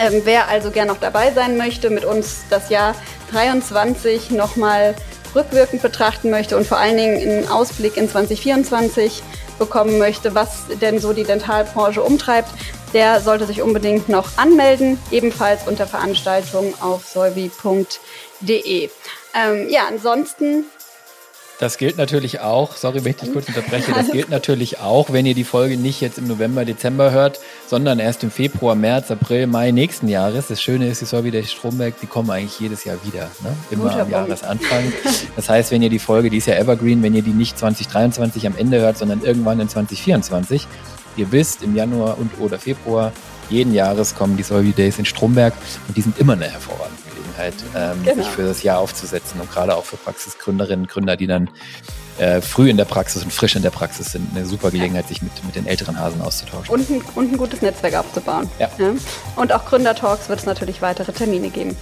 Ähm, 0.00 0.22
wer 0.24 0.48
also 0.48 0.70
gern 0.70 0.86
noch 0.86 1.00
dabei 1.00 1.32
sein 1.32 1.56
möchte, 1.56 1.90
mit 1.90 2.04
uns 2.04 2.42
das 2.48 2.70
Jahr 2.70 2.94
23 3.32 4.30
nochmal 4.30 4.94
rückwirkend 5.34 5.82
betrachten 5.82 6.30
möchte 6.30 6.56
und 6.56 6.66
vor 6.66 6.78
allen 6.78 6.96
Dingen 6.96 7.20
einen 7.20 7.48
Ausblick 7.48 7.96
in 7.96 8.08
2024 8.08 9.22
bekommen 9.60 9.98
möchte, 9.98 10.34
was 10.34 10.64
denn 10.80 10.98
so 10.98 11.12
die 11.12 11.22
Dentalbranche 11.22 12.02
umtreibt, 12.02 12.48
der 12.92 13.20
sollte 13.20 13.46
sich 13.46 13.62
unbedingt 13.62 14.08
noch 14.08 14.36
anmelden, 14.36 14.98
ebenfalls 15.12 15.68
unter 15.68 15.86
Veranstaltung 15.86 16.74
auf 16.80 17.06
solvi.de. 17.06 18.90
Ähm, 19.32 19.68
ja, 19.68 19.82
ansonsten 19.86 20.64
das 21.60 21.76
gilt 21.76 21.98
natürlich 21.98 22.40
auch, 22.40 22.74
sorry, 22.74 23.04
wenn 23.04 23.10
ich 23.10 23.18
dich 23.18 23.32
kurz 23.32 23.46
unterbreche, 23.46 23.92
das 23.92 24.10
gilt 24.12 24.30
natürlich 24.30 24.80
auch, 24.80 25.12
wenn 25.12 25.26
ihr 25.26 25.34
die 25.34 25.44
Folge 25.44 25.76
nicht 25.76 26.00
jetzt 26.00 26.16
im 26.16 26.26
November, 26.26 26.64
Dezember 26.64 27.10
hört, 27.10 27.38
sondern 27.66 27.98
erst 27.98 28.24
im 28.24 28.30
Februar, 28.30 28.74
März, 28.74 29.10
April, 29.10 29.46
Mai 29.46 29.70
nächsten 29.70 30.08
Jahres. 30.08 30.48
Das 30.48 30.62
Schöne 30.62 30.88
ist, 30.88 31.02
die 31.02 31.04
Sorry 31.04 31.30
der 31.30 31.42
Stromberg, 31.42 32.00
die 32.00 32.06
kommen 32.06 32.30
eigentlich 32.30 32.58
jedes 32.58 32.84
Jahr 32.84 32.96
wieder, 33.04 33.30
ne? 33.44 33.54
immer 33.70 33.90
Guter 33.90 34.02
am 34.02 34.10
Jahresanfang. 34.10 34.92
Das 35.36 35.48
heißt, 35.48 35.70
wenn 35.70 35.82
ihr 35.82 35.90
die 35.90 35.98
Folge, 35.98 36.30
die 36.30 36.38
ist 36.38 36.46
ja 36.46 36.54
Evergreen, 36.54 37.02
wenn 37.02 37.14
ihr 37.14 37.22
die 37.22 37.30
nicht 37.30 37.58
2023 37.58 38.46
am 38.46 38.56
Ende 38.56 38.80
hört, 38.80 38.98
sondern 38.98 39.22
irgendwann 39.22 39.60
in 39.60 39.68
2024, 39.68 40.66
ihr 41.16 41.32
wisst, 41.32 41.62
im 41.62 41.76
Januar 41.76 42.18
und 42.18 42.30
oder 42.40 42.58
Februar 42.58 43.12
jeden 43.50 43.74
Jahres 43.74 44.14
kommen 44.14 44.36
die 44.36 44.42
Solvi 44.42 44.72
Days 44.72 44.98
in 44.98 45.04
Stromberg 45.04 45.54
und 45.88 45.96
die 45.96 46.02
sind 46.02 46.18
immer 46.18 46.34
eine 46.34 46.48
hervorragende 46.48 47.09
Gelegenheit, 47.40 47.54
ähm, 47.74 48.04
genau. 48.04 48.22
sich 48.22 48.26
für 48.26 48.42
das 48.42 48.62
Jahr 48.62 48.78
aufzusetzen 48.78 49.40
und 49.40 49.50
gerade 49.50 49.76
auch 49.76 49.84
für 49.84 49.96
Praxisgründerinnen 49.96 50.84
und 50.84 50.90
Gründer, 50.90 51.16
die 51.16 51.26
dann 51.26 51.50
äh, 52.18 52.40
früh 52.40 52.68
in 52.68 52.76
der 52.76 52.84
Praxis 52.84 53.24
und 53.24 53.32
frisch 53.32 53.56
in 53.56 53.62
der 53.62 53.70
Praxis 53.70 54.12
sind, 54.12 54.28
eine 54.34 54.44
super 54.44 54.70
Gelegenheit, 54.70 55.08
sich 55.08 55.22
mit, 55.22 55.32
mit 55.44 55.56
den 55.56 55.66
älteren 55.66 55.98
Hasen 55.98 56.20
auszutauschen. 56.20 56.74
Und 56.74 56.90
ein, 56.90 57.00
und 57.14 57.32
ein 57.32 57.38
gutes 57.38 57.62
Netzwerk 57.62 57.94
aufzubauen. 57.94 58.48
Ja. 58.58 58.68
ja. 58.78 58.92
Und 59.36 59.52
auch 59.52 59.64
Gründertalks 59.64 60.28
wird 60.28 60.40
es 60.40 60.46
natürlich 60.46 60.82
weitere 60.82 61.12
Termine 61.12 61.48
geben. 61.48 61.76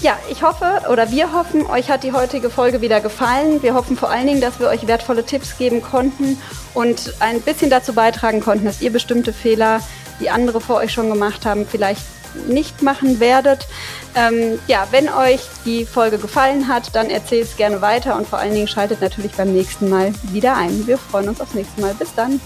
Ja, 0.00 0.18
ich 0.30 0.42
hoffe 0.42 0.82
oder 0.90 1.10
wir 1.10 1.32
hoffen, 1.32 1.66
euch 1.66 1.90
hat 1.90 2.04
die 2.04 2.12
heutige 2.12 2.48
Folge 2.48 2.80
wieder 2.80 3.00
gefallen. 3.00 3.62
Wir 3.62 3.74
hoffen 3.74 3.96
vor 3.96 4.10
allen 4.10 4.26
Dingen, 4.26 4.40
dass 4.40 4.60
wir 4.60 4.68
euch 4.68 4.86
wertvolle 4.86 5.24
Tipps 5.24 5.58
geben 5.58 5.82
konnten 5.82 6.38
und 6.72 7.14
ein 7.20 7.42
bisschen 7.42 7.68
dazu 7.68 7.92
beitragen 7.92 8.40
konnten, 8.40 8.64
dass 8.64 8.80
ihr 8.80 8.92
bestimmte 8.92 9.34
Fehler, 9.34 9.80
die 10.20 10.30
andere 10.30 10.60
vor 10.60 10.76
euch 10.76 10.92
schon 10.92 11.10
gemacht 11.10 11.44
haben, 11.44 11.66
vielleicht 11.66 12.02
nicht 12.46 12.82
machen 12.82 13.20
werdet. 13.20 13.66
Ähm, 14.14 14.58
ja, 14.66 14.86
wenn 14.90 15.08
euch 15.08 15.40
die 15.64 15.84
Folge 15.86 16.18
gefallen 16.18 16.68
hat, 16.68 16.94
dann 16.94 17.10
erzählt 17.10 17.48
es 17.48 17.56
gerne 17.56 17.80
weiter 17.80 18.16
und 18.16 18.26
vor 18.26 18.38
allen 18.38 18.54
Dingen 18.54 18.68
schaltet 18.68 19.00
natürlich 19.00 19.32
beim 19.32 19.52
nächsten 19.52 19.88
Mal 19.88 20.12
wieder 20.24 20.56
ein. 20.56 20.86
Wir 20.86 20.98
freuen 20.98 21.28
uns 21.28 21.40
aufs 21.40 21.54
nächste 21.54 21.80
Mal. 21.80 21.94
Bis 21.94 22.14
dann. 22.14 22.40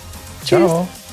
Ciao. 0.45 0.87
Tschüss. 0.87 1.06